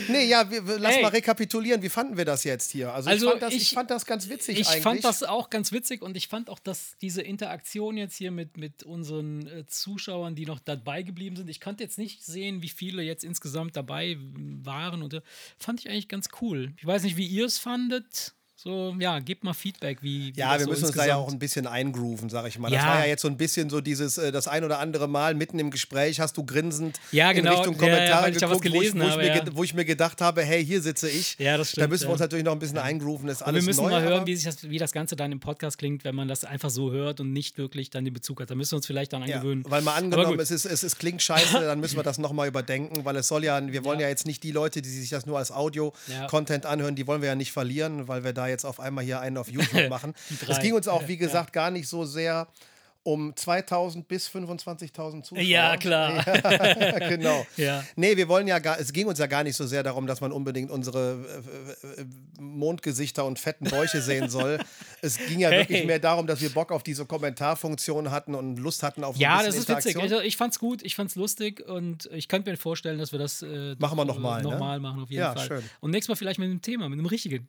Nee, 0.09 0.25
ja, 0.25 0.49
wir, 0.51 0.61
lass 0.79 0.95
Ey. 0.97 1.01
mal 1.01 1.09
rekapitulieren. 1.09 1.81
Wie 1.81 1.89
fanden 1.89 2.17
wir 2.17 2.25
das 2.25 2.43
jetzt 2.43 2.71
hier? 2.71 2.93
Also, 2.93 3.09
Also 3.09 3.25
ich, 3.27 3.31
fand 3.31 3.41
das, 3.43 3.53
ich, 3.53 3.61
ich- 3.61 3.69
fand 3.69 3.89
das 3.91 4.05
ganz 4.05 4.29
witzig 4.29 4.59
Ich 4.59 4.67
eigentlich. 4.67 4.83
fand 4.83 5.03
das 5.05 5.23
auch 5.23 5.49
ganz 5.49 5.71
witzig 5.71 6.01
und 6.01 6.17
ich 6.17 6.27
fand 6.27 6.49
auch, 6.49 6.59
dass 6.59 6.97
diese 7.01 7.21
Interaktion 7.21 7.95
jetzt 7.97 8.15
hier 8.17 8.31
mit, 8.31 8.57
mit 8.57 8.83
unseren 8.83 9.47
äh, 9.47 9.65
Zuschauern, 9.67 10.35
die 10.35 10.45
noch 10.45 10.59
dabei 10.59 11.03
geblieben 11.03 11.35
sind, 11.35 11.49
ich 11.49 11.61
konnte 11.61 11.83
jetzt 11.83 11.97
nicht 11.97 12.23
sehen, 12.25 12.61
wie 12.61 12.69
viele 12.69 13.01
jetzt 13.01 13.23
insgesamt 13.23 13.75
dabei 13.77 14.17
waren 14.63 15.01
und 15.03 15.13
äh, 15.13 15.21
fand 15.69 15.81
ich 15.81 15.91
eigentlich 15.91 16.07
ganz 16.07 16.29
cool. 16.41 16.73
Ich 16.77 16.85
weiß 16.87 17.03
nicht, 17.03 17.15
wie 17.15 17.27
ihr 17.27 17.45
es 17.45 17.59
fandet. 17.59 18.33
So, 18.61 18.93
ja, 18.99 19.19
gebt 19.19 19.45
mal 19.45 19.53
Feedback, 19.53 19.99
wie. 20.01 20.35
wie 20.35 20.37
Ja, 20.39 20.49
das 20.51 20.59
wir 20.59 20.65
so 20.65 20.71
müssen 20.71 20.85
uns 20.87 20.95
da 20.97 21.05
ja 21.07 21.15
auch 21.15 21.31
ein 21.31 21.39
bisschen 21.39 21.65
eingrooven, 21.65 22.29
sag 22.29 22.45
ich 22.45 22.59
mal. 22.59 22.69
Das 22.69 22.81
Ja. 22.81 22.87
war 22.89 22.99
ja 22.99 23.05
jetzt 23.05 23.21
so 23.21 23.29
ein 23.29 23.37
bisschen 23.37 23.69
so 23.69 23.79
dieses, 23.79 24.17
äh, 24.17 24.33
das 24.33 24.49
ein 24.49 24.65
oder 24.65 24.79
andere 24.79 25.07
Mal 25.07 25.33
mitten 25.33 25.59
im 25.59 25.71
Gespräch 25.71 26.19
hast 26.19 26.35
du 26.35 26.43
grinsend 26.45 26.99
Ja, 27.13 27.31
genau. 27.31 27.51
in 27.53 27.57
Richtung 27.57 27.75
Ja, 27.75 27.87
ja, 27.87 27.93
Kommentare 27.95 28.23
weil 28.25 28.31
ich 28.33 28.37
da 28.39 28.47
geguckt, 28.47 28.65
wo, 28.65 28.67
ich, 28.67 28.73
gelesen 28.73 28.99
wo, 28.99 29.03
ich 29.05 29.11
habe, 29.11 29.21
mir, 29.21 29.27
ja. 29.29 29.39
ge- 29.45 29.51
wo 29.55 29.63
ich 29.63 29.73
mir 29.73 29.85
gedacht 29.85 30.19
habe, 30.19 30.43
hey, 30.43 30.65
hier 30.65 30.81
sitze 30.81 31.09
ich. 31.09 31.37
Ja, 31.39 31.55
das 31.57 31.69
Da 31.69 31.71
stimmt, 31.71 31.89
müssen 31.91 32.07
wir 32.07 32.11
uns 32.11 32.19
natürlich 32.19 32.43
noch 32.43 32.51
ein 32.51 32.59
bisschen 32.59 32.79
eingrooven, 32.79 33.29
ist 33.29 33.41
alles 33.43 33.63
wir 33.63 33.65
müssen 33.69 33.83
neu. 33.85 33.91
mal 33.91 34.01
hören, 34.01 34.27
wie, 34.27 34.35
sich 34.35 34.43
das, 34.43 34.69
wie 34.69 34.77
das 34.77 34.91
Ganze 34.91 35.15
dann 35.15 35.31
im 35.31 35.39
Podcast 35.39 35.77
klingt, 35.77 36.03
wenn 36.03 36.15
man 36.15 36.27
das 36.27 36.43
einfach 36.43 36.69
so 36.69 36.91
hört 36.91 37.21
und 37.21 37.31
nicht 37.31 37.57
wirklich 37.57 37.89
dann 37.91 38.03
den 38.03 38.13
Bezug 38.13 38.41
hat. 38.41 38.51
Da 38.51 38.55
müssen 38.55 38.73
wir 38.73 38.77
uns 38.77 38.87
vielleicht 38.87 39.13
dann 39.13 39.23
angewöhnen. 39.23 39.63
weil 39.69 39.83
mal 39.83 39.93
angenommen, 39.95 40.37
es, 40.37 40.51
ist, 40.51 40.65
es, 40.65 40.83
es 40.83 40.97
klingt 40.97 41.21
scheiße, 41.21 41.53
dann 41.61 41.79
müssen 41.79 41.95
wir 41.95 42.03
das 42.03 42.17
nochmal 42.17 42.49
überdenken, 42.49 43.05
weil 43.05 43.15
es 43.15 43.29
soll 43.29 43.45
ja, 43.45 43.65
wir 43.65 43.85
wollen 43.85 44.01
ja. 44.01 44.09
jetzt 44.09 44.25
nicht 44.25 44.43
die 44.43 44.51
Leute, 44.51 44.81
die 44.81 44.89
sich 44.89 45.09
das 45.11 45.25
nur 45.25 45.37
als 45.37 45.49
Audio-Content 45.53 46.65
anhören, 46.65 46.95
die 46.97 47.07
wollen 47.07 47.21
wir 47.21 47.29
ja 47.29 47.35
nicht 47.35 47.53
verlieren, 47.53 48.09
weil 48.09 48.25
wir 48.25 48.33
da 48.33 48.48
jetzt 48.49 48.65
auf 48.65 48.79
einmal 48.79 49.03
hier 49.03 49.19
einen 49.19 49.37
auf 49.37 49.49
YouTube 49.49 49.89
machen. 49.89 50.13
Es 50.47 50.59
ging 50.59 50.73
uns 50.73 50.87
auch, 50.87 51.03
wie 51.07 51.17
gesagt, 51.17 51.53
gar 51.53 51.71
nicht 51.71 51.87
so 51.87 52.05
sehr 52.05 52.47
um 53.11 53.35
2000 53.35 54.07
bis 54.07 54.27
25.000 54.29 55.23
Zuschauer. 55.23 55.41
Ja, 55.43 55.77
klar. 55.77 56.23
Ja, 56.27 57.09
genau. 57.09 57.45
Ja. 57.57 57.83
Nee, 57.95 58.15
wir 58.17 58.27
wollen 58.27 58.47
ja 58.47 58.59
gar, 58.59 58.79
es 58.79 58.93
ging 58.93 59.07
uns 59.07 59.17
ja 59.19 59.25
gar 59.25 59.43
nicht 59.43 59.55
so 59.55 59.65
sehr 59.65 59.81
darum, 59.83 60.05
dass 60.05 60.21
man 60.21 60.31
unbedingt 60.31 60.69
unsere 60.69 61.43
äh, 61.97 62.01
äh, 62.01 62.05
Mondgesichter 62.39 63.25
und 63.25 63.39
fetten 63.39 63.65
Bäuche 63.69 64.01
sehen 64.01 64.29
soll. 64.29 64.59
Es 65.01 65.17
ging 65.17 65.39
ja 65.39 65.49
Hey. 65.49 65.59
wirklich 65.59 65.85
mehr 65.85 65.99
darum, 65.99 66.27
dass 66.27 66.41
wir 66.41 66.49
Bock 66.49 66.73
auf 66.73 66.83
diese 66.83 67.05
Kommentarfunktion 67.05 68.11
hatten 68.11 68.35
und 68.35 68.57
Lust 68.57 68.83
hatten 68.83 69.05
auf 69.05 69.15
so 69.15 69.21
Ja, 69.21 69.41
das 69.41 69.55
ist 69.55 69.69
witzig. 69.69 69.97
Also 69.97 70.19
ich 70.19 70.35
fand's 70.35 70.59
gut, 70.59 70.83
ich 70.83 70.93
fand's 70.95 71.15
lustig 71.15 71.65
und 71.67 72.09
ich 72.11 72.27
könnte 72.27 72.51
mir 72.51 72.57
vorstellen, 72.57 72.99
dass 72.99 73.13
wir 73.13 73.19
das 73.19 73.41
äh, 73.41 73.75
Machen 73.79 73.97
wir 73.97 74.05
doch, 74.05 74.15
noch 74.15 74.19
mal, 74.21 74.39
äh, 74.41 74.43
ne? 74.43 74.49
noch 74.49 74.59
mal 74.59 74.79
machen, 74.79 75.01
auf 75.03 75.09
jeden 75.09 75.21
Ja, 75.21 75.33
Fall. 75.33 75.47
schön. 75.47 75.63
Und 75.79 75.91
nächstes 75.91 76.09
Mal 76.09 76.15
vielleicht 76.17 76.37
mit 76.39 76.49
einem 76.49 76.61
Thema, 76.61 76.89
mit 76.89 76.99
einem 76.99 77.05
richtigen. 77.05 77.47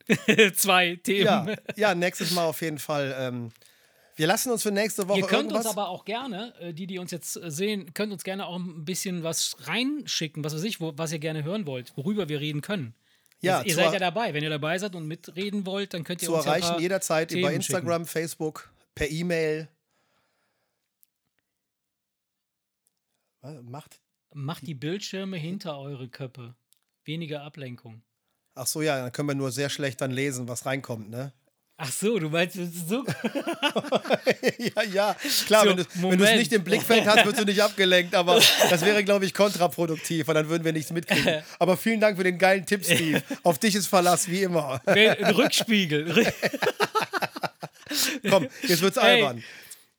Zwei 0.55 0.97
Themen. 1.03 1.25
Ja, 1.25 1.47
ja, 1.77 1.95
nächstes 1.97 2.31
Mal 2.31 2.45
auf 2.45 2.63
jeden 2.63 2.79
Fall. 2.79 3.15
Ähm, 3.19 3.51
wir 4.21 4.27
lassen 4.27 4.51
uns 4.51 4.63
für 4.63 4.71
nächste 4.71 5.09
Woche 5.09 5.21
Ihr 5.21 5.27
könnt 5.27 5.51
irgendwas. 5.51 5.65
uns 5.65 5.77
aber 5.77 5.89
auch 5.89 6.05
gerne, 6.05 6.55
äh, 6.61 6.75
die, 6.75 6.87
die 6.87 6.99
uns 6.99 7.11
jetzt 7.11 7.37
äh, 7.37 7.51
sehen, 7.51 7.95
könnt 7.95 8.13
uns 8.13 8.23
gerne 8.23 8.47
auch 8.47 8.57
ein 8.57 8.85
bisschen 8.85 9.23
was 9.23 9.57
reinschicken, 9.61 10.45
was 10.45 10.55
weiß 10.55 10.63
ich, 10.65 10.81
wo, 10.81 10.93
was 10.97 11.13
ihr 11.13 11.19
gerne 11.19 11.43
hören 11.43 11.67
wollt, 11.67 11.97
worüber 11.97 12.29
wir 12.29 12.39
reden 12.39 12.61
können. 12.61 12.95
Ja, 13.41 13.63
ihr 13.63 13.75
seid 13.75 13.95
ja 13.95 13.99
dabei. 13.99 14.35
Wenn 14.35 14.43
ihr 14.43 14.51
dabei 14.51 14.77
seid 14.79 14.95
und 14.95 15.07
mitreden 15.07 15.65
wollt, 15.65 15.95
dann 15.95 16.05
könnt 16.05 16.21
ihr 16.21 16.27
zu 16.27 16.35
uns 16.35 16.45
ja 16.45 16.51
erreichen 16.51 16.69
paar 16.69 16.81
jederzeit 16.81 17.33
über 17.33 17.49
Themen 17.49 17.55
Instagram, 17.55 18.05
Facebook, 18.05 18.71
per 18.95 19.11
E-Mail. 19.11 19.69
Macht. 23.63 23.95
Schicken. 24.31 24.45
Macht 24.45 24.67
die 24.67 24.75
Bildschirme 24.75 25.37
hinter 25.37 25.79
eure 25.79 26.09
Köpfe. 26.09 26.55
Weniger 27.05 27.43
Ablenkung. 27.43 28.03
Ach 28.55 28.67
so, 28.67 28.83
ja, 28.83 29.01
dann 29.01 29.13
können 29.13 29.29
wir 29.29 29.35
nur 29.35 29.51
sehr 29.51 29.71
schlecht 29.71 30.01
dann 30.01 30.11
lesen, 30.11 30.47
was 30.49 30.67
reinkommt, 30.67 31.11
ne? 31.11 31.33
Ach 31.83 31.91
so, 31.91 32.19
du 32.19 32.29
meinst 32.29 32.59
so. 32.89 33.05
ja, 34.59 34.83
ja, 34.93 35.17
klar, 35.47 35.65
So, 35.65 35.77
wenn 36.11 36.19
du 36.19 36.25
es 36.25 36.37
nicht 36.37 36.53
im 36.53 36.63
Blickfeld 36.63 37.07
hast, 37.07 37.25
wirst 37.25 37.39
du 37.41 37.45
nicht 37.45 37.63
abgelenkt, 37.63 38.15
aber 38.15 38.39
das 38.69 38.85
wäre, 38.85 39.03
glaube 39.03 39.25
ich, 39.25 39.33
kontraproduktiv, 39.33 40.29
weil 40.29 40.35
dann 40.35 40.49
würden 40.51 40.63
wir 40.65 40.73
nichts 40.75 40.91
mitkriegen. 40.93 41.43
Aber 41.59 41.77
vielen 41.79 42.01
Dank 42.01 42.19
für 42.19 42.25
den 42.25 42.37
geilen 42.39 42.67
Tipp, 42.67 42.85
Steve. 42.85 43.23
Auf 43.45 43.59
dich 43.59 43.75
ist 43.75 43.87
Verlass, 43.87 44.29
wie 44.29 44.43
immer. 44.43 44.81
Ein 44.85 45.35
Rückspiegel. 45.35 46.11
Rück- 46.13 46.33
Komm, 48.29 48.47
jetzt 48.63 48.83
wird's 48.83 48.99
albern. 48.99 49.43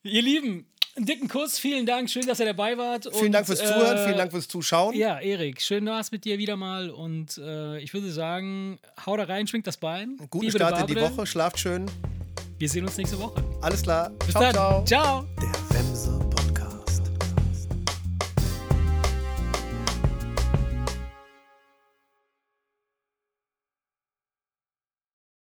Ihr 0.03 0.21
Lieben, 0.21 0.65
einen 1.01 1.07
dicken 1.07 1.27
Kuss, 1.27 1.57
vielen 1.57 1.85
Dank, 1.85 2.09
schön, 2.09 2.25
dass 2.27 2.39
ihr 2.39 2.45
dabei 2.45 2.77
wart. 2.77 3.07
Vielen 3.11 3.27
und, 3.27 3.31
Dank 3.31 3.47
fürs 3.47 3.59
Zuhören, 3.59 3.97
äh, 3.97 4.05
vielen 4.05 4.17
Dank 4.17 4.31
fürs 4.31 4.47
Zuschauen. 4.47 4.95
Ja, 4.95 5.19
Erik, 5.19 5.61
schön 5.61 5.85
war's 5.87 6.11
mit 6.11 6.25
dir 6.25 6.37
wieder 6.37 6.55
mal 6.55 6.89
und 6.91 7.37
äh, 7.39 7.79
ich 7.79 7.93
würde 7.93 8.11
sagen, 8.11 8.79
hau 9.05 9.17
da 9.17 9.23
rein, 9.23 9.47
schwingt 9.47 9.67
das 9.67 9.77
Bein. 9.77 10.17
Guten 10.29 10.45
Liebe 10.45 10.57
Start 10.57 10.79
in 10.81 10.95
die 10.95 11.01
Woche, 11.01 11.25
schlaft 11.25 11.59
schön. 11.59 11.85
Wir 12.59 12.69
sehen 12.69 12.85
uns 12.85 12.97
nächste 12.97 13.19
Woche. 13.19 13.43
Alles 13.61 13.81
klar. 13.81 14.11
Bis 14.19 14.29
ciao, 14.29 14.43
dann. 14.43 14.53
ciao. 14.53 14.85
Ciao. 14.85 15.25
Der 15.41 15.79
Wemse 15.79 16.40